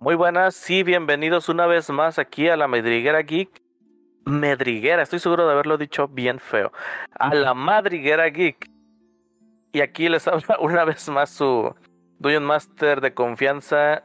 Muy 0.00 0.14
buenas 0.14 0.70
y 0.70 0.84
bienvenidos 0.84 1.48
una 1.48 1.66
vez 1.66 1.90
más 1.90 2.20
aquí 2.20 2.48
a 2.48 2.56
la 2.56 2.68
Madriguera 2.68 3.20
Geek. 3.22 3.50
Medriguera, 4.24 5.02
estoy 5.02 5.18
seguro 5.18 5.44
de 5.44 5.52
haberlo 5.52 5.76
dicho 5.76 6.06
bien 6.06 6.38
feo. 6.38 6.70
A 7.18 7.34
la 7.34 7.52
Madriguera 7.52 8.28
Geek. 8.28 8.70
Y 9.72 9.80
aquí 9.80 10.08
les 10.08 10.28
habla 10.28 10.56
una 10.60 10.84
vez 10.84 11.08
más 11.08 11.30
su 11.30 11.74
Dungeon 12.20 12.44
Master 12.44 13.00
de 13.00 13.12
confianza, 13.12 14.04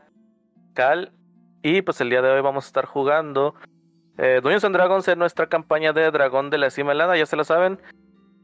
Cal. 0.74 1.14
Y 1.62 1.84
pues 1.84 2.02
el 2.02 2.10
día 2.10 2.24
de 2.24 2.32
hoy 2.32 2.42
vamos 2.42 2.66
a 2.66 2.70
estar 2.70 2.86
jugando 2.86 3.54
eh, 4.18 4.40
Dungeons 4.42 4.66
and 4.66 4.76
Dragons 4.76 5.08
en 5.08 5.20
nuestra 5.20 5.48
campaña 5.48 5.94
de 5.94 6.10
Dragón 6.10 6.50
de 6.50 6.58
la 6.58 6.72
Cima 6.72 6.94
Helada, 6.94 7.18
ya 7.18 7.28
se 7.28 7.36
lo 7.36 7.44
saben. 7.44 7.80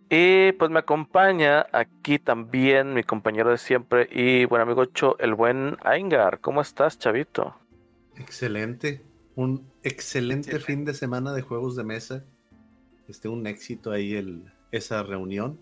Y 0.10 0.54
pues 0.54 0.72
me 0.72 0.80
acompaña 0.80 1.68
aquí 1.72 2.18
también 2.18 2.96
mi 2.96 3.04
compañero 3.04 3.52
de 3.52 3.60
siempre 3.60 4.10
y 4.12 4.46
buen 4.46 4.64
amigo 4.64 4.86
Cho, 4.86 5.18
el 5.20 5.36
buen 5.36 5.78
Aingar. 5.84 6.40
¿Cómo 6.42 6.62
estás, 6.62 6.98
chavito? 6.98 7.56
Excelente. 8.16 9.04
Un 9.36 9.72
excelente 9.84 10.60
fin 10.60 10.84
de 10.84 10.96
semana 10.96 11.32
de 11.34 11.44
juegos 11.44 11.76
de 11.76 11.84
mesa. 11.84 12.26
Este, 13.08 13.30
un 13.30 13.46
éxito 13.46 13.92
ahí 13.92 14.16
el, 14.16 14.52
esa 14.72 15.04
reunión. 15.04 15.60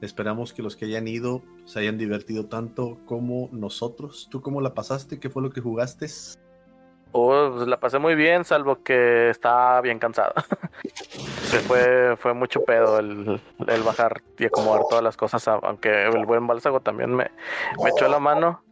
Esperamos 0.00 0.54
que 0.54 0.62
los 0.62 0.76
que 0.76 0.86
hayan 0.86 1.06
ido 1.06 1.42
se 1.66 1.80
hayan 1.80 1.98
divertido 1.98 2.46
tanto 2.46 2.98
como 3.04 3.50
nosotros. 3.52 4.28
¿Tú 4.30 4.40
cómo 4.40 4.62
la 4.62 4.72
pasaste? 4.72 5.20
¿Qué 5.20 5.28
fue 5.28 5.42
lo 5.42 5.50
que 5.50 5.60
jugaste? 5.60 6.06
Oh, 7.16 7.52
pues 7.54 7.68
la 7.68 7.78
pasé 7.78 8.00
muy 8.00 8.16
bien, 8.16 8.44
salvo 8.44 8.82
que 8.82 9.30
estaba 9.30 9.80
bien 9.80 10.00
cansado. 10.00 10.34
Se 11.44 11.60
fue, 11.60 12.16
fue 12.16 12.34
mucho 12.34 12.64
pedo 12.64 12.98
el, 12.98 13.40
el, 13.68 13.82
bajar 13.84 14.20
y 14.36 14.46
acomodar 14.46 14.82
todas 14.90 15.04
las 15.04 15.16
cosas, 15.16 15.46
aunque 15.46 16.06
el 16.06 16.26
buen 16.26 16.48
Bálsago 16.48 16.80
también 16.80 17.14
me, 17.14 17.30
me 17.84 17.90
echó 17.90 18.08
la 18.08 18.18
mano. 18.18 18.64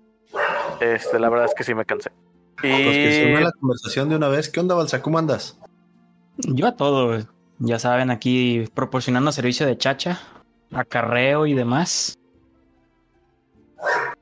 Este, 0.81 1.21
la 1.21 1.29
verdad 1.29 1.47
es 1.47 1.55
que 1.55 1.63
sí 1.63 1.73
me 1.73 1.85
cansé. 1.85 2.11
Y 2.65 2.83
pues 2.83 2.97
que 2.97 3.13
se 3.13 3.41
la 3.41 3.53
conversación 3.53 4.09
de 4.09 4.17
una 4.17 4.27
vez. 4.27 4.49
¿Qué 4.49 4.59
onda, 4.59 4.75
Balsa? 4.75 5.01
¿Cómo 5.03 5.19
andas? 5.19 5.57
Yo 6.39 6.67
a 6.67 6.75
todo, 6.75 7.21
ya 7.61 7.79
saben, 7.79 8.11
aquí 8.11 8.65
proporcionando 8.75 9.31
servicio 9.31 9.67
de 9.69 9.79
chacha, 9.79 10.21
acarreo 10.73 11.47
y 11.47 11.55
demás. 11.55 12.19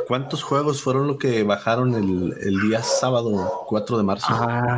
¿Cuántos 0.06 0.42
juegos 0.42 0.82
fueron 0.82 1.06
lo 1.06 1.18
que 1.18 1.42
bajaron 1.44 1.94
el, 1.94 2.34
el 2.40 2.60
día 2.62 2.82
sábado 2.82 3.64
4 3.66 3.96
de 3.96 4.02
marzo? 4.02 4.26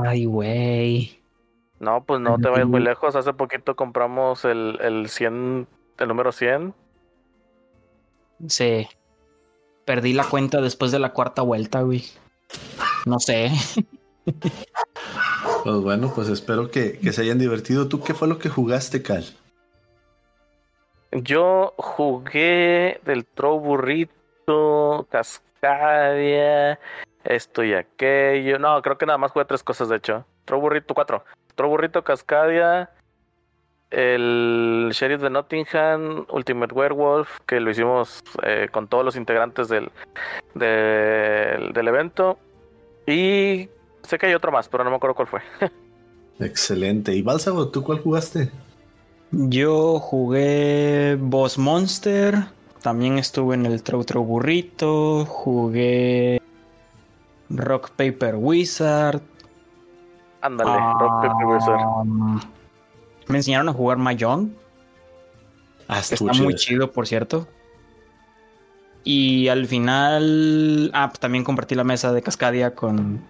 Ay, 0.04 0.24
güey. 0.26 1.22
No, 1.80 2.04
pues 2.04 2.20
no 2.20 2.38
te 2.38 2.48
vayas 2.48 2.68
muy 2.68 2.80
lejos. 2.80 3.16
Hace 3.16 3.32
poquito 3.32 3.74
compramos 3.74 4.44
el, 4.44 4.78
el 4.80 5.08
100, 5.08 5.66
el 5.98 6.08
número 6.08 6.32
100. 6.32 6.74
Sí. 8.46 8.86
Perdí 9.84 10.12
la 10.12 10.24
cuenta 10.24 10.60
después 10.60 10.92
de 10.92 10.98
la 10.98 11.12
cuarta 11.12 11.42
vuelta, 11.42 11.82
güey. 11.82 12.04
No 13.06 13.18
sé. 13.18 13.50
Pues 15.64 15.76
bueno, 15.76 16.12
pues 16.14 16.28
espero 16.28 16.70
que, 16.70 16.98
que 16.98 17.12
se 17.12 17.22
hayan 17.22 17.38
divertido. 17.38 17.88
¿Tú 17.88 18.00
qué 18.02 18.14
fue 18.14 18.28
lo 18.28 18.38
que 18.38 18.48
jugaste, 18.48 19.02
Cal? 19.02 19.24
Yo 21.12 21.74
jugué 21.76 23.00
del 23.04 23.24
Tro 23.26 23.58
Burrito 23.58 24.21
Cascadia, 25.10 26.78
esto 27.24 27.64
y 27.64 27.74
aquello. 27.74 28.58
No, 28.58 28.80
creo 28.82 28.98
que 28.98 29.06
nada 29.06 29.18
más 29.18 29.32
jugué 29.32 29.44
tres 29.44 29.62
cosas, 29.62 29.88
de 29.88 29.96
hecho. 29.96 30.24
Troburrito, 30.44 30.94
cuatro. 30.94 31.24
Troburrito, 31.54 32.02
Cascadia, 32.02 32.90
el 33.90 34.90
Sheriff 34.92 35.20
de 35.20 35.30
Nottingham, 35.30 36.26
Ultimate 36.30 36.74
Werewolf, 36.74 37.40
que 37.46 37.60
lo 37.60 37.70
hicimos 37.70 38.22
eh, 38.42 38.68
con 38.72 38.88
todos 38.88 39.04
los 39.04 39.16
integrantes 39.16 39.68
del, 39.68 39.90
del, 40.54 41.72
del 41.72 41.88
evento. 41.88 42.38
Y 43.06 43.68
sé 44.02 44.18
que 44.18 44.26
hay 44.26 44.34
otro 44.34 44.50
más, 44.50 44.68
pero 44.68 44.84
no 44.84 44.90
me 44.90 44.96
acuerdo 44.96 45.14
cuál 45.14 45.28
fue. 45.28 45.40
Excelente. 46.40 47.14
¿Y 47.14 47.22
Bálsamo, 47.22 47.68
tú 47.68 47.82
cuál 47.82 48.00
jugaste? 48.00 48.50
Yo 49.30 49.98
jugué 49.98 51.16
Boss 51.18 51.58
Monster. 51.58 52.34
También 52.82 53.18
estuve 53.18 53.54
en 53.54 53.64
el 53.64 53.82
Trou 53.82 54.04
Trou 54.04 54.24
Burrito. 54.24 55.24
Jugué 55.24 56.42
Rock 57.48 57.90
Paper 57.90 58.34
Wizard. 58.34 59.22
Ándale, 60.40 60.78
Rock 60.98 61.22
Paper 61.22 61.46
Wizard. 61.46 61.80
Um, 61.80 62.40
me 63.28 63.36
enseñaron 63.38 63.68
a 63.68 63.72
jugar 63.72 63.98
Mahjong. 63.98 64.50
Ah, 65.86 66.00
está 66.00 66.16
chido. 66.16 66.34
muy 66.34 66.56
chido, 66.56 66.90
por 66.90 67.06
cierto. 67.06 67.46
Y 69.04 69.46
al 69.46 69.66
final. 69.66 70.90
Ah, 70.92 71.08
pues 71.08 71.20
también 71.20 71.44
compartí 71.44 71.76
la 71.76 71.84
mesa 71.84 72.12
de 72.12 72.22
Cascadia 72.22 72.74
con. 72.74 73.22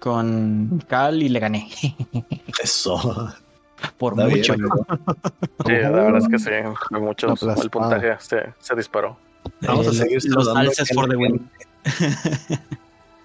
Con 0.00 0.82
Cal 0.88 1.22
y 1.22 1.28
le 1.28 1.40
gané. 1.40 1.68
Eso. 2.62 3.34
Por 3.96 4.12
Está 4.14 4.26
bien, 4.26 4.38
mucho. 4.38 4.54
Sí, 5.66 5.72
la 5.72 5.90
verdad 5.90 6.16
es 6.18 6.28
que 6.28 6.38
sí. 6.38 6.50
fue 6.88 7.00
Mucho, 7.00 7.26
Aplastada. 7.30 7.62
el 7.62 7.70
puntaje 7.70 8.16
se, 8.20 8.54
se 8.58 8.74
disparó. 8.76 9.16
Vamos 9.62 9.86
a 9.86 9.90
Eh, 9.90 9.94
seguir 9.94 10.14
los 10.26 10.44
saludando 10.46 10.60
alces 10.70 10.90
a 10.90 10.94
for 10.94 11.08
the 11.08 11.14
la 11.14 11.18
win. 11.20 11.50
gente. 11.84 12.60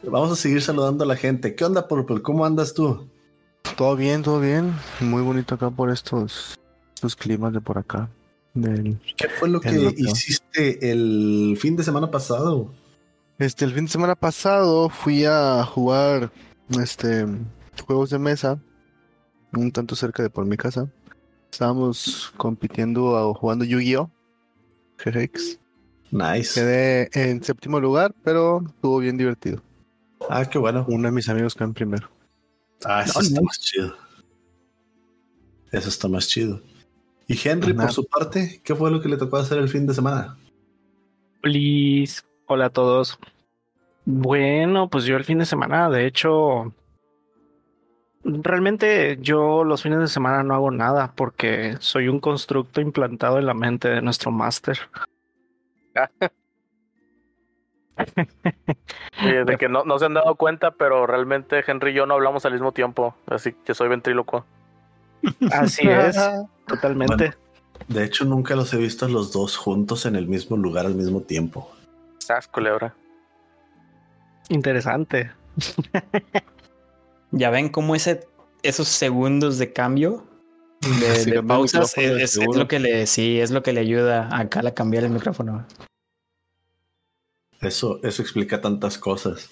Vamos 0.04 0.32
a 0.32 0.36
seguir 0.36 0.62
saludando 0.62 1.04
a 1.04 1.08
la 1.08 1.16
gente. 1.16 1.56
¿Qué 1.56 1.64
onda, 1.66 1.88
Purple? 1.88 2.22
¿Cómo 2.22 2.46
andas 2.46 2.74
tú? 2.74 3.08
Todo 3.78 3.96
bien, 3.96 4.22
todo 4.22 4.40
bien. 4.40 4.74
Muy 5.00 5.22
bonito 5.22 5.56
acá 5.56 5.70
por 5.70 5.90
estos, 5.90 6.60
estos 6.94 7.16
climas 7.16 7.54
de 7.54 7.62
por 7.62 7.78
acá. 7.78 8.10
Del, 8.54 9.00
¿Qué 9.18 9.30
fue 9.30 9.50
lo 9.50 9.60
que 9.62 9.94
hiciste 9.98 10.92
el 10.92 11.58
fin 11.60 11.76
de 11.76 11.84
semana 11.84 12.12
pasado? 12.12 12.72
este, 13.40 13.66
el 13.66 13.74
fin 13.74 13.86
de 13.86 13.92
semana 13.92 14.16
pasado 14.16 14.90
fui 14.90 15.26
a 15.26 15.64
jugar 15.66 16.32
este 16.82 17.26
juegos 17.88 18.10
de 18.12 18.20
mesa, 18.20 18.60
un 19.54 19.72
tanto 19.72 19.96
cerca 19.96 20.24
de 20.24 20.30
por 20.30 20.46
mi 20.46 20.58
casa. 20.58 20.90
Estábamos 21.52 22.34
compitiendo 22.38 23.06
o 23.06 23.34
jugando 23.34 23.64
Yu-Gi-Oh! 23.66 24.10
GX. 24.98 25.60
Nice. 26.12 26.54
Quedé 26.60 27.10
en 27.14 27.44
séptimo 27.44 27.80
lugar, 27.80 28.14
pero 28.24 28.64
estuvo 28.68 29.00
bien 29.00 29.18
divertido. 29.18 29.62
Ah, 30.30 30.46
qué 30.46 30.58
bueno. 30.58 30.86
Uno 30.88 31.08
de 31.08 31.12
mis 31.12 31.28
amigos 31.30 31.54
quedó 31.56 31.66
en 31.66 31.74
primero. 31.74 32.10
Ah, 32.86 33.04
eso 33.04 33.20
No, 33.20 33.26
está 33.28 33.40
no. 33.40 33.46
más 33.46 33.60
chido. 33.60 33.96
Eso 35.72 35.90
está 35.90 36.08
más 36.08 36.28
chido. 36.28 36.62
Y 37.28 37.38
Henry, 37.48 37.72
Ajá. 37.72 37.84
por 37.84 37.92
su 37.92 38.06
parte, 38.06 38.62
¿qué 38.64 38.76
fue 38.76 38.92
lo 38.92 39.02
que 39.02 39.10
le 39.10 39.18
tocó 39.18 39.38
hacer 39.38 39.58
el 39.58 39.70
fin 39.70 39.86
de 39.88 39.94
semana? 39.94 40.38
Please. 41.42 42.22
Hola 42.48 42.66
a 42.68 42.70
todos. 42.70 43.18
Bueno, 44.06 44.90
pues 44.90 45.06
yo 45.06 45.16
el 45.16 45.24
fin 45.24 45.40
de 45.40 45.46
semana, 45.46 45.90
de 45.90 46.06
hecho, 46.06 46.74
realmente 48.24 49.18
yo 49.22 49.64
los 49.64 49.84
fines 49.84 50.00
de 50.00 50.08
semana 50.08 50.44
no 50.44 50.54
hago 50.54 50.72
nada 50.72 51.14
porque 51.16 51.76
soy 51.80 52.08
un 52.08 52.20
constructo 52.20 52.82
implantado 52.82 53.40
en 53.40 53.46
la 53.46 53.54
mente 53.54 53.90
de 53.90 54.02
nuestro 54.02 54.32
máster. 54.32 54.80
Sí, 59.22 59.32
de 59.46 59.58
que 59.58 59.70
no, 59.70 59.84
no 59.84 60.00
se 60.00 60.06
han 60.06 60.14
dado 60.16 60.36
cuenta, 60.36 60.72
pero 60.72 61.06
realmente 61.06 61.64
Henry 61.66 61.92
y 61.92 61.96
yo 61.96 62.06
no 62.06 62.16
hablamos 62.16 62.46
al 62.46 62.54
mismo 62.54 62.72
tiempo. 62.72 63.16
Así 63.28 63.54
que 63.54 63.74
soy 63.74 63.90
ventríloco. 63.90 64.46
Así 65.52 65.88
es, 65.88 66.18
totalmente. 66.68 67.34
De 67.88 68.04
hecho, 68.04 68.26
nunca 68.26 68.56
los 68.56 68.74
he 68.74 68.78
visto 68.78 69.08
los 69.08 69.32
dos 69.32 69.58
juntos 69.58 70.06
en 70.06 70.16
el 70.16 70.28
mismo 70.28 70.58
lugar 70.58 70.86
al 70.86 70.96
mismo 70.96 71.22
tiempo. 71.22 71.72
Sas, 72.20 72.48
culebra. 72.48 72.96
Interesante. 74.50 75.32
Ya 77.34 77.50
ven 77.50 77.70
cómo 77.70 77.96
ese, 77.96 78.28
esos 78.62 78.88
segundos 78.88 79.58
de 79.58 79.74
cambio 79.74 80.26
de, 81.26 81.42
pausas 81.44 81.98
es, 81.98 82.38
lo 82.38 82.68
que 82.68 82.80
le 82.80 83.08
sí 83.08 83.40
es 83.40 83.52
lo 83.52 83.64
que 83.64 83.74
le 83.74 83.82
ayuda 83.82 84.30
a 84.32 84.50
Cal 84.50 84.68
a 84.68 84.74
cambiar 84.74 85.04
el 85.04 85.10
micrófono. 85.10 85.66
Eso, 87.60 88.00
eso 88.04 88.22
explica 88.22 88.62
tantas 88.62 88.98
cosas. 88.98 89.50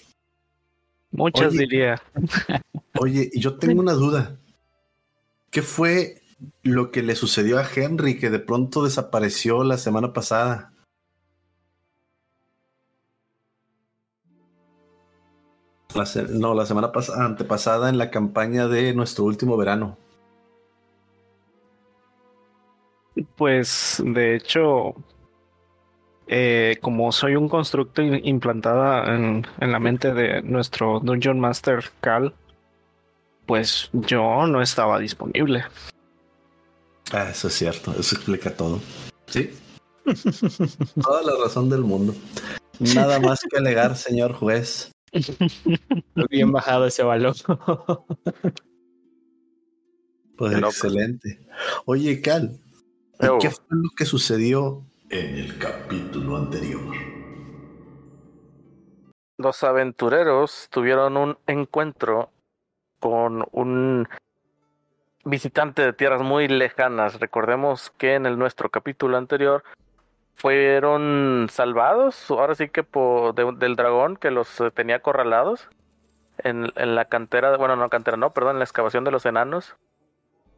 Muchas 1.10 1.48
Oye. 1.48 1.58
diría. 1.58 2.02
Oye, 3.00 3.30
yo 3.34 3.58
tengo 3.58 3.80
una 3.80 3.92
duda. 3.92 4.38
¿Qué 5.50 5.62
fue 5.62 6.22
lo 6.62 6.90
que 6.90 7.02
le 7.02 7.16
sucedió 7.16 7.58
a 7.58 7.68
Henry 7.74 8.18
que 8.18 8.30
de 8.30 8.38
pronto 8.38 8.84
desapareció 8.84 9.64
la 9.64 9.78
semana 9.78 10.12
pasada? 10.12 10.71
La 15.94 16.06
se- 16.06 16.22
no, 16.28 16.54
la 16.54 16.64
semana 16.66 16.90
pasada, 16.92 17.24
antepasada 17.24 17.88
en 17.88 17.98
la 17.98 18.10
campaña 18.10 18.66
de 18.68 18.94
nuestro 18.94 19.24
último 19.24 19.56
verano. 19.56 19.96
Pues 23.36 24.02
de 24.04 24.36
hecho, 24.36 24.94
eh, 26.26 26.78
como 26.80 27.12
soy 27.12 27.36
un 27.36 27.48
constructo 27.48 28.02
implantada 28.02 29.14
en, 29.14 29.46
en 29.60 29.72
la 29.72 29.78
mente 29.78 30.14
de 30.14 30.42
nuestro 30.42 31.00
Dungeon 31.00 31.38
Master 31.38 31.84
Cal, 32.00 32.34
pues 33.46 33.90
yo 33.92 34.46
no 34.46 34.62
estaba 34.62 34.98
disponible. 34.98 35.64
Ah, 37.12 37.28
eso 37.30 37.48
es 37.48 37.54
cierto, 37.54 37.92
eso 37.98 38.14
explica 38.16 38.54
todo. 38.56 38.80
Sí. 39.26 39.50
Toda 41.02 41.22
la 41.22 41.32
razón 41.44 41.68
del 41.68 41.82
mundo. 41.82 42.14
Nada 42.80 43.20
más 43.20 43.40
que 43.48 43.58
alegar, 43.58 43.94
señor 43.96 44.32
juez. 44.32 44.90
Bien 46.30 46.50
bajado 46.52 46.86
ese 46.86 47.02
balón. 47.02 47.34
Pues 50.36 50.54
Qué 50.54 50.60
loco. 50.60 50.70
excelente. 50.72 51.38
Oye, 51.84 52.20
Cal, 52.20 52.58
¿y 53.20 53.26
Oh. 53.26 53.38
¿qué 53.38 53.50
fue 53.50 53.64
lo 53.70 53.90
que 53.96 54.04
sucedió 54.04 54.84
en 55.10 55.36
el 55.36 55.58
capítulo 55.58 56.36
anterior? 56.36 56.80
Los 59.38 59.62
aventureros 59.62 60.68
tuvieron 60.70 61.16
un 61.16 61.38
encuentro 61.46 62.30
con 62.98 63.44
un 63.52 64.08
visitante 65.24 65.82
de 65.82 65.92
tierras 65.92 66.22
muy 66.22 66.48
lejanas. 66.48 67.20
Recordemos 67.20 67.90
que 67.98 68.14
en 68.14 68.26
el 68.26 68.38
nuestro 68.38 68.70
capítulo 68.70 69.16
anterior 69.16 69.62
fueron 70.34 71.48
salvados, 71.50 72.30
ahora 72.30 72.54
sí 72.54 72.68
que 72.68 72.82
por, 72.82 73.34
de- 73.34 73.52
del 73.56 73.76
dragón 73.76 74.16
que 74.16 74.30
los 74.30 74.60
eh, 74.60 74.70
tenía 74.70 74.96
acorralados 74.96 75.68
en, 76.38 76.72
en 76.76 76.94
la 76.94 77.04
cantera, 77.04 77.56
bueno, 77.56 77.76
no 77.76 77.88
cantera, 77.90 78.16
no, 78.16 78.32
perdón, 78.32 78.56
en 78.56 78.58
la 78.58 78.64
excavación 78.64 79.04
de 79.04 79.10
los 79.10 79.26
enanos 79.26 79.76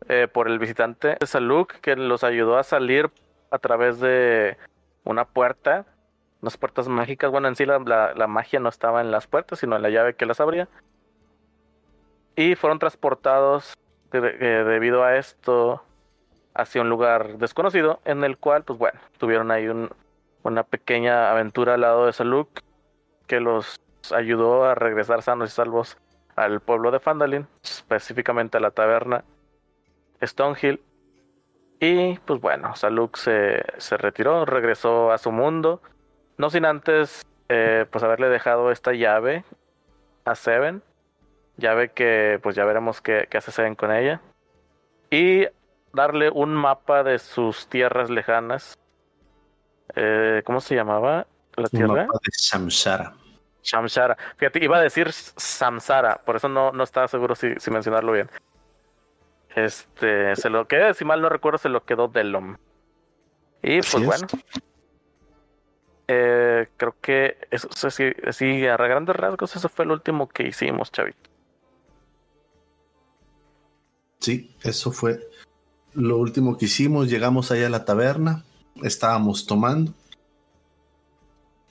eh, 0.08 0.28
por 0.32 0.48
el 0.48 0.58
visitante 0.58 1.16
Saluk 1.26 1.72
que 1.80 1.96
los 1.96 2.24
ayudó 2.24 2.56
a 2.58 2.62
salir 2.62 3.10
a 3.50 3.58
través 3.58 4.00
de 4.00 4.56
una 5.04 5.24
puerta 5.24 5.86
unas 6.42 6.58
puertas 6.58 6.88
mágicas. 6.88 7.30
Bueno, 7.30 7.48
en 7.48 7.56
sí 7.56 7.64
la, 7.64 7.78
la- 7.78 8.26
magia 8.26 8.60
no 8.60 8.68
estaba 8.68 9.00
en 9.00 9.10
las 9.10 9.26
puertas, 9.26 9.60
sino 9.60 9.76
en 9.76 9.82
la 9.82 9.88
llave 9.88 10.14
que 10.14 10.26
las 10.26 10.40
abría. 10.40 10.68
Y 12.36 12.54
fueron 12.54 12.78
transportados 12.78 13.72
de- 14.12 14.20
de- 14.20 14.64
debido 14.64 15.04
a 15.04 15.16
esto 15.16 15.82
hacia 16.54 16.82
un 16.82 16.88
lugar 16.88 17.38
desconocido, 17.38 18.00
en 18.04 18.24
el 18.24 18.38
cual, 18.38 18.62
pues 18.64 18.78
bueno, 18.78 19.00
tuvieron 19.18 19.50
ahí 19.50 19.68
un- 19.68 19.90
una 20.42 20.62
pequeña 20.62 21.30
aventura 21.30 21.74
al 21.74 21.80
lado 21.80 22.06
de 22.06 22.12
Saluk 22.12 22.48
que 23.26 23.40
los 23.40 23.80
ayudó 24.14 24.64
a 24.64 24.74
regresar 24.74 25.22
sanos 25.22 25.50
y 25.50 25.54
salvos 25.54 25.96
al 26.36 26.60
pueblo 26.60 26.90
de 26.90 27.00
Fandalin, 27.00 27.46
específicamente 27.62 28.58
a 28.58 28.60
la 28.60 28.70
taberna 28.70 29.24
Stonehill. 30.22 30.82
Y 31.80 32.18
pues 32.18 32.40
bueno, 32.40 32.76
Saluk 32.76 33.16
se, 33.16 33.64
se 33.78 33.96
retiró, 33.96 34.44
regresó 34.44 35.12
a 35.12 35.18
su 35.18 35.32
mundo. 35.32 35.80
No 36.36 36.50
sin 36.50 36.64
antes, 36.64 37.24
eh, 37.48 37.86
pues 37.90 38.04
haberle 38.04 38.28
dejado 38.28 38.70
esta 38.70 38.92
llave 38.92 39.44
a 40.24 40.34
Seven. 40.34 40.82
Llave 41.56 41.90
que, 41.90 42.40
pues 42.42 42.56
ya 42.56 42.64
veremos 42.64 43.00
qué, 43.00 43.26
qué 43.30 43.38
hace 43.38 43.52
Seven 43.52 43.74
con 43.74 43.92
ella. 43.92 44.20
Y 45.10 45.46
darle 45.94 46.30
un 46.30 46.54
mapa 46.54 47.02
de 47.02 47.18
sus 47.18 47.68
tierras 47.68 48.10
lejanas. 48.10 48.78
Eh, 49.94 50.42
¿Cómo 50.44 50.60
se 50.60 50.74
llamaba 50.74 51.26
la 51.56 51.64
Un 51.64 51.68
tierra? 51.70 52.06
mapa 52.06 52.18
de 52.22 52.30
Samsara. 52.32 53.14
Shamshara. 53.62 54.16
Fíjate, 54.36 54.62
iba 54.62 54.76
a 54.76 54.82
decir 54.82 55.10
Samsara, 55.12 56.20
por 56.24 56.36
eso 56.36 56.48
no, 56.48 56.70
no 56.72 56.84
estaba 56.84 57.08
seguro 57.08 57.34
si, 57.34 57.54
si 57.56 57.70
mencionarlo 57.70 58.12
bien. 58.12 58.28
Este, 59.54 60.36
se 60.36 60.50
lo 60.50 60.68
quedé, 60.68 60.92
si 60.94 61.04
mal 61.04 61.22
no 61.22 61.28
recuerdo, 61.28 61.58
se 61.58 61.70
lo 61.70 61.84
quedó 61.84 62.08
Delom. 62.08 62.56
Y 63.62 63.76
pues 63.76 63.94
Así 63.94 64.04
bueno. 64.04 64.26
Eh, 66.08 66.68
creo 66.76 66.94
que 67.00 67.38
eso, 67.50 67.68
eso 67.74 67.88
sí, 67.88 68.12
sí, 68.32 68.66
a 68.66 68.76
grandes 68.76 69.16
rasgos, 69.16 69.56
eso 69.56 69.70
fue 69.70 69.86
lo 69.86 69.94
último 69.94 70.28
que 70.28 70.42
hicimos, 70.42 70.92
chavito. 70.92 71.30
Sí, 74.18 74.54
eso 74.62 74.92
fue 74.92 75.26
lo 75.94 76.18
último 76.18 76.56
que 76.56 76.66
hicimos. 76.66 77.08
Llegamos 77.08 77.50
ahí 77.50 77.62
a 77.62 77.70
la 77.70 77.84
taberna, 77.84 78.44
estábamos 78.82 79.46
tomando 79.46 79.92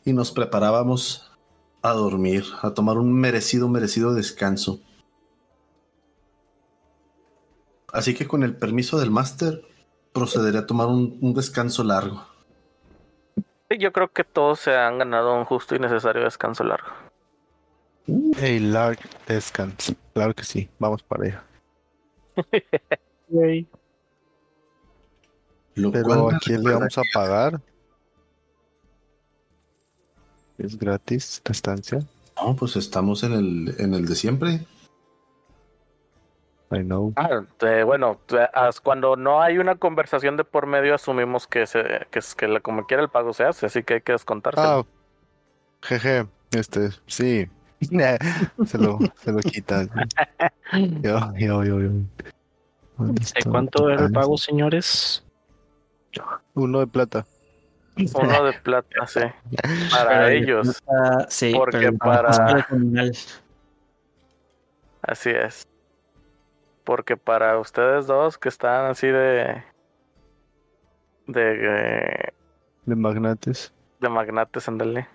y 0.06 0.14
nos 0.14 0.32
preparábamos 0.32 1.32
a 1.82 1.94
dormir, 1.94 2.46
a 2.62 2.74
tomar 2.74 2.98
un 2.98 3.14
merecido, 3.14 3.68
merecido 3.70 4.14
descanso. 4.14 4.80
Así 7.92 8.16
que 8.16 8.28
con 8.28 8.44
el 8.44 8.56
permiso 8.56 9.00
del 9.00 9.12
máster, 9.12 9.62
procederé 10.14 10.58
a 10.58 10.66
tomar 10.66 10.88
un, 10.88 11.18
un 11.22 11.34
descanso 11.34 11.84
largo. 11.84 12.26
Yo 13.70 13.92
creo 13.92 14.12
que 14.12 14.24
todos 14.24 14.60
se 14.60 14.76
han 14.76 15.00
ganado 15.00 15.36
un 15.36 15.46
justo 15.46 15.76
y 15.76 15.80
necesario 15.80 16.24
descanso 16.24 16.64
largo. 16.64 16.90
Hey, 18.38 18.60
Lark 18.60 19.00
Descans. 19.28 19.96
Claro 20.14 20.34
que 20.34 20.44
sí, 20.44 20.70
vamos 20.78 21.04
para 21.04 21.24
allá. 21.24 21.44
Lo 25.76 25.92
Pero 25.92 26.30
¿a 26.30 26.40
quién 26.40 26.64
le 26.64 26.74
vamos 26.74 26.98
a 26.98 27.02
pagar? 27.14 27.60
¿Es 30.58 30.78
gratis 30.78 31.42
la 31.46 31.52
estancia? 31.52 32.00
No, 32.36 32.56
pues 32.56 32.76
estamos 32.76 33.24
en 33.24 33.34
el, 33.34 33.76
en 33.80 33.94
el 33.94 34.06
de 34.06 34.16
siempre. 34.16 34.66
I 36.72 36.80
know. 36.84 37.14
Ah, 37.16 37.42
bueno, 37.86 38.20
as- 38.54 38.82
cuando 38.82 39.16
no 39.16 39.42
hay 39.42 39.58
una 39.60 39.76
conversación 39.76 40.38
de 40.38 40.44
por 40.44 40.66
medio, 40.66 40.96
asumimos 40.96 41.46
que 41.48 41.68
se, 41.68 41.84
que, 42.10 42.20
es- 42.20 42.34
que 42.36 42.48
la- 42.48 42.60
como 42.62 42.86
quiera 42.86 43.04
el 43.04 43.10
pago 43.10 43.34
se 43.34 43.44
hace, 43.44 43.66
así 43.68 43.84
que 43.84 43.96
hay 43.96 44.02
que 44.02 44.14
descontárselo. 44.14 44.68
Ah, 44.68 44.84
jeje, 45.82 46.26
este, 46.52 46.90
sí. 47.08 47.48
se 48.66 48.78
lo, 48.78 48.98
se 49.18 49.32
lo 49.32 49.40
quitan. 49.40 49.90
Yo, 51.02 51.20
yo, 51.38 51.64
yo, 51.64 51.80
yo. 51.82 51.90
¿Dónde 52.98 53.20
¿De 53.20 53.24
está? 53.24 53.50
cuánto 53.50 53.90
era 53.90 54.06
el 54.06 54.12
pago, 54.12 54.38
señores? 54.38 55.24
Uno 56.54 56.80
de 56.80 56.88
plata. 56.88 57.26
Uno 58.16 58.44
de 58.44 58.54
plata, 58.54 59.06
sí. 59.08 59.20
Para 59.92 60.10
Pero 60.10 60.28
ellos, 60.28 60.82
sí, 61.30 61.52
Porque 61.56 61.92
para- 61.92 62.66
así 65.02 65.30
es. 65.30 65.68
Porque 66.84 67.16
para 67.18 67.58
ustedes 67.60 68.08
dos 68.08 68.38
que 68.38 68.50
están 68.50 68.88
así 68.88 69.08
de. 69.08 69.64
de. 71.28 72.34
De 72.86 72.96
magnates. 72.96 73.72
de 74.02 74.10
magnates, 74.10 74.68
ándale. 74.68 75.08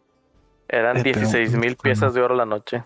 Eran 0.68 0.96
Eh, 0.98 1.02
pero, 1.04 1.20
16 1.20 1.52
mil 1.56 1.76
pues, 1.76 1.82
piezas 1.82 2.14
de 2.14 2.22
oro 2.22 2.34
la 2.34 2.46
noche. 2.46 2.82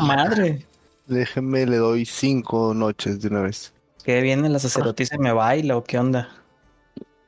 Madre. 0.00 0.66
Déjeme, 1.06 1.66
le 1.66 1.76
doy 1.76 2.04
cinco 2.06 2.72
noches 2.74 3.20
de 3.20 3.28
una 3.28 3.42
vez. 3.42 3.72
¿Qué 4.04 4.20
viene 4.22 4.48
la 4.48 4.58
sacerdotisa 4.58 5.16
y 5.16 5.18
me 5.18 5.32
baila 5.32 5.76
o 5.76 5.84
qué 5.84 5.98
onda? 5.98 6.28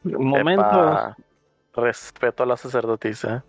Un 0.04 0.26
momento. 0.26 0.62
Epa, 0.62 1.16
respeto 1.74 2.42
a 2.42 2.46
la 2.46 2.56
sacerdotisa. 2.56 3.44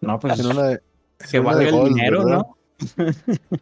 No, 0.00 0.18
pues 0.18 0.38
En 0.40 0.46
una 0.46 0.62
de, 0.64 0.82
que 1.30 1.36
en 1.36 1.42
una 1.42 1.50
valga 1.54 1.62
de 1.64 1.68
el 1.68 1.74
gold, 1.76 1.94
dinero, 1.94 2.24
¿verdad? 2.24 2.46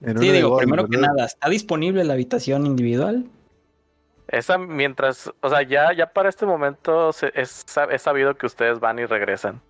¿no? 0.00 0.20
Sí, 0.20 0.30
digo, 0.30 0.50
gold, 0.50 0.60
primero 0.62 0.86
que 0.88 0.96
nada, 0.96 1.24
¿está 1.24 1.48
disponible 1.48 2.04
la 2.04 2.12
habitación 2.14 2.66
individual? 2.66 3.24
Esa 4.28 4.58
mientras, 4.58 5.32
o 5.40 5.48
sea, 5.48 5.62
ya, 5.62 5.92
ya 5.92 6.12
para 6.12 6.28
este 6.28 6.44
momento 6.46 7.12
se- 7.12 7.32
es, 7.34 7.66
sab- 7.66 7.90
es 7.92 8.02
sabido 8.02 8.34
que 8.36 8.46
ustedes 8.46 8.78
van 8.78 8.98
y 8.98 9.06
regresan. 9.06 9.60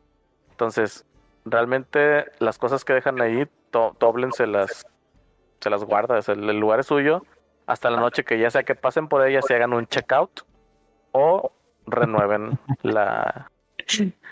Entonces, 0.50 1.04
realmente 1.44 2.25
las 2.40 2.58
cosas 2.58 2.84
que 2.84 2.92
dejan 2.92 3.20
ahí, 3.23 3.46
to, 3.70 3.96
se 4.32 4.46
las, 4.49 4.84
se 5.61 5.70
las 5.70 5.84
guarda. 5.84 6.18
o 6.18 6.23
sea, 6.23 6.34
el, 6.34 6.50
el 6.50 6.58
lugar 6.58 6.80
es 6.80 6.87
suyo 6.87 7.25
hasta 7.68 7.90
la 7.90 8.00
noche 8.00 8.25
que 8.25 8.38
ya 8.40 8.50
sea 8.50 8.62
que 8.64 8.75
pasen 8.75 9.08
por 9.08 9.26
ella, 9.26 9.40
se 9.42 9.54
hagan 9.54 9.72
un 9.75 9.87
checkout 9.87 10.40
o 11.12 11.52
renueven 11.87 12.58
la, 12.82 13.50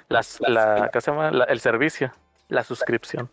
las, 0.08 0.40
la, 0.40 0.90
¿qué 0.92 1.00
se 1.00 1.10
llama? 1.10 1.30
La- 1.30 1.44
el 1.44 1.60
servicio, 1.60 2.12
la 2.48 2.64
suscripción. 2.64 3.30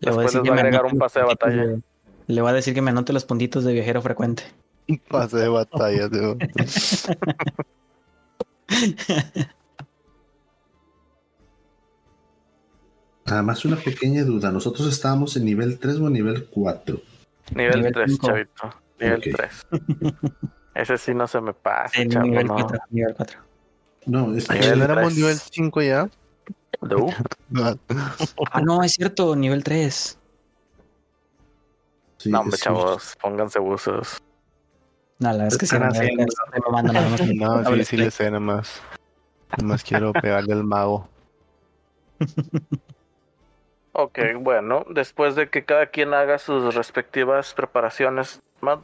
Le 0.00 0.10
voy 0.12 0.20
a 0.20 0.22
Después 0.22 0.26
decir 0.26 0.40
les 0.40 0.44
que 0.44 0.50
va 0.50 0.54
a 0.54 0.56
me 0.56 0.60
agregar 0.60 0.84
un 0.92 0.98
pase 0.98 1.20
de 1.20 1.24
batalla. 1.26 1.66
de- 1.66 1.80
Le 2.26 2.40
voy 2.42 2.50
a 2.50 2.54
decir 2.54 2.74
que 2.74 2.82
me 2.82 2.90
anote 2.90 3.12
los 3.12 3.24
puntitos 3.24 3.64
de 3.64 3.72
viajero 3.72 4.02
frecuente. 4.02 4.44
Pase 5.08 5.36
de 5.38 5.48
batalla, 5.48 6.08
tío. 6.10 6.36
Nada 13.26 13.42
más 13.42 13.64
una 13.64 13.76
pequeña 13.76 14.24
duda. 14.24 14.50
¿Nosotros 14.50 14.88
estábamos 14.88 15.36
en 15.36 15.44
nivel 15.44 15.78
3 15.78 15.96
o 16.00 16.06
en 16.08 16.12
nivel 16.14 16.46
4? 16.46 17.00
Nivel 17.54 17.76
Nivel 17.78 17.92
3, 17.92 18.10
cinco. 18.12 18.26
chavito. 18.26 18.74
Nivel 19.00 19.18
Ok. 19.18 19.36
3. 19.36 19.66
Ese 20.74 20.98
sí 20.98 21.14
no 21.14 21.26
se 21.26 21.40
me 21.40 21.52
pasa, 21.52 22.00
chavo, 22.08 22.26
nivel 22.26 22.46
no. 22.46 22.54
4. 22.54 22.78
Nivel 22.90 23.14
4. 23.14 23.40
No, 24.06 24.34
es 24.34 24.46
que 24.48 24.58
Nivel 24.58 24.78
¿No 24.78 24.84
éramos 24.84 25.04
tres. 25.12 25.16
nivel 25.16 25.36
5 25.38 25.82
ya? 25.82 26.08
¿Du? 26.80 27.10
Ah, 28.52 28.60
no, 28.62 28.82
es 28.82 28.92
cierto, 28.92 29.34
nivel 29.36 29.62
3. 29.64 30.18
sí, 32.18 32.30
No, 32.30 32.40
hombre, 32.40 32.56
chavos, 32.58 33.16
pónganse 33.20 33.58
buzos. 33.58 34.18
No, 35.18 35.28
la 35.28 35.32
verdad 35.32 35.48
es 35.48 35.58
que 35.58 35.66
sí, 35.66 35.74
Están 35.74 35.88
no, 35.88 35.92
nivel 36.00 36.06
haciendo- 36.08 36.34
3. 36.50 36.62
Me 36.64 36.72
mandan 36.72 36.94
nada 36.94 37.08
más. 37.10 37.20
No, 37.66 37.76
sí, 37.76 37.84
sí 37.84 37.96
le 37.96 38.10
sé 38.10 38.24
nada 38.26 38.40
más. 38.40 38.80
Nada 39.50 39.64
más 39.64 39.82
quiero 39.84 40.12
pegarle 40.12 40.52
al 40.54 40.64
mago. 40.64 41.08
Ok, 43.92 44.18
bueno, 44.38 44.84
después 44.88 45.34
de 45.34 45.48
que 45.48 45.64
cada 45.64 45.86
quien 45.86 46.14
haga 46.14 46.38
sus 46.38 46.74
respectivas 46.74 47.54
preparaciones 47.54 48.40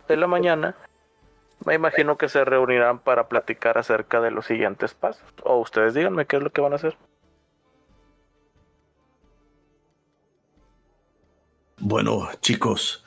de 0.09 0.17
la 0.17 0.27
mañana, 0.27 0.75
me 1.65 1.75
imagino 1.75 2.19
que 2.19 2.29
se 2.29 2.45
reunirán 2.45 2.99
para 2.99 3.29
platicar 3.29 3.79
acerca 3.79 4.21
de 4.21 4.31
los 4.31 4.47
siguientes 4.47 4.95
pasos. 4.95 5.25
O 5.45 5.59
ustedes 5.59 5.95
díganme 5.95 6.27
qué 6.27 6.37
es 6.37 6.43
lo 6.43 6.51
que 6.51 6.61
van 6.61 6.73
a 6.73 6.77
hacer. 6.77 6.97
Bueno, 11.79 12.29
chicos, 12.41 13.05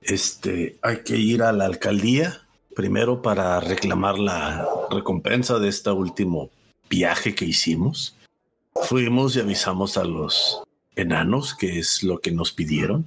este, 0.00 0.76
hay 0.82 1.02
que 1.04 1.16
ir 1.16 1.42
a 1.42 1.52
la 1.52 1.66
alcaldía 1.66 2.40
primero 2.74 3.22
para 3.22 3.60
reclamar 3.60 4.18
la 4.18 4.66
recompensa 4.90 5.58
de 5.58 5.68
este 5.68 5.90
último 5.90 6.50
viaje 6.88 7.34
que 7.34 7.44
hicimos. 7.44 8.16
Fuimos 8.74 9.36
y 9.36 9.40
avisamos 9.40 9.96
a 9.96 10.04
los 10.04 10.62
enanos 11.00 11.54
que 11.54 11.78
es 11.78 12.02
lo 12.02 12.20
que 12.20 12.32
nos 12.32 12.52
pidieron. 12.52 13.06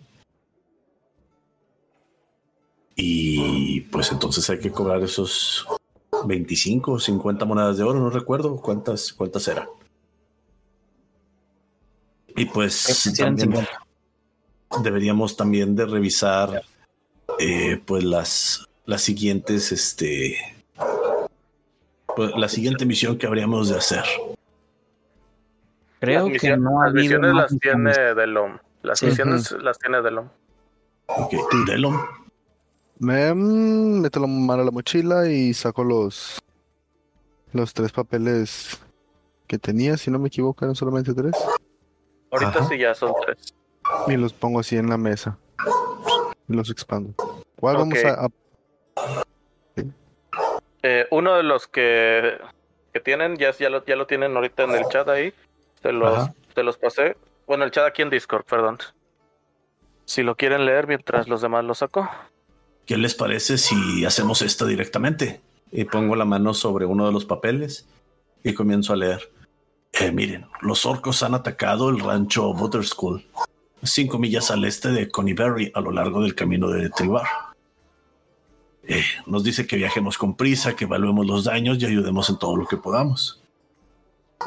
Y 2.95 3.81
pues 3.81 4.12
entonces 4.12 4.50
hay 4.50 4.60
que 4.60 4.71
cobrar 4.71 5.01
esos 5.01 5.65
25 6.25 6.93
o 6.93 7.00
50 7.00 7.45
monedas 7.45 7.77
de 7.77 7.83
oro, 7.83 8.00
no 8.00 8.10
recuerdo 8.10 8.57
cuántas, 8.57 9.13
cuántas 9.13 9.48
eran. 9.48 9.67
Y 12.36 12.45
pues 12.45 13.13
también 13.17 13.67
deberíamos 14.83 15.36
también 15.36 15.75
de 15.75 15.86
revisar 15.86 16.63
eh, 17.39 17.81
pues 17.86 18.03
las, 18.03 18.67
las 18.86 19.01
siguientes, 19.01 19.71
este, 19.71 20.38
pues, 22.15 22.31
la 22.36 22.48
siguiente 22.48 22.86
misión 22.86 23.17
que 23.17 23.27
habríamos 23.27 23.69
de 23.69 23.77
hacer. 23.77 24.05
Creo 26.01 26.20
las 26.22 26.25
que 26.27 26.34
misiones, 26.34 26.60
no 26.60 26.81
ha 26.81 26.86
las 26.86 26.89
habido 26.91 27.03
misiones 27.03 27.34
más 27.34 27.51
las 27.51 27.60
tiene 27.60 27.77
misiones. 27.77 28.15
Delom. 28.15 28.58
Las 28.81 29.00
Sí. 29.00 29.05
misiones 29.05 29.51
las 29.51 29.77
tiene 29.79 30.01
Delom. 30.01 30.27
Ok, 31.05 31.34
Delon, 31.67 32.00
Me 32.98 33.34
mm, 33.34 34.01
meto 34.01 34.20
la 34.20 34.27
mano 34.27 34.62
a 34.63 34.65
la 34.65 34.72
mochila 34.72 35.27
y 35.29 35.53
saco 35.53 35.84
los 35.84 36.39
los 37.53 37.74
tres 37.74 37.91
papeles 37.91 38.81
que 39.48 39.58
tenía, 39.60 39.98
si 39.98 40.10
no 40.10 40.17
me 40.20 40.29
equivoco, 40.29 40.63
eran 40.65 40.75
solamente 40.75 41.13
tres. 41.13 41.34
Ahorita 42.31 42.60
Ajá. 42.60 42.63
sí 42.70 42.77
ya 42.77 42.96
son 42.96 43.13
tres. 43.25 43.53
Y 44.08 44.15
los 44.17 44.34
pongo 44.34 44.60
así 44.62 44.77
en 44.77 44.89
la 44.89 44.98
mesa. 44.98 45.38
Y 46.48 46.53
los 46.55 46.70
expando. 46.72 47.13
¿Cuál 47.60 47.77
vamos 47.77 48.00
a- 48.05 48.27
Eh, 50.84 51.05
uno 51.12 51.36
de 51.36 51.43
los 51.43 51.67
que, 51.67 52.39
que 52.93 53.00
tienen, 53.00 53.36
ya, 53.38 53.51
ya, 53.51 53.70
lo, 53.70 53.86
ya 53.86 53.96
lo 53.96 54.08
tienen 54.08 54.36
ahorita 54.36 54.63
en 54.63 54.72
el 54.72 54.86
chat 54.88 55.08
ahí. 55.10 55.34
Te 55.82 55.92
los, 55.92 56.18
Ajá. 56.18 56.34
te 56.54 56.64
los 56.64 56.78
pasé. 56.78 57.18
Bueno, 57.48 57.64
el 57.64 57.72
chat 57.72 57.86
aquí 57.86 58.02
en 58.02 58.10
Discord, 58.10 58.46
perdón. 58.46 58.78
Si 60.06 60.24
lo 60.24 60.36
quieren 60.36 60.66
leer 60.66 60.88
mientras 60.88 61.28
los 61.28 61.42
demás 61.42 61.64
lo 61.64 61.74
saco. 61.74 62.10
¿qué 62.86 62.98
les 62.98 63.16
parece 63.16 63.58
si 63.58 64.04
hacemos 64.04 64.42
esto 64.42 64.66
directamente? 64.66 65.40
Y 65.72 65.86
pongo 65.86 66.16
la 66.18 66.26
mano 66.26 66.54
sobre 66.54 66.86
uno 66.86 67.06
de 67.06 67.14
los 67.14 67.24
papeles 67.24 67.88
y 68.44 68.54
comienzo 68.54 68.92
a 68.92 68.98
leer. 68.98 69.32
Eh, 69.94 70.12
miren, 70.12 70.46
los 70.62 70.86
orcos 70.86 71.24
han 71.24 71.34
atacado 71.34 71.90
el 71.90 72.02
rancho 72.02 72.54
Butter 72.54 72.86
School, 72.86 73.26
cinco 73.84 74.20
millas 74.20 74.52
al 74.52 74.66
este 74.66 74.90
de 74.90 75.10
Conyberry, 75.10 75.72
a 75.74 75.80
lo 75.80 75.92
largo 75.92 76.22
del 76.22 76.36
camino 76.36 76.68
de 76.68 76.90
Tribar. 76.90 77.28
Eh, 78.84 79.06
nos 79.26 79.44
dice 79.46 79.66
que 79.66 79.78
viajemos 79.78 80.18
con 80.18 80.36
prisa, 80.36 80.76
que 80.76 80.84
evaluemos 80.84 81.26
los 81.26 81.46
daños 81.46 81.78
y 81.80 81.86
ayudemos 81.86 82.30
en 82.30 82.40
todo 82.40 82.58
lo 82.58 82.66
que 82.66 82.76
podamos. 82.76 83.40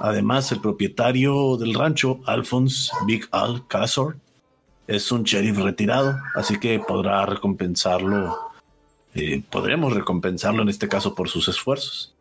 Además, 0.01 0.51
el 0.53 0.61
propietario 0.61 1.57
del 1.57 1.75
rancho, 1.75 2.21
Alphonse 2.27 2.91
Big 3.07 3.27
Al 3.31 3.67
Casor, 3.67 4.17
es 4.87 5.11
un 5.13 5.23
sheriff 5.23 5.59
retirado, 5.59 6.17
así 6.35 6.59
que 6.59 6.79
podrá 6.79 7.25
recompensarlo. 7.27 8.39
eh, 9.15 9.43
podremos 9.49 9.93
recompensarlo 9.95 10.63
en 10.63 10.69
este 10.69 10.89
caso 10.89 11.15
por 11.15 11.29
sus 11.29 11.49
esfuerzos. 11.49 12.15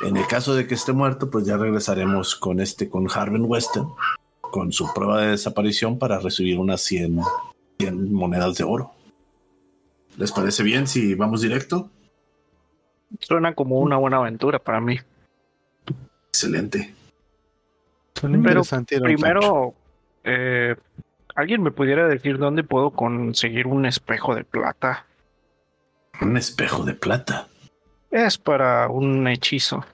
En 0.00 0.16
el 0.16 0.26
caso 0.26 0.54
de 0.54 0.66
que 0.66 0.74
esté 0.74 0.92
muerto, 0.92 1.30
pues 1.30 1.44
ya 1.44 1.56
regresaremos 1.56 2.34
con 2.34 2.60
este, 2.60 2.88
con 2.88 3.06
Harvin 3.08 3.44
Weston, 3.44 3.92
con 4.40 4.72
su 4.72 4.92
prueba 4.94 5.20
de 5.20 5.28
desaparición 5.28 5.98
para 5.98 6.18
recibir 6.18 6.58
unas 6.58 6.80
100, 6.80 7.20
100 7.78 8.12
monedas 8.12 8.56
de 8.56 8.64
oro. 8.64 8.92
¿Les 10.16 10.32
parece 10.32 10.62
bien 10.62 10.86
si 10.86 11.14
vamos 11.14 11.42
directo? 11.42 11.90
Suena 13.20 13.54
como 13.54 13.78
una 13.78 13.96
buena 13.96 14.16
aventura 14.16 14.58
para 14.58 14.80
mí. 14.80 14.98
Excelente. 16.28 16.94
Suena 18.14 18.38
Pero. 18.42 18.62
Primero, 19.02 19.74
eh, 20.24 20.76
¿alguien 21.34 21.62
me 21.62 21.70
pudiera 21.70 22.06
decir 22.06 22.38
dónde 22.38 22.64
puedo 22.64 22.90
conseguir 22.90 23.66
un 23.66 23.86
espejo 23.86 24.34
de 24.34 24.44
plata? 24.44 25.06
Un 26.20 26.36
espejo 26.36 26.84
de 26.84 26.94
plata. 26.94 27.48
Es 28.10 28.38
para 28.38 28.88
un 28.88 29.26
hechizo. 29.26 29.84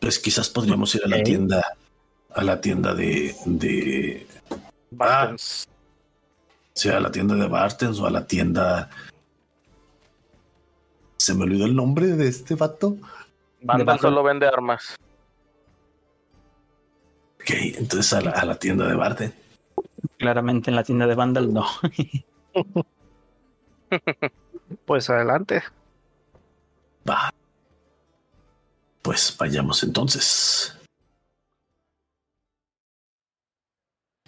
Pues 0.00 0.18
quizás 0.18 0.48
podríamos 0.48 0.94
ir 0.94 1.02
a 1.04 1.08
la 1.08 1.22
tienda, 1.22 1.64
a 2.34 2.42
la 2.42 2.60
tienda 2.60 2.94
de, 2.94 3.34
de, 3.46 4.26
Bartens. 4.90 5.68
sea 6.74 6.96
a 6.96 7.00
la 7.00 7.10
tienda 7.10 7.34
de 7.36 7.46
Bartens 7.46 7.98
o 8.00 8.06
a 8.06 8.10
la 8.10 8.26
tienda. 8.26 8.90
Se 11.16 11.34
me 11.34 11.44
olvidó 11.44 11.66
el 11.66 11.76
nombre 11.76 12.08
de 12.08 12.28
este 12.28 12.54
vato. 12.54 12.96
Battle. 13.62 13.98
solo 13.98 14.22
vende 14.22 14.46
armas. 14.46 14.96
Ok, 17.40 17.50
entonces 17.78 18.12
a 18.12 18.20
la, 18.20 18.30
a 18.30 18.44
la 18.44 18.58
tienda 18.58 18.86
de 18.86 18.94
Bartens. 18.94 19.34
Claramente 20.18 20.70
en 20.70 20.76
la 20.76 20.84
tienda 20.84 21.06
de 21.06 21.14
Vandal 21.14 21.52
no. 21.52 21.66
Pues 24.84 25.10
adelante. 25.10 25.62
Va. 27.08 27.32
Pues 29.02 29.34
vayamos 29.38 29.82
entonces. 29.82 30.76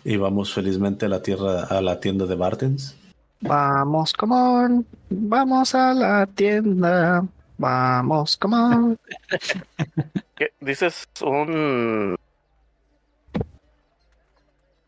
Y 0.04 0.16
vamos 0.16 0.52
felizmente 0.52 1.06
a 1.06 1.08
la 1.08 1.22
tierra, 1.22 1.64
a 1.64 1.80
la 1.80 2.00
tienda 2.00 2.26
de 2.26 2.34
Bartens. 2.34 2.96
Vamos, 3.40 4.12
come 4.12 4.34
on. 4.34 4.86
Vamos 5.10 5.74
a 5.74 5.94
la 5.94 6.26
tienda. 6.26 7.24
Vamos, 7.58 8.36
come 8.36 8.56
on. 8.56 8.98
¿Qué? 10.36 10.52
Dices 10.60 11.08
un. 11.20 12.16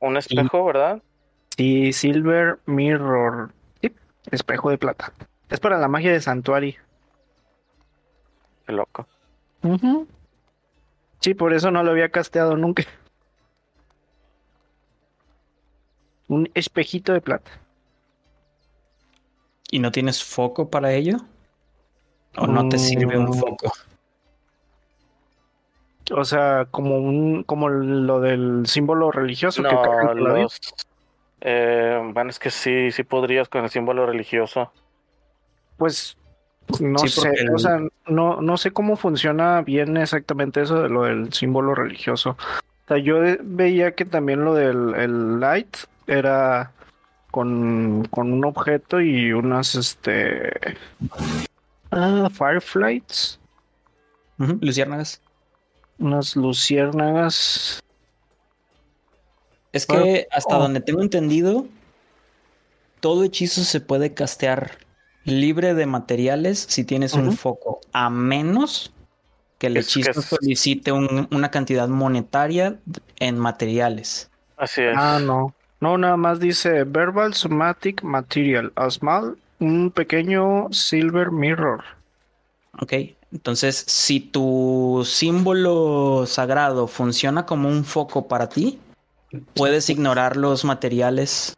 Un 0.04 0.16
espejo, 0.16 0.64
¿verdad? 0.64 1.02
Sí, 1.56 1.92
Silver 1.92 2.58
Mirror. 2.66 3.52
Sí, 3.80 3.92
espejo 4.30 4.70
de 4.70 4.78
plata. 4.78 5.12
Es 5.48 5.60
para 5.60 5.78
la 5.78 5.88
magia 5.88 6.12
de 6.12 6.20
Santuari. 6.20 6.76
Qué 8.66 8.72
loco. 8.72 9.06
Sí, 11.20 11.34
por 11.34 11.54
eso 11.54 11.70
no 11.70 11.82
lo 11.82 11.90
había 11.92 12.10
casteado 12.10 12.56
nunca. 12.56 12.84
Un 16.28 16.50
espejito 16.54 17.12
de 17.12 17.20
plata. 17.20 17.50
¿Y 19.70 19.78
no 19.78 19.90
tienes 19.92 20.22
foco 20.22 20.70
para 20.70 20.92
ello? 20.92 21.16
¿O 22.36 22.46
no 22.46 22.68
te 22.68 22.78
sirve 22.78 23.18
un 23.18 23.26
Mm. 23.30 23.34
foco? 23.34 23.72
O 26.12 26.24
sea, 26.24 26.66
como 26.70 26.98
un, 26.98 27.44
como 27.44 27.68
lo 27.68 28.20
del 28.20 28.66
símbolo 28.66 29.10
religioso 29.10 29.62
que 29.62 29.68
No, 29.68 29.82
paladín. 29.82 30.42
los. 30.42 30.60
Eh, 31.40 31.98
bueno, 32.12 32.30
es 32.30 32.38
que 32.38 32.50
sí, 32.50 32.90
sí 32.92 33.02
podrías 33.04 33.48
con 33.48 33.64
el 33.64 33.70
símbolo 33.70 34.06
religioso. 34.06 34.72
Pues 35.76 36.16
no 36.80 36.98
Sí, 36.98 37.08
sé, 37.08 37.28
el- 37.36 37.54
o 37.54 37.58
sea, 37.58 37.80
no, 38.06 38.40
no 38.40 38.56
sé 38.56 38.70
cómo 38.70 38.96
funciona 38.96 39.60
bien 39.62 39.96
exactamente 39.96 40.62
eso 40.62 40.82
de 40.82 40.88
lo 40.88 41.02
del 41.04 41.32
símbolo 41.32 41.74
religioso. 41.74 42.30
O 42.30 42.88
sea, 42.88 42.98
yo 42.98 43.20
veía 43.42 43.94
que 43.94 44.04
también 44.04 44.44
lo 44.44 44.54
del 44.54 44.94
el 44.94 45.40
light 45.40 45.76
era 46.06 46.72
con, 47.30 48.06
con 48.10 48.32
un 48.32 48.44
objeto 48.44 49.00
y 49.00 49.32
unas 49.32 49.74
este 49.74 50.52
ah, 51.90 52.28
fireflies, 52.30 53.40
Ujú, 54.38 54.58
Luciérnagas. 54.60 55.20
Unas 56.04 56.36
luciérnagas. 56.36 57.80
Es 59.72 59.86
que 59.86 60.28
hasta 60.30 60.56
oh. 60.58 60.62
donde 60.62 60.80
tengo 60.80 61.02
entendido, 61.02 61.66
todo 63.00 63.24
hechizo 63.24 63.64
se 63.64 63.80
puede 63.80 64.14
castear 64.14 64.78
libre 65.24 65.74
de 65.74 65.86
materiales 65.86 66.64
si 66.68 66.84
tienes 66.84 67.14
un 67.14 67.36
foco, 67.36 67.80
a 67.92 68.08
menos 68.10 68.92
que 69.58 69.66
el 69.68 69.78
Es 69.78 69.92
que 69.92 70.00
hechizo 70.00 70.20
es- 70.20 70.26
solicite 70.26 70.92
un- 70.92 71.26
una 71.32 71.50
cantidad 71.50 71.88
monetaria 71.88 72.78
en 73.18 73.38
materiales. 73.38 74.30
Así 74.56 74.82
es. 74.82 74.94
Ah, 74.96 75.18
no. 75.20 75.54
No, 75.80 75.98
nada 75.98 76.16
más 76.16 76.38
dice 76.40 76.84
verbal 76.84 77.34
somatic 77.34 78.02
material, 78.02 78.72
a 78.76 78.88
small, 78.90 79.36
un 79.58 79.90
pequeño 79.90 80.68
silver 80.72 81.30
mirror. 81.30 81.82
Ok, 82.80 82.92
entonces 83.34 83.76
si 83.86 84.20
tu 84.20 85.02
símbolo 85.04 86.24
sagrado 86.26 86.86
funciona 86.86 87.44
como 87.44 87.68
un 87.68 87.84
foco 87.84 88.28
para 88.28 88.48
ti, 88.48 88.78
puedes 89.54 89.90
ignorar 89.90 90.36
los 90.36 90.64
materiales 90.64 91.56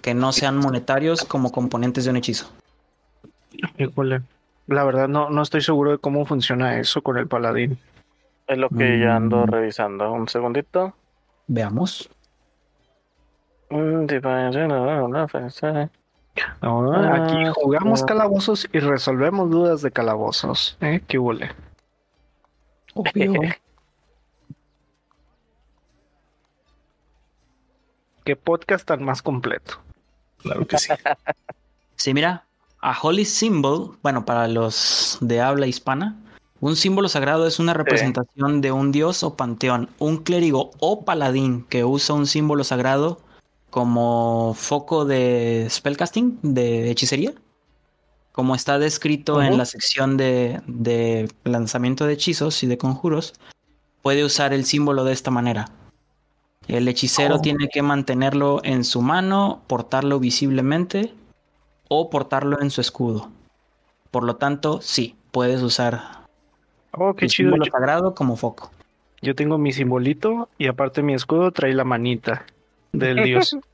que 0.00 0.14
no 0.14 0.32
sean 0.32 0.56
monetarios 0.56 1.24
como 1.24 1.50
componentes 1.50 2.04
de 2.04 2.10
un 2.10 2.16
hechizo. 2.16 2.46
Híjole. 3.76 4.22
La 4.68 4.84
verdad 4.84 5.08
no, 5.08 5.28
no 5.30 5.42
estoy 5.42 5.60
seguro 5.62 5.90
de 5.92 5.98
cómo 5.98 6.24
funciona 6.26 6.78
eso 6.78 7.02
con 7.02 7.18
el 7.18 7.26
paladín. 7.26 7.78
Es 8.46 8.58
lo 8.58 8.68
que 8.68 9.00
ya 9.00 9.16
ando 9.16 9.38
Mm. 9.46 9.50
revisando. 9.50 10.12
Un 10.12 10.28
segundito. 10.28 10.94
Veamos. 11.48 12.08
No. 16.62 16.82
No, 16.82 16.92
Ah, 16.94 17.24
aquí 17.24 17.36
jugamos 17.54 18.00
no. 18.02 18.06
calabozos 18.06 18.68
y 18.72 18.78
resolvemos 18.80 19.50
dudas 19.50 19.82
de 19.82 19.90
calabozos. 19.90 20.76
¿Eh? 20.80 21.00
¿Qué 21.06 21.18
huele? 21.18 21.50
Obvio. 22.94 23.32
¿Qué 28.24 28.36
podcast 28.36 28.86
tan 28.86 29.04
más 29.04 29.22
completo? 29.22 29.78
Claro 30.38 30.66
que 30.66 30.78
sí. 30.78 30.92
Sí, 31.98 32.12
mira, 32.12 32.44
a 32.82 32.94
Holy 33.00 33.24
Symbol, 33.24 33.96
bueno, 34.02 34.26
para 34.26 34.48
los 34.48 35.16
de 35.22 35.40
habla 35.40 35.66
hispana, 35.66 36.14
un 36.60 36.76
símbolo 36.76 37.08
sagrado 37.08 37.46
es 37.46 37.58
una 37.58 37.72
representación 37.72 38.60
de 38.60 38.70
un 38.70 38.92
dios 38.92 39.22
o 39.22 39.34
panteón, 39.34 39.88
un 39.98 40.18
clérigo 40.18 40.72
o 40.78 41.06
paladín 41.06 41.64
que 41.70 41.84
usa 41.84 42.14
un 42.14 42.26
símbolo 42.26 42.64
sagrado 42.64 43.22
como 43.76 44.54
foco 44.54 45.04
de 45.04 45.66
spellcasting, 45.68 46.38
de 46.40 46.90
hechicería, 46.90 47.34
como 48.32 48.54
está 48.54 48.78
descrito 48.78 49.42
en 49.42 49.58
la 49.58 49.66
sección 49.66 50.16
de, 50.16 50.62
de 50.66 51.28
lanzamiento 51.44 52.06
de 52.06 52.14
hechizos 52.14 52.62
y 52.62 52.68
de 52.68 52.78
conjuros, 52.78 53.34
puede 54.00 54.24
usar 54.24 54.54
el 54.54 54.64
símbolo 54.64 55.04
de 55.04 55.12
esta 55.12 55.30
manera. 55.30 55.66
El 56.68 56.88
hechicero 56.88 57.34
Oh. 57.34 57.40
tiene 57.42 57.68
que 57.68 57.82
mantenerlo 57.82 58.60
en 58.64 58.82
su 58.82 59.02
mano, 59.02 59.60
portarlo 59.66 60.20
visiblemente 60.20 61.12
o 61.88 62.08
portarlo 62.08 62.62
en 62.62 62.70
su 62.70 62.80
escudo. 62.80 63.28
Por 64.10 64.24
lo 64.24 64.36
tanto, 64.36 64.80
sí, 64.80 65.16
puedes 65.32 65.60
usar 65.60 66.24
Oh, 66.92 67.12
qué 67.12 67.26
el 67.26 67.30
chido. 67.30 67.50
símbolo 67.50 67.70
sagrado 67.70 68.14
como 68.14 68.36
foco. 68.36 68.70
yo 69.20 69.34
tengo 69.34 69.58
mi 69.58 69.70
simbolito 69.74 70.48
y 70.56 70.66
aparte 70.68 71.02
mi 71.02 71.12
escudo 71.12 71.50
trae 71.52 71.74
la 71.74 71.84
manita 71.84 72.46
del 72.92 73.22
dios. 73.22 73.56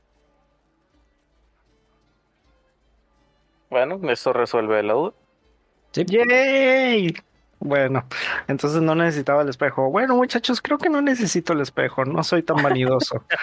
Bueno, 3.69 3.99
eso 4.11 4.33
resuelve 4.33 4.83
la 4.83 4.93
duda. 4.93 5.13
Sí. 5.93 6.05
¡Yay! 6.05 7.11
Bueno, 7.57 8.05
entonces 8.47 8.83
no 8.83 8.93
necesitaba 8.93 9.41
el 9.41 9.49
espejo. 9.49 9.89
Bueno, 9.89 10.15
muchachos, 10.15 10.61
creo 10.61 10.77
que 10.77 10.89
no 10.89 11.01
necesito 11.01 11.53
el 11.53 11.61
espejo. 11.61 12.05
No 12.05 12.23
soy 12.23 12.43
tan 12.43 12.61
vanidoso. 12.61 13.23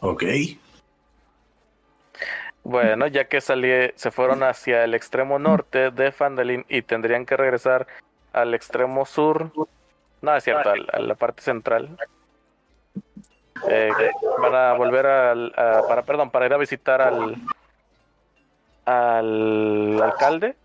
Ok. 0.00 0.22
Bueno, 2.62 3.06
ya 3.08 3.24
que 3.24 3.40
salí, 3.40 3.68
se 3.96 4.10
fueron 4.10 4.44
hacia 4.44 4.84
el 4.84 4.94
extremo 4.94 5.38
norte 5.38 5.90
de 5.90 6.12
Fandalin 6.12 6.64
y 6.68 6.82
tendrían 6.82 7.26
que 7.26 7.36
regresar 7.36 7.88
al 8.32 8.54
extremo 8.54 9.06
sur. 9.06 9.50
No, 10.20 10.36
es 10.36 10.44
cierto, 10.44 10.70
a 10.70 11.00
la 11.00 11.14
parte 11.16 11.42
central. 11.42 11.96
Eh, 13.68 13.90
van 14.40 14.54
a 14.54 14.72
volver 14.74 15.06
al, 15.06 15.52
a- 15.56 15.82
para, 15.88 16.02
perdón, 16.02 16.30
para 16.30 16.46
ir 16.46 16.52
a 16.52 16.56
visitar 16.58 17.00
al 17.00 17.36
al 18.84 20.02
alcalde. 20.02 20.56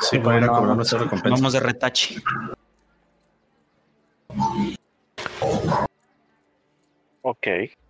Sí, 0.00 0.18
para 0.20 0.38
ir 0.38 0.44
a 0.44 0.48
cobrar 0.48 0.76
nuestra 0.76 0.98
recompensa. 1.00 1.36
Vamos 1.36 1.52
de 1.52 1.60
retache. 1.60 2.16
Ok, 7.22 7.46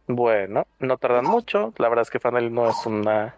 bueno, 0.06 0.66
no 0.78 0.97
tardan 0.97 1.26
mucho. 1.26 1.73
La 1.78 1.88
verdad 1.88 2.02
es 2.02 2.11
que 2.11 2.18
Fandalin 2.18 2.54
no 2.54 2.68
es 2.68 2.87
una 2.87 3.37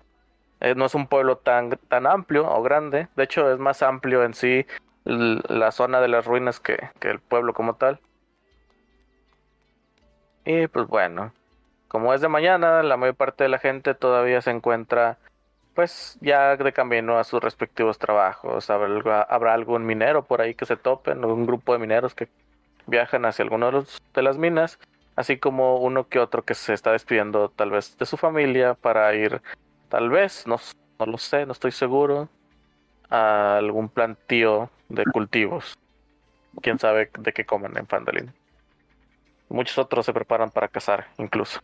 eh, 0.60 0.74
no 0.74 0.86
es 0.86 0.94
un 0.94 1.06
pueblo 1.08 1.36
tan 1.38 1.70
tan 1.88 2.06
amplio 2.06 2.48
o 2.48 2.62
grande. 2.62 3.08
De 3.16 3.24
hecho, 3.24 3.52
es 3.52 3.58
más 3.58 3.82
amplio 3.82 4.24
en 4.24 4.34
sí 4.34 4.64
la 5.10 5.72
zona 5.72 6.00
de 6.00 6.08
las 6.08 6.24
ruinas 6.24 6.60
que, 6.60 6.78
que 6.98 7.10
el 7.10 7.20
pueblo 7.20 7.54
como 7.54 7.74
tal. 7.74 8.00
Y 10.44 10.66
pues 10.68 10.86
bueno, 10.86 11.32
como 11.88 12.14
es 12.14 12.20
de 12.20 12.28
mañana, 12.28 12.82
la 12.82 12.96
mayor 12.96 13.16
parte 13.16 13.44
de 13.44 13.50
la 13.50 13.58
gente 13.58 13.94
todavía 13.94 14.40
se 14.40 14.50
encuentra 14.50 15.18
pues 15.74 16.18
ya 16.20 16.56
de 16.56 16.72
camino 16.72 17.18
a 17.18 17.24
sus 17.24 17.42
respectivos 17.42 17.98
trabajos. 17.98 18.70
Habrá, 18.70 19.54
algún 19.54 19.84
minero 19.86 20.24
por 20.24 20.40
ahí 20.40 20.54
que 20.54 20.66
se 20.66 20.76
topen, 20.76 21.24
un 21.24 21.46
grupo 21.46 21.72
de 21.72 21.78
mineros 21.78 22.14
que 22.14 22.28
viajan 22.86 23.24
hacia 23.24 23.42
alguno 23.42 23.70
de, 24.14 24.22
las 24.22 24.38
minas, 24.38 24.78
así 25.16 25.38
como 25.38 25.78
uno 25.78 26.08
que 26.08 26.18
otro 26.18 26.44
que 26.44 26.54
se 26.54 26.74
está 26.74 26.92
despidiendo 26.92 27.48
tal 27.50 27.70
vez 27.70 27.96
de 27.98 28.06
su 28.06 28.16
familia 28.16 28.74
para 28.74 29.14
ir, 29.14 29.42
tal 29.88 30.10
vez, 30.10 30.46
no, 30.46 30.56
no 30.98 31.06
lo 31.06 31.18
sé, 31.18 31.46
no 31.46 31.52
estoy 31.52 31.72
seguro, 31.72 32.28
a 33.10 33.56
algún 33.58 33.88
plantío 33.88 34.70
de 34.88 35.04
cultivos. 35.04 35.78
Quién 36.62 36.78
sabe 36.78 37.10
de 37.18 37.32
qué 37.32 37.44
comen 37.44 37.76
en 37.76 37.86
Fandalin. 37.86 38.32
Muchos 39.48 39.78
otros 39.78 40.06
se 40.06 40.12
preparan 40.12 40.50
para 40.50 40.68
cazar, 40.68 41.08
incluso. 41.18 41.60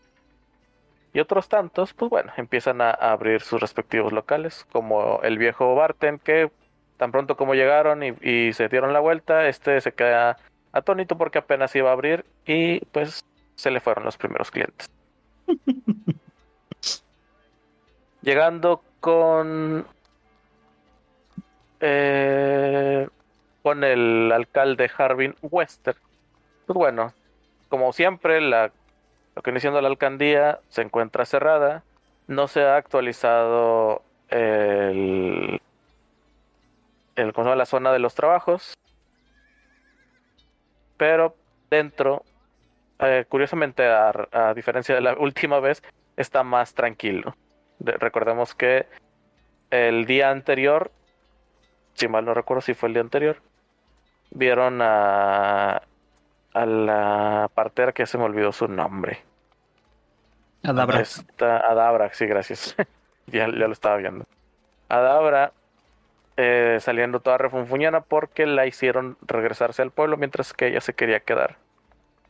Y 1.12 1.20
otros 1.20 1.48
tantos, 1.48 1.94
pues 1.94 2.10
bueno, 2.10 2.32
empiezan 2.36 2.80
a, 2.80 2.90
abrir 2.90 3.40
sus 3.40 3.60
respectivos 3.60 4.12
locales, 4.12 4.66
como 4.72 5.20
el 5.22 5.38
viejo 5.38 5.74
Barten, 5.74 6.18
que 6.18 6.50
tan 6.98 7.12
pronto 7.12 7.36
como 7.36 7.54
llegaron 7.54 8.02
y, 8.02 8.14
y 8.20 8.52
se 8.52 8.68
dieron 8.68 8.92
la 8.92 9.00
vuelta, 9.00 9.48
este 9.48 9.80
se 9.80 9.92
queda 9.92 10.36
atónito 10.72 11.16
porque 11.16 11.38
apenas 11.38 11.74
iba 11.74 11.90
a 11.90 11.92
abrir 11.92 12.24
y 12.44 12.80
pues 12.86 13.24
se 13.54 13.70
le 13.70 13.80
fueron 13.80 14.04
los 14.04 14.16
primeros 14.16 14.50
clientes. 14.50 14.90
Llegando 18.22 18.82
con 19.00 19.86
eh, 21.80 23.08
con 23.62 23.84
el 23.84 24.30
alcalde 24.32 24.90
Harvin 24.96 25.34
Wester. 25.42 25.96
Pues 26.66 26.76
bueno, 26.76 27.12
como 27.68 27.92
siempre, 27.92 28.40
la, 28.40 28.70
lo 29.34 29.42
que 29.42 29.50
viene 29.50 29.60
siendo 29.60 29.80
la 29.80 29.88
alcaldía 29.88 30.60
se 30.68 30.82
encuentra 30.82 31.24
cerrada. 31.24 31.82
No 32.26 32.48
se 32.48 32.62
ha 32.62 32.76
actualizado 32.76 34.02
el, 34.28 35.60
el 37.16 37.32
la 37.36 37.66
zona 37.66 37.92
de 37.92 37.98
los 37.98 38.14
trabajos. 38.14 38.74
Pero 40.96 41.36
dentro, 41.70 42.22
eh, 43.00 43.24
curiosamente, 43.28 43.86
a, 43.86 44.54
diferencia 44.54 44.94
de 44.94 45.00
la 45.00 45.14
última 45.18 45.60
vez, 45.60 45.82
está 46.16 46.42
más 46.42 46.74
tranquilo. 46.74 47.36
De- 47.78 47.92
recordemos 47.92 48.54
que 48.54 48.86
el 49.70 50.06
día 50.06 50.30
anterior, 50.30 50.90
si 51.96 52.08
mal 52.08 52.24
no 52.24 52.34
recuerdo 52.34 52.60
si 52.60 52.74
fue 52.74 52.88
el 52.88 52.94
día 52.94 53.02
anterior, 53.02 53.36
vieron 54.30 54.80
a, 54.82 55.82
a 56.52 56.66
la 56.66 57.50
partera 57.54 57.92
que 57.92 58.06
se 58.06 58.18
me 58.18 58.24
olvidó 58.24 58.52
su 58.52 58.68
nombre. 58.68 59.22
Adabra. 60.62 61.02
Adabra, 61.38 62.12
sí, 62.12 62.26
gracias. 62.26 62.76
ya, 63.26 63.46
ya 63.46 63.66
lo 63.66 63.72
estaba 63.72 63.96
viendo. 63.96 64.24
Adabra 64.88 65.52
eh, 66.36 66.78
saliendo 66.80 67.20
toda 67.20 67.38
refunfuñana 67.38 68.00
porque 68.00 68.46
la 68.46 68.66
hicieron 68.66 69.16
regresarse 69.22 69.82
al 69.82 69.90
pueblo 69.90 70.16
mientras 70.16 70.52
que 70.52 70.68
ella 70.68 70.80
se 70.80 70.94
quería 70.94 71.20
quedar 71.20 71.56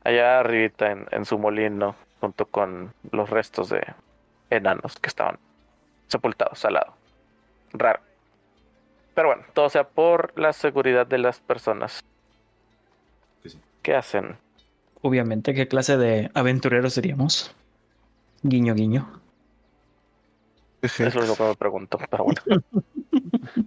allá 0.06 0.38
arribita 0.38 0.92
en, 0.92 1.06
en 1.10 1.24
su 1.24 1.38
molino 1.38 1.96
junto 2.20 2.46
con 2.46 2.94
los 3.10 3.28
restos 3.28 3.68
de 3.68 3.84
enanos 4.50 4.96
que 4.96 5.08
estaban 5.08 5.38
sepultados 6.06 6.64
al 6.64 6.74
lado. 6.74 6.94
Raro. 7.72 8.00
Pero 9.16 9.28
bueno, 9.28 9.44
todo 9.54 9.70
sea 9.70 9.88
por 9.88 10.38
la 10.38 10.52
seguridad 10.52 11.06
de 11.06 11.16
las 11.16 11.40
personas. 11.40 12.04
Sí. 13.42 13.58
¿Qué 13.80 13.94
hacen? 13.94 14.36
Obviamente, 15.00 15.54
¿qué 15.54 15.66
clase 15.66 15.96
de 15.96 16.30
aventureros 16.34 16.92
seríamos? 16.92 17.56
Guiño, 18.42 18.74
guiño. 18.74 19.08
Eso 20.82 21.04
es 21.06 21.14
lo 21.14 21.34
que 21.34 21.42
me 21.44 21.54
pregunto. 21.56 21.98
Pero 22.10 22.24
bueno. 22.24 22.42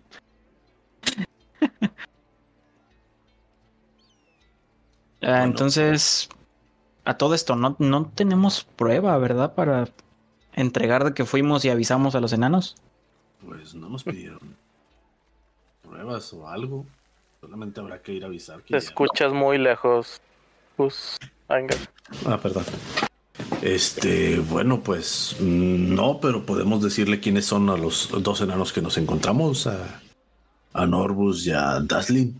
Ah, 5.22 5.32
Bueno. 5.32 5.44
Entonces, 5.44 6.30
a 7.04 7.18
todo 7.18 7.34
esto, 7.34 7.58
no, 7.58 7.76
no 7.78 8.10
tenemos 8.16 8.64
prueba, 8.64 9.18
¿verdad? 9.18 9.54
Para 9.54 9.90
entregar 10.54 11.04
de 11.04 11.14
que 11.14 11.26
fuimos 11.26 11.66
y 11.66 11.70
avisamos 11.70 12.16
a 12.16 12.22
los 12.22 12.32
enanos. 12.32 12.78
Pues 13.46 13.76
no 13.76 13.90
nos 13.90 14.06
pidieron 14.06 14.40
pruebas 15.90 16.32
o 16.34 16.48
algo. 16.48 16.86
Solamente 17.42 17.80
habrá 17.80 18.02
que 18.02 18.14
ir 18.14 18.24
a 18.24 18.28
avisar 18.28 18.58
que 18.62 18.68
Te 18.68 18.72
ya- 18.74 18.78
escuchas 18.78 19.32
muy 19.34 19.58
lejos. 19.58 20.22
Venga. 21.50 21.76
Ah, 22.26 22.38
perdón. 22.38 22.64
Este, 23.62 24.40
bueno, 24.40 24.82
pues 24.82 25.36
mm, 25.40 25.94
no, 25.94 26.20
pero 26.22 26.46
podemos 26.46 26.82
decirle 26.84 27.20
quiénes 27.20 27.46
son 27.46 27.70
a 27.70 27.78
los 27.78 28.10
dos 28.24 28.42
enanos 28.42 28.72
que 28.72 28.82
nos 28.82 28.98
encontramos, 28.98 29.68
a, 29.68 30.02
a 30.74 30.86
Norbus 30.86 31.48
y 31.48 31.52
a 31.52 31.80
Daslin, 31.82 32.40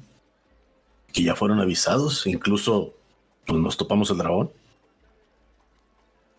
que 1.12 1.24
ya 1.24 1.36
fueron 1.36 1.60
avisados, 1.60 2.26
incluso 2.28 2.94
pues, 3.46 3.60
nos 3.60 3.76
topamos 3.78 4.10
el 4.12 4.18
dragón. 4.18 4.52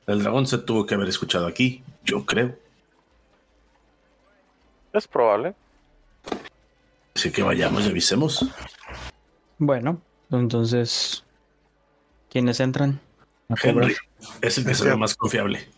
El 0.06 0.22
dragón 0.22 0.46
se 0.46 0.58
tuvo 0.58 0.86
que 0.86 0.94
haber 0.94 1.08
escuchado 1.08 1.46
aquí, 1.46 1.82
yo 2.04 2.24
creo. 2.24 2.56
Es 4.92 5.06
probable. 5.06 5.54
Así 7.20 7.30
que 7.30 7.42
vayamos 7.42 7.84
y 7.84 7.90
avisemos. 7.90 8.46
Bueno, 9.58 10.00
Entonces, 10.30 11.22
¿quiénes 12.30 12.60
entran? 12.60 12.98
Henry 13.62 13.94
es 14.40 14.56
el 14.56 14.64
que 14.64 14.74
se 14.74 14.88
ve 14.88 14.96
más 14.96 15.14
confiable. 15.16 15.68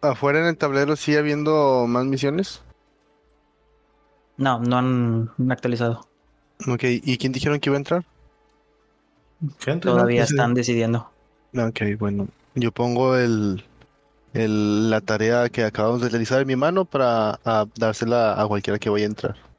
¿Afuera 0.00 0.40
en 0.40 0.46
el 0.46 0.56
tablero 0.56 0.96
sigue 0.96 1.18
habiendo 1.18 1.86
más 1.86 2.04
misiones? 2.06 2.62
No, 4.36 4.58
no 4.58 4.76
han 4.76 5.30
actualizado. 5.52 6.08
Ok, 6.66 6.82
¿y 6.82 7.16
quién 7.16 7.30
dijeron 7.30 7.60
que 7.60 7.70
iba 7.70 7.76
a 7.76 7.78
entrar? 7.78 8.04
Todavía 9.80 10.24
están 10.24 10.52
decidiendo. 10.52 11.08
Ok, 11.56 11.80
bueno. 11.96 12.26
Yo 12.56 12.72
pongo 12.72 13.14
el, 13.16 13.64
el- 14.34 14.90
la 14.90 15.00
tarea 15.00 15.48
que 15.48 15.62
acabamos 15.62 16.00
de 16.00 16.08
realizar 16.08 16.40
en 16.40 16.48
mi 16.48 16.56
mano 16.56 16.84
para 16.84 17.38
a, 17.44 17.66
dársela 17.76 18.42
a 18.42 18.48
cualquiera 18.48 18.80
que 18.80 18.90
vaya 18.90 19.04
a 19.04 19.08
entrar. 19.10 19.51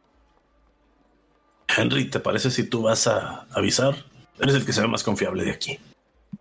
Henry, 1.77 2.09
¿te 2.09 2.19
parece 2.19 2.51
si 2.51 2.69
tú 2.69 2.83
vas 2.83 3.07
a 3.07 3.47
avisar? 3.51 3.95
Eres 4.39 4.55
el 4.55 4.65
que 4.65 4.73
se 4.73 4.81
ve 4.81 4.87
más 4.87 5.03
confiable 5.03 5.43
de 5.43 5.51
aquí. 5.51 5.79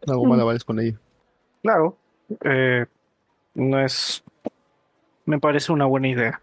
Hago 0.07 0.25
malabares 0.27 0.65
con 0.65 0.81
ella. 0.81 0.99
Claro. 1.63 1.97
eh, 2.45 2.87
no 3.55 3.79
es. 3.85 4.23
Me 5.27 5.39
parece 5.39 5.73
una 5.73 5.85
buena 5.87 6.09
idea. 6.09 6.41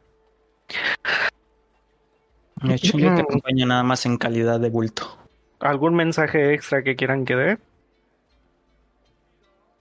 De 2.64 2.76
hecho, 2.76 2.98
yo 2.98 3.14
te 3.16 3.22
acompaño 3.22 3.66
nada 3.66 3.84
más 3.84 4.06
en 4.06 4.18
calidad 4.18 4.60
de 4.60 4.70
bulto. 4.70 5.18
¿Algún 5.60 5.96
mensaje 5.96 6.54
extra 6.54 6.84
que 6.84 6.96
quieran 6.96 7.26
que 7.26 7.36
dé? 7.36 7.58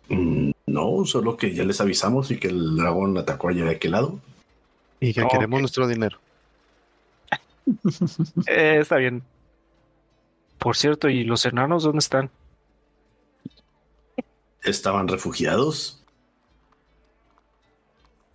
Mm, 0.09 0.51
No, 0.67 1.05
solo 1.05 1.37
que 1.37 1.55
ya 1.55 1.65
les 1.65 1.81
avisamos 1.81 2.31
y 2.31 2.39
que 2.39 2.49
el 2.49 2.77
dragón 2.77 3.17
atacó 3.19 3.49
allá 3.49 3.65
de 3.65 3.73
aquel 3.73 3.93
lado. 3.93 4.19
Y 5.01 5.13
que 5.15 5.23
Ok. 5.23 5.33
queremos 5.33 5.61
nuestro 5.61 5.87
dinero. 5.87 6.19
Eh, 8.47 8.79
está 8.81 8.97
bien. 8.97 9.23
Por 10.59 10.77
cierto, 10.77 11.09
¿y 11.09 11.25
los 11.25 11.45
enanos 11.47 11.83
dónde 11.85 11.99
están? 11.99 12.31
Estaban 14.63 15.07
refugiados. 15.09 16.03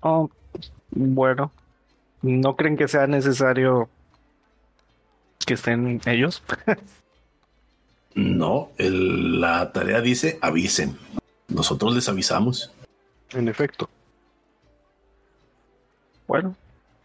Oh, 0.02 0.30
bueno. 0.92 1.52
¿No 2.22 2.56
creen 2.56 2.78
que 2.78 2.88
sea 2.88 3.08
necesario 3.08 3.90
que 5.46 5.56
estén 5.56 6.00
ellos? 6.06 6.42
No, 8.16 8.70
el- 8.78 9.42
la 9.42 9.72
tarea 9.74 10.00
dice 10.00 10.40
avisen. 10.42 10.98
Nosotros 11.50 11.94
les 11.94 12.08
avisamos. 12.08 12.72
En 13.32 13.48
efecto. 13.50 13.90
Bueno, 16.28 16.56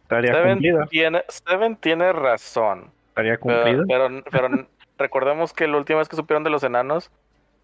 tarea 0.09 0.35
Seven 0.35 0.53
cumplida. 0.55 0.87
tiene, 0.87 1.25
Seven 1.29 1.77
tiene 1.77 2.13
razón. 2.13 2.91
Tarea 3.15 3.39
Pero, 3.41 3.41
cumplida. 3.41 3.85
pero, 3.87 4.23
pero 4.31 4.67
recordemos 4.99 5.53
que 5.53 5.67
la 5.69 5.77
última 5.77 6.01
vez 6.01 6.09
que 6.09 6.17
supieron 6.17 6.43
de 6.45 6.51
los 6.51 6.63
enanos 6.65 7.11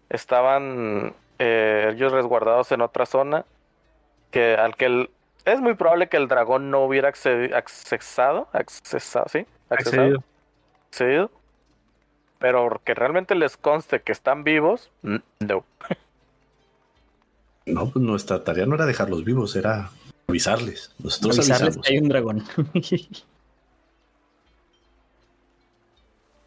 estaban 0.09 1.13
eh, 1.39 1.89
ellos 1.93 2.11
resguardados 2.13 2.71
en 2.71 2.81
otra 2.81 3.05
zona 3.05 3.43
que 4.31 4.55
al 4.55 4.75
que 4.75 4.85
el- 4.85 5.09
es 5.45 5.59
muy 5.61 5.73
probable 5.75 6.07
que 6.09 6.17
el 6.17 6.27
dragón 6.27 6.71
no 6.71 6.79
hubiera 6.85 7.11
accedi- 7.11 7.53
accesado, 7.53 8.47
accesado, 8.53 9.27
sí, 9.29 9.45
accesado, 9.69 10.01
Accedido. 10.03 10.23
accedido. 10.89 11.31
pero 12.39 12.81
que 12.83 12.93
realmente 12.93 13.35
les 13.35 13.57
conste 13.57 14.01
que 14.01 14.11
están 14.11 14.43
vivos, 14.43 14.91
no. 15.01 15.63
No, 17.65 17.89
pues 17.91 18.05
nuestra 18.05 18.43
tarea 18.43 18.65
no 18.65 18.75
era 18.75 18.85
dejarlos 18.85 19.23
vivos, 19.23 19.55
era 19.55 19.89
avisarles. 20.27 20.91
Nosotros 20.99 21.37
Avisarles 21.39 21.61
avisamos. 21.77 21.85
que 21.87 21.93
hay 21.93 21.99
un 21.99 22.09
dragón. 22.09 22.43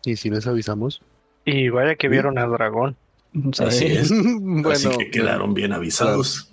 Y 0.05 0.17
si 0.17 0.31
les 0.31 0.47
avisamos. 0.47 1.03
Y 1.45 1.69
vaya 1.69 1.97
que 1.97 2.09
vieron 2.09 2.38
al 2.38 2.51
dragón. 2.53 2.97
Sí. 3.53 3.62
Así 3.64 3.85
es. 3.87 4.11
bueno, 4.11 4.71
Así 4.73 4.88
que 4.97 5.11
quedaron 5.11 5.53
bien 5.55 5.73
avisados. 5.73 6.51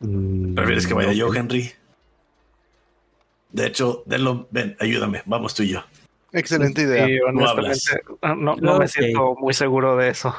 Mm, 0.00 0.54
¿Prefieres 0.54 0.86
que 0.86 0.94
vaya 0.94 1.12
yo. 1.12 1.32
Henry? 1.34 1.70
De 3.52 3.66
hecho, 3.66 4.02
Denlo, 4.06 4.46
ven, 4.50 4.76
ayúdame. 4.78 5.22
Vamos 5.26 5.54
tú 5.54 5.62
y 5.64 5.70
yo. 5.70 5.82
Excelente 6.32 6.82
idea. 6.82 7.04
Hablas. 7.28 7.52
honestamente, 7.56 8.16
no, 8.22 8.34
no- 8.36 8.56
no 8.56 8.78
me 8.78 8.86
siento 8.86 9.34
muy 9.34 9.52
seguro 9.54 9.96
de 9.96 10.10
eso. 10.10 10.32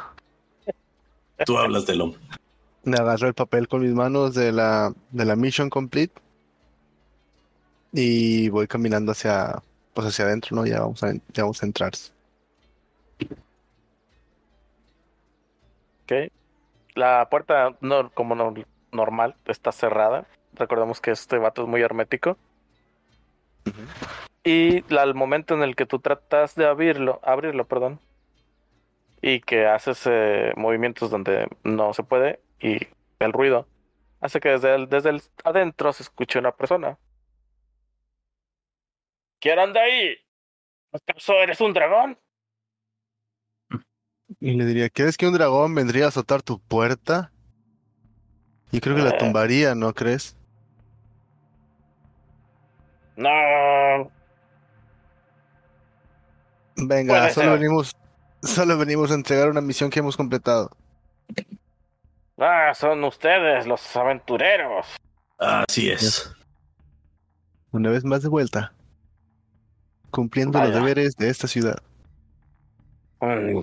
Tú 1.46 1.58
hablas, 1.58 1.86
Delon. 1.86 2.16
Me 2.84 2.98
agarro 2.98 3.28
el 3.28 3.34
papel 3.34 3.68
con 3.68 3.82
mis 3.82 3.94
manos 3.94 4.34
de 4.34 4.52
la, 4.52 4.94
de 5.12 5.26
la 5.26 5.36
mission 5.36 5.70
complete. 5.70 6.14
Y 7.94 8.50
voy 8.50 8.68
caminando 8.68 9.12
hacia, 9.12 9.62
pues 9.94 10.08
hacia 10.08 10.26
adentro, 10.26 10.56
¿no? 10.56 10.66
Ya 10.66 10.80
vamos 10.82 11.04
a, 11.04 11.14
ya 11.14 11.44
vamos 11.44 11.62
a 11.62 11.66
entrar. 11.66 11.92
Ok. 16.06 16.32
La 16.96 17.28
puerta, 17.30 17.76
no, 17.82 18.10
como 18.12 18.36
no- 18.36 18.54
normal, 18.92 19.36
está 19.46 19.72
cerrada. 19.72 20.26
Recordemos 20.54 21.00
que 21.00 21.12
este 21.12 21.38
vato 21.38 21.64
es 21.64 21.68
muy 21.68 21.82
hermético. 21.82 22.38
Y 24.44 24.82
la- 24.94 25.04
al 25.04 25.14
momento 25.16 25.54
en 25.54 25.62
el 25.64 25.76
que 25.76 25.86
tú 25.86 26.00
tratas 26.00 26.56
de 26.56 26.66
abrirlo, 26.66 27.20
abrirlo, 27.24 27.66
perdón, 27.66 28.00
y 29.22 29.40
que 29.42 29.68
haces 29.68 30.02
eh, 30.06 30.52
movimientos 30.56 31.10
donde 31.10 31.48
no 31.64 31.94
se 31.94 32.04
puede, 32.04 32.42
y 32.60 32.80
el 33.20 33.34
ruido 33.34 33.68
hace 34.20 34.40
que 34.40 34.50
desde 34.50 34.76
el, 34.76 34.90
desde 34.90 35.10
el 35.10 35.22
adentro 35.44 35.92
se 35.94 36.04
escuche 36.04 36.40
una 36.40 36.52
persona. 36.52 36.98
¿Quién 39.40 39.58
anda 39.60 39.82
ahí? 39.82 40.16
¿Acaso 40.92 41.34
eres 41.34 41.60
un 41.62 41.74
dragón? 41.74 42.18
Y 44.40 44.54
le 44.54 44.66
diría, 44.66 44.90
¿crees 44.90 45.18
que 45.18 45.28
un 45.28 45.34
dragón 45.34 45.74
vendría 45.76 46.06
a 46.06 46.08
azotar 46.10 46.42
tu 46.42 46.60
puerta? 46.60 47.32
Yo 48.72 48.80
creo 48.80 48.96
que 48.96 49.02
la 49.02 49.10
Eh. 49.10 49.18
tumbaría, 49.20 49.76
¿no 49.76 49.94
crees? 49.94 50.36
No. 53.18 54.10
Venga, 56.78 57.20
Puede 57.20 57.34
solo 57.34 57.52
ser. 57.52 57.60
venimos, 57.60 57.96
solo 58.42 58.78
venimos 58.78 59.12
a 59.12 59.16
entregar 59.16 59.50
una 59.50 59.62
misión 59.62 59.90
que 59.90 60.00
hemos 60.00 60.18
completado. 60.18 60.72
Ah, 62.38 62.74
son 62.74 63.04
ustedes 63.04 63.68
los 63.68 63.96
aventureros. 63.96 64.88
Así 65.38 65.92
es. 65.92 66.34
Una 67.72 67.90
vez 67.90 68.04
más 68.04 68.24
de 68.24 68.30
vuelta. 68.30 68.74
Cumpliendo 70.10 70.60
los 70.60 70.74
deberes 70.74 71.16
de 71.16 71.30
esta 71.30 71.48
ciudad. 71.48 71.82
Mm. 73.22 73.62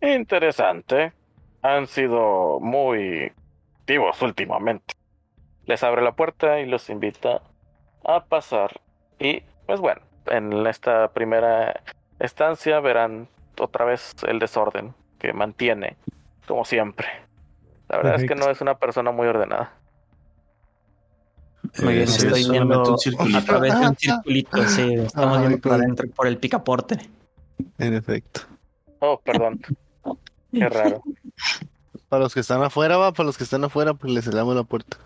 Interesante. 0.00 1.12
Han 1.62 1.86
sido 1.86 2.60
muy 2.60 3.32
activos 3.80 4.22
últimamente. 4.22 4.94
Les 5.66 5.82
abre 5.82 6.02
la 6.02 6.12
puerta 6.12 6.60
y 6.60 6.66
los 6.66 6.88
invita 6.90 7.42
a 8.04 8.24
pasar. 8.24 8.80
Y 9.18 9.42
pues 9.66 9.80
bueno, 9.80 10.02
en 10.26 10.66
esta 10.66 11.12
primera 11.12 11.82
estancia 12.20 12.80
verán 12.80 13.28
otra 13.60 13.84
vez 13.84 14.14
el 14.26 14.38
desorden 14.38 14.94
que 15.18 15.32
mantiene, 15.32 15.96
como 16.46 16.64
siempre. 16.64 17.06
La 17.88 17.98
verdad 17.98 18.20
es 18.20 18.28
que 18.28 18.34
no 18.34 18.50
es 18.50 18.60
una 18.60 18.76
persona 18.78 19.10
muy 19.10 19.26
ordenada. 19.26 19.72
Muy 21.82 21.94
bien, 21.94 22.08
sí, 22.08 22.26
estoy 22.26 22.50
viendo 22.50 22.82
un 22.82 22.94
a 22.94 22.98
circulito. 22.98 23.44
través 23.44 23.80
de 23.80 23.88
un 23.88 23.96
circulito, 23.98 24.68
sí, 24.68 24.94
estamos 24.94 25.38
viendo 25.40 25.58
por 25.58 25.72
adentro, 25.72 26.08
por 26.10 26.26
el 26.26 26.38
picaporte. 26.38 26.98
En 27.78 27.94
efecto. 27.94 28.42
Oh, 29.00 29.20
perdón. 29.20 29.60
Qué 30.52 30.68
raro. 30.68 31.02
Para 32.08 32.24
los 32.24 32.34
que 32.34 32.40
están 32.40 32.62
afuera, 32.62 32.96
va, 32.96 33.12
para 33.12 33.26
los 33.26 33.36
que 33.36 33.44
están 33.44 33.64
afuera, 33.64 33.94
pues 33.94 34.12
les 34.12 34.24
cerramos 34.24 34.54
la 34.54 34.64
puerta. 34.64 34.98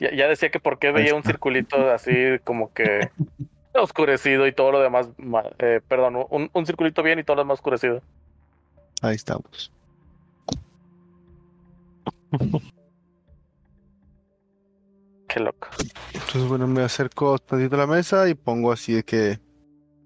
Ya, 0.00 0.14
ya 0.14 0.28
decía 0.28 0.50
que 0.50 0.60
por 0.60 0.78
qué 0.78 0.92
veía 0.92 1.14
un 1.14 1.22
circulito 1.22 1.90
así 1.90 2.12
como 2.44 2.72
que 2.72 3.10
oscurecido 3.82 4.46
y 4.46 4.52
todo 4.52 4.72
lo 4.72 4.80
demás, 4.80 5.08
eh, 5.58 5.80
perdón, 5.86 6.26
un, 6.30 6.50
un 6.52 6.66
circulito 6.66 7.02
bien 7.02 7.18
y 7.18 7.24
todo 7.24 7.36
lo 7.36 7.42
demás 7.42 7.54
oscurecido. 7.58 8.00
Ahí 9.02 9.16
estamos. 9.16 9.72
Qué 15.28 15.40
loco. 15.40 15.68
Entonces, 16.12 16.48
bueno, 16.48 16.66
me 16.66 16.82
acerco 16.82 17.38
tantito 17.38 17.74
a 17.76 17.78
la 17.78 17.86
mesa 17.86 18.28
y 18.28 18.34
pongo 18.34 18.70
así 18.72 18.92
de 18.94 19.02
que 19.02 19.38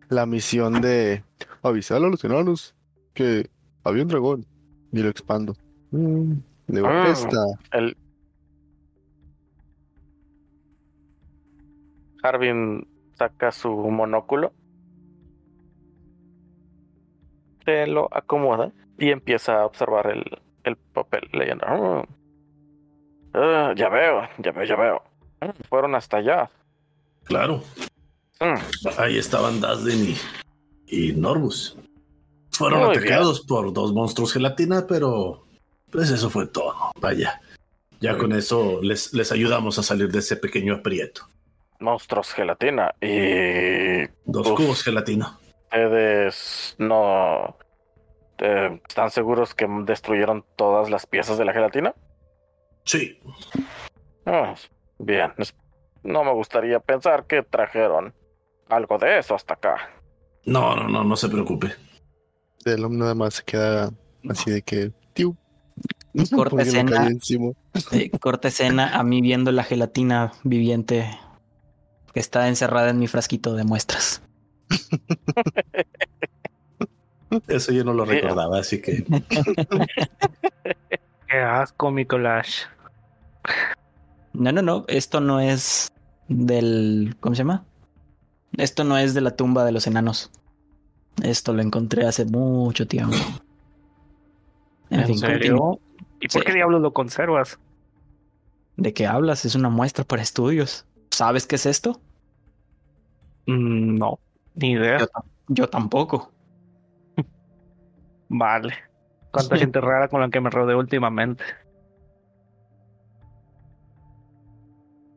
la 0.08 0.24
misión 0.26 0.80
de 0.80 1.22
avisar 1.62 1.98
a 1.98 2.00
los 2.00 2.24
enanos 2.24 2.74
que 3.14 3.50
había 3.84 4.02
un 4.02 4.08
dragón. 4.08 4.46
Y 4.90 5.00
lo 5.02 5.10
expando. 5.10 5.54
Mm, 5.90 6.32
digo, 6.68 6.86
Ah. 6.88 7.08
esta. 7.10 7.36
El 7.72 7.94
Harvin 12.22 12.86
saca 13.18 13.50
su 13.52 13.70
monóculo, 13.70 14.52
se 17.64 17.86
lo 17.86 18.08
acomoda 18.14 18.72
y 18.98 19.10
empieza 19.10 19.60
a 19.60 19.66
observar 19.66 20.06
el, 20.08 20.24
el 20.64 20.76
papel 20.76 21.28
leyendo. 21.32 21.64
"Ah, 23.34 23.72
ya 23.76 23.88
veo, 23.88 24.22
ya 24.38 24.52
veo, 24.52 24.64
ya 24.64 24.76
veo. 24.76 25.02
Fueron 25.68 25.94
hasta 25.94 26.16
allá. 26.18 26.50
Claro. 27.24 27.62
Mm, 28.40 28.56
Ahí 28.98 29.18
estaban 29.18 29.60
Dazdin 29.60 30.14
y, 30.14 30.16
y 30.86 31.12
Norbus. 31.12 31.76
Fueron 32.52 32.86
Muy 32.86 32.96
atacados 32.96 33.40
por 33.42 33.72
dos 33.72 33.92
monstruos 33.92 34.32
gelatina, 34.32 34.86
pero 34.88 35.44
pues 35.90 36.10
eso 36.10 36.30
fue 36.30 36.46
todo. 36.46 36.74
Vaya. 37.00 37.40
Ya 38.00 38.16
con 38.16 38.32
eso 38.32 38.80
les, 38.82 39.12
les 39.12 39.30
ayudamos 39.32 39.78
a 39.78 39.82
salir 39.82 40.08
de 40.10 40.20
ese 40.20 40.36
pequeño 40.36 40.74
aprieto. 40.76 41.22
Monstruos 41.80 42.32
gelatina. 42.32 42.94
Y 43.00 44.06
Dos 44.24 44.48
Uf. 44.50 44.56
cubos 44.56 44.82
gelatina. 44.84 45.38
ustedes 45.64 46.74
no 46.78 47.56
eh, 48.38 48.80
están 48.88 49.10
seguros 49.10 49.54
que 49.54 49.66
destruyeron 49.84 50.44
todas 50.56 50.90
las 50.90 51.06
piezas 51.06 51.38
de 51.38 51.44
la 51.44 51.52
gelatina. 51.52 51.94
Sí, 52.84 53.18
Ah, 54.24 54.54
bien. 54.98 55.32
No 56.02 56.22
me 56.24 56.32
gustaría 56.32 56.80
pensar 56.80 57.26
que 57.26 57.42
trajeron 57.42 58.14
algo 58.68 58.98
de 58.98 59.18
eso 59.18 59.34
hasta 59.34 59.54
acá. 59.54 59.90
no, 60.44 60.76
no, 60.76 60.88
no, 60.88 61.04
no 61.04 61.16
se 61.16 61.28
preocupe. 61.28 61.72
Delom 62.64 62.96
nada 62.98 63.14
más 63.14 63.34
se 63.34 63.44
queda 63.44 63.90
así 64.28 64.50
de 64.50 64.62
que. 64.62 64.92
¡Tiu! 65.14 65.36
Corta 66.34 66.62
escena. 66.62 67.08
Eh, 67.92 68.10
corta 68.20 68.48
escena 68.48 68.98
a 68.98 69.02
mí 69.02 69.20
viendo 69.22 69.52
la 69.52 69.64
gelatina 69.64 70.32
viviente 70.44 71.08
que 72.18 72.20
está 72.20 72.48
encerrada 72.48 72.90
en 72.90 72.98
mi 72.98 73.06
frasquito 73.06 73.54
de 73.54 73.62
muestras. 73.62 74.22
Eso 77.46 77.70
yo 77.70 77.84
no 77.84 77.92
lo 77.92 78.04
recordaba, 78.04 78.58
así 78.58 78.82
que 78.82 79.04
Qué 81.28 81.38
asco, 81.38 81.92
Mikolash. 81.92 82.62
No, 84.32 84.50
no, 84.50 84.62
no, 84.62 84.84
esto 84.88 85.20
no 85.20 85.38
es 85.38 85.92
del... 86.26 87.14
¿Cómo 87.20 87.36
se 87.36 87.42
llama? 87.42 87.64
Esto 88.56 88.82
no 88.82 88.98
es 88.98 89.14
de 89.14 89.20
la 89.20 89.36
tumba 89.36 89.64
de 89.64 89.70
los 89.70 89.86
enanos. 89.86 90.32
Esto 91.22 91.52
lo 91.52 91.62
encontré 91.62 92.04
hace 92.04 92.24
mucho 92.24 92.88
tiempo. 92.88 93.14
En, 94.90 95.02
¿En 95.02 95.06
fin, 95.06 95.18
serio? 95.20 95.78
¿Y 96.20 96.26
por 96.26 96.42
Sí. 96.42 96.46
qué 96.46 96.52
diablos 96.52 96.82
lo 96.82 96.92
conservas? 96.92 97.60
¿De 98.76 98.92
qué 98.92 99.06
hablas? 99.06 99.44
Es 99.44 99.54
una 99.54 99.68
muestra 99.68 100.02
para 100.02 100.22
estudios. 100.22 100.84
¿Sabes 101.10 101.46
qué 101.46 101.54
es 101.54 101.66
esto? 101.66 102.00
Mm, 103.48 103.96
no, 103.98 104.18
ni 104.54 104.72
idea. 104.72 104.98
Yo, 104.98 105.06
yo 105.48 105.68
tampoco. 105.68 106.30
Vale. 108.28 108.74
Cuánta 109.30 109.56
gente 109.56 109.80
rara 109.80 110.08
con 110.08 110.20
la 110.20 110.28
que 110.30 110.40
me 110.40 110.50
rodeo 110.50 110.78
últimamente. 110.78 111.44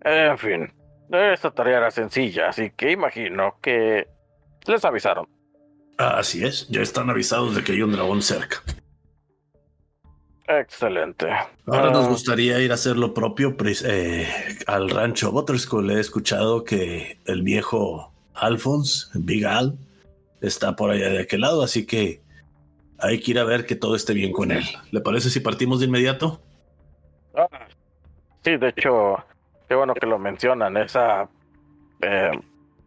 En 0.03 0.37
fin, 0.37 0.73
esta 1.11 1.51
tarea 1.51 1.77
era 1.77 1.91
sencilla, 1.91 2.49
así 2.49 2.71
que 2.71 2.91
imagino 2.91 3.57
que 3.61 4.07
les 4.65 4.83
avisaron. 4.83 5.27
así 5.97 6.43
es. 6.43 6.67
Ya 6.69 6.81
están 6.81 7.09
avisados 7.09 7.55
de 7.55 7.63
que 7.63 7.73
hay 7.73 7.81
un 7.81 7.91
dragón 7.91 8.21
cerca. 8.21 8.57
Excelente. 10.47 11.27
Ahora 11.67 11.91
nos 11.91 12.05
Ah, 12.05 12.09
gustaría 12.09 12.59
ir 12.59 12.71
a 12.71 12.75
hacer 12.75 12.97
lo 12.97 13.13
propio 13.13 13.55
eh, 13.85 14.27
al 14.67 14.89
rancho 14.89 15.31
Butterskull. 15.31 15.91
He 15.91 15.99
escuchado 15.99 16.63
que 16.65 17.19
el 17.25 17.41
viejo 17.43 18.10
Alphonse, 18.33 19.07
Big 19.13 19.45
Al, 19.45 19.77
está 20.41 20.75
por 20.75 20.91
allá 20.91 21.09
de 21.09 21.21
aquel 21.21 21.41
lado, 21.41 21.63
así 21.63 21.85
que 21.85 22.21
hay 22.99 23.19
que 23.19 23.31
ir 23.31 23.39
a 23.39 23.43
ver 23.43 23.65
que 23.65 23.75
todo 23.75 23.95
esté 23.95 24.13
bien 24.13 24.31
con 24.31 24.51
él. 24.51 24.63
¿Le 24.91 25.01
parece 25.01 25.29
si 25.29 25.39
partimos 25.39 25.79
de 25.79 25.87
inmediato? 25.87 26.41
ah, 27.35 27.47
sí, 28.43 28.57
de 28.57 28.69
hecho, 28.69 29.17
qué 29.67 29.75
bueno 29.75 29.93
que 29.93 30.05
lo 30.05 30.19
mencionan. 30.19 30.77
Esa 30.77 31.29
eh, 32.01 32.31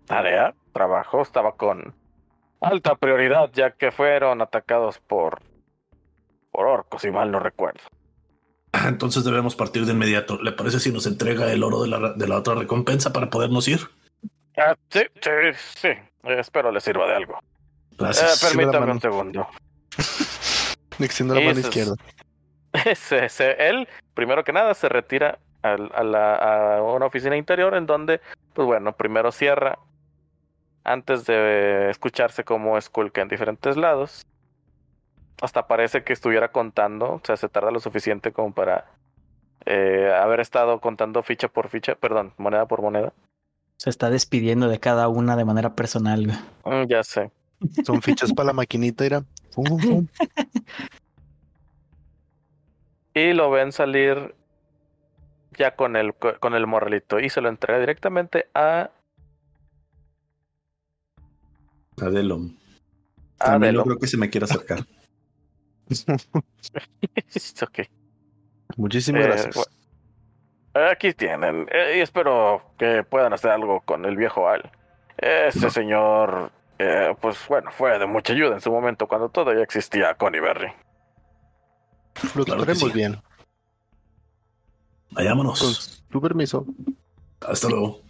tarea, 0.06 0.54
trabajo, 0.72 1.22
estaba 1.22 1.56
con 1.56 1.94
alta 2.60 2.94
prioridad, 2.94 3.50
ya 3.52 3.72
que 3.72 3.90
fueron 3.90 4.40
atacados 4.40 4.98
por, 4.98 5.42
por 6.50 6.66
orcos, 6.66 7.02
si 7.02 7.10
mal 7.10 7.30
no 7.30 7.40
recuerdo. 7.40 7.80
Ah, 8.72 8.88
Entonces 8.88 9.24
debemos 9.24 9.54
partir 9.54 9.84
de 9.86 9.92
inmediato. 9.92 10.40
¿Le 10.42 10.52
parece 10.52 10.80
si 10.80 10.92
nos 10.92 11.06
entrega 11.06 11.52
el 11.52 11.62
oro 11.62 11.82
de 11.82 11.88
la, 11.88 12.12
de 12.12 12.28
la 12.28 12.38
otra 12.38 12.54
recompensa 12.54 13.12
para 13.12 13.30
podernos 13.30 13.68
ir? 13.68 13.80
Ah, 14.56 14.74
sí, 14.90 15.00
sí, 15.20 15.30
sí. 15.76 15.88
Eh, 15.88 16.38
espero 16.38 16.70
les 16.70 16.84
sirva 16.84 17.06
de 17.06 17.14
algo. 17.14 17.34
Eh, 17.34 17.96
Gracias. 17.98 18.42
la 18.42 18.48
permítame 18.48 18.92
un 18.92 19.00
segundo. 19.00 19.48
Extiendo 20.98 21.34
la 21.34 21.40
mano 21.40 21.60
izquierda. 21.60 21.94
Se- 22.96 23.28
se- 23.28 23.68
él, 23.68 23.88
primero 24.14 24.42
que 24.42 24.52
nada, 24.52 24.74
se 24.74 24.88
retira 24.88 25.38
a, 25.62 25.76
la- 26.02 26.76
a 26.76 26.82
una 26.82 27.06
oficina 27.06 27.36
interior 27.36 27.74
en 27.76 27.86
donde, 27.86 28.20
pues 28.52 28.66
bueno, 28.66 28.92
primero 28.96 29.30
cierra 29.32 29.78
antes 30.82 31.24
de 31.24 31.88
escucharse 31.90 32.44
como 32.44 32.76
esculca 32.76 33.22
en 33.22 33.28
diferentes 33.28 33.76
lados. 33.76 34.26
Hasta 35.40 35.66
parece 35.66 36.04
que 36.04 36.12
estuviera 36.12 36.50
contando, 36.52 37.12
o 37.14 37.20
sea, 37.24 37.36
se 37.36 37.48
tarda 37.48 37.70
lo 37.70 37.80
suficiente 37.80 38.32
como 38.32 38.52
para 38.52 38.86
eh, 39.66 40.12
haber 40.20 40.40
estado 40.40 40.80
contando 40.80 41.22
ficha 41.22 41.48
por 41.48 41.68
ficha, 41.68 41.94
perdón, 41.94 42.32
moneda 42.38 42.66
por 42.66 42.82
moneda. 42.82 43.12
Se 43.84 43.90
está 43.90 44.08
despidiendo 44.08 44.68
de 44.68 44.80
cada 44.80 45.08
una 45.08 45.36
de 45.36 45.44
manera 45.44 45.74
personal. 45.74 46.24
güey. 46.64 46.84
Mm, 46.84 46.88
ya 46.88 47.04
sé. 47.04 47.30
Son 47.84 48.00
fichas 48.00 48.32
para 48.32 48.46
la 48.46 48.52
maquinita, 48.54 49.04
era. 49.04 49.22
Fum, 49.50 49.66
fum, 49.66 49.78
fum. 49.78 50.06
Y 53.12 53.34
lo 53.34 53.50
ven 53.50 53.72
salir 53.72 54.34
ya 55.58 55.76
con 55.76 55.96
el, 55.96 56.14
con 56.14 56.54
el 56.54 56.66
morralito 56.66 57.20
y 57.20 57.28
se 57.28 57.42
lo 57.42 57.50
entrega 57.50 57.78
directamente 57.78 58.48
a 58.54 58.90
Adelon. 62.00 62.56
a 63.38 63.56
no 63.58 63.84
creo 63.84 63.98
que 63.98 64.06
se 64.08 64.16
me 64.16 64.30
quiera 64.30 64.46
acercar. 64.46 64.84
ok. 67.62 67.78
Muchísimas 68.78 69.22
Eh, 69.22 69.26
gracias. 69.28 69.54
bueno. 69.54 69.70
Aquí 70.74 71.12
tienen. 71.14 71.66
eh, 71.70 71.94
y 71.98 72.00
espero 72.00 72.62
que 72.78 73.04
puedan 73.04 73.32
hacer 73.32 73.50
algo 73.52 73.80
con 73.82 74.04
el 74.04 74.16
viejo 74.16 74.48
Al. 74.48 74.70
Ese 75.16 75.70
señor, 75.70 76.50
eh, 76.78 77.14
pues 77.20 77.38
bueno, 77.48 77.70
fue 77.70 77.96
de 77.98 78.06
mucha 78.06 78.32
ayuda 78.32 78.54
en 78.54 78.60
su 78.60 78.72
momento 78.72 79.06
cuando 79.06 79.28
todavía 79.28 79.62
existía 79.62 80.14
Connie 80.14 80.40
Berry. 80.40 80.72
Lo 82.34 82.44
claro 82.44 82.60
que 82.64 82.72
trataremos 82.74 82.78
sí. 82.78 82.92
bien. 82.92 83.14
Con 83.14 83.22
Vayámonos. 85.12 86.04
tu 86.10 86.20
permiso. 86.20 86.66
Hasta 87.40 87.68
luego. 87.68 88.00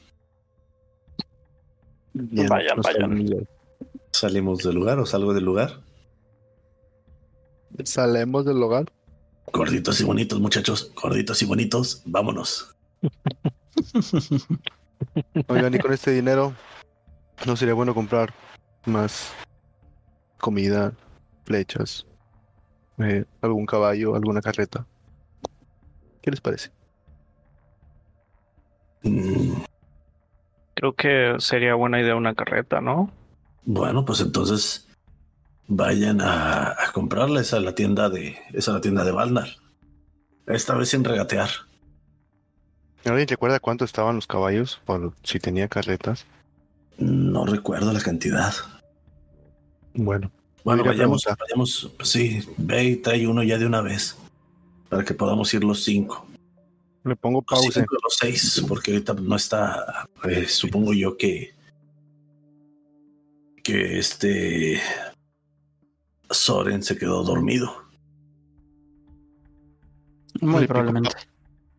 Bien, 2.15 2.49
Vayan, 2.49 2.81
vayan. 2.81 3.11
salimos. 3.11 3.43
¿Salimos 4.13 4.59
del 4.63 4.75
lugar 4.77 4.99
o 5.01 5.07
salgo 5.07 5.35
del 5.35 5.45
lugar? 5.45 5.81
Salimos 7.85 8.45
del 8.47 8.63
hogar. 8.63 8.87
Gorditos 9.53 10.01
y 10.01 10.05
bonitos, 10.05 10.41
muchachos. 10.41 10.93
Gorditos 10.95 11.43
y 11.43 11.47
bonitos. 11.47 12.03
Vámonos. 12.05 12.75
Oigan, 15.49 15.75
y 15.75 15.79
con 15.79 15.93
este 15.93 16.11
dinero, 16.11 16.55
¿no 17.47 17.57
sería 17.57 17.75
bueno 17.75 17.95
comprar 17.95 18.33
más 18.87 19.33
comida, 20.39 20.93
flechas, 21.45 22.07
eh, 22.99 23.25
algún 23.43 23.67
caballo, 23.67 24.15
alguna 24.15 24.41
carreta? 24.41 24.87
¿Qué 26.23 26.31
les 26.31 26.41
parece? 26.41 26.71
Creo 30.75 30.95
que 30.95 31.35
sería 31.39 31.75
buena 31.75 32.01
idea 32.01 32.17
una 32.17 32.35
carreta, 32.35 32.81
¿no? 32.81 33.11
Bueno, 33.67 34.05
pues 34.05 34.21
entonces 34.21 34.89
vayan 35.69 36.21
a, 36.21 36.71
a 36.71 36.93
comprarles 36.93 37.53
a 37.55 37.61
la 37.61 37.75
tienda 37.75 38.09
de 38.11 38.37
esa 38.53 38.73
la 38.73 38.81
tienda 38.81 39.05
de 39.05 39.13
Valnar. 39.13 39.49
Esta 40.47 40.75
vez 40.75 40.91
sin 40.91 41.05
regatear. 41.05 41.49
¿Alguien 43.05 43.29
recuerda 43.29 43.61
cuánto 43.61 43.85
estaban 43.85 44.17
los 44.17 44.27
caballos? 44.27 44.81
Por 44.85 45.15
si 45.23 45.39
tenía 45.39 45.69
carretas. 45.69 46.27
No 46.99 47.45
recuerdo 47.45 47.93
la 47.93 48.01
cantidad. 48.01 48.53
Bueno, 49.95 50.31
Bueno, 50.65 50.83
a 50.83 50.87
a 50.87 50.89
vayamos, 50.89 51.25
vayamos. 51.39 51.91
sí, 52.03 52.43
ve 52.57 52.85
y 52.85 52.97
trae 52.97 53.27
uno 53.27 53.43
ya 53.43 53.59
de 53.59 53.67
una 53.67 53.81
vez. 53.83 54.17
Para 54.89 55.05
que 55.05 55.15
podamos 55.15 55.53
ir 55.55 55.65
los 55.65 55.83
cinco. 55.85 56.27
le 57.05 57.17
pongo 57.17 57.45
Los 57.51 57.61
pausa. 57.61 57.81
cinco, 57.81 57.97
los 58.03 58.17
seis, 58.17 58.65
porque 58.69 58.93
ahorita 58.93 59.15
no 59.15 59.37
está. 59.37 60.09
eh, 60.29 60.47
supongo 60.49 60.93
yo 60.95 61.17
que. 61.17 61.53
Que 63.63 63.99
este. 63.99 64.81
Soren 66.35 66.83
se 66.83 66.97
quedó 66.99 67.23
dormido. 67.23 67.85
Muy 70.41 70.67
probablemente. 70.67 71.11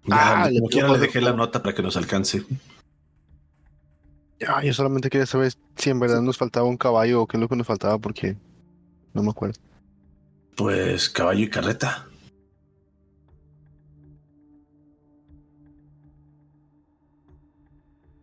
Ya, 0.05 0.43
Ah, 0.43 0.49
le 0.49 0.59
como 0.59 0.69
quiera 0.69 0.87
le 0.89 0.99
dejé 0.99 1.19
la 1.21 1.33
nota 1.33 1.61
para 1.61 1.75
que 1.75 1.81
nos 1.81 1.97
alcance. 1.97 2.43
Ah, 4.47 4.63
yo 4.63 4.73
solamente 4.73 5.09
quería 5.09 5.25
saber 5.25 5.53
si 5.75 5.89
en 5.89 5.99
verdad 5.99 6.21
nos 6.21 6.37
faltaba 6.37 6.67
un 6.67 6.77
caballo 6.77 7.21
o 7.21 7.27
qué 7.27 7.37
es 7.37 7.41
lo 7.41 7.47
que 7.49 7.55
nos 7.55 7.65
faltaba 7.67 7.97
porque 7.97 8.35
no 9.13 9.23
me 9.23 9.31
acuerdo. 9.31 9.59
Pues 10.55 11.09
caballo 11.09 11.41
y 11.41 11.49
carreta. 11.49 12.07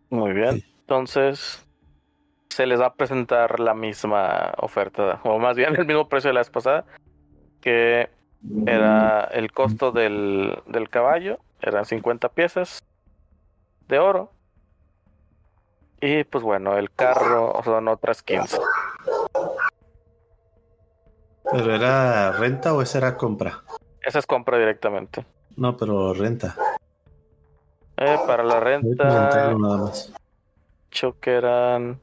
Muy 0.09 0.33
bien. 0.33 0.59
Sí. 0.59 0.65
Entonces, 0.81 1.65
se 2.53 2.65
les 2.65 2.79
va 2.79 2.87
a 2.87 2.93
presentar 2.93 3.59
la 3.59 3.73
misma 3.73 4.53
oferta, 4.57 5.19
o 5.23 5.39
más 5.39 5.55
bien 5.55 5.75
el 5.79 5.85
mismo 5.85 6.07
precio 6.07 6.29
de 6.29 6.33
la 6.33 6.39
vez 6.41 6.49
pasada, 6.49 6.85
que 7.61 8.09
era 8.65 9.25
el 9.31 9.51
costo 9.51 9.91
del, 9.91 10.61
del 10.67 10.89
caballo, 10.89 11.39
eran 11.61 11.85
50 11.85 12.29
piezas 12.29 12.83
de 13.87 13.99
oro. 13.99 14.31
Y 16.01 16.25
pues 16.25 16.43
bueno, 16.43 16.77
el 16.77 16.91
carro 16.91 17.61
son 17.63 17.87
otras 17.87 18.21
15. 18.23 18.59
¿Pero 21.49 21.75
era 21.75 22.33
renta 22.33 22.73
o 22.73 22.81
esa 22.81 22.97
era 22.97 23.15
compra? 23.15 23.63
Esa 24.01 24.19
es 24.19 24.27
compra 24.27 24.57
directamente. 24.57 25.25
No, 25.55 25.77
pero 25.77 26.13
renta. 26.13 26.55
Eh, 27.97 28.17
para 28.25 28.43
la 28.43 28.59
renta, 28.59 29.53
nada 29.57 29.77
más. 29.77 30.13
creo 30.89 31.19
que 31.19 31.31
eran. 31.31 32.01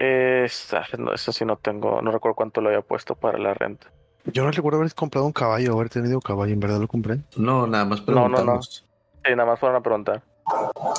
Esta, 0.00 0.86
no, 0.96 1.12
eso 1.12 1.30
sí 1.30 1.44
no 1.44 1.56
tengo, 1.58 2.00
no 2.00 2.10
recuerdo 2.10 2.34
cuánto 2.34 2.62
lo 2.62 2.70
había 2.70 2.80
puesto 2.80 3.14
para 3.14 3.38
la 3.38 3.52
renta. 3.52 3.86
Yo 4.24 4.42
no 4.44 4.50
recuerdo 4.50 4.78
haber 4.78 4.94
comprado 4.94 5.26
un 5.26 5.32
caballo, 5.32 5.74
haber 5.74 5.90
tenido 5.90 6.20
caballo, 6.22 6.54
en 6.54 6.60
verdad 6.60 6.80
lo 6.80 6.88
compré. 6.88 7.18
No, 7.36 7.66
nada 7.66 7.84
más 7.84 8.00
No, 8.06 8.14
no, 8.14 8.28
no. 8.28 8.34
preguntamos. 8.34 8.86
Sí, 9.22 9.30
nada 9.36 9.44
más 9.50 9.60
fueron 9.60 9.76
a 9.76 9.82
preguntar. 9.82 10.22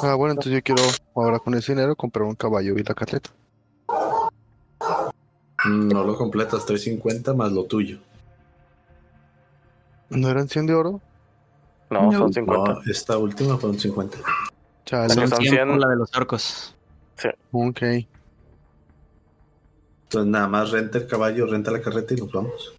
Ah, 0.03 0.13
bueno, 0.13 0.33
entonces 0.33 0.53
yo 0.53 0.61
quiero 0.61 0.83
ahora 1.15 1.39
con 1.39 1.55
ese 1.55 1.73
dinero 1.73 1.95
comprar 1.95 2.25
un 2.27 2.35
caballo 2.35 2.77
y 2.77 2.83
la 2.83 2.93
carreta. 2.93 3.31
No 5.65 6.03
lo 6.03 6.15
completas, 6.15 6.63
350 6.65 7.33
más 7.33 7.51
lo 7.51 7.63
tuyo. 7.65 7.97
¿No 10.09 10.29
eran 10.29 10.47
100 10.47 10.67
de 10.67 10.75
oro? 10.75 11.01
No, 11.89 12.03
No. 12.11 12.19
son 12.19 12.33
50. 12.33 12.73
No, 12.73 12.81
esta 12.85 13.17
última 13.17 13.57
fueron 13.57 13.79
50. 13.79 14.17
Chale. 14.85 15.09
Son 15.13 15.27
son 15.27 15.41
100 15.41 15.55
por 15.57 15.67
100. 15.69 15.79
la 15.79 15.87
de 15.87 15.95
los 15.95 16.15
orcos. 16.15 16.75
Ok. 17.51 17.81
Entonces 20.11 20.29
nada 20.29 20.47
más 20.49 20.71
renta 20.71 20.97
el 20.97 21.07
caballo, 21.07 21.45
renta 21.45 21.71
la 21.71 21.81
carreta 21.81 22.13
y 22.13 22.17
nos 22.17 22.31
vamos. 22.33 22.73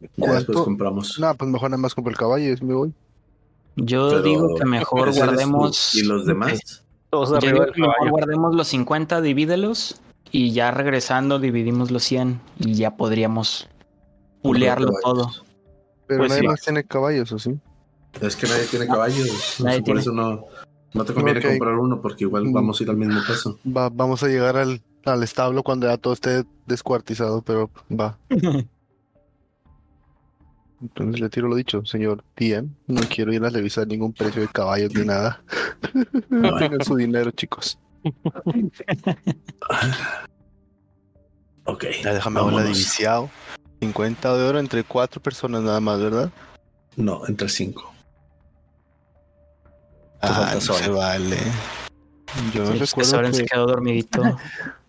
Ya 0.00 0.08
¿Cuánto? 0.18 0.34
después 0.38 0.58
compramos. 0.64 1.18
Nah, 1.20 1.34
pues 1.34 1.48
mejor 1.48 1.70
nada 1.70 1.80
más 1.80 1.94
compro 1.94 2.10
el 2.10 2.16
caballo 2.16 2.52
y 2.52 2.64
me 2.64 2.74
voy. 2.74 2.92
Yo 3.76 4.08
Pero 4.10 4.22
digo 4.22 4.54
que 4.56 4.64
mejor 4.64 5.14
guardemos. 5.14 5.94
¿Y 5.94 6.02
los 6.04 6.26
demás? 6.26 6.82
Todos 7.10 7.40
Yo 7.40 7.52
digo 7.52 7.66
que 7.72 7.80
mejor 7.80 8.10
guardemos 8.10 8.56
los 8.56 8.66
50, 8.68 9.20
divídelos. 9.20 10.00
Y 10.32 10.50
ya 10.50 10.72
regresando 10.72 11.38
dividimos 11.38 11.92
los 11.92 12.02
100. 12.02 12.40
Y 12.58 12.74
ya 12.74 12.96
podríamos 12.96 13.68
pulearlo 14.42 14.90
todo. 15.00 15.30
Pero 16.08 16.18
Pues 16.22 16.30
nadie 16.30 16.40
sí. 16.42 16.46
más 16.48 16.60
tiene 16.62 16.82
caballos, 16.84 17.30
¿o 17.30 17.38
sí? 17.38 17.56
Es 18.20 18.34
que 18.34 18.48
nadie 18.48 18.64
tiene 18.64 18.88
caballos. 18.88 19.60
Nadie 19.60 19.78
por 19.78 19.84
tiene. 19.84 20.00
eso 20.00 20.10
no, 20.12 20.44
no 20.92 21.04
te 21.04 21.14
conviene 21.14 21.40
comprar 21.40 21.76
uno 21.76 22.02
porque 22.02 22.24
igual 22.24 22.46
Mm. 22.46 22.52
vamos 22.52 22.80
a 22.80 22.82
ir 22.82 22.90
al 22.90 22.96
mismo 22.96 23.20
peso. 23.24 23.60
Va, 23.64 23.88
vamos 23.88 24.22
a 24.24 24.26
llegar 24.28 24.56
al, 24.56 24.82
al 25.04 25.22
establo 25.22 25.62
cuando 25.62 25.86
ya 25.88 25.96
todo 25.96 26.12
esté 26.12 26.44
descuartizado, 26.66 27.42
pero 27.42 27.70
va. 27.90 28.18
Entonces 30.82 31.20
le 31.20 31.28
tiro 31.30 31.46
lo 31.48 31.54
dicho, 31.54 31.84
señor 31.84 32.24
TM. 32.34 32.68
No 32.88 33.02
quiero 33.08 33.32
ir 33.32 33.44
a 33.44 33.50
revisar 33.50 33.86
ningún 33.86 34.12
precio 34.12 34.42
de 34.42 34.48
caballos 34.48 34.92
ni 34.94 35.04
nada. 35.04 35.40
Bueno. 36.28 36.56
Tengan 36.58 36.82
su 36.84 36.96
dinero, 36.96 37.30
chicos. 37.30 37.78
Ok. 41.64 41.84
Ya 42.02 42.14
déjame 42.14 42.40
ver 42.40 42.44
la 42.44 42.50
vámonos. 42.52 42.64
división. 42.64 43.30
50 43.80 44.36
de 44.36 44.44
oro 44.44 44.58
entre 44.58 44.82
cuatro 44.84 45.20
personas 45.22 45.62
nada 45.62 45.80
más, 45.80 46.00
¿verdad? 46.00 46.30
No, 46.96 47.26
entre 47.26 47.48
cinco. 47.48 47.92
Ah, 50.20 50.52
no 50.54 50.60
se 50.60 50.88
vale. 50.88 51.36
Yo 52.54 52.64
no 52.64 52.72
Sí, 52.72 52.78
que 52.78 52.84
recuerdo 52.86 53.10
Soren 53.10 53.34
se 53.34 53.42
que... 53.42 53.48
quedó 53.48 53.66
dormidito. 53.66 54.22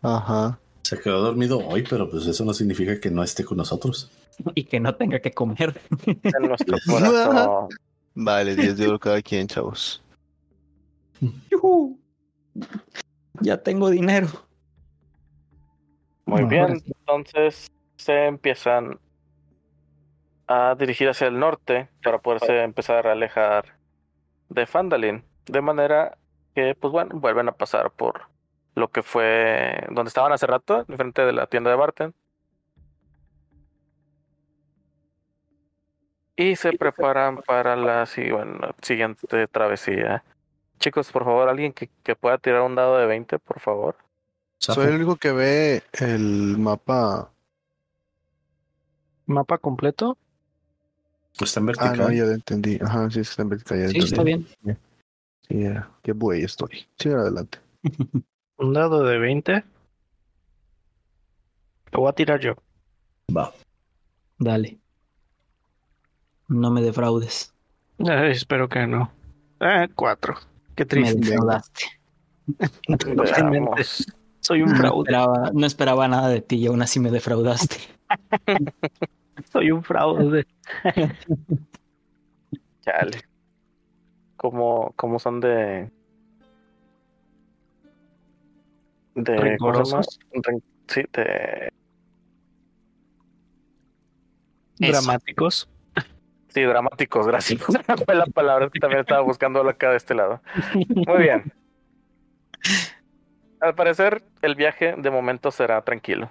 Ajá. 0.04 0.60
Se 0.84 1.00
quedó 1.00 1.22
dormido 1.22 1.60
hoy, 1.66 1.84
pero 1.90 2.10
pues 2.10 2.26
eso 2.28 2.44
no 2.46 2.54
significa 2.54 3.00
que 3.00 3.10
no 3.10 3.24
esté 3.24 3.44
con 3.46 3.58
nosotros. 3.58 4.12
y 4.56 4.66
que 4.66 4.80
no 4.80 4.94
tenga 4.96 5.20
que 5.20 5.32
comer. 5.32 5.80
En 6.06 6.48
nuestro 6.48 6.78
corazón. 6.88 7.70
Vale, 8.16 8.56
10 8.56 8.78
de 8.78 8.88
oro 8.88 9.00
cada 9.00 9.22
quien, 9.22 9.48
chavos. 9.48 10.04
¡Yujú! 11.50 11.98
Ya 13.42 13.58
tengo 13.64 13.90
dinero. 13.90 14.28
Muy 16.26 16.42
No, 16.42 16.48
bien, 16.48 16.84
entonces 16.86 17.72
se 17.96 18.26
empiezan 18.26 19.00
a 20.48 20.76
dirigir 20.78 21.10
hacia 21.10 21.28
el 21.28 21.40
norte 21.40 21.90
para 22.04 22.20
poderse 22.20 22.62
empezar 22.64 23.08
a 23.08 23.14
alejar 23.14 23.78
de 24.50 24.66
Fandalin. 24.66 25.24
De 25.46 25.62
manera 25.62 26.18
que, 26.56 26.76
pues 26.76 26.92
bueno, 26.92 27.20
vuelven 27.20 27.48
a 27.50 27.54
pasar 27.54 27.92
por 27.92 28.22
lo 28.76 28.90
que 28.90 29.04
fue 29.04 29.86
donde 29.92 30.10
estaban 30.10 30.32
hace 30.32 30.48
rato, 30.48 30.86
enfrente 30.88 31.22
de 31.24 31.34
la 31.34 31.48
tienda 31.48 31.70
de 31.70 31.76
Barton. 31.78 32.14
Y 36.36 36.56
se 36.56 36.74
preparan 36.74 37.42
para 37.46 37.76
la 37.76 38.08
bueno, 38.32 38.72
siguiente 38.82 39.48
travesía. 39.48 40.24
Chicos, 40.80 41.12
por 41.12 41.24
favor, 41.24 41.48
alguien 41.48 41.74
que, 41.74 41.90
que 42.04 42.16
pueda 42.16 42.38
tirar 42.40 42.62
un 42.62 42.76
dado 42.76 42.98
de 42.98 43.06
20, 43.06 43.38
por 43.40 43.60
favor. 43.60 43.96
Soy 44.58 44.88
el 44.88 44.96
único 44.96 45.16
que 45.18 45.32
ve 45.32 45.84
el 45.94 46.58
mapa. 46.58 47.32
¿Mapa 49.28 49.58
completo? 49.60 50.18
Está 51.40 51.60
en 51.60 51.66
Ah, 51.66 51.68
vertical. 51.68 51.98
no, 51.98 52.12
ya 52.12 52.24
lo 52.24 52.32
entendí. 52.32 52.80
Ajá, 52.82 53.10
sí, 53.12 53.20
está 53.20 53.44
en 53.44 53.50
vertical. 53.50 53.80
ya 53.80 53.88
Sí, 53.90 53.98
entendí. 53.98 54.06
está 54.12 54.24
bien. 54.24 54.48
Sí, 55.48 55.60
ya. 55.64 55.90
Qué 56.02 56.14
buey 56.14 56.44
estoy. 56.44 56.88
Sigue 56.98 57.16
adelante. 57.16 57.60
Un 58.64 58.72
dado 58.74 59.04
de 59.04 59.18
20. 59.20 59.64
Lo 61.92 62.00
voy 62.00 62.10
a 62.10 62.14
tirar 62.14 62.40
yo. 62.40 62.54
Va. 63.36 63.52
Dale. 64.40 64.80
No 66.48 66.72
me 66.72 66.82
defraudes. 66.82 67.54
Espero 68.00 68.70
que 68.70 68.88
no. 68.88 69.12
Eh, 69.60 69.90
cuatro. 69.94 70.36
Qué 70.76 70.84
Me 70.84 70.88
triste. 70.88 71.20
defraudaste. 71.20 71.84
Veamos. 72.88 74.06
Soy 74.40 74.62
un 74.62 74.70
No 74.72 74.78
fraude. 74.78 75.00
esperaba, 75.12 75.52
no 75.54 75.66
esperaba 75.66 76.08
nada 76.08 76.30
de 76.30 76.42
ti 76.42 76.56
y 76.58 76.68
aún 76.68 76.82
así 76.82 77.00
me 77.00 77.12
defraudaste. 77.12 77.78
Soy 79.52 79.72
un 79.72 79.84
fraude. 79.84 80.48
Chale. 82.82 83.22
Como, 84.38 84.94
como 84.96 85.20
son 85.20 85.40
de. 85.40 85.90
De. 89.16 89.38
Ren- 89.38 89.58
Sí, 90.88 91.02
de. 91.14 91.72
Eso. 94.80 94.92
Dramáticos. 94.92 95.70
Sí, 96.50 96.62
dramáticos, 96.62 97.26
gracias. 97.28 97.62
Fue 98.06 98.16
la 98.16 98.26
palabra 98.28 98.70
que 98.70 98.80
también 98.80 99.02
estaba 99.02 99.22
buscando 99.22 99.68
acá 99.68 99.90
de 99.92 99.98
este 99.98 100.14
lado. 100.14 100.42
Muy 101.08 101.24
bien. 101.24 101.52
Al 103.60 103.74
parecer, 103.76 104.24
el 104.42 104.56
viaje 104.56 104.94
de 104.98 105.10
momento 105.10 105.50
será 105.50 105.82
tranquilo. 105.84 106.30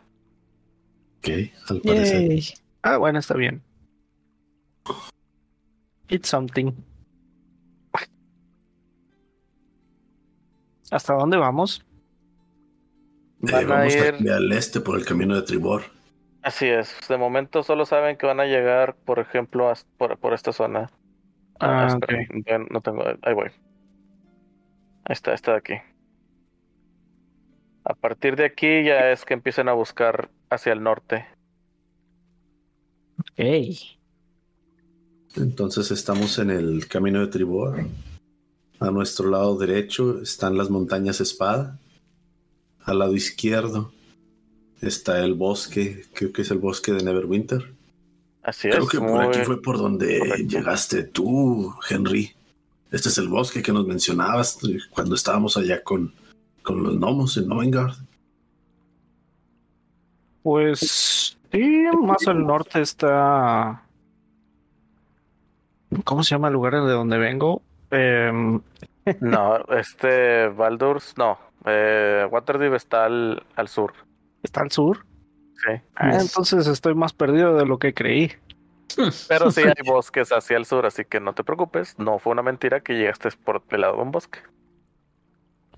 Ok, 1.18 1.28
al 1.70 1.80
parecer. 1.80 2.28
Yay. 2.28 2.44
Ah, 2.82 2.98
bueno, 2.98 3.18
está 3.20 3.34
bien. 3.34 3.62
It's 6.08 6.28
something. 6.28 6.72
¿Hasta 10.90 11.14
dónde 11.14 11.38
vamos? 11.38 11.82
Eh, 13.42 13.50
Van 13.50 13.64
a 13.64 13.74
vamos 13.76 13.94
ir- 13.94 14.14
aquí 14.14 14.28
al 14.28 14.52
este 14.52 14.80
por 14.80 14.96
el 14.98 15.04
camino 15.04 15.34
de 15.34 15.42
Tribor. 15.42 15.82
Así 16.42 16.66
es. 16.66 16.96
De 17.08 17.16
momento 17.16 17.62
solo 17.62 17.84
saben 17.86 18.16
que 18.16 18.26
van 18.26 18.40
a 18.40 18.44
llegar, 18.46 18.94
por 19.04 19.18
ejemplo, 19.18 19.68
hasta- 19.70 19.88
por, 19.96 20.18
por 20.18 20.32
esta 20.34 20.52
zona. 20.52 20.90
Ah, 21.60 21.86
espera, 21.88 22.26
no- 22.58 22.66
no 22.70 22.80
tengo. 22.80 23.04
Ahí 23.22 23.34
voy. 23.34 23.48
Ahí 25.04 25.12
está, 25.12 25.34
está 25.34 25.52
de 25.52 25.58
aquí. 25.58 25.74
A 27.84 27.94
partir 27.94 28.36
de 28.36 28.44
aquí 28.44 28.84
ya 28.84 29.10
es 29.10 29.24
que 29.24 29.34
empiecen 29.34 29.68
a 29.68 29.72
buscar 29.72 30.30
hacia 30.50 30.72
el 30.72 30.82
norte. 30.82 31.26
Ey. 33.36 33.78
Entonces 35.36 35.90
estamos 35.90 36.38
en 36.38 36.50
el 36.50 36.86
camino 36.88 37.20
de 37.20 37.26
Tribor. 37.28 37.80
A 38.80 38.90
nuestro 38.90 39.28
lado 39.30 39.56
derecho 39.56 40.20
están 40.22 40.56
las 40.58 40.70
montañas 40.70 41.20
Espada. 41.20 41.78
Al 42.84 42.98
lado 42.98 43.14
izquierdo 43.14 43.92
está 44.80 45.20
el 45.24 45.34
bosque, 45.34 46.04
creo 46.14 46.32
que 46.32 46.42
es 46.42 46.50
el 46.50 46.58
bosque 46.58 46.92
de 46.92 47.02
Neverwinter. 47.04 47.72
Así 48.42 48.68
Creo 48.68 48.82
es. 48.84 48.88
que 48.90 48.98
por 48.98 49.22
aquí 49.22 49.38
fue 49.44 49.62
por 49.62 49.78
donde 49.78 50.18
correcto. 50.18 50.48
llegaste 50.48 51.04
tú, 51.04 51.72
Henry. 51.88 52.32
Este 52.90 53.08
es 53.08 53.18
el 53.18 53.28
bosque 53.28 53.62
que 53.62 53.72
nos 53.72 53.86
mencionabas 53.86 54.58
cuando 54.90 55.14
estábamos 55.14 55.56
allá 55.56 55.82
con, 55.84 56.12
con 56.62 56.82
los 56.82 56.96
gnomos 56.96 57.36
en 57.36 57.46
Novengard. 57.48 57.94
Pues 60.42 61.36
sí, 61.52 61.84
más 62.02 62.26
al 62.26 62.44
norte 62.44 62.80
está. 62.82 63.84
¿Cómo 66.04 66.24
se 66.24 66.30
llama 66.34 66.48
el 66.48 66.54
lugar 66.54 66.72
de 66.74 66.90
donde 66.92 67.18
vengo? 67.18 67.62
Em, 67.90 68.60
No, 69.20 69.58
este 69.76 70.48
Baldur's, 70.48 71.14
no. 71.16 71.38
Eh, 71.66 72.26
Waterdeep 72.30 72.74
está 72.74 73.04
al, 73.06 73.42
al 73.56 73.68
sur. 73.68 73.92
¿Está 74.42 74.62
al 74.62 74.70
sur? 74.70 75.04
Sí. 75.54 75.80
Ah, 75.94 76.18
entonces 76.20 76.66
estoy 76.66 76.94
más 76.94 77.12
perdido 77.12 77.54
de 77.56 77.66
lo 77.66 77.78
que 77.78 77.94
creí. 77.94 78.32
Pero 79.28 79.50
sí 79.50 79.62
hay 79.62 79.72
bosques 79.86 80.30
hacia 80.32 80.56
el 80.56 80.64
sur, 80.64 80.86
así 80.86 81.04
que 81.04 81.20
no 81.20 81.34
te 81.34 81.44
preocupes. 81.44 81.98
No 81.98 82.18
fue 82.18 82.32
una 82.32 82.42
mentira 82.42 82.80
que 82.80 82.94
llegaste 82.94 83.30
por 83.44 83.62
el 83.70 83.80
lado 83.80 83.96
de 83.96 84.02
un 84.02 84.10
bosque. 84.10 84.40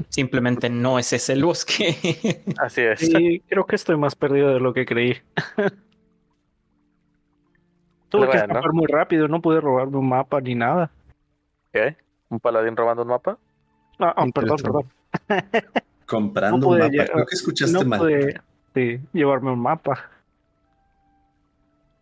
Simplemente 0.09 0.68
no 0.70 0.99
es 0.99 1.12
ese 1.12 1.35
el 1.35 1.45
bosque. 1.45 2.43
Así 2.59 2.80
es. 2.80 2.99
Sí, 2.99 3.43
creo 3.47 3.64
que 3.64 3.76
estoy 3.76 3.97
más 3.97 4.16
perdido 4.16 4.53
de 4.53 4.59
lo 4.59 4.72
que 4.74 4.87
creí. 4.87 5.18
Tuve 8.09 8.28
que 8.28 8.37
escapar 8.39 8.72
muy 8.72 8.87
rápido, 8.87 9.28
no 9.28 9.41
pude 9.41 9.61
robarme 9.61 9.97
un 9.97 10.09
mapa 10.09 10.41
ni 10.41 10.55
nada. 10.55 10.91
¿Qué? 11.72 11.97
¿Un 12.28 12.41
paladín 12.41 12.76
robando 12.76 13.03
un 13.03 13.09
mapa? 13.09 13.39
Ah, 13.99 14.14
ah, 14.16 14.26
perdón, 14.32 14.57
perdón. 14.62 14.91
Comprando 16.07 16.59
No 16.67 16.73
un 16.73 16.79
mapa. 16.79 16.91
llegar- 16.91 17.11
Creo 17.12 17.27
que 17.27 17.35
escuchaste 17.35 17.73
No 17.73 17.85
mal. 17.85 17.99
pude 18.01 18.41
sí, 18.75 19.01
llevarme 19.12 19.51
un 19.53 19.61
mapa. 19.61 20.11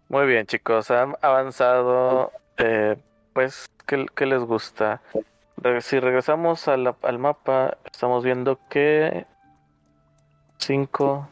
Muy 0.08 0.26
bien, 0.26 0.46
chicos. 0.46 0.90
Han 0.90 1.14
avanzado. 1.22 2.32
eh, 2.58 2.96
pues, 3.32 3.70
¿qué, 3.86 4.06
qué 4.14 4.26
les 4.26 4.42
gusta? 4.42 5.00
Si 5.80 5.98
regresamos 6.00 6.66
la- 6.66 6.96
al 7.02 7.18
mapa, 7.18 7.78
estamos 7.90 8.22
viendo 8.24 8.58
que 8.68 9.26
5, 10.58 11.28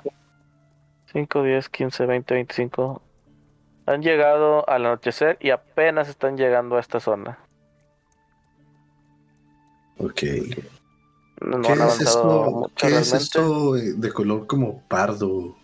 5, 1.12 1.42
10, 1.42 1.68
15, 1.68 2.06
20, 2.06 2.34
25 2.34 3.02
han 3.86 4.02
llegado 4.02 4.68
al 4.68 4.86
anochecer 4.86 5.36
y 5.40 5.50
apenas 5.50 6.08
están 6.08 6.36
llegando 6.36 6.76
a 6.76 6.80
esta 6.80 7.00
zona. 7.00 7.38
Ok. 9.98 10.22
No 11.40 11.62
¿Qué 11.62 11.72
han 11.72 11.82
es 11.82 12.00
esto? 12.00 12.50
mucho 12.50 12.74
¿Qué 12.76 12.86
es 12.98 13.12
esto 13.14 13.72
de 13.74 14.12
color 14.12 14.46
como 14.46 14.82
pardo? 14.88 15.56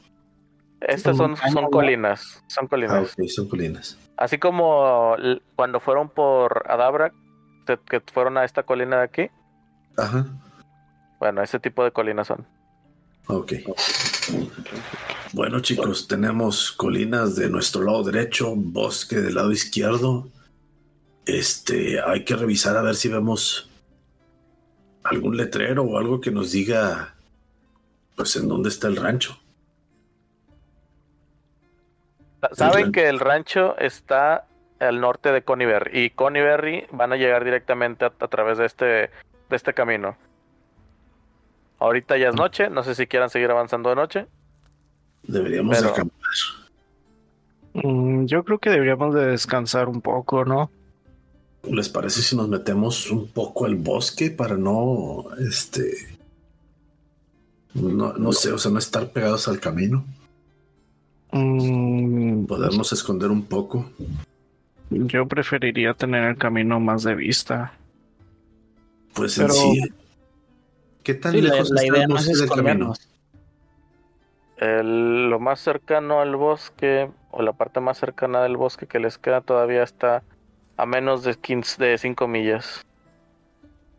Estas 0.80 1.16
son, 1.16 1.36
son 1.36 1.70
colinas. 1.70 2.42
Son 2.48 2.64
Ah, 2.64 2.68
colinas. 2.68 3.12
ok, 3.18 3.26
son 3.28 3.48
colinas. 3.48 3.98
Así 4.16 4.38
como 4.38 5.14
cuando 5.54 5.80
fueron 5.80 6.08
por 6.08 6.64
Adabra, 6.70 7.12
que 7.66 7.78
que 7.88 8.00
fueron 8.12 8.38
a 8.38 8.44
esta 8.44 8.62
colina 8.62 8.98
de 8.98 9.02
aquí. 9.04 9.30
Ajá. 9.96 10.26
Bueno, 11.18 11.42
ese 11.42 11.58
tipo 11.58 11.82
de 11.84 11.90
colinas 11.92 12.26
son. 12.26 12.46
Ok. 13.28 13.54
Bueno, 15.32 15.60
chicos, 15.60 16.06
tenemos 16.08 16.72
colinas 16.72 17.36
de 17.36 17.50
nuestro 17.50 17.82
lado 17.82 18.02
derecho, 18.04 18.54
bosque 18.54 19.16
del 19.16 19.34
lado 19.34 19.52
izquierdo. 19.52 20.28
Este, 21.26 22.00
hay 22.00 22.24
que 22.24 22.36
revisar 22.36 22.76
a 22.76 22.82
ver 22.82 22.94
si 22.94 23.08
vemos 23.08 23.68
algún 25.10 25.36
letrero 25.36 25.82
o 25.84 25.98
algo 25.98 26.20
que 26.20 26.30
nos 26.30 26.52
diga, 26.52 27.14
pues, 28.16 28.36
en 28.36 28.48
dónde 28.48 28.68
está 28.68 28.88
el 28.88 28.96
rancho. 28.96 29.38
Sa- 32.40 32.54
Saben 32.54 32.74
rancho. 32.86 32.92
que 32.92 33.08
el 33.08 33.20
rancho 33.20 33.76
está 33.78 34.46
al 34.78 35.00
norte 35.00 35.32
de 35.32 35.42
Conyberry 35.42 36.04
y 36.04 36.10
Conyberry 36.10 36.86
van 36.92 37.12
a 37.12 37.16
llegar 37.16 37.44
directamente 37.44 38.04
a, 38.04 38.12
a 38.18 38.28
través 38.28 38.58
de 38.58 38.66
este, 38.66 38.84
de 38.84 39.10
este 39.50 39.72
camino. 39.74 40.16
Ahorita 41.78 42.16
ya 42.16 42.28
es 42.28 42.34
noche, 42.34 42.68
no 42.70 42.82
sé 42.82 42.94
si 42.94 43.06
quieran 43.06 43.30
seguir 43.30 43.50
avanzando 43.50 43.88
de 43.90 43.96
noche. 43.96 44.26
Deberíamos 45.22 45.76
Pero- 45.78 45.90
acampar. 45.90 46.16
Mm, 47.74 48.24
yo 48.26 48.42
creo 48.44 48.58
que 48.58 48.70
deberíamos 48.70 49.14
de 49.14 49.26
descansar 49.26 49.88
un 49.88 50.00
poco, 50.00 50.44
¿no? 50.46 50.70
¿Les 51.70 51.88
parece 51.88 52.22
si 52.22 52.36
nos 52.36 52.48
metemos 52.48 53.10
un 53.10 53.28
poco 53.28 53.64
al 53.66 53.74
bosque 53.74 54.30
para 54.30 54.56
no, 54.56 55.24
este, 55.38 55.92
no, 57.74 58.12
no 58.12 58.32
sé, 58.32 58.52
o 58.52 58.58
sea, 58.58 58.70
no 58.70 58.78
estar 58.78 59.10
pegados 59.10 59.48
al 59.48 59.58
camino? 59.60 60.04
Mm, 61.32 62.46
Podernos 62.46 62.92
esconder 62.92 63.30
un 63.30 63.42
poco. 63.44 63.90
yo 64.90 65.26
preferiría 65.26 65.92
tener 65.94 66.24
el 66.24 66.36
camino 66.38 66.78
más 66.80 67.02
de 67.02 67.14
vista. 67.14 67.72
Pues 69.14 69.36
Pero- 69.36 69.48
en 69.54 69.54
sí. 69.54 69.80
¿Qué 71.02 71.14
tan 71.14 71.32
Sí, 71.32 71.40
la, 71.40 71.50
lejos 71.54 71.70
la 71.70 71.84
idea 71.86 72.06
no 72.06 72.16
es 72.18 72.26
del 72.38 72.48
camino? 72.48 72.94
El- 74.58 75.28
lo 75.28 75.38
más 75.38 75.60
cercano 75.60 76.20
al 76.20 76.34
bosque, 76.36 77.10
o 77.30 77.42
la 77.42 77.52
parte 77.52 77.80
más 77.80 77.98
cercana 77.98 78.42
del 78.42 78.56
bosque 78.56 78.86
que 78.86 78.98
les 78.98 79.18
queda 79.18 79.40
todavía 79.40 79.82
está 79.82 80.22
a 80.76 80.86
menos 80.86 81.22
de 81.22 81.34
15, 81.34 81.82
de 81.84 81.98
5 81.98 82.28
millas. 82.28 82.84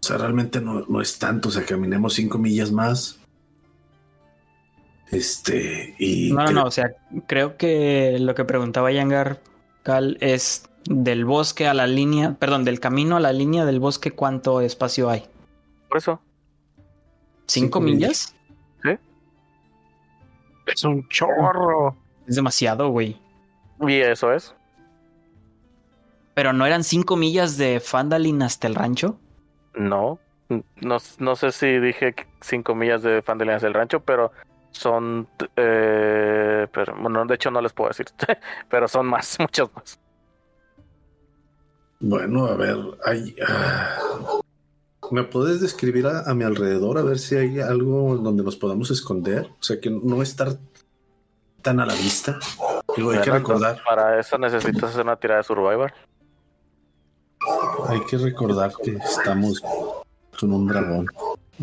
O 0.02 0.06
sea, 0.08 0.18
realmente 0.18 0.62
no, 0.62 0.86
no 0.88 1.02
es 1.02 1.18
tanto. 1.20 1.50
O 1.50 1.52
sea, 1.52 1.66
caminemos 1.66 2.14
cinco 2.14 2.38
millas 2.38 2.72
más. 2.72 3.20
Este, 5.12 5.96
y 6.00 6.32
No, 6.32 6.38
no, 6.40 6.44
creo- 6.46 6.56
no, 6.56 6.64
o 6.66 6.72
sea, 6.72 6.92
creo 7.28 7.58
que 7.58 8.18
lo 8.20 8.36
que 8.36 8.46
preguntaba 8.46 8.92
Yangar 8.92 9.42
Cal 9.84 10.18
es 10.22 10.70
del 10.86 11.26
bosque 11.26 11.68
a 11.68 11.74
la 11.74 11.88
línea, 11.88 12.36
perdón, 12.40 12.64
del 12.66 12.80
camino 12.80 13.16
a 13.18 13.20
la 13.20 13.34
línea 13.34 13.66
del 13.66 13.80
bosque, 13.80 14.12
¿cuánto 14.12 14.62
espacio 14.62 15.10
hay? 15.10 15.26
Por 15.90 15.98
eso, 15.98 16.22
¿Cinco 17.48 17.80
Cinco 17.80 17.82
millas? 17.82 18.34
Es 20.66 20.84
un 20.84 21.08
chorro. 21.08 21.96
Es 22.28 22.36
demasiado, 22.36 22.90
güey. 22.90 23.18
y 23.88 23.94
eso 24.02 24.34
es. 24.34 24.54
Pero 26.38 26.54
no 26.54 26.68
eran 26.68 26.84
cinco 26.84 27.16
millas 27.16 27.58
de 27.58 27.80
Fandalin 27.80 28.44
hasta 28.44 28.68
el 28.68 28.76
rancho. 28.76 29.18
No, 29.74 30.20
no, 30.82 30.98
no 31.18 31.36
sé 31.36 31.52
si 31.52 31.80
dije 31.80 32.14
5 32.42 32.76
millas 32.76 33.02
de 33.02 33.24
Fandelinas 33.24 33.64
del 33.64 33.74
rancho, 33.74 34.02
pero 34.02 34.32
son, 34.70 35.28
eh, 35.56 36.68
pero, 36.72 36.96
bueno, 37.02 37.26
de 37.26 37.34
hecho 37.34 37.50
no 37.50 37.60
les 37.60 37.74
puedo 37.74 37.88
decir, 37.88 38.06
pero 38.70 38.88
son 38.88 39.08
más, 39.08 39.36
muchos 39.40 39.72
más. 39.74 40.00
Bueno, 42.02 42.46
a 42.46 42.56
ver, 42.56 42.78
hay. 43.04 43.36
ah, 43.48 43.98
¿Me 45.10 45.24
puedes 45.24 45.60
describir 45.60 46.06
a, 46.06 46.30
a 46.30 46.36
mi 46.36 46.44
alrededor 46.44 47.00
a 47.00 47.02
ver 47.02 47.18
si 47.18 47.36
hay 47.36 47.62
algo 47.62 48.16
donde 48.16 48.44
nos 48.44 48.58
podamos 48.58 48.92
esconder? 48.92 49.48
O 49.60 49.64
sea, 49.64 49.82
que 49.82 49.90
no 49.90 50.22
estar 50.22 50.50
tan 51.64 51.80
a 51.80 51.88
la 51.88 51.96
vista. 51.96 52.38
Digo, 52.96 53.10
hay 53.10 53.22
que 53.22 53.32
recordar, 53.32 53.82
Para 53.84 54.20
eso 54.20 54.38
necesitas 54.38 54.84
hacer 54.84 55.02
una 55.02 55.16
tirada 55.16 55.40
de 55.40 55.44
Survivor. 55.44 55.92
Hay 57.88 58.02
que 58.06 58.18
recordar 58.18 58.72
que 58.84 58.92
estamos 58.96 59.62
con 60.40 60.54
un 60.54 60.68
dragón. 60.68 61.08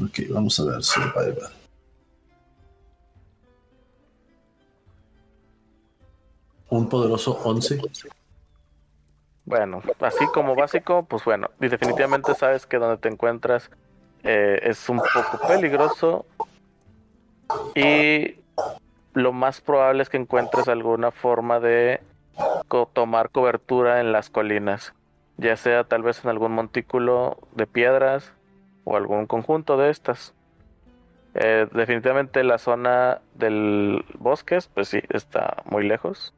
Ok, 0.03 0.20
vamos 0.30 0.59
a 0.61 0.64
ver 0.64 0.82
Survivor. 0.82 1.51
Un 6.70 6.89
poderoso 6.89 7.39
11. 7.45 7.80
Bueno, 9.45 9.82
así 10.01 10.26
como 10.28 10.55
básico, 10.55 11.05
pues 11.05 11.24
bueno, 11.24 11.51
y 11.61 11.68
definitivamente 11.68 12.35
sabes 12.35 12.66
que 12.66 12.78
donde 12.78 12.97
te 12.97 13.09
encuentras 13.09 13.70
eh, 14.22 14.59
es 14.62 14.89
un 14.89 14.99
poco 14.99 15.47
peligroso 15.47 16.24
y 17.74 18.37
lo 19.12 19.32
más 19.32 19.61
probable 19.61 20.03
es 20.03 20.09
que 20.09 20.16
encuentres 20.16 20.66
alguna 20.66 21.11
forma 21.11 21.61
de 21.61 22.01
tomar 22.95 23.30
cobertura 23.30 24.01
en 24.01 24.12
las 24.12 24.30
colinas, 24.30 24.95
ya 25.37 25.57
sea 25.57 25.85
tal 25.85 26.03
vez 26.03 26.24
en 26.24 26.30
algún 26.30 26.53
montículo 26.53 27.39
de 27.55 27.66
piedras 27.66 28.32
o 28.85 28.97
algún 28.97 29.26
conjunto 29.26 29.76
de 29.76 29.91
estas. 29.91 30.35
Eh, 31.35 31.66
definitivamente 31.72 32.45
la 32.45 32.59
zona 32.59 33.20
del 33.35 34.05
bosques, 34.18 34.68
pues 34.72 34.89
sí, 34.89 35.01
está 35.09 35.62
muy 35.64 35.87
lejos. 35.87 36.32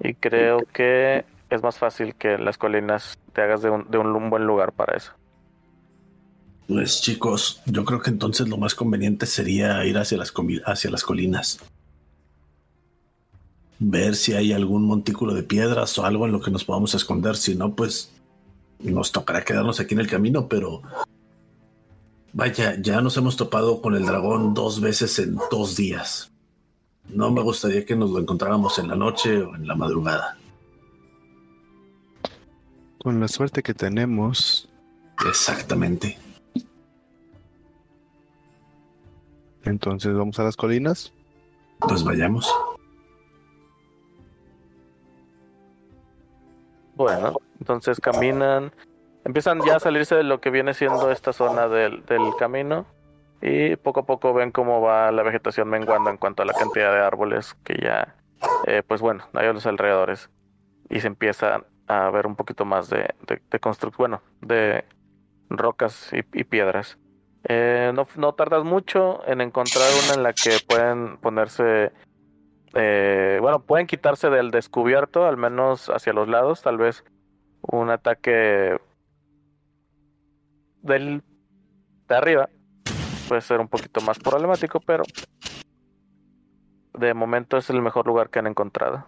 Y 0.00 0.14
creo 0.14 0.60
que 0.72 1.24
es 1.50 1.62
más 1.62 1.78
fácil 1.78 2.14
que 2.14 2.38
las 2.38 2.56
colinas 2.56 3.18
te 3.32 3.42
hagas 3.42 3.62
de 3.62 3.70
un, 3.70 3.90
de 3.90 3.98
un 3.98 4.30
buen 4.30 4.46
lugar 4.46 4.72
para 4.72 4.96
eso. 4.96 5.12
Pues 6.66 7.02
chicos, 7.02 7.60
yo 7.66 7.84
creo 7.84 8.00
que 8.00 8.10
entonces 8.10 8.48
lo 8.48 8.56
más 8.56 8.74
conveniente 8.74 9.26
sería 9.26 9.84
ir 9.84 9.98
hacia 9.98 10.16
las, 10.16 10.32
hacia 10.64 10.90
las 10.90 11.02
colinas. 11.02 11.58
Ver 13.84 14.14
si 14.14 14.32
hay 14.32 14.52
algún 14.52 14.84
montículo 14.84 15.34
de 15.34 15.42
piedras 15.42 15.98
o 15.98 16.04
algo 16.04 16.24
en 16.24 16.30
lo 16.32 16.40
que 16.40 16.52
nos 16.52 16.64
podamos 16.64 16.94
esconder. 16.94 17.36
Si 17.36 17.56
no, 17.56 17.74
pues 17.74 18.12
nos 18.78 19.10
tocará 19.10 19.44
quedarnos 19.44 19.80
aquí 19.80 19.94
en 19.94 20.00
el 20.00 20.06
camino, 20.08 20.46
pero 20.46 20.82
vaya, 22.32 22.80
ya 22.80 23.00
nos 23.00 23.16
hemos 23.16 23.36
topado 23.36 23.82
con 23.82 23.96
el 23.96 24.06
dragón 24.06 24.54
dos 24.54 24.80
veces 24.80 25.18
en 25.18 25.36
dos 25.50 25.74
días. 25.74 26.30
No 27.08 27.32
me 27.32 27.42
gustaría 27.42 27.84
que 27.84 27.96
nos 27.96 28.10
lo 28.10 28.20
encontráramos 28.20 28.78
en 28.78 28.86
la 28.86 28.94
noche 28.94 29.42
o 29.42 29.56
en 29.56 29.66
la 29.66 29.74
madrugada. 29.74 30.38
Con 32.98 33.18
la 33.18 33.26
suerte 33.26 33.64
que 33.64 33.74
tenemos, 33.74 34.68
Exactamente. 35.28 36.18
entonces 39.64 40.14
vamos 40.14 40.38
a 40.38 40.44
las 40.44 40.56
colinas. 40.56 41.12
Pues 41.80 42.04
vayamos. 42.04 42.48
Bueno, 47.02 47.32
entonces 47.58 48.00
caminan, 48.00 48.72
empiezan 49.24 49.60
ya 49.64 49.76
a 49.76 49.80
salirse 49.80 50.14
de 50.14 50.22
lo 50.22 50.40
que 50.40 50.50
viene 50.50 50.72
siendo 50.74 51.10
esta 51.10 51.32
zona 51.32 51.68
del, 51.68 52.04
del 52.06 52.34
camino. 52.38 52.86
y 53.40 53.74
poco 53.76 54.00
a 54.00 54.06
poco 54.06 54.32
ven 54.32 54.52
cómo 54.52 54.80
va 54.80 55.10
la 55.10 55.22
vegetación 55.22 55.68
menguando 55.68 56.10
en 56.10 56.16
cuanto 56.16 56.42
a 56.42 56.46
la 56.46 56.52
cantidad 56.52 56.92
de 56.92 57.00
árboles 57.00 57.54
que 57.64 57.74
ya, 57.82 58.14
eh, 58.66 58.82
pues 58.86 59.00
bueno, 59.00 59.24
hay 59.34 59.48
a 59.48 59.52
los 59.52 59.66
alrededores 59.66 60.30
y 60.88 61.00
se 61.00 61.08
empieza 61.08 61.64
a 61.88 62.10
ver 62.10 62.26
un 62.26 62.36
poquito 62.36 62.64
más 62.64 62.88
de, 62.88 63.14
de, 63.26 63.58
construcción, 63.58 63.98
bueno, 63.98 64.22
de 64.40 64.84
rocas 65.50 66.10
y, 66.12 66.44
piedras. 66.44 66.98
Eh, 67.44 67.90
no, 67.94 68.06
no, 68.16 68.34
tardas 68.34 68.64
mucho 68.64 69.26
en 69.26 69.40
encontrar 69.40 69.88
una 70.04 70.14
en 70.14 70.22
la 70.22 70.32
que 70.32 70.58
pueden 70.66 71.16
ponerse, 71.16 71.92
eh, 72.74 73.38
bueno, 73.40 73.62
pueden 73.62 73.86
quitarse 73.86 74.30
del 74.30 74.50
descubierto, 74.50 75.26
al 75.26 75.36
menos 75.36 75.88
hacia 75.88 76.12
los 76.12 76.28
lados, 76.28 76.62
tal 76.62 76.78
vez 76.78 77.04
un 77.62 77.90
ataque 77.90 78.78
del 80.82 81.22
de 82.08 82.16
arriba 82.16 82.48
puede 83.28 83.40
ser 83.40 83.60
un 83.60 83.68
poquito 83.68 84.00
más 84.00 84.18
problemático, 84.18 84.80
pero 84.80 85.04
de 86.98 87.14
momento 87.14 87.56
es 87.56 87.70
el 87.70 87.80
mejor 87.80 88.06
lugar 88.06 88.30
que 88.30 88.40
han 88.40 88.46
encontrado. 88.46 89.06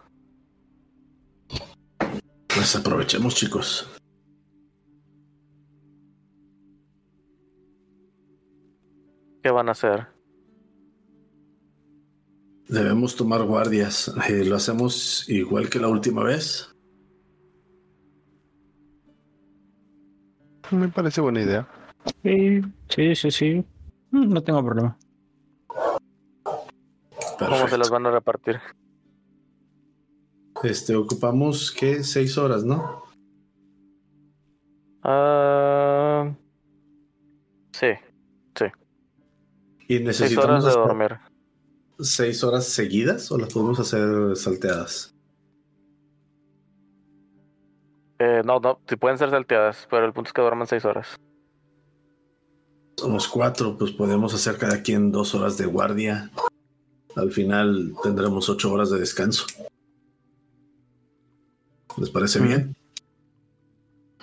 Pues 2.48 2.76
aprovechemos, 2.76 3.34
chicos. 3.34 3.90
¿Qué 9.42 9.50
van 9.50 9.68
a 9.68 9.72
hacer? 9.72 10.13
Debemos 12.68 13.14
tomar 13.14 13.42
guardias. 13.42 14.12
Eh, 14.28 14.44
¿Lo 14.44 14.56
hacemos 14.56 15.28
igual 15.28 15.68
que 15.68 15.78
la 15.78 15.88
última 15.88 16.24
vez? 16.24 16.74
Me 20.70 20.88
parece 20.88 21.20
buena 21.20 21.42
idea. 21.42 21.68
Sí, 22.22 22.62
sí, 22.88 23.14
sí, 23.14 23.30
sí. 23.30 23.64
Mm, 24.10 24.32
no 24.32 24.42
tengo 24.42 24.64
problema. 24.64 24.96
¿Cómo 27.38 27.68
se 27.68 27.78
las 27.78 27.90
van 27.90 28.06
a 28.06 28.10
repartir? 28.10 28.60
Este, 30.62 30.96
ocupamos, 30.96 31.70
¿qué? 31.72 32.02
Seis 32.02 32.38
horas, 32.38 32.64
¿no? 32.64 33.04
Ah, 35.02 36.32
sí, 37.72 37.88
sí. 38.54 38.64
Y 39.88 39.98
necesitamos 39.98 40.16
seis 40.16 40.38
horas 40.38 40.64
de 40.64 40.70
dormir. 40.70 41.33
¿Seis 42.00 42.42
horas 42.42 42.66
seguidas 42.66 43.30
o 43.30 43.38
las 43.38 43.52
podemos 43.52 43.78
hacer 43.78 44.36
salteadas? 44.36 45.14
Eh, 48.18 48.42
no, 48.44 48.58
no, 48.60 48.80
si 48.88 48.96
pueden 48.96 49.18
ser 49.18 49.30
salteadas, 49.30 49.86
pero 49.90 50.06
el 50.06 50.12
punto 50.12 50.28
es 50.28 50.32
que 50.32 50.42
duerman 50.42 50.66
seis 50.66 50.84
horas. 50.84 51.16
Somos 52.96 53.28
cuatro, 53.28 53.76
pues 53.76 53.90
podemos 53.90 54.34
hacer 54.34 54.56
cada 54.56 54.82
quien 54.82 55.12
dos 55.12 55.34
horas 55.34 55.58
de 55.58 55.66
guardia. 55.66 56.30
Al 57.16 57.30
final 57.30 57.94
tendremos 58.02 58.48
ocho 58.48 58.72
horas 58.72 58.90
de 58.90 58.98
descanso. 58.98 59.46
¿Les 61.96 62.10
parece 62.10 62.40
bien? 62.40 62.74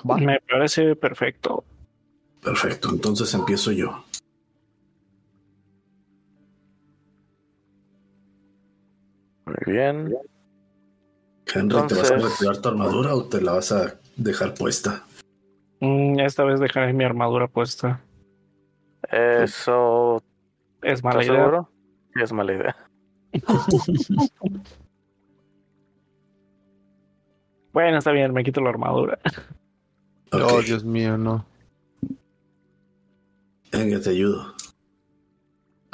Me 0.03 0.39
parece 0.41 0.95
perfecto. 0.95 1.63
Perfecto, 2.41 2.89
entonces 2.89 3.33
empiezo 3.33 3.71
yo. 3.71 4.03
Muy 9.51 9.73
bien. 9.73 10.15
Henry, 11.53 11.87
¿te 11.87 11.95
vas 11.95 12.11
a 12.11 12.17
retirar 12.17 12.57
tu 12.57 12.69
armadura 12.69 13.13
o 13.15 13.25
te 13.25 13.41
la 13.41 13.53
vas 13.53 13.71
a 13.71 13.99
dejar 14.15 14.53
puesta? 14.53 15.03
Mm, 15.79 16.19
esta 16.19 16.43
vez 16.43 16.59
dejaré 16.59 16.93
mi 16.93 17.03
armadura 17.03 17.47
puesta. 17.47 18.01
Eso 19.11 20.21
es 20.81 21.03
mala 21.03 21.25
idea. 21.25 21.67
Es 22.15 22.31
mala 22.31 22.53
idea. 22.53 22.75
bueno, 27.73 27.97
está 27.97 28.11
bien, 28.11 28.31
me 28.33 28.43
quito 28.43 28.61
la 28.61 28.69
armadura. 28.69 29.19
Oh, 30.31 30.61
Dios 30.61 30.85
mío, 30.85 31.17
no. 31.17 31.45
Venga, 33.71 33.99
te 33.99 34.11
ayudo. 34.11 34.53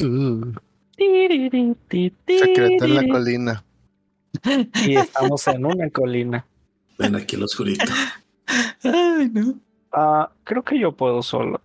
Uh. 0.02 0.54
Secreto 0.98 2.86
en 2.86 2.96
la 2.96 3.08
colina. 3.08 3.64
Y 4.86 4.96
estamos 4.96 5.48
en 5.48 5.66
una 5.66 5.90
colina. 5.90 6.46
Ven 6.98 7.16
aquí 7.16 7.36
el 7.36 7.44
oscurito. 7.44 7.86
Ay, 8.84 9.30
no. 9.32 9.60
Ah, 9.92 10.32
creo 10.44 10.64
que 10.64 10.80
yo 10.80 10.92
puedo 10.92 11.22
solo. 11.24 11.62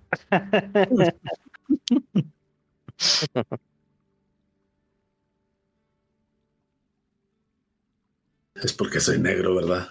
es 8.54 8.72
porque 8.72 9.00
soy 9.00 9.18
negro, 9.18 9.54
¿verdad? 9.56 9.88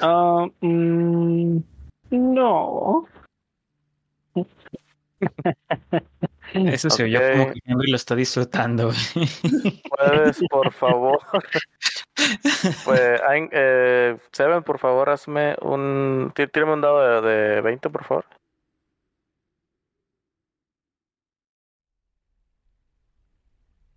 Ah, 0.00 0.46
mm, 0.60 1.58
no. 2.10 3.06
Eso 6.72 6.90
se 6.90 7.04
oye 7.04 7.32
como 7.32 7.52
que 7.52 7.60
Henry 7.64 7.90
lo 7.90 7.96
está 7.96 8.14
disfrutando. 8.14 8.90
Puedes, 9.96 10.40
por 10.50 10.72
favor. 10.72 11.18
pues, 12.84 13.20
eh, 13.52 14.16
Seven, 14.32 14.62
por 14.62 14.78
favor, 14.78 15.10
hazme 15.10 15.56
un. 15.62 16.32
Tírame 16.34 16.74
un 16.74 16.80
dado 16.80 17.22
de, 17.22 17.28
de 17.28 17.60
20, 17.60 17.90
por 17.90 18.04
favor. 18.04 18.24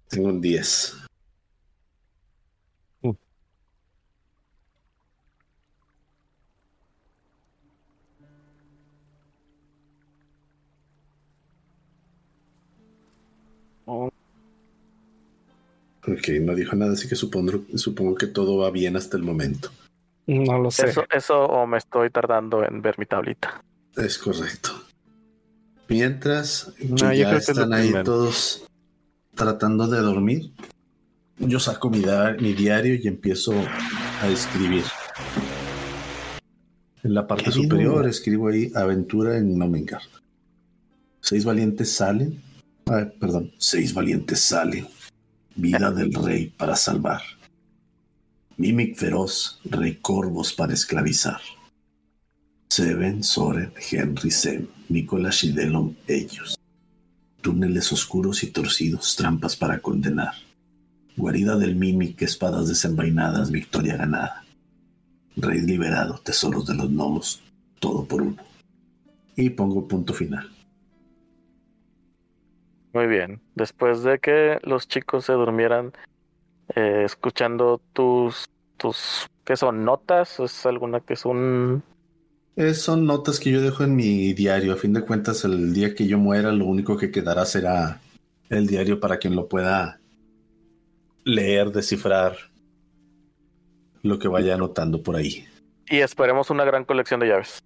Tengo 0.09 0.29
un 0.29 0.39
10. 0.39 1.05
No 16.07 16.55
dijo 16.55 16.75
nada, 16.75 16.93
así 16.93 17.07
que 17.07 17.15
supongo, 17.15 17.65
supongo 17.75 18.15
que 18.15 18.27
todo 18.27 18.57
va 18.57 18.71
bien 18.71 18.95
hasta 18.95 19.17
el 19.17 19.23
momento. 19.23 19.69
No 20.27 20.59
lo 20.59 20.71
sé. 20.71 20.89
Eso, 20.89 21.03
eso 21.11 21.45
o 21.45 21.67
me 21.67 21.77
estoy 21.77 22.09
tardando 22.09 22.63
en 22.63 22.81
ver 22.81 22.97
mi 22.97 23.05
tablita. 23.05 23.63
Es 23.95 24.17
correcto. 24.17 24.71
Mientras 25.87 26.73
ya 26.79 27.35
están 27.35 27.73
ahí 27.73 27.93
todos 28.03 28.65
tratando 29.35 29.87
de 29.87 29.99
dormir, 29.99 30.51
yo 31.37 31.59
saco 31.59 31.89
mi, 31.89 32.03
mi 32.39 32.53
diario 32.53 32.95
y 32.95 33.07
empiezo 33.07 33.53
a 34.21 34.27
escribir. 34.27 34.83
En 37.03 37.13
la 37.13 37.27
parte 37.27 37.51
superior 37.51 38.07
escribo 38.07 38.47
ahí 38.47 38.71
aventura 38.73 39.37
en 39.37 39.57
Nomengar. 39.57 40.01
Seis 41.21 41.45
valientes 41.45 41.91
salen 41.91 42.41
perdón, 43.19 43.51
seis 43.57 43.93
valientes 43.93 44.39
salen. 44.39 44.87
Vida 45.57 45.89
del 45.89 46.13
rey 46.13 46.47
para 46.47 46.75
salvar. 46.75 47.21
Mimic 48.57 48.97
feroz, 48.97 49.59
rey 49.63 49.95
corvos 50.01 50.51
para 50.51 50.73
esclavizar. 50.73 51.39
Seven, 52.69 53.23
Soren, 53.23 53.71
Henry, 53.89 54.31
Sem, 54.31 54.67
Nicolás 54.89 55.45
y 55.45 55.53
Delon, 55.53 55.95
ellos. 56.07 56.59
Túneles 57.39 57.93
oscuros 57.93 58.43
y 58.43 58.47
torcidos, 58.47 59.15
trampas 59.15 59.55
para 59.55 59.79
condenar. 59.79 60.33
Guarida 61.15 61.55
del 61.57 61.77
Mimic, 61.77 62.21
espadas 62.23 62.67
desenvainadas, 62.67 63.49
victoria 63.49 63.95
ganada. 63.95 64.43
Rey 65.37 65.61
liberado, 65.61 66.19
tesoros 66.19 66.65
de 66.65 66.75
los 66.75 66.89
gnomos, 66.89 67.41
todo 67.79 68.03
por 68.03 68.21
uno. 68.23 68.43
Y 69.37 69.51
pongo 69.51 69.87
punto 69.87 70.13
final. 70.13 70.54
Muy 72.95 73.07
bien. 73.07 73.41
Después 73.55 74.03
de 74.03 74.19
que 74.19 74.57
los 74.63 74.87
chicos 74.87 75.25
se 75.25 75.33
durmieran, 75.33 75.91
eh, 76.75 77.01
escuchando 77.03 77.81
tus, 77.91 78.45
tus, 78.77 79.29
¿qué 79.43 79.57
son? 79.57 79.83
¿Notas? 79.83 80.39
¿Es 80.39 80.65
alguna 80.65 81.01
que 81.01 81.13
es 81.15 81.25
un...? 81.25 81.83
son 82.73 83.05
notas 83.05 83.41
que 83.41 83.51
yo 83.51 83.59
dejo 83.59 83.83
en 83.83 83.97
mi 83.97 84.31
diario. 84.33 84.71
A 84.71 84.77
fin 84.77 84.93
de 84.93 85.01
cuentas, 85.01 85.43
el 85.43 85.73
día 85.73 85.93
que 85.93 86.07
yo 86.07 86.17
muera, 86.17 86.53
lo 86.53 86.63
único 86.67 86.95
que 86.95 87.11
quedará 87.11 87.43
será 87.43 87.99
el 88.49 88.65
diario 88.65 89.01
para 89.01 89.17
quien 89.17 89.35
lo 89.35 89.49
pueda 89.49 89.99
leer, 91.25 91.71
descifrar 91.73 92.37
lo 94.03 94.19
que 94.19 94.29
vaya 94.29 94.53
anotando 94.53 95.03
por 95.03 95.17
ahí. 95.17 95.45
Y 95.89 95.97
esperemos 95.97 96.49
una 96.49 96.63
gran 96.63 96.85
colección 96.85 97.19
de 97.19 97.27
llaves. 97.27 97.61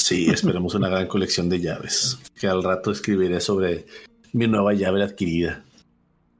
Sí, 0.00 0.30
esperemos 0.32 0.74
una 0.74 0.88
gran 0.88 1.06
colección 1.06 1.48
de 1.48 1.60
llaves. 1.60 2.18
Que 2.38 2.48
al 2.48 2.62
rato 2.62 2.90
escribiré 2.90 3.40
sobre 3.40 3.86
mi 4.32 4.46
nueva 4.48 4.72
llave 4.72 5.02
adquirida. 5.02 5.62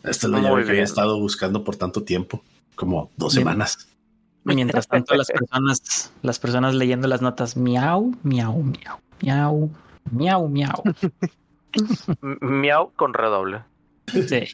Esta 0.03 0.27
es 0.27 0.33
la 0.33 0.41
llave 0.41 0.65
que 0.65 0.71
había 0.71 0.83
estado 0.85 1.19
buscando 1.19 1.63
por 1.63 1.77
tanto 1.77 2.03
tiempo, 2.03 2.43
como 2.75 3.11
dos 3.17 3.35
semanas. 3.35 3.87
Mientras 4.45 4.89
tanto, 4.89 5.15
las 5.15 5.29
personas, 5.33 6.13
las 6.23 6.39
personas 6.39 6.75
leyendo 6.75 7.07
las 7.07 7.21
notas, 7.21 7.57
miau, 7.59 8.15
miau, 8.23 8.63
miau, 8.63 8.99
miau, 9.21 9.71
miau, 10.11 10.49
miau. 10.49 10.83
Miau 12.41 12.93
con 12.97 13.13
redoble. 13.13 13.63
Sí. 14.07 14.49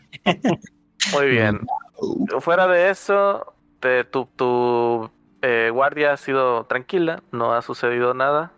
Muy 1.13 1.27
bien. 1.29 1.61
Fuera 2.41 2.67
de 2.67 2.91
eso, 2.91 3.55
te- 3.79 4.03
tu, 4.05 4.29
tu 4.35 5.09
eh, 5.43 5.71
guardia 5.73 6.13
ha 6.13 6.17
sido 6.17 6.65
tranquila, 6.67 7.23
no 7.31 7.55
ha 7.55 7.63
sucedido 7.63 8.13
nada. 8.15 8.53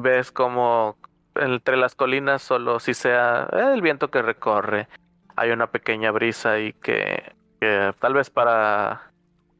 Ves 0.00 0.30
como 0.32 0.96
entre 1.34 1.76
las 1.76 1.94
colinas, 1.94 2.42
solo 2.42 2.80
si 2.80 2.94
sea 2.94 3.48
el 3.52 3.82
viento 3.82 4.10
que 4.10 4.22
recorre, 4.22 4.88
hay 5.36 5.50
una 5.50 5.68
pequeña 5.68 6.10
brisa 6.10 6.58
y 6.58 6.72
que, 6.72 7.32
que 7.60 7.92
tal 8.00 8.14
vez 8.14 8.30
para 8.30 9.12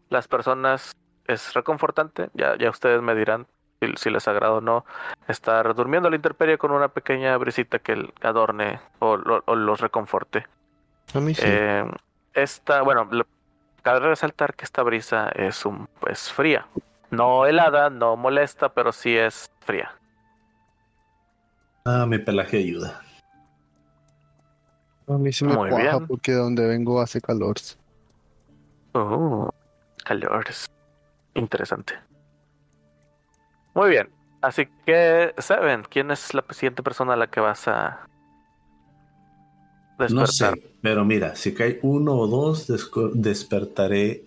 las 0.09 0.27
personas 0.29 0.97
es 1.27 1.55
reconfortante. 1.55 2.31
Ya, 2.35 2.57
ya 2.57 2.71
ustedes 2.71 3.01
me 3.03 3.15
dirán 3.15 3.47
si, 3.81 3.93
si 3.97 4.11
les 4.11 4.27
agrada 4.27 4.55
o 4.55 4.61
no 4.61 4.85
estar 5.29 5.75
durmiendo 5.75 6.09
a 6.09 6.11
la 6.11 6.17
intemperie 6.17 6.59
con 6.59 6.73
una 6.73 6.89
pequeña 6.89 7.37
brisita 7.37 7.79
que 7.79 8.13
adorne 8.23 8.81
o, 8.99 9.19
o 9.45 9.55
los 9.55 9.81
reconforte. 9.81 10.47
A 11.15 11.21
mí 11.21 11.35
sí. 11.35 11.43
Eh, 11.45 11.85
esta, 12.35 12.83
bueno, 12.83 13.09
cabe 13.83 14.01
resaltar 14.01 14.55
que 14.55 14.65
esta 14.65 14.83
brisa 14.83 15.31
es 15.35 15.65
un, 15.65 15.89
pues 16.01 16.33
fría. 16.33 16.67
No 17.11 17.47
helada, 17.47 17.89
no 17.89 18.17
molesta, 18.17 18.69
pero 18.69 18.93
sí 18.93 19.17
es 19.17 19.51
fría. 19.61 19.98
Ah, 21.91 22.05
mi 22.05 22.19
pelaje 22.19 22.59
ayuda. 22.59 23.01
a 25.07 25.17
mí 25.17 25.33
sí 25.33 25.47
me 25.47 25.55
muy 25.55 25.71
cuaja 25.71 25.97
bien. 25.97 26.07
porque 26.07 26.33
donde 26.33 26.67
vengo 26.67 27.01
hace 27.01 27.19
calor. 27.19 27.57
Uh, 28.93 29.49
calor. 30.05 30.45
Interesante. 31.33 31.95
Muy 33.75 33.89
bien. 33.89 34.11
Así 34.43 34.69
que, 34.85 35.35
Seven, 35.39 35.85
¿quién 35.89 36.11
es 36.11 36.35
la 36.35 36.45
siguiente 36.51 36.83
persona 36.83 37.15
a 37.15 37.17
la 37.17 37.27
que 37.29 37.41
vas 37.41 37.67
a 37.69 38.07
despertar? 39.99 40.13
No 40.13 40.27
sé, 40.27 40.63
pero 40.83 41.07
mira, 41.07 41.37
si 41.37 41.55
cae 41.55 41.81
uno 41.83 42.15
o 42.15 42.27
dos, 42.27 42.67
despertaré 43.15 44.27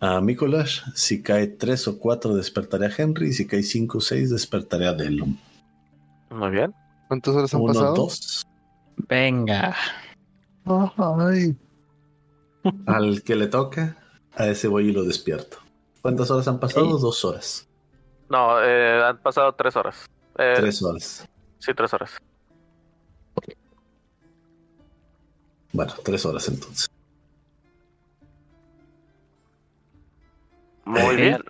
a 0.00 0.22
Nicolás. 0.22 0.84
Si 0.94 1.22
cae 1.22 1.48
tres 1.48 1.86
o 1.86 1.98
cuatro, 1.98 2.34
despertaré 2.34 2.86
a 2.86 2.92
Henry. 2.96 3.34
Si 3.34 3.46
cae 3.46 3.62
cinco 3.62 3.98
o 3.98 4.00
seis, 4.00 4.30
despertaré 4.30 4.86
a 4.86 4.94
Delum. 4.94 5.36
Muy 6.30 6.50
bien. 6.50 6.74
¿Cuántas 7.14 7.36
horas 7.36 7.54
han 7.54 7.60
Uno, 7.60 7.72
pasado? 7.72 7.94
dos. 7.94 8.42
Venga. 9.08 9.76
Ay, 10.66 11.56
Al 12.86 13.22
que 13.22 13.36
le 13.36 13.46
toca, 13.46 13.96
a 14.34 14.48
ese 14.48 14.66
voy 14.66 14.88
y 14.88 14.92
lo 14.92 15.04
despierto. 15.04 15.58
¿Cuántas 16.02 16.28
horas 16.32 16.48
han 16.48 16.58
pasado? 16.58 16.86
Sí. 16.96 17.02
Dos 17.02 17.24
horas. 17.24 17.68
No, 18.28 18.60
eh, 18.60 19.00
han 19.00 19.18
pasado 19.18 19.52
tres 19.54 19.76
horas. 19.76 20.06
Eh, 20.38 20.54
Tres 20.56 20.82
horas. 20.82 21.28
Sí, 21.60 21.72
tres 21.72 21.94
horas. 21.94 22.16
Bueno, 25.72 25.92
tres 26.04 26.26
horas 26.26 26.48
entonces. 26.48 26.88
Muy 30.84 31.00
Eh. 31.14 31.16
bien. 31.16 31.44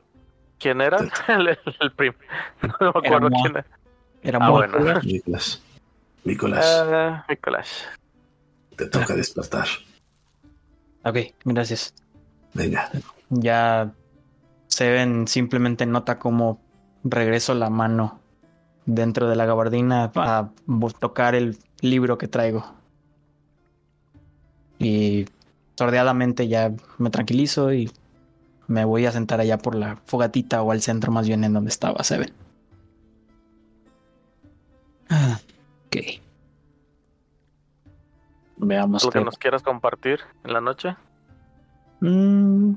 ¿Quién 0.59 0.81
era? 0.83 0.99
El, 1.29 1.59
el 1.81 1.93
prim- 1.93 2.13
No 2.63 2.77
me 2.81 2.89
acuerdo 3.07 3.29
quién 3.43 3.57
era. 3.57 3.67
Era 4.25 4.39
Ah, 4.41 4.51
muy 4.51 4.67
bueno. 4.67 5.01
Nicolás. 5.03 5.63
Nicolás, 6.25 6.65
Eh, 6.91 7.13
Nicolás. 7.29 7.69
te 8.77 8.87
toca 8.87 9.15
despertar. 9.15 9.67
Ok, 11.05 11.19
gracias. 11.45 11.95
Venga. 12.55 12.91
Ya 13.29 13.93
Seven 14.69 15.29
simplemente 15.29 15.85
nota 15.87 16.19
cómo 16.19 16.59
regreso 17.05 17.55
la 17.55 17.69
mano 17.71 18.19
dentro 18.87 19.29
de 19.29 19.37
la 19.37 19.45
gabardina 19.47 20.11
a 20.17 20.51
bo- 20.67 20.91
tocar 20.91 21.35
el 21.35 21.59
libro 21.83 22.17
que 22.19 22.27
traigo. 22.27 22.65
Y 24.79 25.27
sordeadamente 25.77 26.49
ya 26.49 26.73
me 26.99 27.11
tranquilizo 27.11 27.73
y 27.73 27.91
me 28.67 28.85
voy 28.85 29.05
a 29.07 29.13
sentar 29.13 29.41
allá 29.41 29.59
por 29.59 29.75
la 29.75 29.97
fogatita 30.07 30.63
o 30.63 30.73
al 30.73 30.81
centro 30.81 31.13
más 31.13 31.27
bien 31.27 31.45
en 31.45 31.53
donde 31.53 31.69
estaba 31.71 32.03
Seven. 32.03 32.33
Ah, 35.11 35.39
ok. 35.87 35.97
Veamos. 38.57 39.03
¿Algo 39.03 39.13
que 39.13 39.25
nos 39.25 39.39
quieras 39.39 39.63
compartir 39.63 40.21
en 40.45 40.53
la 40.53 40.61
noche? 40.61 40.97
Mm, 42.01 42.75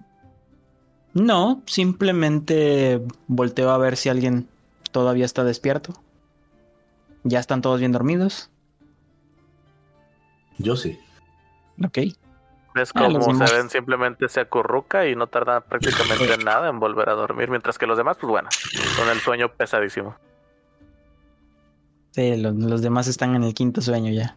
no, 1.13 1.61
simplemente 1.65 3.01
volteo 3.27 3.71
a 3.71 3.77
ver 3.77 3.97
si 3.97 4.09
alguien 4.09 4.47
todavía 4.91 5.25
está 5.25 5.43
despierto. 5.43 5.93
¿Ya 7.23 7.39
están 7.39 7.61
todos 7.61 7.79
bien 7.79 7.91
dormidos? 7.91 8.49
Yo 10.57 10.75
sí. 10.75 10.99
Ok. 11.83 11.99
Ves 12.73 12.91
Ah, 12.93 13.07
demás. 13.09 13.49
se 13.49 13.55
ven 13.55 13.69
simplemente 13.69 14.29
se 14.29 14.39
acurruca 14.39 15.07
y 15.07 15.15
no 15.15 15.27
tarda 15.27 15.61
prácticamente 15.61 16.37
nada 16.45 16.69
en 16.69 16.79
volver 16.79 17.09
a 17.09 17.13
dormir, 17.13 17.49
mientras 17.49 17.77
que 17.77 17.87
los 17.87 17.97
demás, 17.97 18.17
pues 18.19 18.29
bueno, 18.29 18.49
con 18.95 19.09
el 19.09 19.19
sueño 19.19 19.49
pesadísimo. 19.49 20.15
Sí, 22.17 22.35
los, 22.35 22.55
los 22.55 22.81
demás 22.81 23.07
están 23.07 23.35
en 23.35 23.43
el 23.43 23.53
quinto 23.53 23.79
sueño 23.79 24.11
ya. 24.11 24.35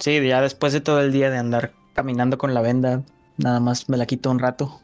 Sí, 0.00 0.20
ya 0.26 0.40
después 0.40 0.72
de 0.72 0.80
todo 0.80 1.00
el 1.00 1.12
día 1.12 1.30
de 1.30 1.38
andar 1.38 1.72
caminando 1.92 2.36
con 2.36 2.52
la 2.52 2.62
venda, 2.62 3.04
nada 3.36 3.60
más 3.60 3.88
me 3.88 3.96
la 3.96 4.06
quito 4.06 4.28
un 4.28 4.40
rato. 4.40 4.80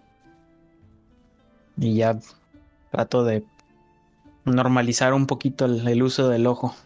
Y 1.76 1.96
ya 1.96 2.16
trato 2.92 3.24
de 3.24 3.42
normalizar 4.44 5.14
un 5.14 5.26
poquito 5.26 5.64
el, 5.64 5.88
el 5.88 6.04
uso 6.04 6.28
del 6.28 6.46
ojo. 6.46 6.76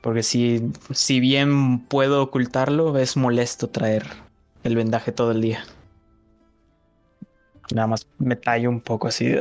Porque 0.00 0.22
si, 0.22 0.72
si 0.90 1.20
bien 1.20 1.80
puedo 1.80 2.22
ocultarlo, 2.22 2.96
es 2.96 3.18
molesto 3.18 3.68
traer 3.68 4.06
el 4.64 4.76
vendaje 4.76 5.12
todo 5.12 5.32
el 5.32 5.42
día. 5.42 5.62
Nada 7.74 7.86
más 7.86 8.08
me 8.16 8.36
tallo 8.36 8.70
un 8.70 8.80
poco 8.80 9.08
así. 9.08 9.34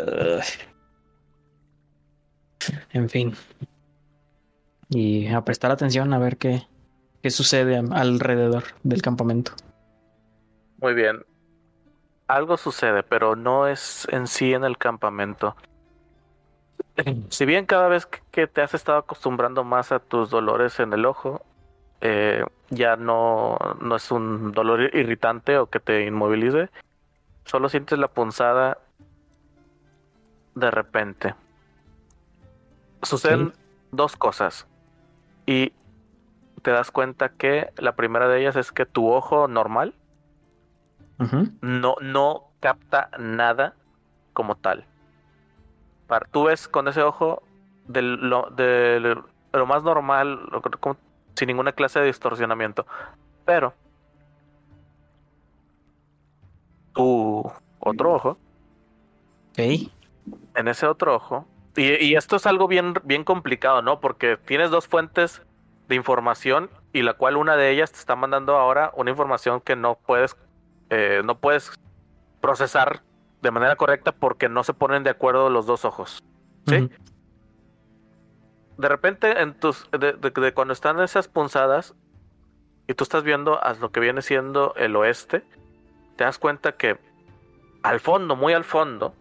En 2.92 3.10
fin. 3.10 3.34
Y 4.90 5.28
a 5.28 5.42
prestar 5.42 5.72
atención 5.72 6.14
a 6.14 6.20
ver 6.20 6.38
qué, 6.38 6.68
qué 7.22 7.30
sucede 7.30 7.78
alrededor 7.78 8.64
del 8.84 9.02
campamento. 9.02 9.52
Muy 10.78 10.94
bien. 10.94 11.24
Algo 12.28 12.58
sucede, 12.58 13.04
pero 13.04 13.36
no 13.36 13.68
es 13.68 14.08
en 14.12 14.28
sí 14.28 14.54
en 14.54 14.64
el 14.64 14.78
campamento. 14.78 15.56
Si 17.30 17.46
bien 17.46 17.66
cada 17.66 17.88
vez 17.88 18.06
que- 18.06 18.48
te 18.48 18.62
has 18.62 18.74
estado 18.74 18.98
acostumbrando 18.98 19.64
más 19.64 19.92
a 19.92 20.00
tus 20.00 20.30
dolores 20.30 20.80
en 20.80 20.92
el 20.94 21.06
ojo, 21.06 21.42
eh, 22.02 22.44
ya 22.70 22.96
no, 22.96 23.58
no 23.82 23.96
es 23.96 24.12
un 24.12 24.52
dolor 24.52 24.82
irritante 24.96 25.58
o 25.58 25.68
que 25.68 25.80
te 25.80 26.06
inmovilice, 26.06 26.70
solo 27.46 27.70
sientes 27.70 28.00
la 28.00 28.08
punzada 28.08 28.80
de 30.56 30.72
repente. 30.72 31.36
Suceden 33.04 33.54
dos 33.92 34.16
cosas 34.18 34.68
y 35.50 35.74
te 36.62 36.70
das 36.70 36.92
cuenta 36.92 37.30
que 37.30 37.72
la 37.78 37.96
primera 37.96 38.28
de 38.28 38.40
ellas 38.40 38.56
es 38.56 38.72
que 38.72 38.86
tu 38.86 39.10
ojo 39.12 39.48
normal 39.48 39.96
no, 41.62 41.96
no 42.02 42.44
capta 42.60 43.10
nada 43.18 43.74
como 44.34 44.54
tal. 44.56 44.86
Para- 46.06 46.28
tú 46.28 46.44
ves 46.44 46.68
con 46.68 46.88
ese 46.88 47.02
ojo 47.02 47.42
de 47.88 48.04
lo, 48.04 48.50
de 48.52 49.18
lo 49.54 49.66
más 49.66 49.82
normal, 49.82 50.40
como- 50.80 50.98
sin 51.36 51.48
ninguna 51.48 51.72
clase 51.72 52.00
de 52.00 52.06
distorsionamiento. 52.06 52.86
Pero 53.46 53.74
tu 56.94 57.52
otro 57.80 58.14
ojo, 58.14 58.38
Ok. 59.52 59.90
en 60.56 60.68
ese 60.68 60.86
otro 60.86 61.16
ojo, 61.16 61.46
y, 61.80 61.96
y 62.06 62.16
esto 62.16 62.36
es 62.36 62.46
algo 62.46 62.68
bien, 62.68 62.94
bien 63.04 63.24
complicado, 63.24 63.82
¿no? 63.82 64.00
Porque 64.00 64.38
tienes 64.38 64.70
dos 64.72 64.88
fuentes 64.88 65.42
de 65.88 65.96
información 65.96 66.70
y 66.94 67.02
la 67.02 67.14
cual 67.14 67.38
una 67.38 67.56
de 67.56 67.72
ellas 67.72 67.92
te 67.92 67.98
está 68.00 68.16
mandando 68.16 68.56
ahora 68.58 68.92
una 68.96 69.10
información 69.12 69.62
que 69.62 69.76
no 69.76 69.96
puedes, 69.96 70.36
eh, 70.90 71.22
no 71.26 71.40
puedes 71.40 71.72
procesar 72.42 73.02
de 73.42 73.52
manera 73.52 73.76
correcta 73.76 74.12
porque 74.12 74.50
no 74.50 74.64
se 74.64 74.74
ponen 74.74 75.04
de 75.04 75.10
acuerdo 75.12 75.50
los 75.50 75.66
dos 75.66 75.86
ojos. 75.86 76.24
¿Sí? 76.68 76.90
De 78.78 78.88
repente, 78.88 79.42
en 79.42 79.54
tus, 79.60 79.90
de, 79.92 80.14
de- 80.14 80.30
de 80.32 80.54
cuando 80.54 80.74
están 80.74 81.00
esas 81.02 81.28
punzadas 81.28 81.96
y 82.88 82.94
tú 82.94 83.04
estás 83.04 83.24
viendo 83.24 83.62
a 83.64 83.74
lo 83.74 83.92
que 83.92 84.00
viene 84.00 84.22
siendo 84.22 84.74
el 84.76 84.96
oeste, 84.96 85.44
te 86.16 86.24
das 86.24 86.38
cuenta 86.40 86.74
que 86.74 86.98
al 87.84 88.00
fondo, 88.00 88.36
muy 88.36 88.54
al 88.54 88.64
fondo, 88.64 89.14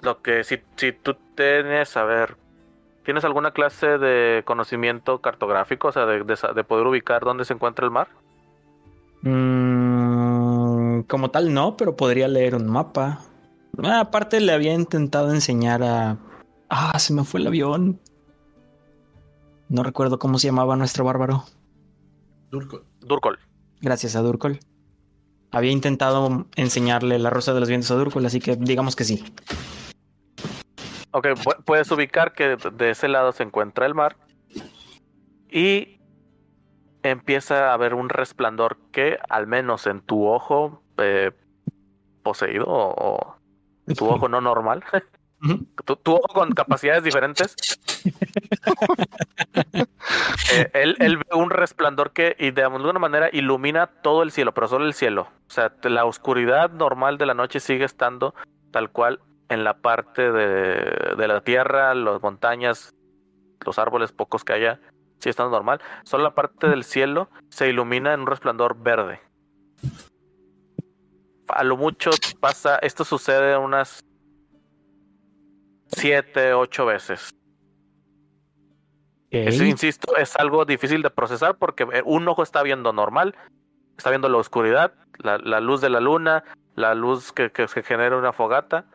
lo 0.00 0.22
que 0.22 0.44
si, 0.44 0.60
si 0.76 0.92
tú 0.92 1.16
tienes, 1.34 1.96
a 1.96 2.04
ver, 2.04 2.36
¿tienes 3.04 3.24
alguna 3.24 3.52
clase 3.52 3.98
de 3.98 4.42
conocimiento 4.44 5.20
cartográfico, 5.20 5.88
o 5.88 5.92
sea, 5.92 6.06
de, 6.06 6.24
de 6.24 6.64
poder 6.64 6.86
ubicar 6.86 7.24
dónde 7.24 7.44
se 7.44 7.54
encuentra 7.54 7.84
el 7.84 7.90
mar? 7.90 8.08
Mm, 9.22 11.02
como 11.02 11.30
tal, 11.30 11.52
no, 11.52 11.76
pero 11.76 11.96
podría 11.96 12.28
leer 12.28 12.54
un 12.54 12.66
mapa. 12.66 13.22
Ah, 13.82 14.00
aparte, 14.00 14.40
le 14.40 14.52
había 14.52 14.72
intentado 14.72 15.32
enseñar 15.32 15.82
a. 15.82 16.18
Ah, 16.68 16.98
se 16.98 17.12
me 17.12 17.24
fue 17.24 17.40
el 17.40 17.46
avión. 17.46 18.00
No 19.68 19.82
recuerdo 19.82 20.18
cómo 20.18 20.38
se 20.38 20.46
llamaba 20.46 20.76
nuestro 20.76 21.04
bárbaro. 21.04 21.44
Durko. 22.50 22.82
Durkol. 23.00 23.38
Gracias 23.80 24.16
a 24.16 24.22
Durkol. 24.22 24.60
Había 25.50 25.72
intentado 25.72 26.46
enseñarle 26.56 27.18
la 27.18 27.30
rosa 27.30 27.52
de 27.52 27.60
los 27.60 27.68
vientos 27.68 27.90
a 27.90 27.96
Durkol, 27.96 28.26
así 28.26 28.40
que 28.40 28.56
digamos 28.56 28.96
que 28.96 29.04
sí. 29.04 29.24
Ok, 31.16 31.28
pu- 31.28 31.64
puedes 31.64 31.90
ubicar 31.90 32.34
que 32.34 32.56
de 32.56 32.90
ese 32.90 33.08
lado 33.08 33.32
se 33.32 33.42
encuentra 33.42 33.86
el 33.86 33.94
mar 33.94 34.16
y 35.48 35.98
empieza 37.02 37.70
a 37.70 37.72
haber 37.72 37.94
un 37.94 38.10
resplandor 38.10 38.76
que 38.92 39.18
al 39.30 39.46
menos 39.46 39.86
en 39.86 40.02
tu 40.02 40.26
ojo 40.26 40.82
eh, 40.98 41.30
poseído 42.22 42.66
o, 42.66 42.92
o 42.98 43.36
tu 43.94 44.06
ojo 44.10 44.28
no 44.28 44.42
normal, 44.42 44.84
tu, 45.86 45.96
tu 45.96 46.16
ojo 46.16 46.28
con 46.34 46.50
capacidades 46.52 47.02
diferentes, 47.02 47.56
eh, 50.52 50.70
él, 50.74 50.96
él 50.98 51.16
ve 51.16 51.24
un 51.34 51.48
resplandor 51.48 52.12
que 52.12 52.36
y 52.38 52.50
de 52.50 52.62
alguna 52.64 52.98
manera 52.98 53.30
ilumina 53.32 53.86
todo 53.86 54.22
el 54.22 54.32
cielo, 54.32 54.52
pero 54.52 54.68
solo 54.68 54.84
el 54.84 54.92
cielo. 54.92 55.28
O 55.48 55.50
sea, 55.50 55.72
la 55.84 56.04
oscuridad 56.04 56.70
normal 56.72 57.16
de 57.16 57.24
la 57.26 57.32
noche 57.34 57.58
sigue 57.60 57.84
estando 57.86 58.34
tal 58.70 58.90
cual 58.90 59.20
en 59.48 59.64
la 59.64 59.78
parte 59.78 60.32
de, 60.32 61.14
de 61.16 61.28
la 61.28 61.40
tierra, 61.42 61.94
las 61.94 62.22
montañas, 62.22 62.94
los 63.64 63.78
árboles 63.78 64.12
pocos 64.12 64.44
que 64.44 64.52
haya, 64.52 64.80
sigue 65.18 65.30
estando 65.30 65.50
normal. 65.50 65.80
Solo 66.04 66.24
la 66.24 66.34
parte 66.34 66.68
del 66.68 66.84
cielo 66.84 67.28
se 67.48 67.68
ilumina 67.68 68.12
en 68.12 68.20
un 68.20 68.26
resplandor 68.26 68.76
verde. 68.78 69.20
A 71.48 71.62
lo 71.62 71.76
mucho 71.76 72.10
pasa, 72.40 72.76
esto 72.78 73.04
sucede 73.04 73.56
unas 73.56 74.00
siete, 75.86 76.52
ocho 76.54 76.86
veces. 76.86 77.30
Eso, 79.30 79.64
insisto, 79.64 80.16
es 80.16 80.34
algo 80.36 80.64
difícil 80.64 81.02
de 81.02 81.10
procesar 81.10 81.56
porque 81.56 81.84
eh, 81.92 82.02
un 82.04 82.26
ojo 82.26 82.42
está 82.42 82.62
viendo 82.62 82.92
normal, 82.92 83.34
está 83.96 84.10
viendo 84.10 84.28
la 84.28 84.38
oscuridad, 84.38 84.94
la, 85.18 85.38
la 85.38 85.60
luz 85.60 85.80
de 85.80 85.90
la 85.90 86.00
luna, 86.00 86.44
la 86.74 86.94
luz 86.94 87.32
que, 87.32 87.50
que 87.50 87.68
se 87.68 87.82
genera 87.82 88.16
una 88.16 88.32
fogata, 88.32 88.86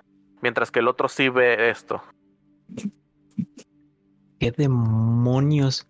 mientras 0.41 0.71
que 0.71 0.79
el 0.79 0.87
otro 0.87 1.07
sí 1.07 1.29
ve 1.29 1.69
esto. 1.69 2.01
¿Qué 4.39 4.51
demonios? 4.51 5.87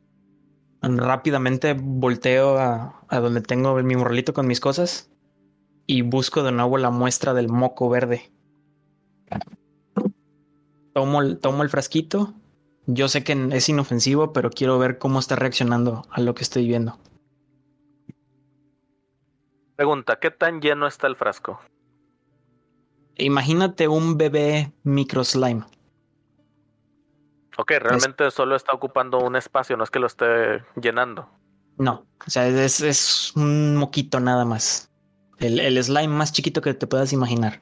Rápidamente 0.82 1.74
volteo 1.80 2.58
a, 2.58 3.04
a 3.08 3.20
donde 3.20 3.42
tengo 3.42 3.76
mi 3.84 3.96
morralito 3.96 4.34
con 4.34 4.48
mis 4.48 4.60
cosas 4.60 5.12
y 5.88 6.02
busco 6.02 6.44
de 6.44 6.52
nuevo 6.52 6.78
la 6.78 6.90
muestra 6.90 7.34
del 7.34 7.50
moco 7.50 7.90
verde. 7.90 8.32
Tomo, 10.94 11.22
el- 11.22 11.40
tomo 11.40 11.64
el 11.64 11.70
frasquito. 11.70 12.34
Yo 12.88 13.08
sé 13.08 13.24
que 13.24 13.34
es 13.52 13.70
inofensivo, 13.70 14.34
pero 14.34 14.50
quiero 14.50 14.78
ver 14.80 14.98
cómo 14.98 15.20
está 15.20 15.36
reaccionando 15.36 16.04
a 16.10 16.20
lo 16.20 16.34
que 16.34 16.44
estoy 16.44 16.68
viendo. 16.68 16.98
Pregunta, 19.76 20.20
¿qué 20.20 20.32
tan 20.32 20.62
lleno 20.62 20.88
está 20.88 21.08
el 21.08 21.16
frasco? 21.16 21.60
Imagínate 23.22 23.88
un 23.88 24.18
bebé 24.18 24.72
micro 24.84 25.24
slime. 25.24 25.64
Ok, 27.58 27.72
realmente 27.80 28.32
solo 28.32 28.56
está 28.56 28.74
ocupando 28.74 29.20
un 29.20 29.36
espacio, 29.36 29.78
no 29.78 29.84
es 29.84 29.92
que 29.92 30.00
lo 30.00 30.08
esté 30.08 30.64
llenando. 30.82 31.30
No, 31.78 32.06
o 32.26 32.30
sea, 32.30 32.48
es, 32.48 32.82
es 32.82 33.34
un 33.36 33.76
moquito 33.76 34.20
nada 34.20 34.46
más. 34.46 34.90
El, 35.40 35.60
el 35.60 35.84
slime 35.84 36.14
más 36.14 36.32
chiquito 36.32 36.62
que 36.62 36.74
te 36.74 36.88
puedas 36.88 37.14
imaginar. 37.14 37.62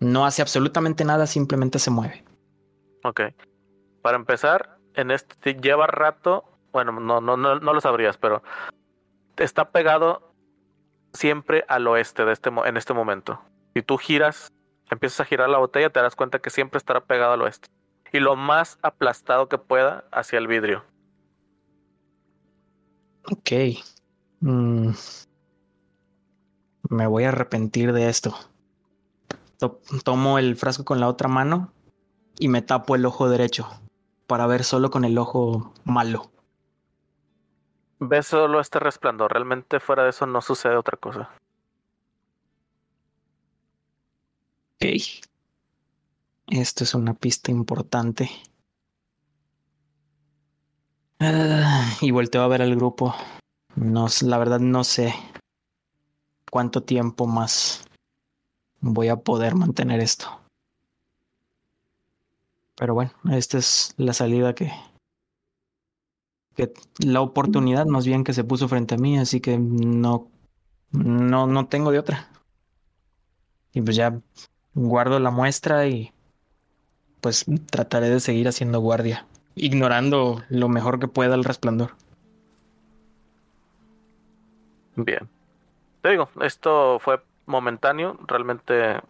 No 0.00 0.26
hace 0.26 0.42
absolutamente 0.42 1.04
nada, 1.04 1.26
simplemente 1.26 1.78
se 1.78 1.90
mueve. 1.90 2.24
Ok. 3.04 3.22
Para 4.02 4.16
empezar, 4.16 4.78
en 4.94 5.10
este 5.10 5.54
lleva 5.54 5.86
rato, 5.86 6.44
bueno, 6.72 6.92
no, 6.92 7.20
no, 7.20 7.36
no, 7.36 7.58
no 7.58 7.72
lo 7.72 7.80
sabrías, 7.80 8.16
pero 8.18 8.42
está 9.36 9.70
pegado 9.70 10.32
siempre 11.12 11.64
al 11.68 11.86
oeste 11.86 12.24
de 12.24 12.32
este, 12.32 12.50
en 12.64 12.76
este 12.76 12.92
momento. 12.92 13.40
Si 13.74 13.82
tú 13.82 13.96
giras, 13.96 14.52
empiezas 14.90 15.20
a 15.20 15.24
girar 15.24 15.48
la 15.48 15.58
botella, 15.58 15.90
te 15.90 15.98
darás 15.98 16.16
cuenta 16.16 16.38
que 16.38 16.50
siempre 16.50 16.78
estará 16.78 17.04
pegado 17.04 17.32
al 17.32 17.42
oeste. 17.42 17.68
Y 18.12 18.20
lo 18.20 18.36
más 18.36 18.78
aplastado 18.82 19.48
que 19.48 19.58
pueda 19.58 20.04
hacia 20.12 20.38
el 20.38 20.46
vidrio. 20.46 20.84
Ok. 23.30 23.50
Mm. 24.40 24.90
Me 26.88 27.06
voy 27.06 27.24
a 27.24 27.28
arrepentir 27.30 27.92
de 27.92 28.08
esto. 28.08 28.36
To- 29.58 29.80
tomo 30.04 30.38
el 30.38 30.56
frasco 30.56 30.84
con 30.84 31.00
la 31.00 31.08
otra 31.08 31.28
mano 31.28 31.72
y 32.38 32.48
me 32.48 32.62
tapo 32.62 32.94
el 32.94 33.04
ojo 33.06 33.28
derecho 33.28 33.68
para 34.26 34.46
ver 34.46 34.62
solo 34.64 34.90
con 34.90 35.04
el 35.04 35.18
ojo 35.18 35.72
malo. 35.84 36.30
Ves 37.98 38.26
solo 38.26 38.60
este 38.60 38.78
resplandor, 38.78 39.32
realmente 39.32 39.80
fuera 39.80 40.04
de 40.04 40.10
eso 40.10 40.26
no 40.26 40.42
sucede 40.42 40.76
otra 40.76 40.98
cosa. 40.98 41.30
Ok. 44.75 44.75
Esto 46.46 46.84
es 46.84 46.94
una 46.94 47.14
pista 47.14 47.50
importante. 47.50 48.30
Ah, 51.18 51.96
y 52.00 52.10
volteo 52.10 52.42
a 52.42 52.48
ver 52.48 52.62
al 52.62 52.76
grupo. 52.76 53.14
No, 53.74 54.06
la 54.22 54.38
verdad 54.38 54.60
no 54.60 54.84
sé 54.84 55.14
cuánto 56.50 56.82
tiempo 56.82 57.26
más 57.26 57.84
voy 58.80 59.08
a 59.08 59.16
poder 59.16 59.54
mantener 59.54 60.00
esto. 60.00 60.40
Pero 62.76 62.94
bueno, 62.94 63.12
esta 63.32 63.58
es 63.58 63.94
la 63.96 64.12
salida 64.12 64.54
que, 64.54 64.70
que 66.54 66.72
la 66.98 67.22
oportunidad 67.22 67.86
más 67.86 68.06
bien 68.06 68.22
que 68.22 68.34
se 68.34 68.44
puso 68.44 68.68
frente 68.68 68.94
a 68.94 68.98
mí, 68.98 69.18
así 69.18 69.40
que 69.40 69.58
no, 69.58 70.30
no, 70.92 71.46
no 71.46 71.66
tengo 71.68 71.90
de 71.90 71.98
otra. 71.98 72.30
Y 73.72 73.82
pues 73.82 73.96
ya 73.96 74.20
guardo 74.76 75.18
la 75.18 75.30
muestra 75.30 75.86
y 75.86 76.12
pues 77.20 77.46
trataré 77.70 78.10
de 78.10 78.20
seguir 78.20 78.46
haciendo 78.46 78.78
guardia, 78.80 79.26
ignorando 79.56 80.42
lo 80.48 80.68
mejor 80.68 81.00
que 81.00 81.08
pueda 81.08 81.34
el 81.34 81.44
resplandor. 81.44 81.92
Bien. 84.94 85.28
Te 86.02 86.10
digo, 86.10 86.28
esto 86.42 86.98
fue 87.00 87.20
momentáneo, 87.46 88.18
realmente 88.28 89.00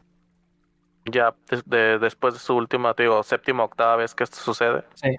ya 1.04 1.34
de- 1.66 1.98
después 1.98 2.34
de 2.34 2.40
su 2.40 2.54
última, 2.54 2.94
te 2.94 3.02
digo, 3.04 3.22
séptima, 3.22 3.64
octava 3.64 3.96
vez 3.96 4.14
que 4.14 4.24
esto 4.24 4.36
sucede, 4.38 4.84
Sí. 4.94 5.16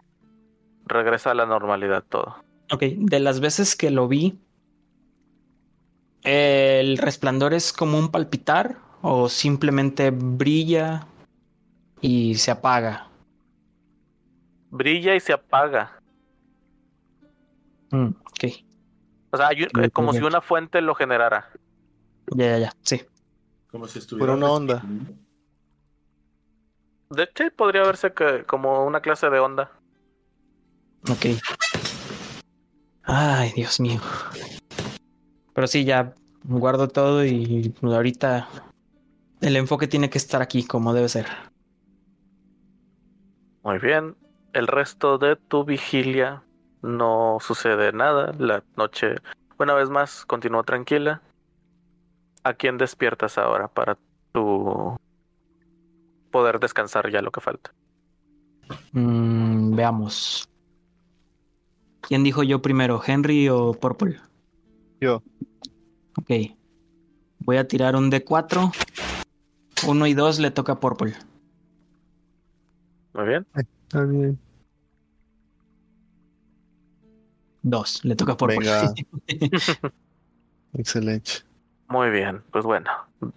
regresa 0.85 1.31
a 1.31 1.35
la 1.35 1.45
normalidad 1.45 2.03
todo. 2.07 2.35
Ok, 2.71 2.81
de 2.97 3.19
las 3.19 3.39
veces 3.39 3.75
que 3.75 3.91
lo 3.91 4.07
vi, 4.07 4.39
¿el 6.23 6.97
resplandor 6.97 7.53
es 7.53 7.71
como 7.71 7.97
un 7.97 8.11
palpitar 8.11 8.77
o 9.09 9.29
simplemente 9.29 10.11
brilla 10.11 11.07
y 12.01 12.35
se 12.35 12.51
apaga? 12.51 13.07
Brilla 14.69 15.15
y 15.15 15.19
se 15.21 15.31
apaga. 15.31 15.97
Mm, 17.91 18.07
ok, 18.07 18.43
O 19.31 19.37
sea, 19.37 19.51
eh, 19.53 19.89
como 19.91 20.11
si 20.11 20.19
una 20.19 20.41
fuente 20.41 20.81
lo 20.81 20.93
generara. 20.93 21.49
ya, 22.35 22.45
ya, 22.45 22.59
ya, 22.59 22.73
sí. 22.81 23.01
Como 23.71 23.87
si 23.87 23.99
estuviera 23.99 24.33
una 24.33 24.51
onda. 24.51 24.83
De 27.09 27.23
hecho, 27.23 27.45
podría 27.55 27.83
verse 27.83 28.11
que 28.11 28.43
como 28.43 28.85
una 28.85 28.99
clase 28.99 29.29
de 29.29 29.39
onda. 29.39 29.71
Ok. 31.09 31.27
Ay, 33.03 33.53
Dios 33.55 33.79
mío. 33.79 34.01
Pero 35.53 35.65
sí, 35.67 35.85
ya 35.85 36.13
guardo 36.43 36.89
todo 36.89 37.23
y 37.25 37.73
ahorita 37.81 38.49
el 39.41 39.55
enfoque 39.55 39.87
tiene 39.87 40.09
que 40.09 40.17
estar 40.17 40.41
aquí 40.41 40.65
como 40.65 40.93
debe 40.93 41.09
ser. 41.09 41.27
Muy 43.63 43.79
bien. 43.79 44.15
El 44.53 44.67
resto 44.67 45.17
de 45.17 45.35
tu 45.35 45.65
vigilia 45.65 46.43
no 46.81 47.37
sucede 47.41 47.91
nada. 47.91 48.33
La 48.39 48.63
noche, 48.75 49.15
una 49.59 49.73
vez 49.73 49.89
más, 49.89 50.25
continúa 50.25 50.63
tranquila. 50.63 51.21
¿A 52.43 52.53
quién 52.53 52.77
despiertas 52.77 53.37
ahora 53.37 53.67
para 53.67 53.97
tu 54.31 54.97
poder 56.31 56.59
descansar 56.59 57.11
ya 57.11 57.21
lo 57.21 57.31
que 57.31 57.41
falta? 57.41 57.73
Mm, 58.93 59.75
veamos. 59.75 60.49
¿Quién 62.01 62.23
dijo 62.23 62.43
yo 62.43 62.61
primero, 62.61 63.01
Henry 63.05 63.49
o 63.49 63.73
Purple? 63.73 64.19
Yo. 65.01 65.21
Ok. 66.17 66.31
Voy 67.39 67.57
a 67.57 67.67
tirar 67.67 67.95
un 67.95 68.09
D4. 68.09 68.71
Uno 69.85 70.07
y 70.07 70.13
dos 70.13 70.39
le 70.39 70.51
toca 70.51 70.73
a 70.73 70.79
Purple. 70.79 71.13
Muy 73.13 73.25
bien. 73.27 73.45
Está 73.55 74.03
bien. 74.03 74.39
Dos, 77.61 78.03
le 78.05 78.15
toca 78.15 78.33
a 78.33 78.37
Purple. 78.37 78.59
Venga. 78.59 78.93
Excelente. 80.73 81.31
Muy 81.89 82.09
bien. 82.09 82.41
Pues 82.51 82.65
bueno, 82.65 82.89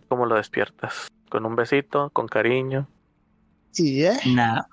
¿cómo 0.08 0.26
lo 0.26 0.36
despiertas? 0.36 1.08
¿Con 1.28 1.44
un 1.46 1.56
besito? 1.56 2.10
¿Con 2.10 2.26
cariño? 2.26 2.88
Y 3.74 4.00
ya. 4.00 4.18
Nada. 4.26 4.68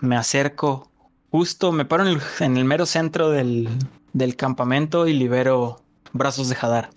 Me 0.00 0.16
acerco 0.16 0.88
justo 1.30 1.72
me 1.72 1.84
paro 1.84 2.06
en 2.06 2.16
el, 2.16 2.22
en 2.40 2.56
el 2.56 2.64
mero 2.64 2.86
centro 2.86 3.30
del, 3.30 3.68
del 4.12 4.36
campamento 4.36 5.06
y 5.06 5.12
libero 5.12 5.80
brazos 6.12 6.48
de 6.48 6.56
Hadar. 6.60 6.90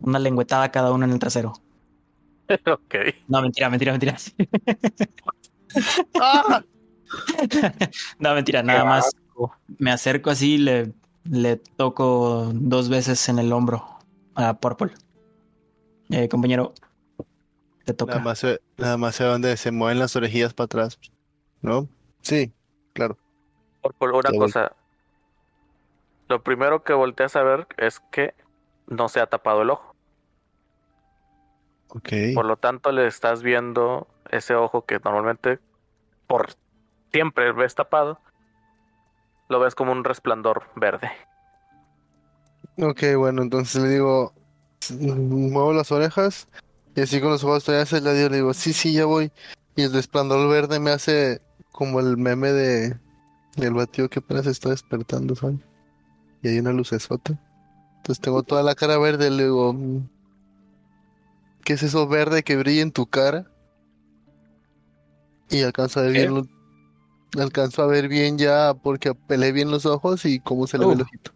Una 0.00 0.18
lengüetada 0.18 0.70
cada 0.70 0.92
uno 0.92 1.04
en 1.04 1.12
el 1.12 1.18
trasero. 1.18 1.54
ok. 2.66 2.94
No, 3.28 3.42
mentira, 3.42 3.70
mentira, 3.70 3.92
mentira. 3.92 4.16
¡Ah! 6.20 6.62
no, 8.18 8.34
mentira, 8.34 8.62
nada 8.62 8.84
más 8.84 9.10
me 9.78 9.90
acerco 9.90 10.30
así 10.30 10.54
y 10.54 10.58
le, 10.58 10.92
le 11.24 11.56
toco 11.56 12.50
dos 12.54 12.88
veces 12.88 13.28
en 13.28 13.38
el 13.38 13.52
hombro 13.52 13.84
a 14.34 14.54
Purple. 14.54 14.92
Eh, 16.10 16.28
compañero, 16.28 16.74
te 17.84 17.94
toca. 17.94 18.12
Nada 18.14 18.24
más, 18.24 18.38
se- 18.38 18.60
nada 18.76 18.96
más 18.96 19.16
se 19.16 19.24
donde 19.24 19.56
se 19.56 19.70
mueven 19.70 19.98
las 19.98 20.14
orejillas 20.16 20.54
para 20.54 20.66
atrás. 20.66 20.98
¿No? 21.60 21.88
Sí, 22.22 22.52
claro. 22.92 23.16
Por, 23.80 23.94
por 23.94 24.10
una 24.10 24.30
voy. 24.30 24.38
cosa. 24.38 24.72
Lo 26.28 26.42
primero 26.42 26.82
que 26.82 26.92
volteas 26.92 27.36
a 27.36 27.42
ver 27.42 27.66
es 27.76 28.00
que 28.10 28.34
no 28.86 29.08
se 29.08 29.20
ha 29.20 29.26
tapado 29.26 29.62
el 29.62 29.70
ojo. 29.70 29.91
Por 32.34 32.46
lo 32.46 32.56
tanto, 32.56 32.90
le 32.92 33.06
estás 33.06 33.42
viendo 33.42 34.08
ese 34.30 34.54
ojo 34.54 34.84
que 34.84 34.98
normalmente 34.98 35.58
por 36.26 36.54
siempre 37.12 37.52
ves 37.52 37.74
tapado. 37.74 38.18
Lo 39.48 39.60
ves 39.60 39.74
como 39.74 39.92
un 39.92 40.02
resplandor 40.02 40.62
verde. 40.76 41.10
Ok, 42.78 43.02
bueno, 43.18 43.42
entonces 43.42 43.82
le 43.82 43.88
digo, 43.90 44.32
muevo 44.90 45.74
las 45.74 45.92
orejas 45.92 46.48
y 46.94 47.02
así 47.02 47.20
con 47.20 47.30
los 47.30 47.44
ojos 47.44 47.64
todavía 47.64 47.82
hacia 47.82 47.98
el 47.98 48.04
lado 48.04 48.28
le 48.30 48.36
digo, 48.36 48.54
sí, 48.54 48.72
sí, 48.72 48.94
ya 48.94 49.04
voy. 49.04 49.30
Y 49.76 49.82
el 49.82 49.92
resplandor 49.92 50.48
verde 50.48 50.80
me 50.80 50.90
hace 50.90 51.42
como 51.70 52.00
el 52.00 52.16
meme 52.16 52.52
de 52.52 52.96
del 53.56 53.74
batido 53.74 54.08
que 54.08 54.20
apenas 54.20 54.46
está 54.46 54.70
despertando, 54.70 55.34
¿sabes? 55.34 55.60
Y 56.42 56.48
hay 56.48 56.58
una 56.58 56.72
lucesota. 56.72 57.38
Entonces 57.98 58.20
tengo 58.20 58.42
toda 58.42 58.62
la 58.62 58.74
cara 58.74 58.96
verde, 58.98 59.30
le 59.30 59.44
digo, 59.44 59.74
"Mm, 59.74 60.08
¿qué 61.64 61.74
es 61.74 61.82
eso 61.82 62.06
verde 62.08 62.42
que 62.42 62.56
brilla 62.56 62.82
en 62.82 62.92
tu 62.92 63.06
cara? 63.06 63.46
Y 65.50 65.62
alcanzo 65.62 66.00
a 66.00 66.04
ver 66.04 66.12
¿Qué? 66.12 66.18
bien 66.20 66.34
lo- 66.34 67.42
alcanzo 67.42 67.82
a 67.82 67.86
ver 67.86 68.08
bien 68.08 68.38
ya 68.38 68.74
porque 68.74 69.14
pelé 69.14 69.52
bien 69.52 69.70
los 69.70 69.86
ojos 69.86 70.24
y 70.24 70.40
cómo 70.40 70.66
se 70.66 70.78
le 70.78 70.86
ve 70.86 70.92
el 70.92 70.98
Uh. 71.00 71.02
ojito. 71.02 71.30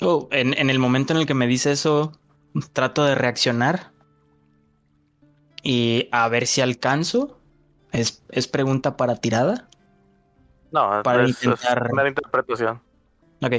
Oh, 0.00 0.28
en, 0.32 0.56
en 0.58 0.68
el 0.70 0.78
momento 0.78 1.12
en 1.12 1.20
el 1.20 1.26
que 1.26 1.34
me 1.34 1.46
dice 1.46 1.70
eso, 1.72 2.12
trato 2.72 3.04
de 3.04 3.14
reaccionar 3.14 3.92
y 5.62 6.08
a 6.12 6.28
ver 6.28 6.46
si 6.46 6.60
alcanzo. 6.60 7.38
Es, 7.92 8.22
es 8.30 8.48
pregunta 8.48 8.96
para 8.96 9.16
tirada. 9.16 9.68
No, 10.72 11.02
Para 11.04 11.24
es, 11.24 11.30
es 11.36 11.44
intentar- 11.44 11.92
mera 11.92 12.08
interpretación. 12.08 12.80
Ok. 13.42 13.52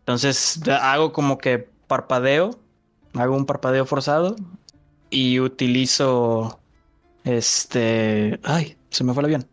Entonces 0.00 0.60
hago 0.68 1.12
como 1.12 1.38
que 1.38 1.70
parpadeo. 1.86 2.50
Hago 3.14 3.34
un 3.34 3.46
parpadeo 3.46 3.86
forzado. 3.86 4.36
Y 5.12 5.38
utilizo. 5.40 6.58
Este. 7.24 8.40
Ay, 8.42 8.76
se 8.90 9.04
me 9.04 9.12
fue 9.12 9.20
el 9.20 9.26
avión. 9.26 9.46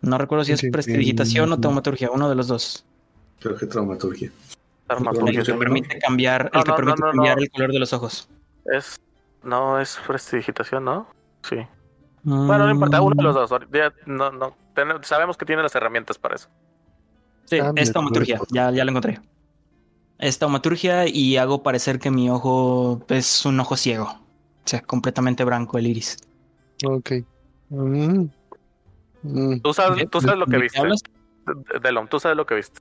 No 0.00 0.18
recuerdo 0.18 0.44
si 0.44 0.52
es 0.52 0.60
Sí, 0.60 0.66
sí, 0.66 0.70
prestidigitación 0.72 1.52
o 1.52 1.60
taumaturgia, 1.60 2.10
uno 2.10 2.28
de 2.28 2.34
los 2.34 2.48
dos. 2.48 2.84
Creo 3.40 3.56
que 3.56 3.66
traumaturgia. 3.66 4.30
El 4.88 4.96
Armaturgia, 4.96 5.42
que 5.42 5.54
permite 5.54 5.98
cambiar, 5.98 6.50
No, 6.52 6.60
el 6.60 6.64
que 6.64 6.70
no, 6.70 6.76
permite 6.76 7.00
no, 7.00 7.10
cambiar 7.12 7.36
no. 7.36 7.42
el 7.42 7.50
color 7.50 7.72
de 7.72 7.78
los 7.80 7.92
ojos. 7.92 8.28
Es, 8.72 9.00
no, 9.42 9.80
es 9.80 9.98
prestidigitación, 10.06 10.84
¿no? 10.84 11.08
Sí. 11.42 11.56
Bueno, 12.22 12.66
no 12.66 12.70
importa, 12.70 13.00
uno 13.02 13.14
de 13.16 13.22
los 13.22 13.34
dos. 13.34 13.60
Ya, 13.72 13.92
no, 14.06 14.30
no, 14.32 14.56
ten- 14.74 15.02
sabemos 15.02 15.36
que 15.36 15.44
tiene 15.44 15.62
las 15.62 15.74
herramientas 15.74 16.18
para 16.18 16.36
eso. 16.36 16.48
Sí, 17.44 17.58
Cambia 17.58 17.82
es 17.82 17.90
tu 17.90 17.94
taumaturgia, 17.94 18.40
ya, 18.50 18.70
ya 18.70 18.84
lo 18.84 18.90
encontré. 18.90 19.20
Es 20.18 20.38
taumaturgia 20.38 21.06
y 21.06 21.36
hago 21.36 21.62
parecer 21.62 21.98
que 21.98 22.10
mi 22.10 22.30
ojo 22.30 23.04
es 23.08 23.44
un 23.44 23.60
ojo 23.60 23.76
ciego. 23.76 24.20
O 24.66 24.68
sea, 24.68 24.80
completamente 24.82 25.44
blanco 25.44 25.78
el 25.78 25.86
iris. 25.86 26.16
Ok. 26.84 27.12
Mm. 27.68 28.24
Mm, 29.22 29.60
Tú 29.60 29.72
sabes, 29.72 29.98
¿De- 29.98 30.06
tú 30.06 30.20
sabes 30.20 30.38
lo 30.38 30.46
que 30.46 30.52
de 30.52 30.58
qué 30.58 30.62
viste. 30.64 30.78
hablas? 30.80 31.00
De- 31.46 31.78
Delon, 31.80 32.08
tú 32.08 32.18
sabes 32.18 32.36
lo 32.36 32.46
que 32.46 32.56
viste. 32.56 32.80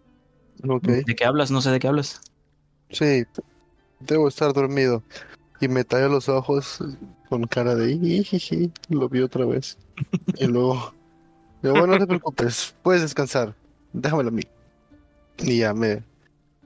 ok. 0.68 0.84
¿De 0.84 1.16
qué 1.16 1.26
hablas? 1.26 1.52
No 1.52 1.62
sé 1.62 1.70
de 1.70 1.80
qué 1.80 1.88
hablas. 1.88 2.22
Sí, 2.90 3.24
debo 4.00 4.28
estar 4.28 4.52
dormido. 4.54 5.04
Y 5.62 5.68
me 5.68 5.84
tallo 5.84 6.10
los 6.10 6.28
ojos 6.28 6.80
con 7.30 7.44
cara 7.46 7.76
de 7.76 8.24
lo 8.90 9.08
vi 9.10 9.22
otra 9.22 9.46
vez. 9.46 9.78
Y 10.38 10.48
luego, 10.48 10.92
digo, 11.62 11.76
bueno, 11.76 11.94
no 11.94 12.00
te 12.00 12.08
preocupes, 12.08 12.76
puedes 12.82 13.02
descansar, 13.04 13.56
déjamelo 13.94 14.30
a 14.30 14.34
mí. 14.34 14.44
Y 15.38 15.60
ya 15.60 15.74
me, 15.76 16.04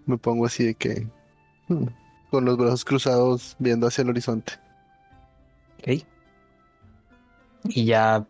me 0.05 0.17
pongo 0.17 0.45
así 0.45 0.63
de 0.65 0.75
que, 0.75 1.07
hmm, 1.67 1.85
con 2.31 2.45
los 2.45 2.57
brazos 2.57 2.85
cruzados, 2.85 3.55
viendo 3.59 3.85
hacia 3.87 4.01
el 4.03 4.09
horizonte. 4.09 4.53
Ok. 5.79 6.03
Y 7.65 7.85
ya 7.85 8.25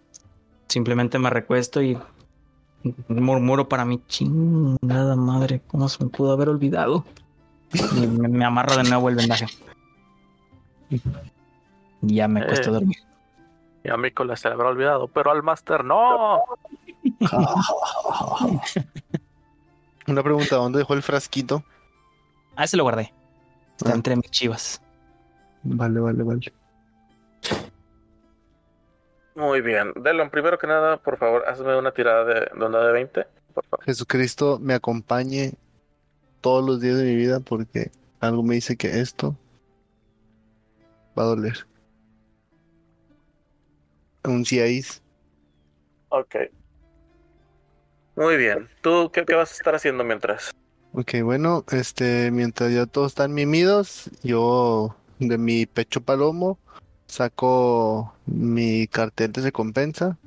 simplemente 0.68 1.20
me 1.20 1.30
recuesto 1.30 1.82
y 1.82 1.98
murmuro 3.08 3.68
para 3.68 3.86
mí, 3.86 4.02
chingada 4.08 5.16
madre, 5.16 5.62
¿cómo 5.68 5.90
se 5.90 6.04
me 6.04 6.10
pudo 6.10 6.32
haber 6.32 6.50
olvidado? 6.50 7.06
Y 7.74 8.08
me, 8.08 8.28
me 8.30 8.46
amarro 8.46 8.78
de 8.78 8.84
nuevo 8.90 9.10
el 9.10 9.16
vendaje. 9.16 9.46
Y 10.90 11.00
ya 12.16 12.28
me 12.28 12.42
acuesto 12.42 12.70
a 12.70 12.72
Eh. 12.72 12.74
dormir. 12.76 12.98
Y 13.84 13.90
a 13.90 13.98
Nicolás 13.98 14.40
se 14.42 14.48
le 14.50 14.56
habrá 14.56 14.70
olvidado, 14.70 15.08
pero 15.08 15.32
al 15.32 15.44
máster 15.44 15.84
no. 15.86 16.42
Una 20.08 20.24
pregunta, 20.24 20.56
¿dónde 20.56 20.80
dejó 20.80 20.94
el 20.96 21.04
frasquito? 21.04 21.64
Ah, 22.56 22.64
ese 22.64 22.78
lo 22.78 22.84
guardé. 22.84 23.14
Está 23.78 23.92
Ah. 23.92 23.96
entre 23.96 24.16
mis 24.16 24.30
chivas. 24.32 24.82
Vale, 25.64 26.00
vale, 26.00 26.24
vale. 26.24 26.54
Muy 29.36 29.62
bien. 29.62 29.94
Delon, 29.96 30.30
primero 30.30 30.58
que 30.58 30.68
nada, 30.68 30.98
por 30.98 31.18
favor, 31.18 31.44
hazme 31.48 31.76
una 31.78 31.92
tirada 31.92 32.26
de, 32.26 32.50
de 32.54 32.66
onda 32.66 32.86
de 32.86 32.92
20. 32.92 33.28
Por 33.54 33.66
favor. 33.66 33.86
Jesucristo 33.86 34.60
me 34.60 34.74
acompañe 34.74 35.54
todos 36.42 36.66
los 36.66 36.82
días 36.82 36.98
de 36.98 37.04
mi 37.04 37.16
vida 37.16 37.40
porque 37.40 37.92
algo 38.20 38.44
me 38.44 38.56
dice 38.56 38.76
que 38.76 39.00
esto 39.00 39.36
va 41.18 41.24
a 41.24 41.28
doler. 41.28 41.68
Un 44.24 44.46
6. 44.46 45.02
Ok. 46.10 46.36
Muy 48.16 48.38
bien. 48.38 48.70
¿Tú 48.82 49.10
qué, 49.14 49.24
qué 49.26 49.36
vas 49.36 49.52
a 49.52 49.54
estar 49.54 49.76
haciendo 49.76 50.04
mientras? 50.04 50.52
Ok, 50.94 51.22
bueno, 51.24 51.64
este, 51.72 52.32
mientras 52.32 52.74
ya 52.74 52.86
todos 52.86 53.12
están 53.12 53.34
mimidos, 53.34 54.10
yo 54.24 54.96
de 55.20 55.38
mi 55.38 55.66
pecho 55.66 56.02
palomo 56.02 56.58
saco 57.10 58.14
mi 58.26 58.88
cartel 58.88 59.32
de 59.32 59.42
recompensa 59.42 60.18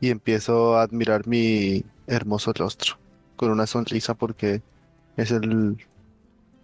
y 0.00 0.10
empiezo 0.10 0.76
a 0.76 0.82
admirar 0.82 1.26
mi 1.26 1.84
hermoso 2.06 2.52
rostro 2.52 2.98
con 3.36 3.50
una 3.50 3.66
sonrisa 3.66 4.14
porque 4.14 4.62
es 5.16 5.30
el 5.30 5.76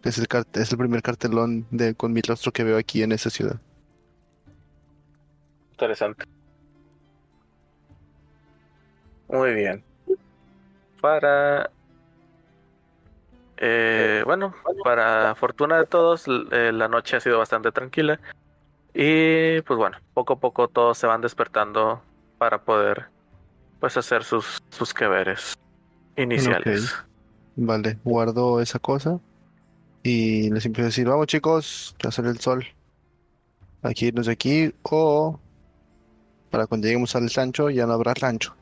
es 0.05 0.19
el 0.19 0.27
es 0.53 0.73
el 0.73 0.79
primer 0.79 1.03
cartelón 1.03 1.67
de 1.71 1.95
con 1.95 2.13
mi 2.13 2.21
rostro 2.21 2.53
que 2.53 2.65
veo 2.65 2.77
aquí 2.77 3.03
en 3.03 3.13
esta 3.13 3.31
ciudad. 3.31 3.57
Interesante. 5.73 6.25
Muy 9.29 9.55
bien. 9.55 9.83
Para... 11.01 11.71
eh, 13.57 14.23
bueno, 14.27 14.55
para 14.85 15.35
fortuna 15.35 15.79
de 15.79 15.87
todos, 15.87 16.27
eh, 16.29 16.71
la 16.73 16.89
noche 16.89 17.17
ha 17.17 17.21
sido 17.21 17.39
bastante 17.39 17.73
tranquila. 17.73 18.21
Y 18.95 19.61
pues 19.63 19.79
bueno, 19.79 19.97
poco 20.15 20.35
a 20.35 20.39
poco 20.41 20.69
todos 20.69 20.99
se 20.99 21.07
van 21.07 21.21
despertando 21.23 22.03
para 22.39 22.63
poder 22.63 23.07
pues 23.81 23.97
hacer 23.97 24.23
sus, 24.25 24.59
sus 24.71 24.93
que 24.93 25.07
veres 25.09 25.59
iniciales. 26.17 26.95
Vale, 27.57 27.99
guardo 28.05 28.61
esa 28.61 28.79
cosa 28.79 29.19
y 30.03 30.51
les 30.51 30.67
empiezo 30.67 30.87
a 30.87 30.89
decir, 30.89 31.07
vamos 31.09 31.27
chicos, 31.27 31.95
ya 32.03 32.11
sale 32.11 32.29
el 32.31 32.39
sol. 32.41 32.65
Aquí 33.83 34.07
irnos 34.07 34.27
de 34.27 34.33
aquí 34.33 34.75
o 34.83 35.39
para 36.51 36.67
cuando 36.67 36.87
lleguemos 36.87 37.17
al 37.17 37.31
rancho 37.31 37.71
ya 37.71 37.87
no 37.87 37.95
habrá 37.95 38.15
rancho. 38.15 38.55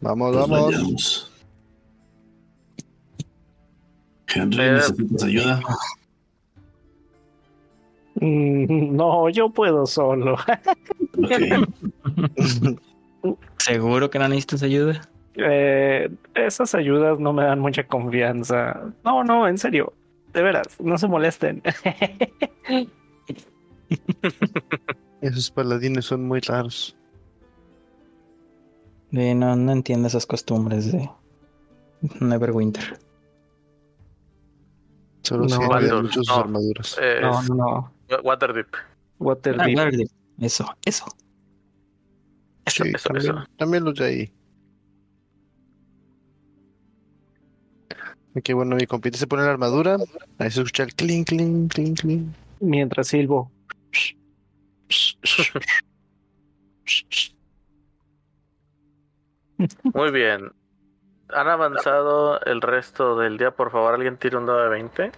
Vamos, 0.00 0.34
Pues 0.34 0.48
vamos. 0.48 0.66
vayamos. 0.72 1.32
Henry, 4.28 4.62
Eh, 4.62 4.72
¿necesitas 4.72 5.22
ayuda? 5.22 5.60
Mm, 8.20 8.96
No, 8.96 9.28
yo 9.28 9.50
puedo 9.50 9.86
solo. 9.86 10.36
¿Seguro 13.58 14.10
que 14.10 14.18
no 14.18 14.28
necesitas 14.28 14.62
ayuda? 14.62 15.00
Eh, 15.34 16.08
esas 16.34 16.74
ayudas 16.74 17.18
no 17.18 17.32
me 17.32 17.44
dan 17.44 17.60
mucha 17.60 17.86
confianza. 17.86 18.92
No, 19.04 19.22
no, 19.24 19.46
en 19.48 19.58
serio. 19.58 19.92
De 20.32 20.42
veras, 20.42 20.80
no 20.80 20.96
se 20.98 21.08
molesten. 21.08 21.62
Esos 25.20 25.50
paladines 25.50 26.04
son 26.04 26.26
muy 26.26 26.40
raros. 26.40 26.96
Eh, 29.12 29.34
no, 29.34 29.56
no 29.56 29.72
entiendo 29.72 30.08
esas 30.08 30.26
costumbres 30.26 30.92
de 30.92 31.08
Neverwinter. 32.20 32.98
Solo 35.22 35.44
No, 35.44 35.48
si 35.48 35.92
muchas 36.02 36.26
no. 36.28 36.34
armaduras. 36.36 36.98
Eh, 37.00 37.18
No, 37.22 37.42
no. 37.54 37.92
Waterdeep. 38.22 38.68
Waterdeep. 39.18 39.78
Ah, 39.78 39.84
verde. 39.84 40.06
Eso, 40.40 40.64
eso. 40.84 41.06
Eso, 42.64 42.84
Sí, 42.84 42.92
eso, 42.94 43.08
también, 43.08 43.36
eso. 43.38 43.44
también 43.56 43.84
los 43.84 43.94
de 43.94 44.04
ahí. 44.04 44.32
Ok, 48.34 48.50
bueno, 48.54 48.76
mi 48.76 48.86
compita 48.86 49.16
se 49.16 49.26
pone 49.26 49.44
la 49.44 49.52
armadura. 49.52 49.96
Ahí 50.38 50.50
se 50.50 50.60
escucha 50.60 50.82
el 50.82 50.94
clink, 50.94 51.28
clink, 51.28 51.72
clink, 51.72 52.00
clink. 52.00 52.34
Mientras 52.60 53.08
silbo. 53.08 53.50
Muy 59.94 60.10
bien. 60.10 60.52
¿Han 61.30 61.48
avanzado 61.48 62.40
el 62.42 62.60
resto 62.60 63.16
del 63.18 63.38
día? 63.38 63.50
Por 63.52 63.70
favor, 63.70 63.94
alguien 63.94 64.16
tire 64.18 64.36
un 64.36 64.46
dado 64.46 64.62
de 64.62 64.68
20. 64.68 65.12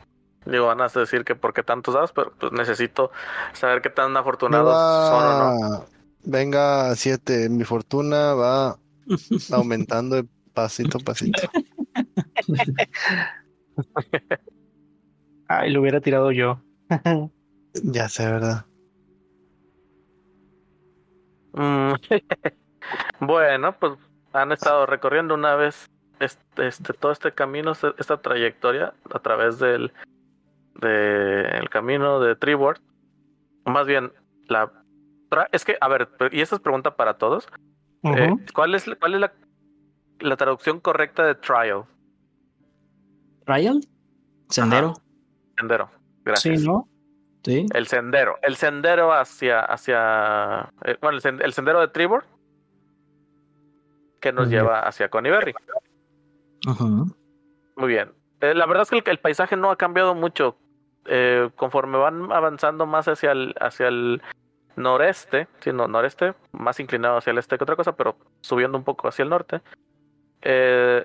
Digo, 0.51 0.67
van 0.67 0.81
a 0.81 0.89
decir 0.89 1.25
que 1.25 1.35
porque 1.35 1.63
tantos 1.63 1.95
dados, 1.95 2.13
pero 2.13 2.33
pues 2.39 2.53
necesito 2.53 3.11
saber 3.53 3.83
qué 3.83 3.91
tan 3.91 4.17
afortunados 4.17 4.75
son 5.11 5.27
o 5.27 5.39
no. 5.39 5.85
Venga, 6.25 6.95
siete. 6.97 7.49
Mi 7.51 7.65
fortuna 7.65 8.33
va 8.35 8.79
aumentando 9.53 10.17
de 10.17 10.25
pasito 10.55 10.99
a 10.99 11.05
pasito. 11.05 11.43
Ay, 15.49 15.71
lo 15.71 15.81
hubiera 15.81 16.01
tirado 16.01 16.31
yo. 16.33 16.61
Ya 17.85 18.09
sé, 18.09 18.25
¿verdad? 18.25 18.65
Mm, 21.53 21.93
bueno, 23.21 23.79
pues 23.79 23.93
han 24.33 24.53
estado 24.53 24.87
recorriendo 24.87 25.35
una 25.35 25.55
vez 25.55 25.89
este, 26.19 26.67
este 26.67 26.93
todo 26.95 27.13
este 27.13 27.33
camino, 27.33 27.73
este- 27.73 27.95
esta 27.99 28.21
trayectoria 28.21 28.95
a 29.13 29.19
través 29.21 29.59
del 29.59 29.93
de 30.81 31.43
el 31.59 31.68
camino 31.68 32.20
de 32.20 32.37
Tribord. 32.37 32.79
Más 33.64 33.87
bien, 33.87 34.12
la 34.49 34.72
tra- 35.31 35.49
es 35.53 35.64
que, 35.64 35.76
a 35.81 35.89
ver, 35.89 36.09
y 36.33 36.41
esta 36.41 36.57
es 36.57 36.61
pregunta 36.62 36.97
para 36.97 37.18
todos. 37.18 37.49
Eh. 38.05 38.35
¿Cuál 38.55 38.74
es, 38.74 38.89
cuál 39.01 39.14
es 39.14 39.20
la, 39.20 39.33
la 40.20 40.37
traducción 40.37 40.81
correcta 40.81 41.26
de 41.26 41.35
trial? 41.35 41.85
¿Trial? 43.45 43.81
¿Sendero? 44.49 44.95
Sendero. 45.57 45.91
Sí, 45.93 46.22
Gracias. 46.24 46.62
¿no? 46.64 46.89
Sí. 47.45 47.66
El 47.74 47.87
sendero. 47.87 48.37
El 48.43 48.57
sendero 48.57 49.12
hacia. 49.12 49.61
hacia 49.61 50.72
eh, 50.85 50.97
bueno, 51.01 51.16
el, 51.16 51.22
sen- 51.22 51.43
el 51.43 51.53
sendero 51.53 51.81
de 51.81 51.89
Tribord. 51.89 52.24
Que 54.20 54.33
nos 54.33 54.49
lleva 54.49 54.81
hacia 54.81 55.09
Coniberry. 55.09 55.55
Ujú. 56.68 57.07
Muy 57.76 57.89
bien. 57.89 58.11
Eh, 58.41 58.53
la 58.55 58.66
verdad 58.66 58.83
es 58.83 58.91
que 58.91 58.99
el, 58.99 59.05
el 59.07 59.18
paisaje 59.20 59.57
no 59.57 59.70
ha 59.70 59.76
cambiado 59.76 60.14
mucho. 60.14 60.57
Eh, 61.11 61.49
conforme 61.57 61.97
van 61.97 62.31
avanzando 62.33 62.85
más 62.87 63.09
hacia 63.09 63.33
el, 63.33 63.55
noreste, 64.77 65.49
noreste, 65.89 66.35
más 66.53 66.79
inclinado 66.81 67.17
hacia 67.17 67.31
el 67.31 67.39
este 67.39 67.57
que 67.57 67.65
otra 67.65 67.77
cosa, 67.77 67.97
pero 67.97 68.17
subiendo 68.43 68.77
un 68.77 68.85
poco 68.85 69.09
hacia 69.09 69.23
el 69.23 69.31
norte. 69.31 69.63
eh, 70.43 71.05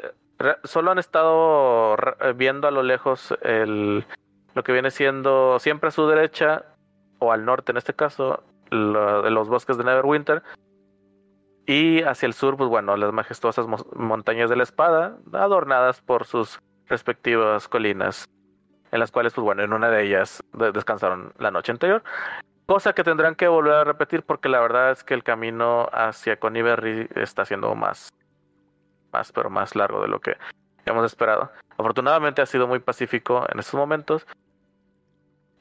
solo 0.66 0.92
han 0.92 1.00
estado 1.00 1.96
eh, 2.20 2.34
viendo 2.36 2.68
a 2.68 2.72
lo 2.72 2.84
lejos 2.84 3.34
el, 3.42 4.06
lo 4.54 4.64
que 4.64 4.74
viene 4.74 4.92
siendo 4.92 5.58
siempre 5.60 5.88
a 5.88 5.92
su 5.92 6.06
derecha, 6.08 6.66
o 7.20 7.32
al 7.32 7.46
norte 7.46 7.72
en 7.72 7.78
este 7.78 7.94
caso, 7.94 8.44
lo- 8.70 9.22
de 9.22 9.32
los 9.32 9.48
bosques 9.48 9.78
de 9.78 9.86
Neverwinter. 9.86 10.44
Y 11.66 12.02
hacia 12.04 12.26
el 12.28 12.34
sur, 12.34 12.58
pues 12.58 12.70
bueno, 12.70 12.98
las 12.98 13.14
majestuosas 13.14 13.68
mo- 13.68 13.88
montañas 13.96 14.50
de 14.50 14.58
la 14.58 14.64
espada, 14.64 15.18
adornadas 15.32 16.02
por 16.02 16.26
sus 16.26 16.60
respectivas 16.88 17.70
colinas, 17.70 18.26
en 18.94 19.00
las 19.00 19.10
cuales, 19.12 19.34
pues 19.34 19.44
bueno, 19.44 19.64
en 19.64 19.74
una 19.74 19.90
de 19.90 20.04
ellas 20.04 20.44
de- 20.54 20.72
descansaron 20.72 21.34
la 21.40 21.50
noche 21.50 21.72
anterior. 21.72 22.04
Cosa 22.68 22.94
que 22.94 23.04
tendrán 23.04 23.34
que 23.36 23.48
volver 23.48 23.74
a 23.74 23.84
repetir 23.84 24.22
porque 24.22 24.50
la 24.50 24.60
verdad 24.62 24.92
es 24.92 25.04
que 25.04 25.16
el 25.16 25.24
camino 25.24 25.90
hacia 25.92 26.40
Coniberry 26.40 27.10
está 27.16 27.44
siendo 27.44 27.74
más, 27.74 28.14
más, 29.12 29.32
pero 29.32 29.50
más 29.50 29.76
largo 29.76 30.00
de 30.02 30.08
lo 30.08 30.20
que 30.22 30.38
hemos 30.86 31.04
esperado. 31.06 31.52
Afortunadamente 31.78 32.44
ha 32.44 32.46
sido 32.46 32.68
muy 32.68 32.78
pacífico 32.80 33.46
en 33.52 33.60
estos 33.60 33.74
momentos. 33.74 34.28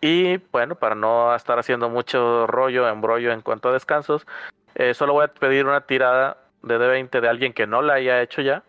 Y 0.02 0.36
bueno, 0.52 0.74
para 0.74 0.94
no 0.94 1.34
estar 1.34 1.58
haciendo 1.58 1.88
mucho 1.88 2.46
rollo, 2.46 2.86
embrollo 2.86 3.32
en 3.32 3.40
cuanto 3.40 3.70
a 3.70 3.72
descansos, 3.72 4.26
eh, 4.74 4.92
solo 4.94 5.14
voy 5.14 5.24
a 5.24 5.28
pedir 5.28 5.64
una 5.66 5.80
tirada 5.82 6.36
de 6.62 6.78
D20 6.78 7.20
de 7.20 7.28
alguien 7.28 7.52
que 7.54 7.66
no 7.66 7.80
la 7.82 7.94
haya 7.94 8.20
hecho 8.20 8.42
ya, 8.42 8.62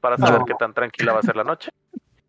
para 0.00 0.16
saber 0.16 0.40
No. 0.40 0.46
qué 0.46 0.54
tan 0.54 0.72
tranquila 0.72 1.12
va 1.12 1.18
a 1.20 1.22
ser 1.22 1.36
la 1.36 1.44
noche. 1.44 1.70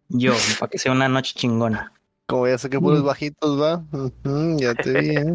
Yo, 0.10 0.34
para 0.60 0.70
que 0.70 0.78
sea 0.78 0.91
una 0.91 1.07
noche 1.07 1.34
chingona. 1.36 1.93
Como 2.26 2.47
ya 2.47 2.57
sé 2.57 2.70
que 2.70 2.80
puros 2.80 3.03
bajitos 3.03 3.60
va. 3.60 3.84
Ujú, 3.91 4.60
ya 4.60 4.76
te 4.76 4.99
vi, 4.99 5.10
¿eh? 5.16 5.34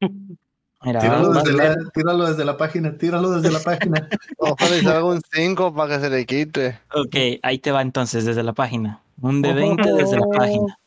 Mira, 0.82 1.00
Tíralo 1.00 1.32
desde, 1.32 1.52
la, 1.52 1.76
tíralo 1.94 2.26
desde 2.26 2.44
la 2.44 2.56
página, 2.56 2.96
tíralo 2.96 3.30
desde 3.30 3.50
la 3.50 3.58
página. 3.60 4.08
Ojalá 4.38 4.76
y 4.76 4.82
salga 4.82 5.04
un 5.04 5.20
5 5.32 5.74
para 5.74 5.94
que 5.94 6.00
se 6.00 6.10
le 6.10 6.26
quite. 6.26 6.78
Ok, 6.94 7.40
ahí 7.42 7.58
te 7.58 7.72
va 7.72 7.82
entonces 7.82 8.24
desde 8.24 8.42
la 8.44 8.52
página. 8.52 9.02
Un 9.20 9.42
de 9.42 9.52
20 9.52 9.92
desde 9.94 10.20
la 10.20 10.26
página. 10.28 10.78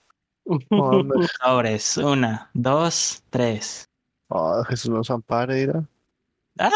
Hombre. 0.69 1.27
Sobres. 1.43 1.97
Una, 1.97 2.49
dos, 2.53 3.23
tres. 3.29 3.89
Oh, 4.29 4.63
Jesús 4.63 4.89
nos 4.89 5.09
ampare, 5.11 5.65
mira. 5.65 5.83
Ah. 6.59 6.71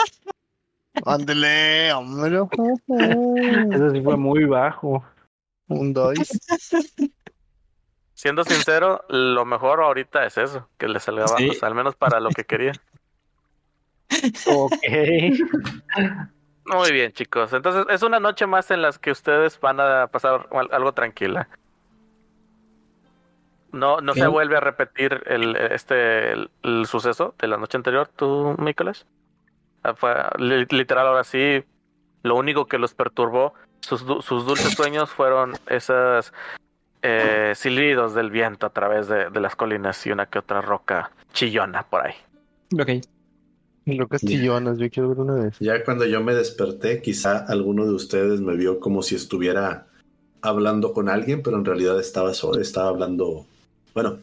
Ándele, 1.06 1.94
hombre. 1.94 2.42
Eso 3.72 3.92
sí 3.92 4.02
fue 4.02 4.18
muy 4.18 4.44
bajo. 4.46 5.04
Un 5.68 5.94
dois. 5.94 6.30
Siendo 8.14 8.44
sincero, 8.46 9.04
lo 9.10 9.44
mejor 9.46 9.82
ahorita 9.82 10.26
es 10.26 10.38
eso, 10.38 10.70
que 10.78 10.88
le 10.88 11.00
salga 11.00 11.28
Sí. 11.28 11.52
al 11.62 11.76
menos 11.76 11.96
para 11.96 12.20
lo 12.20 12.30
que 12.30 12.46
quería. 12.46 12.74
Ok. 14.48 14.74
Muy 16.66 16.92
bien, 16.92 17.12
chicos. 17.12 17.52
Entonces, 17.52 17.86
es 17.90 18.04
una 18.04 18.20
noche 18.20 18.46
más 18.48 18.72
en 18.72 18.82
las 18.82 18.98
que 19.00 19.12
ustedes 19.12 19.60
van 19.60 19.80
a 19.82 20.08
pasar 20.08 20.48
al- 20.52 20.70
algo 20.72 20.94
tranquila. 20.94 21.50
No, 23.72 24.02
no 24.02 24.14
se 24.14 24.28
vuelve 24.28 24.56
a 24.56 24.60
repetir 24.60 25.24
el, 25.26 25.56
este, 25.56 26.32
el, 26.32 26.52
el 26.62 26.86
suceso 26.86 27.34
de 27.40 27.48
la 27.48 27.58
noche 27.58 27.76
anterior, 27.76 28.08
tú, 28.08 28.56
Nicolás. 28.60 29.08
Ah, 29.82 29.96
Fue 29.96 30.14
literal, 30.38 31.08
ahora 31.08 31.24
sí, 31.24 31.64
lo 32.22 32.36
único 32.36 32.68
que 32.68 32.78
los 32.78 32.94
perturbó, 32.94 33.56
sus, 33.84 34.06
du- 34.06 34.22
sus 34.22 34.46
dulces 34.46 34.74
sueños 34.74 35.10
fueron 35.10 35.54
esos 35.68 36.34
eh, 37.02 37.54
silbidos 37.56 38.14
del 38.16 38.32
viento 38.32 38.66
a 38.66 38.70
través 38.70 39.08
de, 39.08 39.30
de 39.30 39.40
las 39.40 39.56
colinas 39.56 40.06
y 40.06 40.12
una 40.12 40.26
que 40.28 40.40
otra 40.40 40.62
roca 40.62 41.12
chillona 41.34 41.84
por 41.84 42.06
ahí. 42.06 42.14
Ok. 42.80 43.06
Lo 43.86 44.08
castillonas, 44.08 44.78
yo 44.78 44.90
quiero 44.90 45.10
ver 45.10 45.20
una 45.20 45.34
vez. 45.34 45.58
Ya 45.60 45.84
cuando 45.84 46.06
yo 46.06 46.22
me 46.22 46.34
desperté, 46.34 47.02
quizá 47.02 47.46
alguno 47.46 47.86
de 47.86 47.92
ustedes 47.94 48.40
me 48.40 48.56
vio 48.56 48.80
como 48.80 49.04
si 49.04 49.16
estuviera 49.16 49.88
hablando 50.42 50.94
con 50.94 51.10
alguien, 51.10 51.44
pero 51.44 51.58
en 51.58 51.66
realidad 51.66 52.00
estaba 52.00 52.34
solo, 52.34 52.62
estaba 52.62 52.88
hablando, 52.88 53.46
bueno, 53.94 54.20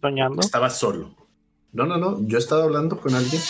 Soñando. 0.00 0.40
estaba 0.40 0.70
solo. 0.70 1.10
No, 1.72 1.84
no, 1.84 1.98
no, 1.98 2.26
yo 2.26 2.38
estaba 2.38 2.64
hablando 2.64 2.98
con 2.98 3.14
alguien, 3.14 3.40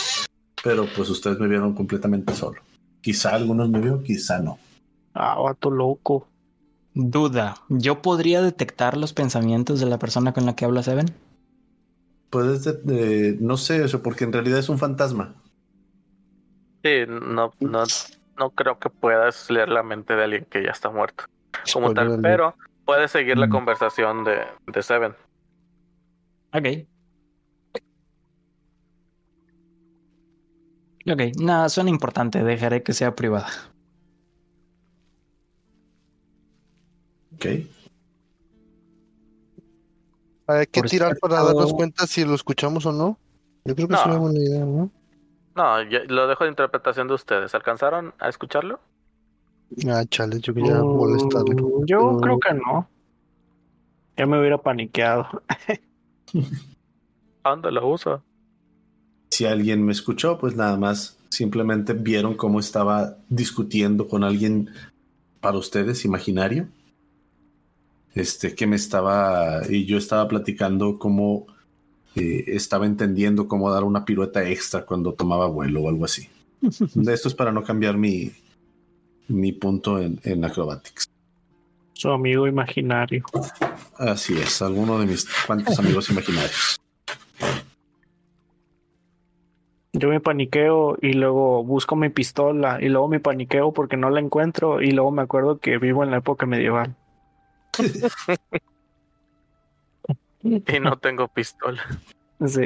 pero 0.64 0.87
pues 0.97 1.09
ustedes 1.11 1.39
me 1.39 1.47
vieron 1.47 1.74
completamente 1.74 2.35
solo. 2.35 2.61
Quizá 3.01 3.35
algunos 3.35 3.70
me 3.70 3.81
vio, 3.81 4.03
quizá 4.03 4.41
no. 4.41 4.59
Ah, 5.15 5.39
vato 5.41 5.71
loco. 5.71 6.29
Duda. 6.95 7.55
¿Yo 7.69 8.03
podría 8.03 8.43
detectar 8.43 8.97
los 8.97 9.13
pensamientos 9.13 9.81
de 9.81 9.87
la 9.87 9.99
persona 9.99 10.33
con 10.33 10.47
la 10.47 10.55
que 10.57 10.65
habla 10.65 10.83
Seven? 10.83 11.07
Puedes, 12.31 12.65
de- 12.65 12.73
de- 12.75 13.37
no 13.41 13.57
sé 13.57 13.85
eso, 13.85 14.03
porque 14.03 14.25
en 14.25 14.33
realidad 14.33 14.59
es 14.59 14.69
un 14.69 14.79
fantasma. 14.79 15.35
Sí, 16.85 17.05
no, 17.09 17.53
no, 17.61 17.85
no 18.39 18.51
creo 18.51 18.79
que 18.79 18.89
puedas 18.89 19.51
leer 19.51 19.69
la 19.69 19.83
mente 19.83 20.15
de 20.15 20.25
alguien 20.25 20.47
que 20.49 20.63
ya 20.63 20.71
está 20.71 20.91
muerto. 20.91 21.25
como 21.75 21.91
Spoiler 21.91 22.13
tal, 22.15 22.23
pero 22.23 22.55
puedes 22.87 23.11
seguir 23.11 23.37
la 23.37 23.47
Mm. 23.47 23.51
conversación 23.51 24.25
de, 24.25 24.47
de 24.67 24.83
Seven. 24.83 25.15
Ok. 26.53 26.67
Ok, 31.07 31.21
nada, 31.41 31.69
suena 31.69 31.91
importante. 31.91 32.43
Dejaré 32.43 32.83
que 32.83 32.93
sea 32.93 33.15
privada. 33.15 33.49
Ok. 37.41 37.47
Hay 40.47 40.66
que 40.66 40.80
Por 40.80 40.91
tirar 40.91 41.16
para 41.18 41.43
darnos 41.43 41.72
cuenta 41.72 42.07
si 42.07 42.24
lo 42.24 42.34
escuchamos 42.34 42.84
o 42.84 42.93
no. 42.93 43.18
Yo 43.64 43.74
creo 43.74 43.88
que 43.88 43.95
es 43.95 44.01
No. 44.05 44.12
una 44.12 44.18
buena 44.18 44.38
idea, 44.38 44.64
¿no? 44.66 44.91
No, 45.55 45.82
ya- 45.84 46.05
lo 46.07 46.26
dejo 46.26 46.45
de 46.45 46.51
interpretación 46.51 47.09
de 47.09 47.14
ustedes. 47.14 47.55
¿Alcanzaron 47.55 48.12
a 48.18 48.28
escucharlo? 48.28 48.80
Ah, 49.88 50.05
chale, 50.09 50.38
yo 50.41 50.53
quería 50.53 50.82
Mm, 50.82 50.97
molestarlo. 50.97 51.84
Yo 51.86 52.18
creo 52.20 52.38
que 52.41 52.55
no. 52.55 52.88
Ya 54.16 54.26
me 54.26 54.38
hubiera 54.38 54.59
paniqueado. 54.59 55.43
¿A 57.45 57.51
dónde 57.51 57.72
lo 57.72 57.88
usa? 57.88 58.22
Si 59.30 59.47
alguien 59.47 59.84
me 59.84 59.93
escuchó, 59.93 60.38
pues 60.38 60.57
nada 60.57 60.76
más 60.76 61.16
simplemente 61.30 61.95
vieron 61.95 62.34
cómo 62.34 62.61
estaba 62.61 63.16
discutiendo 63.28 64.09
con 64.09 64.24
alguien 64.24 64.68
para 65.41 65.57
ustedes 65.57 66.05
imaginario. 66.05 66.68
Este 68.15 68.55
que 68.55 68.67
me 68.67 68.77
estaba 68.77 69.63
y 69.69 69.85
yo 69.87 69.97
estaba 69.97 70.27
platicando 70.27 70.99
cómo 70.99 71.47
eh, 72.17 72.45
estaba 72.49 72.87
entendiendo 72.87 73.47
cómo 73.47 73.71
dar 73.71 73.85
una 73.85 74.05
pirueta 74.05 74.49
extra 74.49 74.85
cuando 74.85 75.15
tomaba 75.15 75.47
vuelo 75.47 75.83
o 75.83 75.89
algo 75.89 76.05
así. 76.05 76.29
Esto 76.61 77.29
es 77.29 77.35
para 77.35 77.53
no 77.53 77.63
cambiar 77.63 77.97
mi, 77.97 78.33
mi 79.29 79.53
punto 79.53 80.01
en, 80.01 80.21
en 80.25 80.45
acrobatics. 80.45 81.09
Su 81.93 82.11
amigo 82.11 82.47
imaginario. 82.47 83.25
Así 83.99 84.33
es, 84.39 84.63
alguno 84.63 84.99
de 84.99 85.07
mis 85.07 85.29
cuantos 85.47 85.79
amigos 85.79 86.11
imaginarios. 86.11 86.81
Yo 89.93 90.09
me 90.09 90.21
paniqueo 90.21 90.97
y 91.03 91.13
luego 91.13 91.63
busco 91.65 91.97
mi 91.97 92.09
pistola 92.09 92.79
y 92.81 92.89
luego 92.89 93.09
me 93.09 93.21
paniqueo 93.21 93.73
porque 93.73 93.97
no 93.97 94.09
la 94.09 94.21
encuentro 94.21 94.81
y 94.81 94.93
luego 94.93 95.11
me 95.11 95.23
acuerdo 95.23 95.59
que 95.59 95.79
vivo 95.79 96.03
en 96.03 96.11
la 96.11 96.19
época 96.19 96.47
medieval. 96.47 96.97
Y 100.43 100.81
no 100.81 100.99
tengo 100.99 101.29
pistola. 101.29 101.83
Sí. 102.47 102.62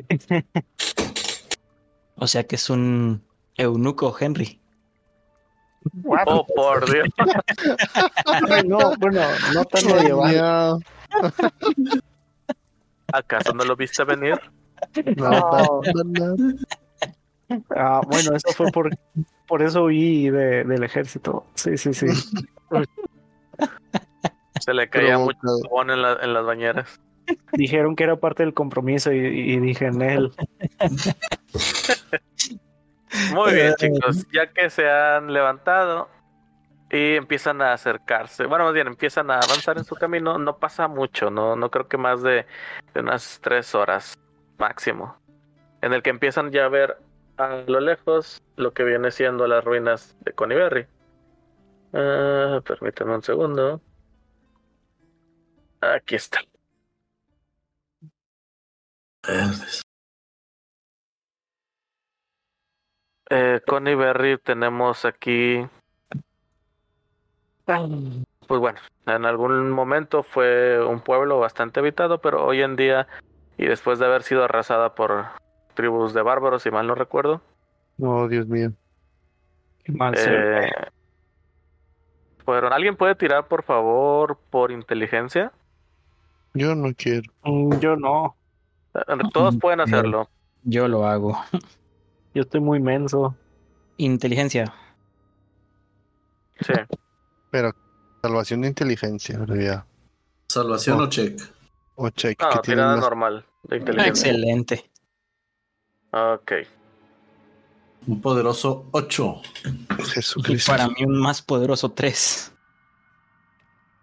O 2.17 2.27
sea 2.29 2.45
que 2.45 2.55
es 2.57 2.71
un 2.71 3.23
eunuco, 3.57 4.15
Henry. 4.19 4.61
Oh, 6.27 6.47
por 6.47 6.91
Dios. 6.91 7.09
Ay, 8.27 8.63
no, 8.69 8.95
bueno, 8.99 9.21
no 9.53 9.65
tan 9.65 9.87
medieval. 9.87 10.33
Ya, 10.35 10.73
¿Acaso 13.13 13.53
no 13.53 13.65
lo 13.65 13.77
viste 13.77 14.05
venir? 14.05 14.41
no, 15.17 15.31
no, 15.31 15.81
no, 16.05 16.37
no. 16.37 16.55
Ah, 17.77 18.01
bueno, 18.09 18.35
eso 18.37 18.49
fue 18.55 18.71
por, 18.73 18.91
por 19.47 19.63
eso 19.63 19.85
huí 19.85 20.31
de- 20.31 20.65
del 20.65 20.83
ejército. 20.85 21.45
Sí, 21.55 21.77
sí, 21.77 21.93
sí. 21.93 22.07
Se 24.65 24.75
le 24.75 24.89
caía 24.89 25.19
mucho 25.19 25.39
jabón 25.63 25.91
en, 25.91 26.03
la- 26.03 26.19
en 26.23 26.33
las 26.33 26.45
bañeras. 26.45 27.01
Dijeron 27.53 27.97
que 27.97 28.05
era 28.05 28.17
parte 28.17 28.43
del 28.43 28.55
compromiso 28.55 29.13
y, 29.13 29.17
y 29.19 29.59
dije 29.61 29.87
en 29.87 30.03
él. 30.03 30.33
Muy 33.33 33.55
bien, 33.55 33.75
chicos. 33.77 34.27
Ya 34.33 34.53
que 34.53 34.71
se 34.71 34.89
han 34.91 35.33
levantado 35.33 36.09
y 36.91 37.15
empiezan 37.17 37.61
a 37.63 37.73
acercarse, 37.73 38.47
bueno, 38.47 38.65
más 38.65 38.75
bien 38.75 38.87
empiezan 38.87 39.31
a 39.31 39.37
avanzar 39.37 39.79
en 39.79 39.85
su 39.85 39.95
camino, 39.97 40.39
no 40.39 40.59
pasa 40.59 40.87
mucho, 40.89 41.31
no, 41.31 41.57
no 41.57 41.71
creo 41.71 41.89
que 41.89 41.97
más 41.97 42.23
de, 42.23 42.47
de 42.93 43.01
unas 43.01 43.41
tres 43.43 43.75
horas 43.75 44.19
máximo. 44.59 45.17
En 45.83 45.93
el 45.93 46.03
que 46.03 46.11
empiezan 46.11 46.51
ya 46.53 46.65
a 46.65 46.69
ver 46.69 46.97
a 47.37 47.63
lo 47.67 47.81
lejos 47.81 48.43
lo 48.57 48.73
que 48.73 48.85
viene 48.85 49.11
siendo 49.11 49.47
las 49.47 49.65
ruinas 49.65 50.17
de 50.21 50.33
Coniberry. 50.33 50.87
Ah, 51.93 52.61
permítanme 52.65 53.15
un 53.17 53.23
segundo. 53.23 53.81
Aquí 55.93 56.15
está. 56.15 56.41
Verdes. 59.27 59.83
Eh, 63.31 63.61
Connie 63.67 63.95
Berry 63.95 64.39
tenemos 64.39 65.05
aquí. 65.05 65.67
Pues 67.65 68.61
bueno, 68.61 68.79
en 69.07 69.25
algún 69.25 69.71
momento 69.71 70.23
fue 70.23 70.85
un 70.85 71.01
pueblo 71.01 71.41
bastante 71.41 71.81
habitado, 71.81 72.21
pero 72.21 72.45
hoy 72.45 72.61
en 72.61 72.77
día, 72.77 73.09
y 73.57 73.67
después 73.67 73.99
de 73.99 74.05
haber 74.05 74.23
sido 74.23 74.45
arrasada 74.45 74.95
por 74.95 75.25
tribus 75.73 76.13
de 76.13 76.23
bárbaros, 76.23 76.63
si 76.63 76.71
mal 76.71 76.87
no 76.87 76.95
recuerdo, 76.95 77.41
Oh, 78.01 78.27
Dios 78.29 78.47
mío. 78.47 78.73
Qué 79.85 79.93
mal 79.93 80.15
eh, 80.17 80.71
fueron. 82.45 82.73
¿Alguien 82.73 82.97
puede 82.97 83.15
tirar, 83.15 83.47
por 83.47 83.63
favor, 83.63 84.39
por 84.51 84.73
inteligencia? 84.73 85.53
Yo 86.55 86.75
no 86.75 86.95
quiero. 86.95 87.31
Mm, 87.45 87.79
Yo 87.81 87.97
no. 87.97 88.37
Eh, 88.95 89.01
Todos 89.33 89.57
pueden 89.59 89.79
Bien. 89.85 89.95
hacerlo. 89.95 90.31
Yo 90.63 90.89
lo 90.89 91.07
hago. 91.07 91.39
Yo 92.35 92.43
estoy 92.43 92.61
muy 92.61 92.81
menso. 92.81 93.37
Inteligencia. 93.97 94.73
Sí. 96.61 96.73
Pero 97.51 97.73
salvación 98.23 98.63
de 98.63 98.69
inteligencia, 98.69 99.39
¿verdad? 99.39 99.57
Ya. 99.57 99.87
Salvación 100.49 101.01
Oh. 101.01 101.05
o 101.05 101.09
check. 101.09 101.41
O 101.97 102.11
check. 102.11 102.41
No, 102.41 102.51
que 102.51 102.59
tirada 102.61 102.93
más- 102.97 103.01
normal 103.05 103.45
de 103.65 103.77
inteligencia. 103.79 104.31
Excelente. 104.31 104.91
Ok. 106.13 106.53
Un 108.07 108.21
poderoso 108.21 108.87
8. 108.93 109.41
Y 109.99 110.03
Jesucristo. 110.03 110.71
para 110.73 110.89
mí 110.89 111.05
un 111.07 111.19
más 111.21 111.41
poderoso 111.43 111.91
3. 111.91 112.54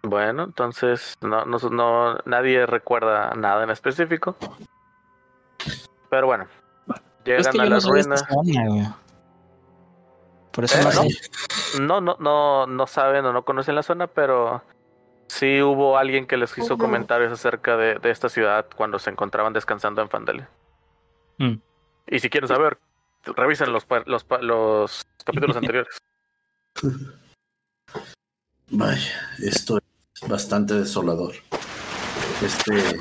Bueno, 0.02 0.44
entonces 0.44 1.16
no, 1.20 1.44
no, 1.44 1.58
no- 1.70 2.18
nadie 2.24 2.66
recuerda 2.66 3.32
nada 3.34 3.62
en 3.64 3.70
específico. 3.70 4.36
Pero 6.10 6.26
bueno, 6.26 6.46
llegan 7.24 7.40
Es 7.40 7.48
que 7.48 7.60
a 7.60 7.64
no 7.64 7.70
las 7.70 7.84
ruinas. 7.84 8.24
zona, 8.28 8.66
güey. 8.68 8.86
Por 10.52 10.64
eso 10.64 10.78
Eh, 10.78 10.82
no 10.84 10.90
no. 10.92 11.02
No, 11.80 12.00
no, 12.00 12.16
no, 12.20 12.66
no 12.66 12.86
saben 12.86 13.24
o 13.24 13.32
no 13.32 13.44
conocen 13.44 13.74
la 13.76 13.82
zona, 13.82 14.06
pero 14.08 14.62
sí 15.28 15.62
hubo 15.62 15.96
alguien 15.96 16.26
que 16.26 16.36
les 16.36 16.56
hizo 16.58 16.76
comentarios 16.76 17.32
acerca 17.32 17.76
de, 17.78 17.94
de 17.94 18.10
esta 18.10 18.28
ciudad 18.28 18.66
cuando 18.76 18.98
se 18.98 19.08
encontraban 19.08 19.52
descansando 19.54 20.02
en 20.02 20.10
Fandale. 20.10 20.46
Mm. 21.38 21.54
Y 22.08 22.18
si 22.18 22.28
quieren 22.28 22.48
saber, 22.48 22.76
revisen 23.24 23.72
los, 23.72 23.86
los, 24.04 24.26
los 24.42 25.06
capítulos 25.24 25.56
anteriores. 25.56 25.96
Vaya, 28.70 29.30
esto 29.38 29.78
es 29.78 29.82
bastante 30.28 30.74
desolador. 30.74 31.34
Este. 32.42 33.00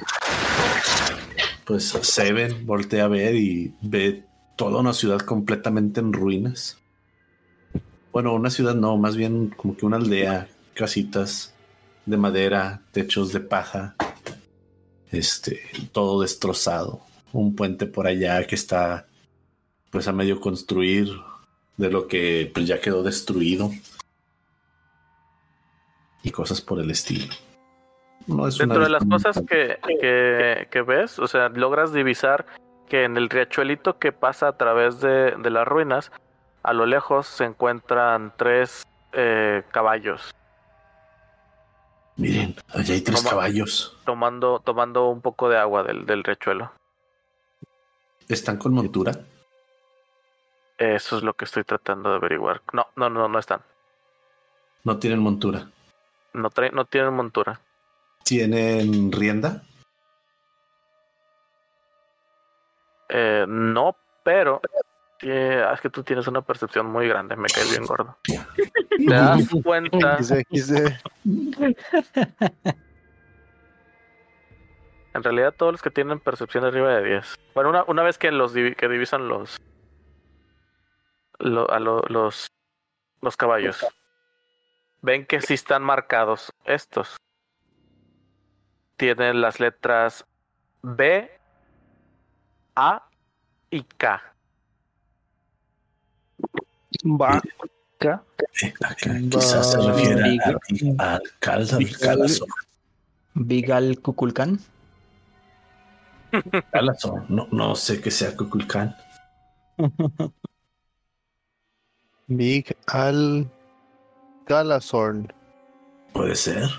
Pues 1.66 1.86
Seven 2.02 2.66
voltea 2.66 3.06
a 3.06 3.08
ver 3.08 3.36
y 3.36 3.74
ve 3.82 4.26
toda 4.56 4.80
una 4.80 4.94
ciudad 4.94 5.20
completamente 5.20 6.00
en 6.00 6.14
ruinas. 6.14 6.78
Bueno, 8.12 8.34
una 8.34 8.50
ciudad 8.50 8.76
no, 8.76 8.98
más 8.98 9.16
bien 9.16 9.54
como 9.56 9.78
que 9.78 9.86
una 9.86 9.98
aldea, 9.98 10.50
casitas 10.74 11.54
de 12.06 12.18
madera, 12.18 12.82
techos 12.92 13.32
de 13.32 13.40
paja, 13.40 13.96
este, 15.12 15.62
todo 15.92 16.22
destrozado. 16.22 17.02
Un 17.32 17.56
puente 17.56 17.86
por 17.86 18.08
allá 18.08 18.46
que 18.46 18.56
está 18.56 19.08
pues 19.92 20.08
a 20.08 20.12
medio 20.12 20.42
construir 20.42 21.10
de 21.78 21.90
lo 21.90 22.08
que 22.08 22.52
pues 22.54 22.68
ya 22.68 22.82
quedó 22.82 23.04
destruido 23.04 23.72
y 26.24 26.32
cosas 26.32 26.62
por 26.62 26.80
el 26.80 26.92
estilo. 26.92 27.34
No 28.28 28.48
es 28.48 28.60
una 28.60 28.66
Dentro 28.66 28.84
de 28.84 28.90
las 28.90 29.06
cosas 29.06 29.42
que, 29.48 29.80
que, 30.00 30.68
que 30.70 30.82
ves, 30.82 31.18
o 31.20 31.28
sea, 31.28 31.50
logras 31.50 31.92
divisar 31.92 32.46
que 32.88 33.04
en 33.04 33.18
el 33.18 33.30
riachuelito 33.30 33.98
que 33.98 34.12
pasa 34.12 34.50
a 34.50 34.58
través 34.58 35.00
de, 35.02 35.32
de 35.38 35.50
las 35.50 35.68
ruinas, 35.68 36.12
a 36.64 36.74
lo 36.74 36.86
lejos 36.86 37.26
se 37.28 37.46
encuentran 37.46 38.34
tres 38.38 38.84
eh, 39.14 39.64
caballos 39.72 40.32
Miren, 42.18 42.56
allá 42.70 42.94
hay 42.94 43.02
tres 43.02 43.18
Toma. 43.24 43.30
caballos. 43.32 43.98
tomando, 44.06 44.60
tomando 44.60 45.08
un 45.08 45.22
poco 45.22 45.50
de 45.50 45.58
agua 45.58 45.84
del, 45.84 46.06
del 46.06 46.24
riachuelo. 46.24 46.72
¿Están 48.28 48.58
con 48.58 48.74
montura? 48.74 49.12
Eso 50.78 51.18
es 51.18 51.24
lo 51.24 51.34
que 51.34 51.46
estoy 51.46 51.64
tratando 51.64 52.10
de 52.12 52.18
averiguar. 52.18 52.62
No, 52.74 52.88
no, 52.96 53.10
no, 53.10 53.28
no 53.28 53.40
están. 53.40 53.62
No 54.84 54.98
tienen 54.98 55.20
montura. 55.20 55.70
No, 56.34 56.50
no 56.74 56.86
tienen 56.86 57.14
montura. 57.14 57.60
¿Tienen 58.24 59.12
rienda? 59.12 59.64
Eh, 63.10 63.46
no, 63.48 63.96
pero 64.24 64.62
eh, 65.22 65.66
es 65.74 65.82
que 65.82 65.90
tú 65.90 66.04
tienes 66.04 66.28
una 66.28 66.42
percepción 66.42 66.86
muy 66.86 67.08
grande. 67.08 67.36
Me 67.36 67.50
caes 67.50 67.72
bien 67.72 67.86
gordo. 67.86 68.18
Te 68.98 69.06
das 69.14 69.50
cuenta. 69.64 70.18
En 75.14 75.24
realidad 75.24 75.54
todos 75.58 75.74
los 75.74 75.82
que 75.82 75.92
tienen 75.92 76.22
percepción 76.22 76.64
arriba 76.64 76.96
de 76.96 77.04
10. 77.04 77.36
Bueno, 77.54 77.70
una, 77.70 77.84
una 77.84 78.02
vez 78.02 78.18
que 78.18 78.32
los 78.32 78.56
divi- 78.56 78.78
que 78.78 78.88
divisan 78.88 79.28
los 79.28 79.58
lo- 81.40 81.70
a 81.70 81.82
lo- 81.82 82.04
los 82.08 82.48
los 83.22 83.36
caballos. 83.36 83.86
Ven 85.02 85.26
que 85.26 85.42
sí 85.42 85.56
están 85.56 85.82
marcados 85.84 86.52
estos. 86.66 87.18
Tienen 88.98 89.42
las 89.42 89.60
letras 89.60 90.26
B, 90.84 91.30
A 92.76 93.08
y 93.72 93.84
K. 93.84 94.22
Va. 97.04 97.42
Acá 98.00 98.24
quizás 99.30 99.72
se 99.72 99.78
refiere 99.80 100.38
a- 100.98 101.14
al 101.16 101.22
calza 101.40 101.78
del 101.78 101.98
calazo. 101.98 102.46
Vigal 103.34 104.00
Kukulkan. 104.02 104.60
Calazo. 106.72 107.26
No, 107.30 107.48
no 107.52 107.76
sé 107.76 108.02
qué 108.02 108.10
sea 108.12 108.36
Kukulkan. 108.36 108.96
Big 112.28 112.76
Al 112.88 113.50
Galazorn. 114.52 115.32
Puede 116.12 116.36
ser. 116.36 116.70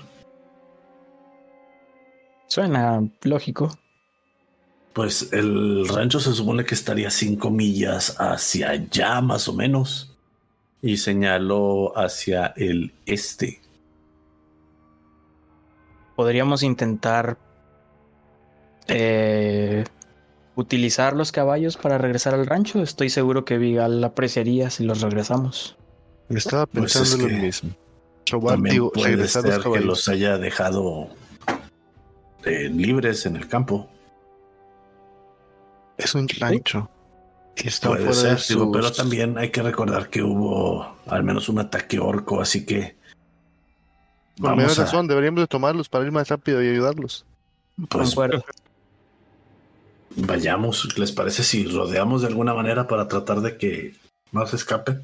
Suena 2.47 3.01
lógico. 3.23 3.75
Pues 4.93 5.33
el 5.33 5.87
rancho 5.87 6.19
se 6.19 6.33
supone 6.33 6.65
que 6.65 6.75
estaría 6.75 7.09
cinco 7.09 7.49
millas 7.49 8.15
hacia 8.19 8.69
allá, 8.69 9.21
más 9.21 9.47
o 9.47 9.53
menos. 9.53 10.15
Y 10.83 10.97
señaló 10.97 11.97
hacia 11.97 12.53
el 12.55 12.93
este. 13.07 13.59
Podríamos 16.15 16.61
intentar 16.61 17.39
eh, 18.87 19.83
utilizar 20.55 21.15
los 21.15 21.31
caballos 21.31 21.77
para 21.77 21.97
regresar 21.97 22.35
al 22.35 22.45
rancho. 22.45 22.83
Estoy 22.83 23.09
seguro 23.09 23.45
que 23.45 23.57
Vigal 23.57 24.03
apreciaría 24.03 24.69
si 24.69 24.83
los 24.83 25.01
regresamos. 25.01 25.75
Estaba 26.29 26.65
Pues 26.65 26.93
pensando 26.93 27.25
es 27.27 27.31
lo 27.33 27.39
mismo. 27.39 27.69
Digo, 28.69 28.91
puede 28.91 29.27
ser 29.27 29.59
que 29.61 29.79
los 29.81 30.07
haya 30.07 30.37
dejado 30.37 31.09
eh, 32.45 32.69
libres 32.69 33.25
en 33.25 33.35
el 33.35 33.47
campo. 33.47 33.89
Es 35.97 36.15
un 36.15 36.27
rancho. 36.27 36.89
Y 37.55 37.67
está 37.67 37.89
Puede 37.89 38.05
fuera 38.05 38.15
ser, 38.15 38.37
de 38.39 38.43
digo, 38.49 38.65
sus- 38.65 38.75
pero 38.75 38.91
también 38.91 39.37
hay 39.37 39.51
que 39.51 39.61
recordar 39.61 40.09
que 40.09 40.23
hubo 40.23 40.95
al 41.05 41.23
menos 41.23 41.49
un 41.49 41.59
ataque 41.59 41.99
orco, 41.99 42.41
así 42.41 42.65
que 42.65 42.95
Por 44.37 44.55
menos 44.55 44.79
a- 44.79 44.85
razón, 44.85 45.07
deberíamos 45.07 45.41
de 45.41 45.47
tomarlos 45.47 45.87
para 45.87 46.03
ir 46.05 46.11
más 46.11 46.27
rápido 46.29 46.63
y 46.63 46.69
ayudarlos. 46.69 47.25
pues, 47.89 48.09
Concuerdo. 48.09 48.43
vayamos. 50.15 50.97
¿Les 50.97 51.11
parece 51.11 51.43
si 51.43 51.65
rodeamos 51.65 52.21
de 52.21 52.27
alguna 52.29 52.53
manera 52.53 52.87
para 52.87 53.07
tratar 53.07 53.41
de 53.41 53.57
que 53.57 53.95
no 54.31 54.45
se 54.47 54.55
escape? 54.55 54.99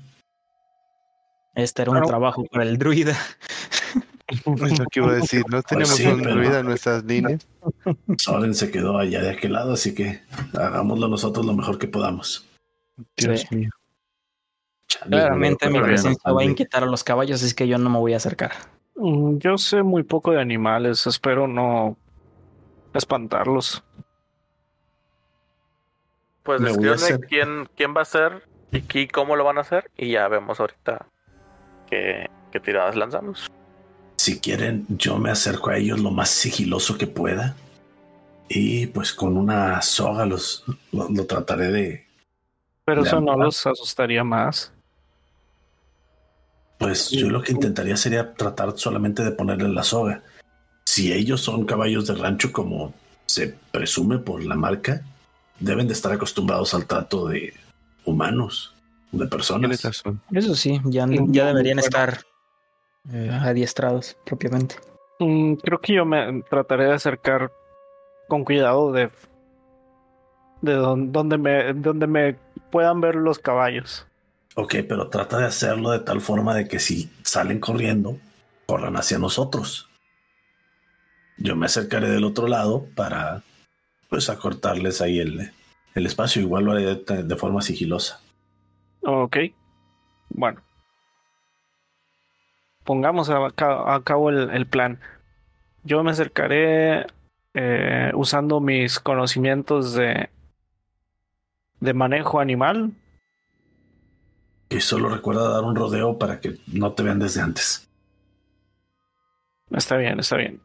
Este 1.55 1.81
era 1.81 1.91
un 1.91 1.97
Claro. 1.97 2.07
trabajo 2.07 2.43
para 2.51 2.63
el 2.63 2.77
druida. 2.77 3.15
Es 4.29 4.45
lo 4.77 4.85
que 4.85 4.99
iba 4.99 5.09
a 5.09 5.15
decir. 5.15 5.43
No 5.49 5.63
tenemos 5.63 5.89
sí, 5.95 6.05
un 6.05 6.21
druida 6.21 6.59
en 6.59 6.67
nuestras 6.67 7.03
líneas. 7.03 7.47
Soren 8.19 8.53
se 8.53 8.69
quedó 8.69 8.99
allá 8.99 9.23
de 9.23 9.31
aquel 9.31 9.53
lado, 9.53 9.73
así 9.73 9.95
que 9.95 10.21
hagámoslo 10.53 11.07
nosotros 11.07 11.47
lo 11.47 11.53
mejor 11.53 11.79
que 11.79 11.87
podamos. 11.87 12.47
Dios 13.17 13.41
Sí. 13.49 13.55
mío. 13.55 13.69
Chale, 14.87 15.09
Claramente 15.09 15.67
mi 15.71 15.79
presencia 15.81 16.31
va 16.31 16.41
a 16.41 16.45
inquietar 16.45 16.83
a 16.83 16.85
los 16.85 17.03
caballos, 17.03 17.41
es 17.41 17.55
que 17.55 17.67
yo 17.67 17.79
no 17.79 17.89
me 17.89 17.97
voy 17.97 18.13
a 18.13 18.17
acercar. 18.17 18.51
Mm, 18.95 19.37
Yo 19.39 19.57
sé 19.57 19.81
muy 19.81 20.03
poco 20.03 20.29
de 20.31 20.39
animales, 20.41 21.07
espero 21.07 21.47
no 21.47 21.97
espantarlos. 22.93 23.83
Pues 26.43 26.61
hacer- 26.61 27.19
quién, 27.27 27.67
quién 27.75 27.95
va 27.95 28.01
a 28.01 28.05
ser 28.05 28.47
y 28.71 28.81
qué- 28.81 29.07
cómo 29.07 29.35
lo 29.35 29.43
van 29.43 29.57
a 29.57 29.61
hacer. 29.61 29.89
Y 29.97 30.11
ya 30.11 30.27
vemos 30.27 30.59
ahorita 30.59 31.07
qué, 31.89 32.29
qué 32.51 32.59
tiradas 32.59 32.95
lanzamos. 32.95 33.49
Si 34.17 34.39
quieren, 34.39 34.85
yo 34.89 35.17
me 35.17 35.31
acerco 35.31 35.69
a 35.69 35.77
ellos 35.77 35.99
lo 35.99 36.11
más 36.11 36.29
sigiloso 36.29 36.97
que 36.97 37.07
pueda. 37.07 37.55
Y 38.49 38.87
pues 38.87 39.13
con 39.13 39.37
una 39.37 39.81
soga 39.81 40.25
los 40.25 40.63
lo, 40.91 41.09
lo 41.09 41.25
trataré 41.25 41.71
de. 41.71 42.07
Pero 42.85 43.03
eso 43.03 43.21
no 43.21 43.37
los 43.37 43.65
asustaría 43.65 44.23
más. 44.23 44.73
Pues 46.79 47.09
yo 47.09 47.29
lo 47.29 47.41
que 47.41 47.51
intentaría 47.51 47.97
sería 47.97 48.33
tratar 48.33 48.77
solamente 48.77 49.23
de 49.23 49.31
ponerle 49.31 49.69
la 49.69 49.83
soga. 49.83 50.23
Si 50.85 51.11
ellos 51.11 51.41
son 51.41 51.65
caballos 51.65 52.07
de 52.07 52.15
rancho, 52.15 52.51
como 52.51 52.93
se 53.25 53.55
presume 53.71 54.17
por 54.17 54.43
la 54.43 54.55
marca, 54.55 55.03
deben 55.59 55.87
de 55.87 55.93
estar 55.93 56.11
acostumbrados 56.11 56.73
al 56.73 56.87
trato 56.87 57.27
de 57.27 57.53
humanos, 58.05 58.73
de 59.11 59.27
personas. 59.27 59.83
razón. 59.83 60.21
Eso 60.31 60.55
sí, 60.55 60.79
ya, 60.85 61.05
ya 61.09 61.47
deberían 61.47 61.77
bueno. 61.77 61.81
estar 61.87 62.21
eh, 63.11 63.29
adiestrados 63.31 64.15
propiamente. 64.25 64.75
Mm, 65.19 65.55
Creo 65.55 65.79
que 65.81 65.93
yo 65.93 66.05
me 66.05 66.43
trataré 66.49 66.85
de 66.85 66.93
acercar 66.93 67.51
con 68.27 68.43
cuidado 68.45 68.91
de 68.91 69.09
de 70.61 70.73
don- 70.73 71.11
donde 71.11 71.37
me 71.37 71.73
donde 71.73 72.05
me 72.07 72.35
puedan 72.71 72.99
ver 73.01 73.15
los 73.15 73.39
caballos. 73.39 74.05
Ok, 74.55 74.75
pero 74.87 75.07
trata 75.09 75.37
de 75.37 75.45
hacerlo 75.45 75.91
de 75.91 75.99
tal 75.99 76.19
forma 76.21 76.53
de 76.53 76.67
que 76.67 76.79
si 76.79 77.09
salen 77.23 77.59
corriendo, 77.59 78.17
corran 78.65 78.97
hacia 78.97 79.17
nosotros. 79.17 79.87
Yo 81.37 81.55
me 81.55 81.65
acercaré 81.67 82.09
del 82.09 82.25
otro 82.25 82.47
lado 82.47 82.85
para 82.95 83.41
pues 84.09 84.29
acortarles 84.29 84.99
ahí 85.01 85.19
el, 85.19 85.51
el 85.95 86.05
espacio. 86.05 86.41
Igual 86.41 86.65
lo 86.65 86.71
haré 86.73 86.95
de, 86.95 87.23
de 87.23 87.35
forma 87.37 87.61
sigilosa. 87.61 88.19
Ok. 89.01 89.37
Bueno. 90.29 90.61
Pongamos 92.83 93.29
a, 93.29 93.49
ca- 93.51 93.93
a 93.95 94.03
cabo 94.03 94.29
el, 94.29 94.49
el 94.51 94.65
plan. 94.67 94.99
Yo 95.83 96.03
me 96.03 96.11
acercaré 96.11 97.05
eh, 97.53 98.11
usando 98.15 98.59
mis 98.59 98.99
conocimientos 98.99 99.93
de, 99.93 100.29
de 101.79 101.93
manejo 101.93 102.39
animal. 102.39 102.91
Y 104.69 104.81
solo 104.81 105.09
recuerda 105.09 105.49
dar 105.49 105.63
un 105.63 105.75
rodeo 105.75 106.17
para 106.17 106.39
que 106.39 106.57
no 106.67 106.93
te 106.93 107.03
vean 107.03 107.19
desde 107.19 107.41
antes. 107.41 107.89
Está 109.71 109.97
bien, 109.97 110.19
está 110.19 110.35
bien. 110.37 110.61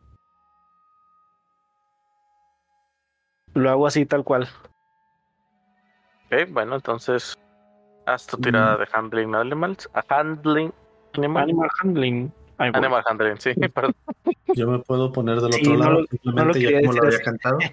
Lo 3.54 3.70
hago 3.70 3.86
así 3.86 4.04
tal 4.04 4.24
cual. 4.24 4.48
Ok, 6.26 6.50
bueno, 6.50 6.74
entonces 6.74 7.34
haz 8.06 8.26
tu 8.26 8.36
tirada 8.38 8.76
de 8.76 8.86
handling 8.92 9.34
animals. 9.34 9.88
A 9.94 10.02
handling 10.08 10.72
animal. 11.14 11.42
Animal 11.44 11.70
handling. 11.82 12.32
Ahí 12.58 12.70
voy. 12.70 12.78
Animal 12.78 13.02
handling, 13.06 13.40
sí, 13.40 13.52
perdón. 13.74 13.94
Yo 14.54 14.68
me 14.68 14.78
puedo 14.78 15.12
poner 15.12 15.40
del 15.40 15.52
Sí, 15.54 15.60
otro 15.60 15.72
no 15.72 15.78
lado, 15.78 16.00
lo- 16.00 16.06
simplemente 16.06 16.60
no 16.62 16.70
ya 16.70 16.80
como 16.80 16.92
lo 16.92 17.06
había 17.06 17.20
cantado. 17.22 17.58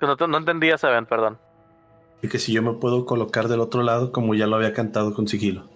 No, 0.00 0.14
no 0.26 0.36
entendía, 0.36 0.76
Saben, 0.76 1.06
perdón. 1.06 1.38
Y 2.20 2.28
que 2.28 2.38
si 2.38 2.52
yo 2.52 2.62
me 2.62 2.74
puedo 2.74 3.06
colocar 3.06 3.48
del 3.48 3.60
otro 3.60 3.82
lado, 3.82 4.12
como 4.12 4.34
ya 4.34 4.46
lo 4.46 4.56
había 4.56 4.74
cantado 4.74 5.14
con 5.14 5.26
sigilo. 5.28 5.66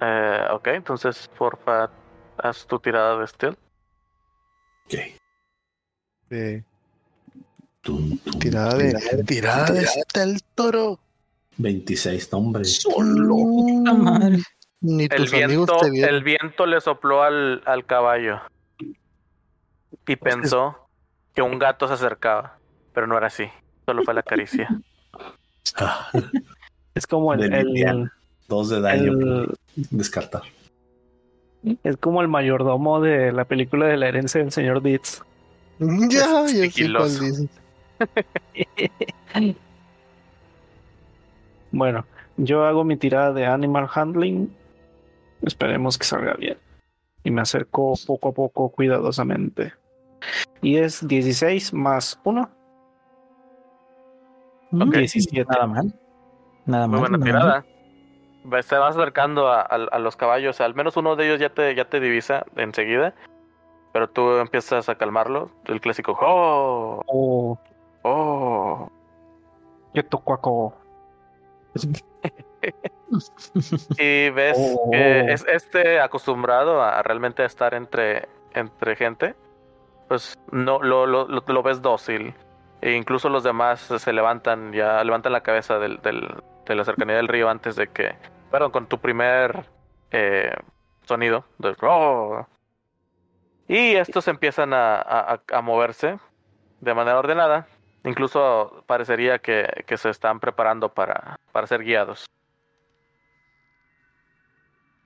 Eh, 0.00 0.44
ok, 0.52 0.66
entonces, 0.68 1.30
porfa, 1.38 1.90
haz 2.36 2.66
tu 2.66 2.78
tirada 2.78 3.18
de 3.18 3.26
stealth. 3.26 3.58
Ok. 4.86 4.94
Eh, 6.30 6.62
Tum, 7.82 8.18
tum, 8.18 8.38
tirada 8.38 8.74
de. 8.76 9.24
Tirada 9.26 9.66
de 9.72 9.82
está 9.82 10.22
el 10.22 10.42
toro. 10.54 10.98
26, 11.58 12.32
no, 12.32 12.38
hombre. 12.38 12.62
Puta 12.84 13.94
madre. 13.94 14.38
Ni 14.80 15.04
El 15.04 15.12
amigos 15.12 15.30
viento, 15.32 15.76
te 15.78 15.90
vieron. 15.90 16.14
el 16.14 16.22
viento 16.22 16.66
le 16.66 16.80
sopló 16.80 17.22
al, 17.24 17.62
al 17.66 17.84
caballo 17.84 18.40
y 20.06 20.16
pensó 20.16 20.88
que 21.34 21.42
un 21.42 21.58
gato 21.58 21.88
se 21.88 21.94
acercaba, 21.94 22.58
pero 22.94 23.08
no 23.08 23.18
era 23.18 23.26
así, 23.26 23.44
solo 23.84 24.04
fue 24.04 24.14
la 24.14 24.22
caricia. 24.22 24.68
Es 26.94 27.06
como 27.06 27.32
el, 27.34 27.52
el- 27.52 28.10
dos 28.48 28.68
de 28.70 28.80
daño 28.80 29.12
el- 29.12 29.54
descartar. 29.90 30.42
es 31.84 31.96
como 31.98 32.22
el 32.22 32.28
mayordomo 32.28 33.00
de 33.00 33.30
la 33.32 33.44
película 33.44 33.86
de 33.86 33.96
la 33.96 34.08
herencia 34.08 34.40
del 34.40 34.50
señor 34.52 34.82
Deeds. 34.82 35.22
Ya, 35.80 36.44
ya 36.46 36.66
Bueno, 41.70 42.06
yo 42.36 42.64
hago 42.64 42.84
mi 42.84 42.96
tirada 42.96 43.32
de 43.32 43.46
animal 43.46 43.88
handling. 43.92 44.54
Esperemos 45.42 45.98
que 45.98 46.04
salga 46.06 46.34
bien. 46.34 46.58
Y 47.24 47.30
me 47.30 47.42
acerco 47.42 47.94
poco 48.06 48.30
a 48.30 48.32
poco, 48.32 48.70
cuidadosamente. 48.70 49.74
Y 50.62 50.78
es 50.78 51.06
16 51.06 51.72
más 51.74 52.18
1. 52.24 52.48
Ok. 54.72 54.94
17. 54.96 55.44
Nada 55.50 55.66
mal. 55.66 55.94
Nada 56.66 56.86
Muy 56.86 57.00
mal. 57.00 57.10
buena 57.10 57.18
nada 57.18 57.32
mal. 57.48 57.64
tirada. 58.44 58.62
Se 58.62 58.76
vas 58.78 58.96
acercando 58.96 59.48
a, 59.48 59.60
a- 59.60 59.64
a 59.92 59.98
los 59.98 60.16
caballos, 60.16 60.60
al 60.60 60.74
menos 60.74 60.96
uno 60.96 61.16
de 61.16 61.26
ellos 61.26 61.40
ya 61.40 61.50
te, 61.50 61.74
ya 61.74 61.84
te 61.84 62.00
divisa 62.00 62.46
enseguida, 62.56 63.14
pero 63.92 64.08
tú 64.08 64.36
empiezas 64.38 64.88
a 64.88 64.94
calmarlo, 64.94 65.50
el 65.66 65.80
clásico, 65.82 66.16
¡oh! 66.20 67.02
Oh, 67.06 67.58
¡oh! 68.02 68.90
qué 69.94 70.02
tocuaco. 70.02 70.74
Y 73.98 74.30
ves 74.30 74.56
Oh. 74.76 74.90
que 74.90 75.32
es 75.32 75.44
este 75.48 76.00
acostumbrado 76.00 76.82
a 76.82 77.02
realmente 77.02 77.44
estar 77.44 77.72
entre, 77.74 78.28
entre 78.52 78.96
gente, 78.96 79.34
pues 80.08 80.38
no 80.50 80.82
lo, 80.82 81.06
lo, 81.06 81.26
lo, 81.26 81.42
lo 81.46 81.62
ves 81.62 81.80
dócil. 81.82 82.34
E 82.80 82.92
incluso 82.92 83.28
los 83.28 83.42
demás 83.42 83.80
se 83.80 84.12
levantan, 84.12 84.72
ya 84.72 85.02
levantan 85.04 85.32
la 85.32 85.40
cabeza 85.42 85.78
del, 85.78 86.00
del- 86.02 86.42
de 86.66 86.74
la 86.74 86.84
cercanía 86.84 87.16
del 87.16 87.28
río 87.28 87.48
antes 87.48 87.76
de 87.76 87.88
que, 87.88 88.14
perdón, 88.50 88.70
con 88.70 88.86
tu 88.86 88.98
primer 88.98 89.64
eh, 90.10 90.54
sonido 91.04 91.44
de 91.58 91.74
"Oh". 91.82 92.46
Y 93.66 93.96
estos 93.96 94.28
empiezan 94.28 94.72
a- 94.74 95.00
a- 95.00 95.40
a 95.52 95.62
moverse 95.62 96.18
de 96.80 96.94
manera 96.94 97.18
ordenada, 97.18 97.66
Incluso 98.08 98.84
parecería 98.86 99.38
que, 99.38 99.84
que 99.86 99.98
se 99.98 100.08
están 100.08 100.40
preparando 100.40 100.88
para, 100.88 101.38
para 101.52 101.66
ser 101.66 101.84
guiados. 101.84 102.24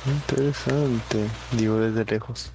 Interesante, 0.06 1.26
digo 1.52 1.78
desde 1.78 2.04
lejos. 2.04 2.52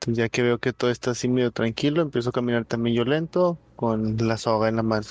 Entonces, 0.00 0.24
ya 0.24 0.28
que 0.30 0.42
veo 0.42 0.58
que 0.58 0.72
todo 0.72 0.90
está 0.90 1.10
así 1.10 1.28
medio 1.28 1.50
tranquilo, 1.50 2.00
empiezo 2.00 2.30
a 2.30 2.32
caminar 2.32 2.64
también 2.64 2.96
yo 2.96 3.04
lento 3.04 3.58
con 3.76 4.16
la 4.16 4.38
soga 4.38 4.68
en 4.68 4.76
la 4.76 4.82
mano. 4.82 5.06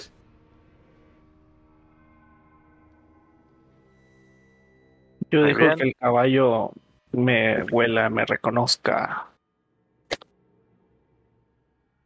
Yo 5.30 5.42
Muy 5.42 5.54
bien. 5.54 5.76
que 5.76 5.84
el 5.84 5.96
caballo 5.96 6.72
me 7.12 7.64
huela, 7.72 8.10
me 8.10 8.26
reconozca. 8.26 9.33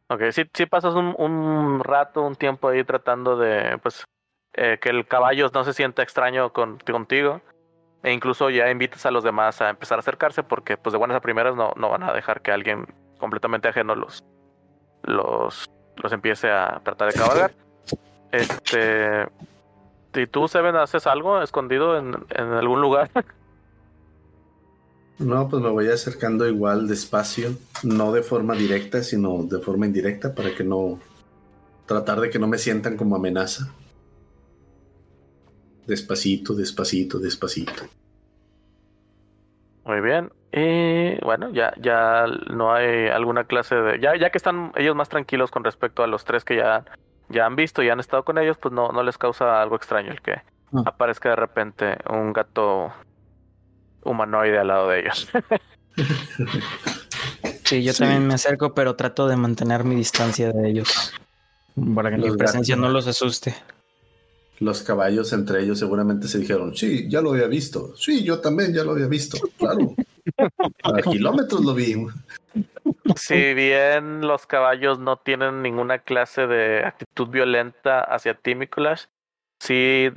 Ok, 0.09 0.21
sí, 0.31 0.43
sí 0.53 0.65
pasas 0.65 0.95
un, 0.95 1.15
un 1.17 1.81
rato, 1.83 2.21
un 2.21 2.35
tiempo 2.35 2.69
ahí 2.69 2.83
tratando 2.83 3.37
de, 3.37 3.77
pues, 3.79 4.05
eh, 4.53 4.77
que 4.81 4.89
el 4.89 5.05
caballo 5.05 5.49
no 5.53 5.63
se 5.63 5.73
sienta 5.73 6.01
extraño 6.01 6.53
con, 6.53 6.79
contigo. 6.79 7.41
E 8.03 8.13
incluso 8.13 8.49
ya 8.49 8.69
invitas 8.69 9.05
a 9.05 9.11
los 9.11 9.23
demás 9.23 9.61
a 9.61 9.69
empezar 9.69 9.97
a 9.97 9.99
acercarse 9.99 10.43
porque, 10.43 10.77
pues, 10.77 10.93
de 10.93 10.97
buenas 10.97 11.17
a 11.17 11.21
primeras 11.21 11.55
no, 11.55 11.73
no 11.75 11.89
van 11.89 12.03
a 12.03 12.13
dejar 12.13 12.41
que 12.41 12.51
alguien 12.51 12.85
completamente 13.17 13.67
ajeno 13.67 13.95
los, 13.95 14.23
los, 15.03 15.69
los 15.95 16.11
empiece 16.13 16.49
a 16.51 16.79
tratar 16.83 17.11
de 17.11 17.19
cabalgar. 17.19 17.51
Este... 18.31 19.25
¿Y 20.13 20.27
tú, 20.27 20.47
Seven, 20.47 20.75
haces 20.75 21.07
algo 21.07 21.41
escondido 21.41 21.97
en, 21.97 22.13
en 22.29 22.53
algún 22.53 22.81
lugar? 22.81 23.09
No, 25.19 25.49
pues 25.49 25.63
me 25.63 25.69
voy 25.69 25.87
acercando 25.87 26.47
igual 26.47 26.87
despacio, 26.87 27.49
no 27.83 28.11
de 28.11 28.21
forma 28.21 28.53
directa, 28.55 29.01
sino 29.01 29.43
de 29.43 29.59
forma 29.59 29.85
indirecta 29.87 30.35
para 30.35 30.53
que 30.53 30.63
no 30.63 30.99
tratar 31.87 32.19
de 32.21 32.29
que 32.29 32.37
no 32.37 32.47
me 32.47 32.57
sientan 32.57 32.97
como 32.97 33.15
amenaza. 33.15 33.73
Despacito, 35.87 36.53
despacito, 36.53 37.17
despacito. 37.17 37.83
Muy 39.85 40.01
bien. 40.01 40.31
Y 40.51 41.19
bueno, 41.23 41.49
ya, 41.51 41.73
ya 41.79 42.25
no 42.53 42.73
hay 42.73 43.07
alguna 43.07 43.45
clase 43.45 43.75
de. 43.75 43.99
Ya, 43.99 44.15
ya 44.17 44.29
que 44.29 44.37
están 44.37 44.71
ellos 44.75 44.95
más 44.95 45.09
tranquilos 45.09 45.49
con 45.49 45.63
respecto 45.63 46.03
a 46.03 46.07
los 46.07 46.25
tres 46.25 46.43
que 46.43 46.57
ya, 46.57 46.83
ya 47.29 47.45
han 47.45 47.55
visto 47.55 47.81
y 47.81 47.89
han 47.89 47.99
estado 47.99 48.23
con 48.23 48.37
ellos, 48.37 48.57
pues 48.57 48.73
no, 48.73 48.91
no 48.91 49.01
les 49.01 49.17
causa 49.17 49.61
algo 49.61 49.75
extraño 49.75 50.11
el 50.11 50.21
que 50.21 50.41
Ah. 50.73 50.83
aparezca 50.85 51.29
de 51.29 51.37
repente 51.37 51.97
un 52.09 52.33
gato 52.33 52.91
humanoide 54.07 54.57
al 54.59 54.67
lado 54.67 54.89
de 54.89 54.99
ellos. 55.01 55.27
Sí, 57.63 57.83
yo 57.83 57.91
Sí. 57.91 57.99
también 57.99 58.25
me 58.27 58.33
acerco, 58.35 58.73
pero 58.73 58.95
trato 58.95 59.27
de 59.27 59.35
mantener 59.35 59.83
mi 59.83 59.95
distancia 59.95 60.51
de 60.53 60.69
ellos. 60.69 61.11
Para 61.95 62.09
que 62.11 62.17
mi 62.17 62.27
Los 62.27 62.37
presencia 62.37 62.75
gatos. 62.75 62.87
no 62.87 62.93
los 62.93 63.07
asuste. 63.07 63.55
Los 64.59 64.81
caballos 64.83 65.33
entre 65.33 65.61
ellos 65.63 65.77
seguramente 65.77 66.27
se 66.27 66.39
dijeron, 66.39 66.75
sí, 66.77 67.07
ya 67.09 67.19
lo 67.21 67.31
había 67.31 67.47
visto. 67.47 67.93
Sí, 67.97 68.23
yo 68.23 68.39
también 68.39 68.73
ya 68.73 68.83
lo 68.83 68.91
había 68.91 69.07
visto, 69.07 69.37
claro. 69.57 69.93
A 70.83 71.01
kilómetros 71.01 71.63
lo 71.65 71.73
vi. 71.73 72.07
si 73.17 73.53
bien 73.53 74.21
los 74.21 74.45
caballos 74.47 74.99
no 74.99 75.17
tienen 75.17 75.61
ninguna 75.61 75.99
clase 75.99 76.47
de 76.47 76.85
actitud 76.85 77.27
violenta 77.27 77.99
hacia 78.01 78.33
ti, 78.33 78.55
Mikulash, 78.55 79.03
sí 79.59 80.09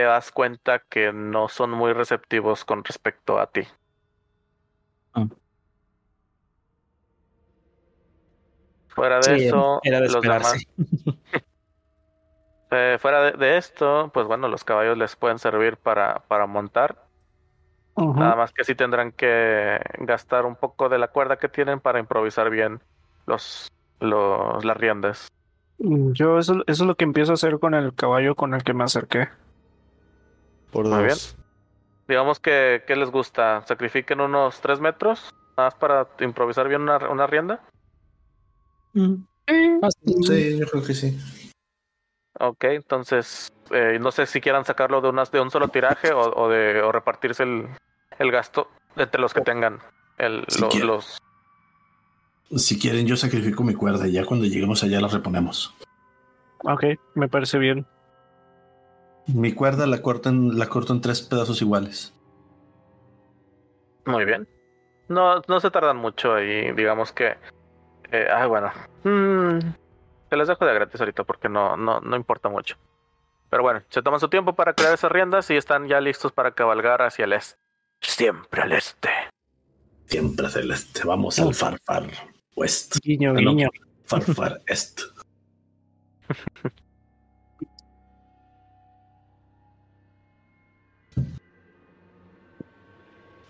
te 0.00 0.06
das 0.06 0.32
cuenta 0.32 0.78
que 0.78 1.12
no 1.12 1.48
son 1.48 1.72
muy 1.72 1.92
receptivos 1.92 2.64
con 2.64 2.82
respecto 2.82 3.38
a 3.38 3.48
ti. 3.48 3.60
Ah. 5.12 5.26
Fuera 8.88 9.16
de 9.16 9.38
Sí, 9.40 9.44
eso, 9.44 9.78
era 9.82 10.00
de 10.00 10.08
los 10.08 10.22
demás, 10.22 10.56
eh, 12.70 12.96
fuera 12.98 13.24
de, 13.24 13.32
de 13.32 13.58
esto, 13.58 14.10
pues 14.14 14.26
bueno, 14.26 14.48
los 14.48 14.64
caballos 14.64 14.96
les 14.96 15.14
pueden 15.16 15.38
servir 15.38 15.76
para, 15.76 16.22
para 16.28 16.46
montar. 16.46 17.04
Nada 17.94 18.36
más 18.36 18.52
que 18.54 18.64
sí 18.64 18.74
tendrán 18.74 19.12
que 19.12 19.78
gastar 19.98 20.46
un 20.46 20.56
poco 20.56 20.88
de 20.88 20.96
la 20.96 21.08
cuerda 21.08 21.36
que 21.36 21.50
tienen 21.50 21.78
para 21.80 21.98
improvisar 21.98 22.48
bien 22.48 22.80
los, 23.26 23.68
los 23.98 24.64
las 24.64 24.76
riendas. 24.78 25.28
Mm, 25.76 26.12
Yo 26.12 26.38
eso, 26.38 26.54
eso 26.66 26.84
es 26.84 26.88
lo 26.88 26.94
que 26.94 27.04
empiezo 27.04 27.32
a 27.32 27.34
hacer 27.34 27.58
con 27.58 27.74
el 27.74 27.94
caballo 27.94 28.34
con 28.34 28.54
el 28.54 28.64
que 28.64 28.72
me 28.72 28.84
acerqué. 28.84 29.28
Por 30.70 30.86
Muy 30.88 31.04
dos. 31.08 31.36
Digamos 32.08 32.40
que, 32.40 32.82
¿qué 32.86 32.96
les 32.96 33.10
gusta? 33.10 33.64
¿Sacrifiquen 33.66 34.20
unos 34.20 34.60
3 34.60 34.80
metros? 34.80 35.30
Nada 35.56 35.68
más 35.70 35.74
para 35.74 36.08
improvisar 36.20 36.68
bien 36.68 36.82
una, 36.82 36.96
una 37.08 37.26
rienda. 37.26 37.60
Sí, 38.92 40.58
yo 40.58 40.66
creo 40.66 40.82
que 40.82 40.94
sí. 40.94 41.18
Ok, 42.38 42.64
entonces 42.64 43.48
eh, 43.70 43.98
no 44.00 44.10
sé 44.10 44.26
si 44.26 44.40
quieran 44.40 44.64
sacarlo 44.64 45.00
de, 45.00 45.08
unas, 45.08 45.30
de 45.30 45.40
un 45.40 45.50
solo 45.50 45.68
tiraje 45.68 46.12
o, 46.12 46.20
o 46.20 46.48
de 46.48 46.80
o 46.82 46.90
repartirse 46.90 47.42
el, 47.42 47.68
el 48.18 48.30
gasto 48.32 48.68
entre 48.96 49.20
los 49.20 49.34
que 49.34 49.42
tengan 49.42 49.78
el, 50.18 50.44
Si 50.48 50.60
lo- 50.60 50.68
quieren. 50.68 50.88
los... 50.88 51.18
Si 52.56 52.78
quieren, 52.78 53.06
yo 53.06 53.16
sacrifico 53.16 53.62
mi 53.62 53.74
cuerda 53.74 54.08
y 54.08 54.12
ya 54.12 54.24
cuando 54.24 54.46
lleguemos 54.46 54.82
allá 54.82 55.00
la 55.00 55.06
reponemos. 55.08 55.74
Ok, 56.64 56.84
me 57.14 57.28
parece 57.28 57.58
bien. 57.58 57.86
Mi 59.34 59.52
cuerda 59.52 59.86
la 59.86 60.02
corto 60.02 60.28
en, 60.28 60.58
la 60.58 60.66
corto 60.68 60.92
en 60.92 61.00
tres 61.00 61.22
pedazos 61.22 61.60
iguales. 61.62 62.12
Muy 64.06 64.24
bien. 64.24 64.48
No, 65.08 65.42
no 65.48 65.60
se 65.60 65.70
tardan 65.70 65.96
mucho 65.96 66.40
y 66.40 66.72
digamos 66.72 67.12
que... 67.12 67.36
Eh, 68.12 68.26
ah, 68.32 68.46
bueno. 68.46 68.70
Mm, 69.04 69.58
se 70.30 70.36
les 70.36 70.48
dejo 70.48 70.64
de 70.64 70.74
gratis 70.74 71.00
ahorita 71.00 71.24
porque 71.24 71.48
no, 71.48 71.76
no, 71.76 72.00
no 72.00 72.16
importa 72.16 72.48
mucho. 72.48 72.76
Pero 73.50 73.62
bueno, 73.62 73.82
se 73.88 74.02
toman 74.02 74.20
su 74.20 74.28
tiempo 74.28 74.54
para 74.54 74.74
crear 74.74 74.94
esas 74.94 75.10
riendas 75.10 75.50
y 75.50 75.56
están 75.56 75.88
ya 75.88 76.00
listos 76.00 76.32
para 76.32 76.52
cabalgar 76.52 77.02
hacia 77.02 77.24
el 77.24 77.32
este. 77.32 77.58
Siempre 78.00 78.62
al 78.62 78.72
este. 78.72 79.10
Siempre 80.06 80.48
celeste. 80.48 81.02
Vamos 81.04 81.38
al 81.38 81.54
farfar 81.54 82.04
west. 82.56 82.96
Guiño, 83.02 83.30
Ah, 83.30 83.40
no. 83.40 83.50
guiño. 83.50 83.68
Farfar 84.04 84.60
est. 84.66 85.02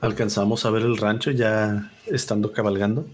Alcanzamos 0.01 0.65
a 0.65 0.71
ver 0.71 0.83
el 0.83 0.97
rancho 0.97 1.31
ya 1.31 1.91
estando 2.07 2.53
cabalgando. 2.53 3.05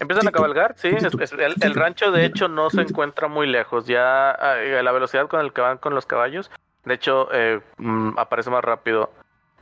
Empiezan 0.00 0.26
a 0.26 0.32
cabalgar, 0.32 0.74
sí. 0.76 0.88
el, 0.88 1.54
el 1.60 1.74
rancho, 1.74 2.10
de 2.10 2.24
hecho, 2.26 2.48
no 2.48 2.70
se 2.70 2.80
encuentra 2.82 3.28
muy 3.28 3.46
lejos. 3.46 3.86
Ya 3.86 4.32
eh, 4.56 4.80
la 4.82 4.92
velocidad 4.92 5.28
con 5.28 5.40
el 5.40 5.52
que 5.52 5.60
van 5.60 5.78
con 5.78 5.94
los 5.94 6.06
caballos, 6.06 6.50
de 6.84 6.94
hecho, 6.94 7.28
eh, 7.32 7.60
mm, 7.78 8.18
aparece 8.18 8.50
más 8.50 8.64
rápido. 8.64 9.12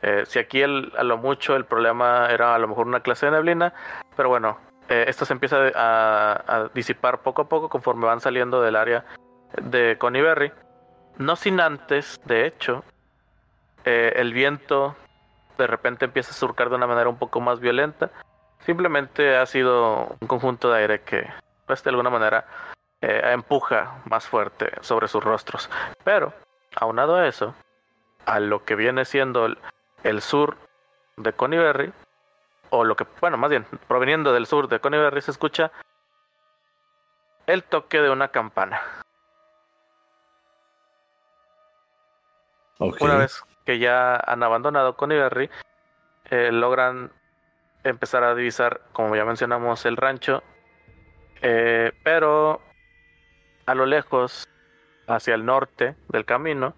Eh, 0.00 0.24
si 0.26 0.38
aquí 0.38 0.62
el- 0.62 0.92
a 0.96 1.02
lo 1.04 1.18
mucho 1.18 1.54
el 1.54 1.64
problema 1.64 2.28
era 2.30 2.54
a 2.54 2.58
lo 2.58 2.66
mejor 2.68 2.86
una 2.86 3.00
clase 3.00 3.26
de 3.26 3.32
neblina, 3.32 3.72
pero 4.16 4.28
bueno, 4.30 4.58
eh, 4.88 5.04
esto 5.06 5.24
se 5.24 5.32
empieza 5.34 5.58
a, 5.74 6.42
a 6.46 6.68
disipar 6.74 7.20
poco 7.22 7.42
a 7.42 7.48
poco 7.48 7.68
conforme 7.68 8.06
van 8.06 8.20
saliendo 8.20 8.60
del 8.62 8.76
área 8.76 9.04
de 9.60 9.96
Conyberry. 9.98 10.50
No 11.18 11.36
sin 11.36 11.60
antes, 11.60 12.20
de 12.24 12.46
hecho, 12.46 12.82
el 13.84 14.32
viento 14.32 14.96
de 15.58 15.66
repente 15.66 16.04
empieza 16.04 16.30
a 16.30 16.34
surcar 16.34 16.70
de 16.70 16.76
una 16.76 16.86
manera 16.86 17.08
un 17.08 17.18
poco 17.18 17.40
más 17.40 17.60
violenta. 17.60 18.10
Simplemente 18.60 19.36
ha 19.36 19.46
sido 19.46 20.16
un 20.20 20.28
conjunto 20.28 20.70
de 20.70 20.80
aire 20.80 21.00
que, 21.02 21.28
pues 21.66 21.82
de 21.82 21.90
alguna 21.90 22.10
manera, 22.10 22.46
eh, 23.00 23.20
empuja 23.32 24.00
más 24.04 24.26
fuerte 24.26 24.72
sobre 24.80 25.08
sus 25.08 25.22
rostros. 25.22 25.68
Pero, 26.04 26.32
aunado 26.76 27.16
a 27.16 27.26
eso, 27.26 27.54
a 28.24 28.40
lo 28.40 28.64
que 28.64 28.76
viene 28.76 29.04
siendo 29.04 29.46
el, 29.46 29.58
el 30.04 30.22
sur 30.22 30.56
de 31.16 31.32
Conyberry, 31.32 31.92
o 32.70 32.84
lo 32.84 32.96
que, 32.96 33.06
bueno, 33.20 33.36
más 33.36 33.50
bien, 33.50 33.66
proveniendo 33.88 34.32
del 34.32 34.46
sur 34.46 34.68
de 34.68 34.80
Conyberry, 34.80 35.20
se 35.20 35.32
escucha 35.32 35.72
el 37.46 37.64
toque 37.64 38.00
de 38.00 38.10
una 38.10 38.28
campana. 38.28 38.80
Ok. 42.78 42.96
Una 43.00 43.16
vez 43.16 43.44
que 43.64 43.78
ya 43.78 44.16
han 44.16 44.42
abandonado 44.42 44.96
Conyberry, 44.96 45.50
eh, 46.30 46.50
logran 46.52 47.12
empezar 47.84 48.24
a 48.24 48.34
divisar, 48.34 48.82
como 48.92 49.16
ya 49.16 49.24
mencionamos, 49.24 49.84
el 49.86 49.96
rancho. 49.96 50.42
Eh, 51.42 51.92
pero 52.04 52.60
a 53.66 53.74
lo 53.74 53.86
lejos, 53.86 54.48
hacia 55.06 55.34
el 55.34 55.44
norte 55.44 55.96
del 56.08 56.24
camino, 56.24 56.74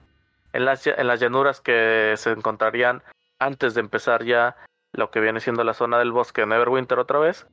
en 0.52 0.64
las, 0.64 0.86
en 0.86 1.06
las 1.06 1.20
llanuras 1.20 1.60
que 1.60 2.14
se 2.16 2.30
encontrarían 2.30 3.02
antes 3.38 3.74
de 3.74 3.80
empezar 3.80 4.24
ya 4.24 4.56
lo 4.92 5.10
que 5.10 5.20
viene 5.20 5.40
siendo 5.40 5.64
la 5.64 5.74
zona 5.74 5.98
del 5.98 6.12
bosque 6.12 6.42
de 6.42 6.46
Neverwinter 6.46 6.98
otra 6.98 7.18
vez, 7.18 7.46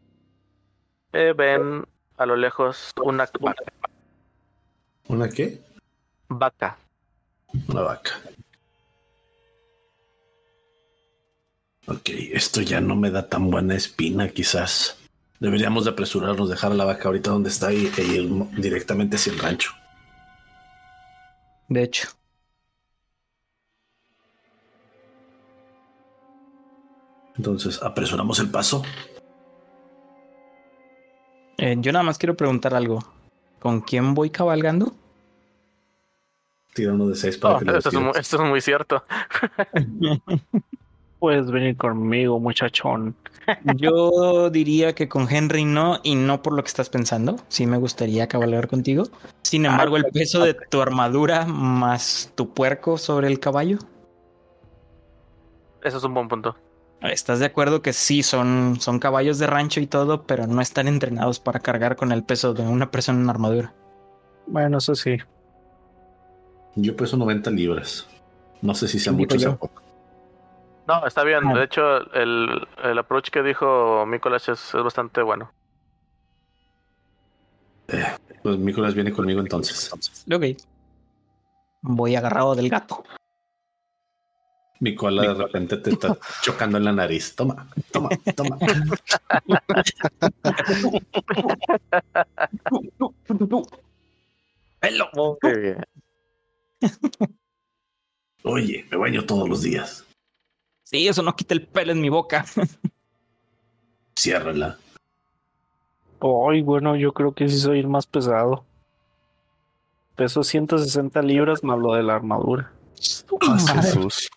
eh, 1.13 1.33
ven 1.35 1.85
a 2.17 2.25
lo 2.25 2.35
lejos 2.35 2.91
una 3.03 3.27
vaca. 3.39 3.63
¿Una 5.07 5.27
qué? 5.27 5.59
vaca. 6.29 6.77
Una 7.67 7.81
vaca. 7.81 8.11
Ok, 11.87 12.09
esto 12.33 12.61
ya 12.61 12.79
no 12.79 12.95
me 12.95 13.09
da 13.09 13.27
tan 13.27 13.49
buena 13.49 13.75
espina, 13.75 14.29
quizás. 14.29 14.97
Deberíamos 15.39 15.85
de 15.85 15.91
apresurarnos, 15.91 16.49
dejar 16.49 16.71
a 16.71 16.75
la 16.75 16.85
vaca 16.85 17.05
ahorita 17.05 17.31
donde 17.31 17.49
está 17.49 17.73
y, 17.73 17.91
e 17.97 18.03
ir 18.03 18.29
directamente 18.57 19.15
hacia 19.15 19.33
el 19.33 19.39
rancho. 19.39 19.71
De 21.67 21.83
hecho. 21.83 22.07
Entonces, 27.35 27.81
apresuramos 27.81 28.39
el 28.39 28.51
paso. 28.51 28.83
Eh, 31.57 31.75
yo 31.79 31.91
nada 31.91 32.03
más 32.03 32.19
quiero 32.19 32.37
preguntar 32.37 32.75
algo. 32.75 33.03
¿Con 33.59 33.81
quién 33.81 34.13
voy 34.13 34.29
cabalgando? 34.29 34.93
Tira 36.73 36.93
uno 36.93 37.07
de 37.07 37.15
seis 37.15 37.37
para 37.37 37.55
Oh, 37.55 37.59
que 37.59 37.65
lo 37.65 37.77
esto, 37.77 37.89
es 37.89 37.95
muy, 37.95 38.11
esto 38.15 38.43
es 38.43 38.49
muy 38.49 38.61
cierto. 38.61 39.03
Puedes 41.21 41.51
venir 41.51 41.77
conmigo, 41.77 42.39
muchachón. 42.39 43.15
Yo 43.77 44.49
diría 44.49 44.95
que 44.95 45.07
con 45.07 45.29
Henry 45.29 45.65
no, 45.65 45.99
y 46.01 46.15
no 46.15 46.41
por 46.41 46.53
lo 46.53 46.63
que 46.63 46.67
estás 46.69 46.89
pensando. 46.89 47.35
Sí 47.47 47.67
me 47.67 47.77
gustaría 47.77 48.27
cabalgar 48.27 48.67
contigo. 48.67 49.03
Sin 49.43 49.67
embargo, 49.67 49.97
el 49.97 50.05
peso 50.05 50.43
de 50.43 50.55
tu 50.55 50.81
armadura 50.81 51.45
más 51.45 52.33
tu 52.33 52.55
puerco 52.55 52.97
sobre 52.97 53.27
el 53.27 53.39
caballo. 53.39 53.77
Eso 55.83 55.99
es 55.99 56.03
un 56.03 56.15
buen 56.15 56.27
punto. 56.27 56.55
¿Estás 57.03 57.37
de 57.37 57.45
acuerdo 57.45 57.83
que 57.83 57.93
sí 57.93 58.23
son, 58.23 58.77
son 58.79 58.97
caballos 58.97 59.37
de 59.37 59.45
rancho 59.45 59.79
y 59.79 59.85
todo, 59.85 60.23
pero 60.23 60.47
no 60.47 60.59
están 60.59 60.87
entrenados 60.87 61.39
para 61.39 61.59
cargar 61.59 61.97
con 61.97 62.11
el 62.11 62.23
peso 62.23 62.55
de 62.55 62.63
una 62.63 62.89
persona 62.89 63.21
en 63.21 63.29
armadura? 63.29 63.75
Bueno, 64.47 64.79
eso 64.79 64.95
sí. 64.95 65.17
Yo 66.75 66.95
peso 66.95 67.15
90 67.15 67.51
libras. 67.51 68.07
No 68.63 68.73
sé 68.73 68.87
si 68.87 68.97
sea 68.97 69.13
mucho 69.13 69.35
o 69.35 69.39
sea 69.39 69.51
yo. 69.51 69.57
poco. 69.57 69.80
No, 70.87 71.05
está 71.05 71.23
bien. 71.23 71.47
Ah. 71.47 71.53
De 71.53 71.63
hecho, 71.63 72.11
el, 72.13 72.67
el 72.83 72.97
approach 72.97 73.29
que 73.29 73.43
dijo 73.43 74.05
Mikolas 74.05 74.49
es, 74.49 74.73
es 74.73 74.83
bastante 74.83 75.21
bueno. 75.21 75.51
Pues 78.43 78.57
Nicolás 78.57 78.93
viene 78.93 79.11
conmigo 79.11 79.41
entonces. 79.41 79.91
Ok. 79.93 80.43
Voy 81.81 82.15
agarrado 82.15 82.55
del 82.55 82.69
gato. 82.69 83.03
Mi 84.79 84.95
cola 84.95 85.21
de 85.21 85.33
repente 85.35 85.77
te 85.77 85.91
está 85.91 86.17
chocando 86.41 86.77
en 86.77 86.85
la 86.85 86.91
nariz. 86.91 87.35
Toma, 87.35 87.67
toma, 87.91 88.09
toma. 88.35 88.57
Muy 95.43 95.59
bien. 95.59 95.83
Oye, 98.43 98.87
me 98.89 98.97
baño 98.97 99.23
todos 99.23 99.47
los 99.47 99.61
días. 99.61 100.03
Sí, 100.91 101.07
eso 101.07 101.21
no 101.23 101.33
quita 101.35 101.53
el 101.53 101.65
pelo 101.65 101.93
en 101.93 102.01
mi 102.01 102.09
boca. 102.09 102.45
Ciérrala. 104.19 104.77
Ay, 106.19 106.61
bueno, 106.61 106.97
yo 106.97 107.13
creo 107.13 107.33
que 107.33 107.47
sí 107.47 107.57
soy 107.57 107.79
el 107.79 107.87
más 107.87 108.05
pesado. 108.05 108.65
Peso 110.15 110.43
160 110.43 111.21
libras 111.21 111.63
más 111.63 111.79
lo 111.79 111.93
de 111.93 112.03
la 112.03 112.15
armadura. 112.15 112.73
Jesús. 112.99 114.29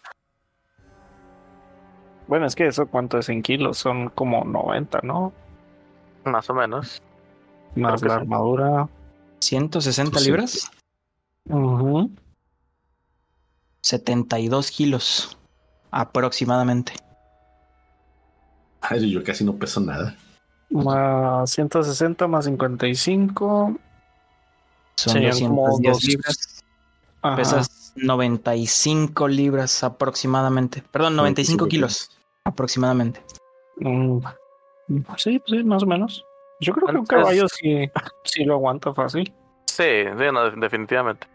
Bueno, 2.28 2.47
es 2.47 2.55
que 2.55 2.68
eso 2.68 2.86
cuánto 2.86 3.18
es 3.18 3.28
en 3.28 3.43
kilos, 3.43 3.76
son 3.76 4.09
como 4.10 4.44
90, 4.44 5.01
¿no? 5.02 5.32
Más 6.24 6.48
o 6.48 6.55
menos. 6.55 7.02
Más 7.74 8.01
la 8.02 8.14
armadura. 8.14 8.89
160 9.40 10.20
Sí. 10.20 10.26
libras, 10.26 10.70
Ujú. 11.51 12.10
72 13.82 14.70
kilos 14.70 15.36
aproximadamente. 15.94 16.92
Ay, 18.80 19.10
yo 19.10 19.22
casi 19.24 19.44
no 19.44 19.54
peso 19.56 19.80
nada. 19.80 20.14
Más 20.70 21.50
160 21.50 22.26
más 22.26 22.44
55. 22.46 23.76
Son 24.96 25.12
Serían 25.12 25.38
como 25.40 25.66
210 25.68 25.92
dos- 25.92 26.04
libras. 26.04 26.64
Ajá. 27.22 27.36
Pesas 27.36 27.92
95 27.96 29.28
libras 29.28 29.82
aproximadamente. 29.84 30.82
Perdón, 30.90 31.16
95 31.16 31.66
kilos 31.68 32.10
aproximadamente. 32.44 33.22
Mm, 33.78 34.18
Sí, 35.16 35.38
pues 35.38 35.58
sí, 35.60 35.64
más 35.64 35.82
o 35.82 35.86
menos. 35.86 36.26
Yo 36.60 36.74
creo 36.74 36.88
que 36.88 36.96
un 36.98 37.06
caballo 37.06 37.46
sí, 37.48 37.90
sí 38.24 38.44
lo 38.44 38.54
aguanta 38.54 38.92
fácil. 38.92 39.32
Sí, 39.64 39.82
sí, 40.18 40.24
no, 40.32 40.50
definitivamente. 40.50 41.26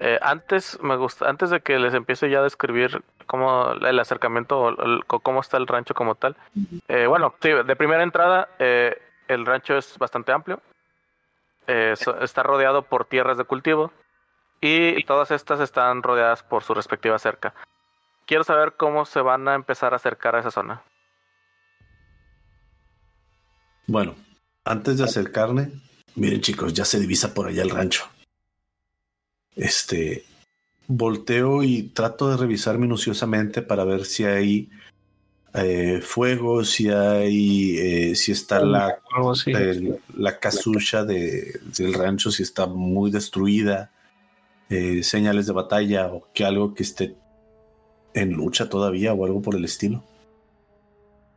Eh, 0.00 0.18
antes 0.20 0.76
me 0.82 0.96
gusta, 0.96 1.28
antes 1.28 1.50
de 1.50 1.60
que 1.60 1.78
les 1.78 1.94
empiece 1.94 2.28
ya 2.28 2.40
a 2.40 2.42
describir 2.42 3.02
cómo 3.28 3.72
el 3.72 3.98
acercamiento 4.00 4.74
o 5.06 5.20
cómo 5.20 5.40
está 5.40 5.58
el 5.58 5.68
rancho 5.68 5.94
como 5.94 6.16
tal. 6.16 6.36
eh, 6.88 7.06
bueno, 7.06 7.34
sí, 7.40 7.50
de 7.50 7.76
primera 7.76 8.02
entrada 8.02 8.48
eh, 8.58 9.00
el 9.28 9.46
rancho 9.46 9.76
es 9.76 9.96
bastante 9.98 10.32
amplio. 10.32 10.60
Eh, 11.68 11.94
está 12.22 12.42
rodeado 12.42 12.82
por 12.82 13.04
tierras 13.04 13.38
de 13.38 13.44
cultivo 13.44 13.92
y 14.60 15.04
todas 15.04 15.30
estas 15.30 15.60
están 15.60 16.02
rodeadas 16.02 16.42
por 16.42 16.64
su 16.64 16.74
respectiva 16.74 17.18
cerca. 17.18 17.54
Quiero 18.26 18.42
saber 18.42 18.74
cómo 18.76 19.04
se 19.04 19.20
van 19.20 19.46
a 19.46 19.54
empezar 19.54 19.92
a 19.92 19.96
acercar 19.96 20.34
a 20.34 20.40
esa 20.40 20.50
zona. 20.50 20.82
Bueno, 23.86 24.16
antes 24.64 24.98
de 24.98 25.04
acercarme, 25.04 25.70
miren 26.14 26.40
chicos, 26.40 26.72
ya 26.74 26.84
se 26.84 26.98
divisa 26.98 27.32
por 27.32 27.46
allá 27.46 27.62
el 27.62 27.70
rancho. 27.70 28.08
Este, 29.54 30.24
volteo 30.88 31.62
y 31.62 31.84
trato 31.84 32.28
de 32.30 32.36
revisar 32.36 32.78
minuciosamente 32.78 33.62
para 33.62 33.84
ver 33.84 34.04
si 34.06 34.24
hay 34.24 34.68
eh, 35.54 36.00
fuego, 36.02 36.64
si 36.64 36.90
hay, 36.90 37.78
eh, 37.78 38.14
si 38.16 38.32
está 38.32 38.58
la, 38.60 38.98
el- 39.46 39.98
la 40.16 40.38
casucha 40.38 41.04
de, 41.04 41.60
del 41.76 41.94
rancho, 41.94 42.30
si 42.30 42.42
está 42.42 42.66
muy 42.66 43.10
destruida, 43.10 43.90
eh, 44.70 45.02
señales 45.02 45.46
de 45.46 45.52
batalla 45.52 46.08
o 46.08 46.26
que 46.34 46.44
algo 46.44 46.74
que 46.74 46.82
esté 46.82 47.14
en 48.14 48.32
lucha 48.32 48.68
todavía 48.68 49.12
o 49.12 49.24
algo 49.24 49.40
por 49.40 49.54
el 49.54 49.64
estilo. 49.64 50.02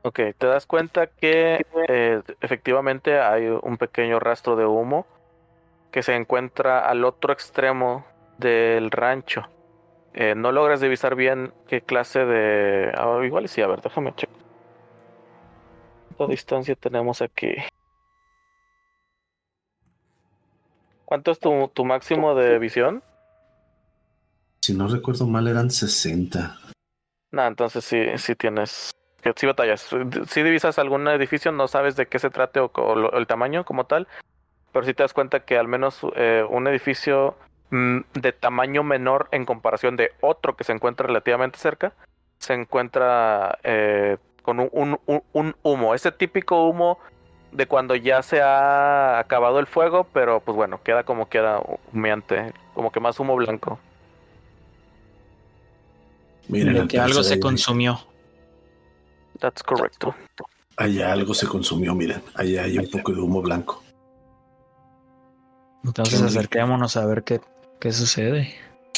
Ok, 0.04 0.20
te 0.38 0.48
das 0.48 0.66
cuenta 0.66 1.08
que 1.08 1.66
eh, 1.88 2.22
efectivamente 2.42 3.20
hay 3.20 3.46
un 3.48 3.78
pequeño 3.78 4.20
rastro 4.20 4.56
de 4.56 4.66
humo 4.66 5.06
que 5.92 6.04
se 6.04 6.16
encuentra 6.16 6.80
al 6.80 7.06
otro 7.06 7.32
extremo 7.34 8.06
del 8.38 8.92
rancho. 8.92 9.50
Eh, 10.14 10.36
no 10.36 10.52
logras 10.52 10.82
divisar 10.82 11.16
bien 11.16 11.54
qué 11.68 11.82
clase 11.82 12.26
de... 12.26 12.92
ah, 12.98 13.22
igual 13.24 13.48
sí, 13.48 13.62
a 13.62 13.68
ver, 13.68 13.82
déjame 13.82 14.14
checar. 14.16 14.36
¿Cuánta 16.18 16.32
distancia 16.32 16.76
tenemos 16.76 17.22
aquí? 17.22 17.56
¿Cuánto 21.06 21.32
es 21.32 21.40
tu, 21.40 21.70
tu 21.74 21.86
máximo 21.86 22.36
de 22.36 22.60
visión? 22.60 23.04
Si 24.62 24.74
no 24.74 24.88
recuerdo 24.88 25.26
mal, 25.26 25.48
eran 25.48 25.72
60. 25.72 26.58
No, 27.32 27.48
entonces 27.48 27.84
sí, 27.84 28.06
sí 28.18 28.36
tienes. 28.36 28.92
Sí 29.36 29.46
batallas. 29.46 29.90
Si 30.28 30.44
divisas 30.44 30.80
algún 30.80 31.08
edificio, 31.08 31.52
no 31.52 31.68
sabes 31.68 31.96
de 31.96 32.08
qué 32.08 32.20
se 32.20 32.30
trate 32.30 32.60
o, 32.60 33.18
el 33.18 33.28
tamaño 33.28 33.66
como 33.66 33.86
tal. 33.86 34.08
Pero 34.72 34.86
sí 34.86 34.94
te 34.94 35.04
das 35.04 35.14
cuenta 35.14 35.42
que 35.42 35.58
al 35.58 35.68
menos 35.68 36.02
eh, 36.16 36.46
un 36.50 36.68
edificio 36.68 37.36
de 37.72 38.34
tamaño 38.34 38.84
menor 38.84 39.30
en 39.32 39.46
comparación 39.46 39.96
de 39.96 40.12
otro 40.22 40.56
que 40.58 40.64
se 40.66 40.74
encuentra 40.74 41.08
relativamente 41.08 41.58
cerca, 41.58 41.94
se 42.38 42.54
encuentra 42.54 43.58
eh, 43.64 44.18
con 44.44 44.60
un, 44.60 45.00
un- 45.06 45.24
un- 45.34 45.56
humo. 45.64 45.96
Ese 45.96 46.12
típico 46.12 46.68
humo 46.68 47.00
de 47.52 47.68
cuando 47.68 47.96
ya 47.96 48.22
se 48.24 48.42
ha 48.42 49.20
acabado 49.20 49.60
el 49.60 49.68
fuego, 49.68 50.06
pero 50.14 50.40
pues 50.42 50.56
bueno, 50.56 50.82
queda 50.84 51.04
como 51.04 51.30
queda 51.30 51.62
humeante, 51.94 52.54
como 52.74 52.92
que 52.92 53.00
más 53.00 53.20
humo 53.20 53.36
blanco. 53.36 53.80
Miren, 56.48 56.88
que 56.88 57.00
algo 57.00 57.24
se 57.24 57.40
consumió. 57.40 58.00
That's 59.40 59.64
correcto. 59.64 60.14
Allá 60.78 61.12
algo 61.14 61.34
se 61.34 61.48
consumió, 61.48 61.96
miren. 61.96 62.22
Allá 62.36 62.64
hay 62.64 62.78
un 62.78 62.90
poco 62.90 63.12
de 63.14 63.22
humo 63.22 63.42
blanco. 63.42 63.82
Entonces 65.84 66.22
acerquémonos 66.22 66.96
a 66.98 67.06
ver 67.06 67.24
qué, 67.24 67.42
qué 67.82 67.92
sucede. 67.92 68.54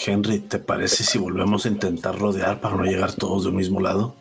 Henry, 0.06 0.40
¿te 0.40 0.60
parece 0.60 1.04
si 1.04 1.18
volvemos 1.18 1.66
a 1.66 1.70
intentar 1.70 2.20
rodear 2.20 2.62
para 2.62 2.76
no 2.76 2.84
llegar 2.84 3.14
todos 3.14 3.46
del 3.46 3.54
mismo 3.54 3.80
lado? 3.80 4.16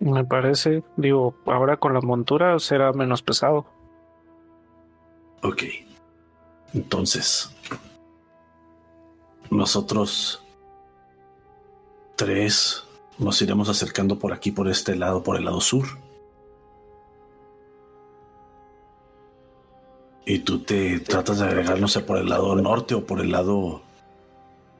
Me 0.00 0.24
parece, 0.24 0.84
digo, 0.96 1.34
ahora 1.44 1.76
con 1.76 1.92
la 1.92 2.00
montura 2.00 2.58
será 2.60 2.92
menos 2.92 3.20
pesado. 3.20 3.66
Ok. 5.42 5.64
Entonces, 6.72 7.50
nosotros 9.50 10.44
tres 12.14 12.84
nos 13.18 13.42
iremos 13.42 13.68
acercando 13.68 14.18
por 14.18 14.32
aquí, 14.32 14.52
por 14.52 14.68
este 14.68 14.94
lado, 14.94 15.22
por 15.22 15.36
el 15.36 15.44
lado 15.44 15.60
sur. 15.60 15.86
Y 20.24 20.40
tú 20.40 20.60
te 20.60 21.00
tratas 21.00 21.38
de 21.38 21.46
agregar, 21.46 21.80
no 21.80 21.88
sé, 21.88 22.00
por 22.00 22.18
el 22.18 22.28
lado 22.28 22.54
norte 22.54 22.94
o 22.94 23.06
por 23.06 23.20
el 23.20 23.32
lado, 23.32 23.80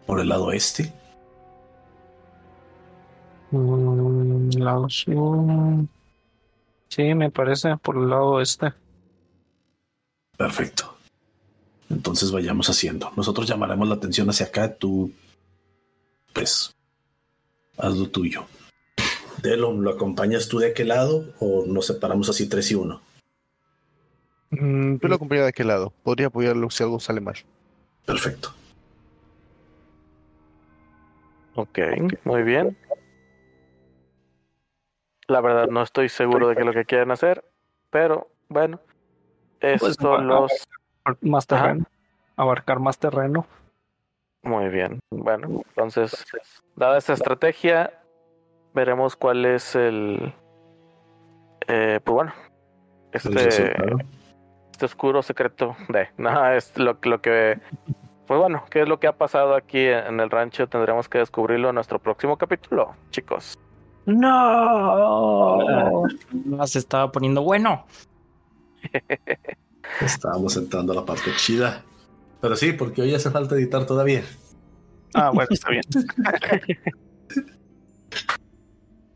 por 0.09 0.20
el 0.20 0.30
lado 0.30 0.51
este. 0.52 0.90
Mm, 3.51 4.48
lado 4.56 4.89
sur. 4.89 5.85
Sí, 6.89 7.14
me 7.14 7.30
parece, 7.30 7.76
por 7.76 7.98
el 7.98 8.09
lado 8.09 8.40
este. 8.40 8.72
Perfecto. 10.39 10.97
Entonces 11.90 12.32
vayamos 12.32 12.70
haciendo. 12.70 13.12
Nosotros 13.16 13.47
llamaremos 13.47 13.86
la 13.86 13.97
atención 13.97 14.30
hacia 14.30 14.47
acá. 14.47 14.74
Tú, 14.74 15.12
pues, 16.32 16.74
haz 17.76 17.94
lo 17.94 18.09
tuyo. 18.09 18.47
Delon, 19.43 19.85
¿lo 19.85 19.90
acompañas 19.90 20.48
tú 20.48 20.59
de 20.59 20.68
aquel 20.68 20.89
lado 20.89 21.35
o 21.39 21.66
nos 21.66 21.85
separamos 21.85 22.30
así 22.30 22.48
tres 22.48 22.70
y 22.70 22.76
uno? 22.76 23.02
Mm, 24.52 24.97
yo 25.02 25.09
lo 25.09 25.16
acompaño 25.16 25.43
de 25.43 25.48
aquel 25.48 25.66
lado. 25.66 25.93
Podría 26.02 26.28
apoyarlo 26.28 26.70
si 26.70 26.82
algo 26.82 26.98
sale 26.98 27.20
mal. 27.20 27.36
Perfecto. 28.06 28.55
Ok, 31.59 31.78
muy 32.22 32.44
bien. 32.44 32.78
La 35.26 35.40
verdad 35.40 35.66
no 35.66 35.82
estoy 35.82 36.09
seguro 36.09 36.47
de 36.47 36.55
qué 36.55 36.60
es 36.60 36.66
lo 36.66 36.72
que 36.72 36.85
quieren 36.85 37.10
hacer, 37.10 37.44
pero 37.90 38.28
bueno. 38.48 38.78
Estos 39.60 39.97
Pues, 39.97 39.97
son 39.97 40.28
los... 40.28 40.52
Más 41.20 41.51
Ajá. 41.51 41.64
terreno. 41.64 41.86
Abarcar 42.36 42.78
más 42.78 42.97
terreno. 43.01 43.44
Muy 44.43 44.68
bien. 44.68 45.01
Bueno, 45.10 45.62
entonces, 45.70 46.24
dada 46.76 46.97
esta 46.97 47.14
estrategia, 47.14 47.93
veremos 48.72 49.16
cuál 49.16 49.44
es 49.44 49.74
el... 49.74 50.32
eh, 51.66 51.98
pues 52.05 52.14
bueno, 52.14 52.32
este, 53.10 53.72
este 54.70 54.85
oscuro 54.85 55.22
secreto 55.22 55.74
de... 55.89 56.09
Nada, 56.18 56.55
es 56.55 56.78
lo, 56.78 56.97
lo 57.02 57.20
que... 57.20 57.59
Pues 58.28 58.38
bueno, 58.38 58.62
¿qué 58.70 58.82
es 58.82 58.88
lo 58.88 59.00
que 59.00 59.06
ha 59.06 59.16
pasado 59.16 59.55
aquí 59.55 59.78
en 59.78 60.20
el 60.20 60.28
rancho? 60.28 60.68
Tendremos 60.68 61.09
que 61.09 61.16
descubrirlo 61.16 61.70
en 61.70 61.76
nuestro 61.76 61.98
próximo 61.98 62.36
capítulo, 62.36 62.94
chicos. 63.10 63.59
No. 64.05 65.56
Se 66.66 66.78
estaba 66.78 67.10
poniendo 67.10 67.40
bueno. 67.40 67.86
Estábamos 70.02 70.59
entrando 70.59 70.92
a 70.92 70.96
la 70.96 71.06
parte 71.06 71.30
chida. 71.36 71.82
Pero 72.42 72.55
sí, 72.55 72.74
porque 72.74 73.00
hoy 73.00 73.14
hace 73.14 73.30
falta 73.30 73.55
editar 73.55 73.86
todavía. 73.86 74.22
Ah, 75.14 75.30
bueno, 75.32 75.48
está 75.50 75.70
bien. 75.70 75.84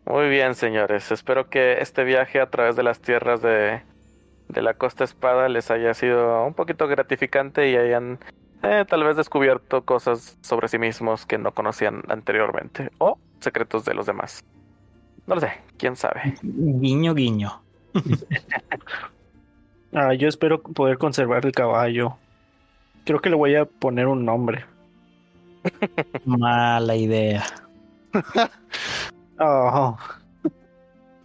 Muy 0.07 0.31
bien, 0.31 0.55
señores. 0.55 1.13
Espero 1.13 1.51
que 1.51 1.83
este 1.83 2.05
viaje 2.05 2.41
a 2.41 2.49
través 2.49 2.77
de 2.77 2.83
las 2.83 3.03
tierras 3.03 3.43
de, 3.43 3.83
de 4.49 4.63
la 4.63 4.73
Costa 4.73 5.05
Espada 5.05 5.51
les 5.51 5.71
haya 5.71 5.93
sido 5.93 6.47
un 6.47 6.55
poquito 6.55 6.89
gratificante 6.89 7.69
y 7.69 7.77
hayan 7.77 8.19
eh, 8.63 8.85
tal 8.89 9.05
vez 9.05 9.17
descubierto 9.17 9.85
cosas 9.85 10.37
sobre 10.41 10.69
sí 10.69 10.79
mismos 10.79 11.27
que 11.27 11.39
no 11.39 11.53
conocían 11.53 12.03
anteriormente 12.09 12.91
o 12.99 13.19
secretos 13.41 13.85
de 13.85 13.95
los 13.95 14.07
demás. 14.07 14.45
No 15.27 15.35
lo 15.37 15.41
sé, 15.41 15.53
quién 15.79 15.97
sabe. 15.97 16.35
Guiño, 16.43 17.15
guiño. 17.15 17.63
Ah, 19.95 20.15
yo 20.15 20.27
espero 20.27 20.63
poder 20.63 20.97
conservar 20.97 21.45
el 21.45 21.53
caballo. 21.53 22.17
Creo 23.05 23.21
que 23.21 23.29
le 23.29 23.37
voy 23.37 23.57
a 23.57 23.67
poner 23.67 24.07
un 24.07 24.25
nombre. 24.25 24.65
Mala 26.25 26.97
idea. 26.97 27.45
Oh, 29.39 29.97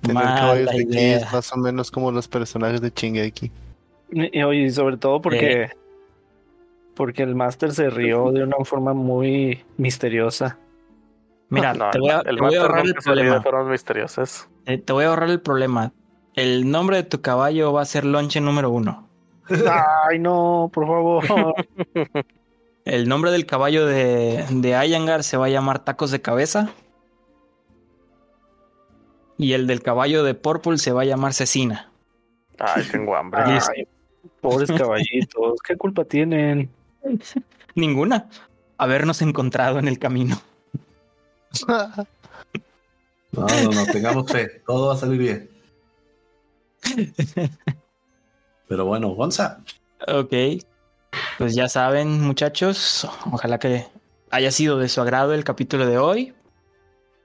Tener 0.01 0.23
caballos 0.23 0.65
Mala 0.65 0.71
de 0.71 0.83
aquí 0.83 0.97
idea. 0.97 1.17
es 1.17 1.31
más 1.31 1.53
o 1.53 1.57
menos 1.57 1.91
como 1.91 2.11
los 2.11 2.27
personajes 2.27 2.81
de 2.81 2.89
Shingeki. 2.89 3.51
y, 4.11 4.43
y 4.43 4.69
sobre 4.71 4.97
todo 4.97 5.21
porque 5.21 5.69
porque 6.97 7.23
el 7.23 7.35
máster 7.35 7.71
se 7.71 7.89
rió 7.89 8.31
de 8.31 8.43
una 8.43 8.57
forma 8.65 8.93
muy 8.93 9.63
misteriosa. 9.77 10.57
Mira, 11.49 11.73
No, 11.73 11.91
te 11.91 11.99
voy 11.99 12.09
a, 12.09 12.19
el 12.21 12.35
te 12.35 12.41
voy 12.41 12.55
a 12.55 12.61
ahorrar 12.61 12.85
el 12.85 12.93
problema. 12.95 13.43
Eh, 14.65 14.77
Te 14.79 14.91
voy 14.91 15.05
a 15.05 15.09
ahorrar 15.09 15.29
el 15.29 15.39
problema. 15.39 15.93
El 16.33 16.69
nombre 16.69 16.97
de 16.97 17.03
tu 17.03 17.21
caballo 17.21 17.71
va 17.71 17.83
a 17.83 17.85
ser 17.85 18.03
lonche 18.03 18.41
número 18.41 18.69
uno. 18.69 19.07
Ay, 20.09 20.19
no, 20.19 20.69
por 20.73 20.85
favor. 20.85 21.23
El 22.85 23.09
nombre 23.09 23.31
del 23.31 23.45
caballo 23.45 23.85
de, 23.85 24.45
de 24.49 24.75
Ayangar 24.75 25.23
se 25.25 25.35
va 25.35 25.47
a 25.47 25.49
llamar 25.49 25.79
tacos 25.79 26.09
de 26.09 26.21
cabeza. 26.21 26.69
Y 29.37 29.53
el 29.53 29.67
del 29.67 29.83
caballo 29.83 30.23
de 30.23 30.33
Purple 30.35 30.77
se 30.77 30.93
va 30.93 31.01
a 31.01 31.05
llamar 31.05 31.33
cecina. 31.33 31.91
Ay, 32.57 32.83
tengo 32.89 33.13
hambre. 33.15 33.41
Ay, 33.75 33.87
pobres 34.39 34.71
caballitos, 34.71 35.59
¿qué 35.65 35.75
culpa 35.75 36.05
tienen? 36.05 36.69
Ninguna. 37.75 38.29
Habernos 38.77 39.21
encontrado 39.21 39.79
en 39.79 39.87
el 39.87 39.99
camino. 39.99 40.39
No, 43.31 43.45
no, 43.45 43.71
no, 43.71 43.85
tengamos 43.85 44.31
fe. 44.31 44.61
Todo 44.65 44.87
va 44.87 44.93
a 44.93 44.97
salir 44.97 45.19
bien. 45.19 45.49
Pero 48.67 48.85
bueno, 48.85 49.09
Gonza, 49.09 49.59
Ok. 50.07 50.33
Pues 51.37 51.55
ya 51.55 51.69
saben, 51.69 52.21
muchachos. 52.21 53.07
Ojalá 53.31 53.59
que 53.59 53.85
haya 54.29 54.51
sido 54.51 54.77
de 54.77 54.89
su 54.89 55.01
agrado 55.01 55.33
el 55.33 55.43
capítulo 55.43 55.85
de 55.85 55.97
hoy. 55.97 56.33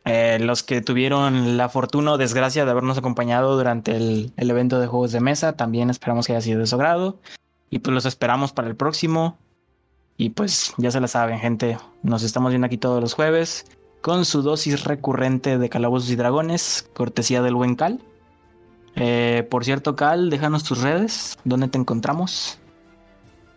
Eh, 0.04 0.38
los 0.40 0.62
que 0.62 0.80
tuvieron 0.80 1.56
la 1.56 1.68
fortuna 1.68 2.12
o 2.12 2.18
desgracia 2.18 2.64
de 2.64 2.70
habernos 2.70 2.98
acompañado 2.98 3.56
durante 3.56 3.96
el, 3.96 4.32
el 4.36 4.50
evento 4.50 4.80
de 4.80 4.88
juegos 4.88 5.12
de 5.12 5.20
mesa, 5.20 5.52
también 5.52 5.90
esperamos 5.90 6.26
que 6.26 6.32
haya 6.32 6.40
sido 6.40 6.60
de 6.60 6.66
su 6.66 6.74
agrado. 6.74 7.20
Y 7.70 7.78
pues 7.78 7.94
los 7.94 8.04
esperamos 8.04 8.52
para 8.52 8.68
el 8.68 8.76
próximo. 8.76 9.38
Y 10.16 10.30
pues 10.30 10.74
ya 10.76 10.90
se 10.90 11.00
la 11.00 11.08
saben, 11.08 11.38
gente. 11.38 11.78
Nos 12.02 12.22
estamos 12.22 12.50
viendo 12.50 12.66
aquí 12.66 12.78
todos 12.78 13.00
los 13.00 13.14
jueves 13.14 13.64
con 14.02 14.24
su 14.24 14.42
dosis 14.42 14.84
recurrente 14.84 15.58
de 15.58 15.68
calabozos 15.68 16.10
y 16.10 16.16
dragones, 16.16 16.90
cortesía 16.92 17.40
del 17.40 17.54
buen 17.54 17.76
Cal. 17.76 18.00
Eh, 18.96 19.46
por 19.50 19.64
cierto, 19.64 19.96
Cal, 19.96 20.28
déjanos 20.28 20.64
tus 20.64 20.82
redes. 20.82 21.38
¿Dónde 21.44 21.68
te 21.68 21.78
encontramos? 21.78 22.58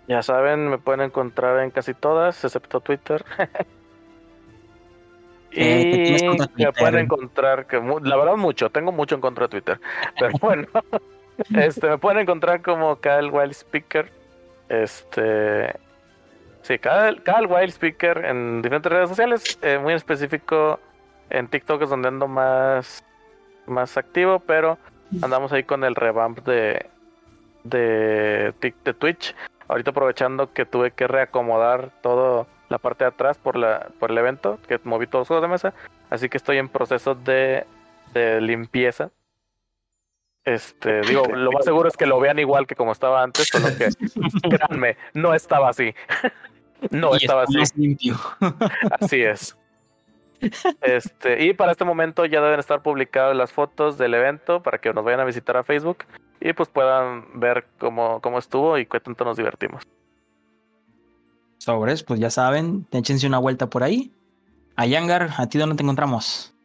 Ya 0.08 0.22
saben, 0.22 0.70
me 0.70 0.78
pueden 0.78 1.02
encontrar 1.02 1.64
en 1.64 1.72
casi 1.72 1.94
todas, 1.94 2.44
excepto 2.44 2.80
Twitter. 2.80 3.26
Eh, 5.58 5.90
¿qué 5.90 6.04
tienes 6.18 6.50
y 6.58 6.66
me 6.66 6.74
pueden 6.74 7.06
encontrar, 7.06 7.66
que 7.66 7.78
la 7.78 8.18
verdad 8.18 8.36
mucho, 8.36 8.70
tengo 8.70 8.92
mucho 8.92 9.16
en 9.16 9.22
contra 9.22 9.46
de 9.46 9.52
Twitter. 9.52 9.80
Pero 10.20 10.38
bueno, 10.42 10.68
este, 11.56 11.88
me 11.88 11.98
pueden 11.98 12.20
encontrar 12.20 12.62
como 12.62 13.00
Kyle 13.00 13.30
Wild 13.32 13.52
Speaker. 13.52 14.12
Este. 14.68 15.74
Sí, 16.66 16.80
Kyle, 16.80 17.22
Kyle 17.22 17.46
Wild 17.46 17.70
Speaker 17.70 18.26
en 18.26 18.64
diferentes 18.64 18.92
redes 18.92 19.10
sociales. 19.10 19.60
eh, 19.62 19.78
muy 19.78 19.92
en 19.92 19.98
específico 19.98 20.80
en 21.30 21.48
TikTok 21.48 21.84
es 21.84 21.92
donde 21.92 22.08
ando 22.08 22.28
más, 22.28 23.06
más 23.68 23.98
activo, 23.98 24.40
pero 24.40 24.80
andamos 25.22 25.54
ahí 25.54 25.64
con 25.64 25.84
el 25.84 25.94
revamp 25.94 26.40
de, 26.40 26.88
de, 27.64 28.52
de 28.60 28.94
Twitch. 28.96 29.36
Ahorita 29.68 29.92
aprovechando 29.92 30.54
que 30.54 30.66
tuve 30.66 30.90
que 30.90 31.06
reacomodar 31.06 31.92
todo 32.02 32.48
la 32.70 32.80
parte 32.80 33.04
de 33.04 33.10
atrás 33.10 33.38
por 33.38 33.58
la 33.58 33.90
por 34.00 34.10
el 34.10 34.18
evento, 34.18 34.58
que 34.68 34.80
moví 34.86 35.06
todos 35.06 35.22
los 35.22 35.28
juegos 35.28 35.44
de 35.44 35.50
mesa, 35.50 35.74
así 36.10 36.30
que 36.30 36.38
estoy 36.38 36.58
en 36.58 36.70
proceso 36.70 37.14
de, 37.14 37.68
de 38.16 38.42
limpieza. 38.42 39.12
Este, 40.44 41.02
digo, 41.02 41.28
lo 41.28 41.52
más 41.52 41.64
seguro 41.64 41.90
es 41.90 41.98
que 41.98 42.08
lo 42.08 42.20
vean 42.20 42.40
igual 42.40 42.66
que 42.66 42.76
como 42.76 42.92
estaba 42.92 43.22
antes, 43.22 43.50
solo 43.50 43.68
que 43.78 43.90
créanme, 44.50 44.98
no 45.14 45.36
estaba 45.36 45.70
así. 45.70 45.94
No 46.92 47.12
Y 47.14 47.18
estaba 47.18 47.44
así. 47.44 47.58
más 47.58 47.76
limpio. 47.76 48.16
Así 49.00 49.22
es. 49.22 49.58
Este, 50.82 51.46
y 51.46 51.54
para 51.54 51.72
este 51.72 51.86
momento 51.86 52.26
ya 52.26 52.42
deben 52.42 52.60
estar 52.60 52.84
publicadas 52.84 53.36
las 53.36 53.52
fotos 53.52 53.98
del 53.98 54.14
evento 54.14 54.62
para 54.62 54.78
que 54.80 54.94
nos 54.94 55.04
vayan 55.04 55.22
a 55.22 55.26
visitar 55.26 55.58
a 55.58 55.64
Facebook 55.64 56.00
y 56.40 56.54
pues 56.54 56.70
puedan 56.70 57.40
ver 57.40 57.66
cómo, 57.80 58.22
cómo 58.22 58.38
estuvo 58.38 58.78
y 58.78 58.86
qué 58.86 59.00
tanto 59.00 59.26
nos 59.26 59.38
divertimos. 59.38 59.84
Sobres, 61.58 62.04
pues 62.04 62.20
ya 62.20 62.30
saben, 62.30 62.86
échense 62.92 63.26
una 63.26 63.40
vuelta 63.40 63.70
por 63.70 63.82
ahí. 63.82 64.12
A 64.76 64.86
Yangar, 64.86 65.30
¿a 65.38 65.48
ti 65.48 65.58
dónde 65.58 65.76
te 65.78 65.84
encontramos? 65.84 66.56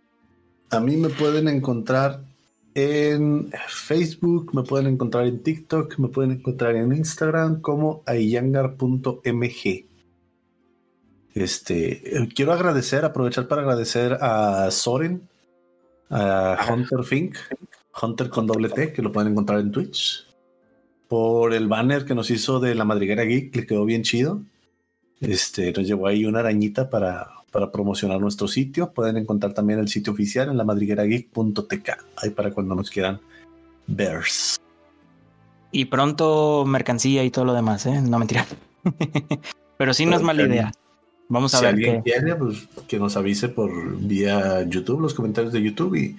a 0.71 0.81
mí 0.81 0.97
me 0.97 1.09
pueden 1.09 1.49
encontrar 1.49 2.23
en 2.75 3.51
Facebook, 3.67 4.55
me 4.55 4.63
pueden 4.63 4.87
encontrar 4.87 5.27
en 5.27 5.43
TikTok, 5.43 5.99
me 5.99 6.09
pueden 6.09 6.31
encontrar 6.33 6.77
en 6.77 6.93
Instagram 6.93 7.61
como 7.61 8.03
ayangar.mg. 8.07 9.90
Este, 11.35 12.17
eh, 12.17 12.29
quiero 12.35 12.53
agradecer, 12.53 13.05
aprovechar 13.05 13.47
para 13.49 13.63
agradecer 13.63 14.19
a 14.21 14.71
Soren, 14.71 15.29
a 16.11 16.59
Hunter 16.69 17.05
Fink, 17.05 17.37
Hunter 18.01 18.31
con 18.31 18.47
doble 18.47 18.69
T, 18.69 18.93
que 18.93 19.03
lo 19.03 19.13
pueden 19.13 19.33
encontrar 19.33 19.61
en 19.61 19.71
Twitch, 19.71 20.27
por 21.09 21.55
el 21.55 21.69
banner 21.69 22.05
que 22.05 22.15
nos 22.15 22.31
hizo 22.31 22.61
de 22.61 22.75
la 22.75 22.85
madriguera 22.85 23.25
geek, 23.25 23.55
le 23.55 23.67
quedó 23.67 23.85
bien 23.85 24.03
chido. 24.03 24.43
Este, 25.21 25.73
nos 25.73 25.87
llevó 25.87 26.07
ahí 26.07 26.25
una 26.25 26.41
arañita 26.41 26.89
para, 26.89 27.29
para 27.51 27.71
promocionar 27.71 28.21
nuestro 28.21 28.49
sitio. 28.49 28.93
Pueden 28.93 29.17
encontrar 29.17 29.53
también 29.53 29.79
el 29.79 29.89
sitio 29.89 30.13
oficial 30.13 30.49
en 30.49 30.57
la 30.57 30.65
madriguerageek.tk, 30.65 31.91
ahí 32.17 32.31
para 32.31 32.53
cuando 32.53 32.75
nos 32.75 32.91
quieran 32.91 33.21
ver. 33.87 34.21
Y 35.73 35.85
pronto 35.87 36.65
mercancía 36.67 37.25
y 37.25 37.31
todo 37.31 37.45
lo 37.45 37.55
demás, 37.55 37.87
¿eh? 37.87 38.01
No 38.01 38.19
mentira. 38.19 38.47
Pero 39.79 39.95
sí 39.95 40.07
no 40.07 40.17
es 40.17 40.23
mala 40.23 40.43
idea. 40.43 40.73
Vamos 41.31 41.55
a 41.55 41.59
Si 41.59 41.65
ver 41.65 41.75
alguien 41.75 42.03
qué. 42.03 42.03
quiere, 42.03 42.37
pues 42.37 42.69
que 42.87 42.99
nos 42.99 43.17
avise 43.17 43.49
por 43.49 43.71
vía 43.99 44.63
YouTube, 44.69 45.01
los 45.01 45.15
comentarios 45.15 45.53
de 45.53 45.63
YouTube 45.63 45.95
y, 45.97 46.17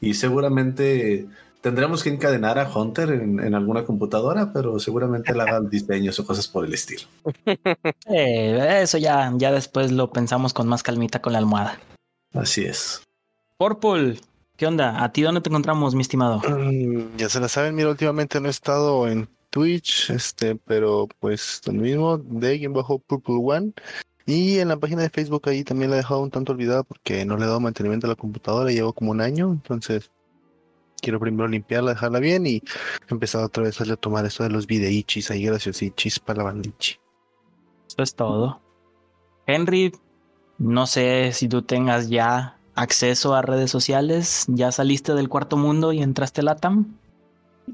y 0.00 0.14
seguramente 0.14 1.26
Tendremos 1.64 2.02
que 2.02 2.10
encadenar 2.10 2.58
a 2.58 2.68
Hunter 2.68 3.08
en, 3.10 3.40
en 3.40 3.54
alguna 3.54 3.84
computadora, 3.84 4.52
pero 4.52 4.78
seguramente 4.78 5.32
le 5.32 5.40
hagan 5.44 5.70
diseños 5.70 6.20
o 6.20 6.26
cosas 6.26 6.46
por 6.46 6.66
el 6.66 6.74
estilo. 6.74 7.04
Eh, 8.06 8.80
eso 8.82 8.98
ya, 8.98 9.32
ya 9.36 9.50
después 9.50 9.90
lo 9.90 10.10
pensamos 10.10 10.52
con 10.52 10.68
más 10.68 10.82
calmita 10.82 11.22
con 11.22 11.32
la 11.32 11.38
almohada. 11.38 11.78
Así 12.34 12.64
es. 12.66 13.02
Purple, 13.56 14.18
¿qué 14.58 14.66
onda? 14.66 15.02
¿A 15.02 15.10
ti 15.10 15.22
dónde 15.22 15.40
te 15.40 15.48
encontramos, 15.48 15.94
mi 15.94 16.02
estimado? 16.02 16.40
Mm, 16.46 17.16
Ya 17.16 17.30
se 17.30 17.40
la 17.40 17.48
saben, 17.48 17.74
mira, 17.74 17.88
últimamente 17.88 18.38
no 18.42 18.48
he 18.48 18.50
estado 18.50 19.08
en 19.08 19.26
Twitch, 19.48 20.10
este, 20.10 20.56
pero 20.56 21.08
pues 21.18 21.62
lo 21.64 21.72
mismo, 21.72 22.18
de 22.18 22.68
bajo 22.68 22.98
Purple 22.98 23.36
One. 23.40 23.72
Y 24.26 24.58
en 24.58 24.68
la 24.68 24.76
página 24.76 25.02
de 25.02 25.10
Facebook 25.10 25.48
ahí 25.48 25.64
también 25.64 25.90
la 25.90 25.96
he 25.96 26.00
dejado 26.00 26.20
un 26.20 26.30
tanto 26.30 26.52
olvidada 26.52 26.82
porque 26.82 27.24
no 27.24 27.36
le 27.36 27.44
he 27.44 27.46
dado 27.46 27.60
mantenimiento 27.60 28.06
a 28.06 28.10
la 28.10 28.16
computadora, 28.16 28.70
llevo 28.70 28.92
como 28.92 29.10
un 29.10 29.20
año, 29.20 29.52
entonces 29.52 30.10
quiero 31.00 31.20
primero 31.20 31.46
limpiarla, 31.46 31.90
dejarla 31.90 32.18
bien 32.18 32.46
y 32.46 32.62
empezar 33.08 33.44
otra 33.44 33.64
vez 33.64 33.78
a 33.80 33.84
retomar 33.84 34.24
esto 34.24 34.42
de 34.42 34.50
los 34.50 34.66
videichis 34.66 35.30
ahí 35.30 35.44
graciosichis 35.44 36.18
para 36.18 36.38
la 36.38 36.44
bandichi. 36.44 36.96
Eso 37.88 38.02
es 38.02 38.14
todo. 38.14 38.60
Henry, 39.46 39.92
no 40.58 40.86
sé 40.86 41.32
si 41.32 41.48
tú 41.48 41.62
tengas 41.62 42.08
ya 42.08 42.58
acceso 42.74 43.34
a 43.34 43.42
redes 43.42 43.70
sociales. 43.70 44.46
¿Ya 44.48 44.72
saliste 44.72 45.14
del 45.14 45.28
cuarto 45.28 45.56
mundo 45.56 45.92
y 45.92 46.02
entraste 46.02 46.40
a 46.40 46.44
LATAM? 46.44 46.96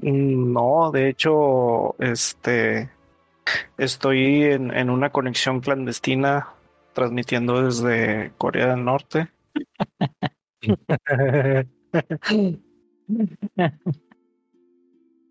Mm, 0.01 0.53
No, 0.53 0.91
de 0.91 1.09
hecho, 1.09 1.95
este, 1.99 2.89
estoy 3.77 4.43
en, 4.43 4.75
en 4.75 4.89
una 4.89 5.11
conexión 5.11 5.61
clandestina 5.61 6.49
transmitiendo 6.93 7.63
desde 7.63 8.33
Corea 8.37 8.67
del 8.67 8.85
Norte. 8.85 9.29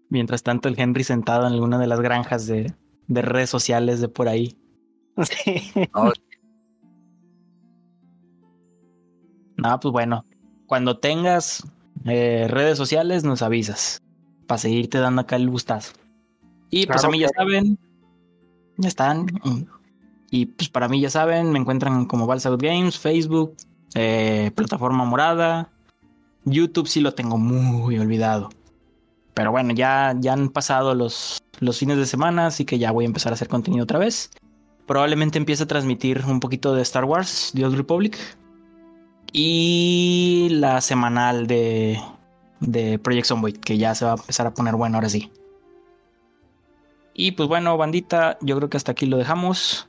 Mientras 0.09 0.43
tanto, 0.43 0.69
el 0.69 0.79
Henry 0.79 1.05
sentado 1.05 1.47
en 1.47 1.53
alguna 1.53 1.79
de 1.79 1.87
las 1.87 2.01
granjas 2.01 2.47
de, 2.47 2.75
de 3.07 3.23
redes 3.23 3.51
sociales 3.51 4.01
de 4.01 4.09
por 4.09 4.29
ahí. 4.29 4.57
Sí. 5.23 5.71
No, 9.57 9.79
pues 9.79 9.93
bueno, 9.93 10.25
cuando 10.67 10.99
tengas 10.99 11.63
eh, 12.07 12.47
redes 12.49 12.79
sociales 12.79 13.25
nos 13.25 13.43
avisas 13.43 14.03
para 14.47 14.59
seguirte 14.59 14.99
dando 14.99 15.23
acá 15.23 15.37
el 15.37 15.51
gustazo. 15.51 15.93
Y 16.71 16.87
pues 16.87 17.05
a 17.05 17.11
mí 17.11 17.19
ya 17.19 17.29
saben, 17.29 17.79
ya 18.81 18.89
están. 18.89 19.27
Y 20.31 20.47
pues 20.47 20.69
para 20.69 20.89
mí 20.89 21.01
ya 21.01 21.11
saben, 21.11 21.53
me 21.53 21.59
encuentran 21.59 22.07
como 22.07 22.27
Balsaut 22.27 22.61
Games, 22.61 22.99
Facebook, 22.99 23.57
eh, 23.95 24.53
plataforma 24.55 25.05
morada, 25.05 25.71
YouTube 26.45 26.89
sí 26.89 27.01
lo 27.01 27.15
tengo 27.15 27.39
muy 27.39 27.99
olvidado. 27.99 28.51
Pero 29.35 29.51
bueno, 29.53 29.73
ya, 29.75 30.15
ya 30.19 30.33
han 30.33 30.49
pasado 30.49 30.95
los, 30.95 31.43
los 31.61 31.79
fines 31.79 31.97
de 31.97 32.07
semana, 32.07 32.47
así 32.47 32.65
que 32.65 32.79
ya 32.79 32.93
voy 32.93 33.05
a 33.05 33.09
empezar 33.09 33.33
a 33.33 33.35
hacer 33.35 33.49
contenido 33.49 33.85
otra 33.85 33.99
vez. 33.99 34.31
Probablemente 34.87 35.39
empiece 35.39 35.63
a 35.65 35.67
transmitir 35.67 36.25
un 36.27 36.41
poquito 36.41 36.75
de 36.75 36.83
Star 36.83 37.05
Wars, 37.05 37.53
The 37.55 37.65
Old 37.65 37.77
Republic. 37.77 38.19
Y 39.33 40.49
la 40.51 40.81
semanal 40.81 41.47
de, 41.47 42.01
de 42.59 42.99
Project 42.99 43.27
Zomboid, 43.27 43.57
que 43.59 43.79
ya 43.79 43.95
se 43.95 44.05
va 44.05 44.13
a 44.13 44.17
empezar 44.17 44.47
a 44.47 44.55
poner 44.55 44.75
bueno 44.75 44.97
ahora 44.97 45.09
sí. 45.09 45.31
Y 47.15 47.33
pues 47.33 47.49
bueno, 47.49 47.77
bandita, 47.77 48.39
yo 48.41 48.57
creo 48.57 48.71
que 48.71 48.77
hasta 48.77 48.93
aquí 48.93 49.07
lo 49.07 49.17
dejamos. 49.17 49.89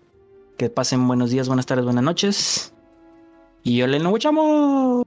Que 0.57 0.69
pasen 0.69 1.07
buenos 1.07 1.29
días, 1.29 1.47
buenas 1.47 1.65
tardes, 1.65 1.85
buenas 1.85 2.03
noches. 2.03 2.73
Y 3.63 3.77
yo 3.77 3.87
le 3.87 3.97
escuchamos. 3.97 5.05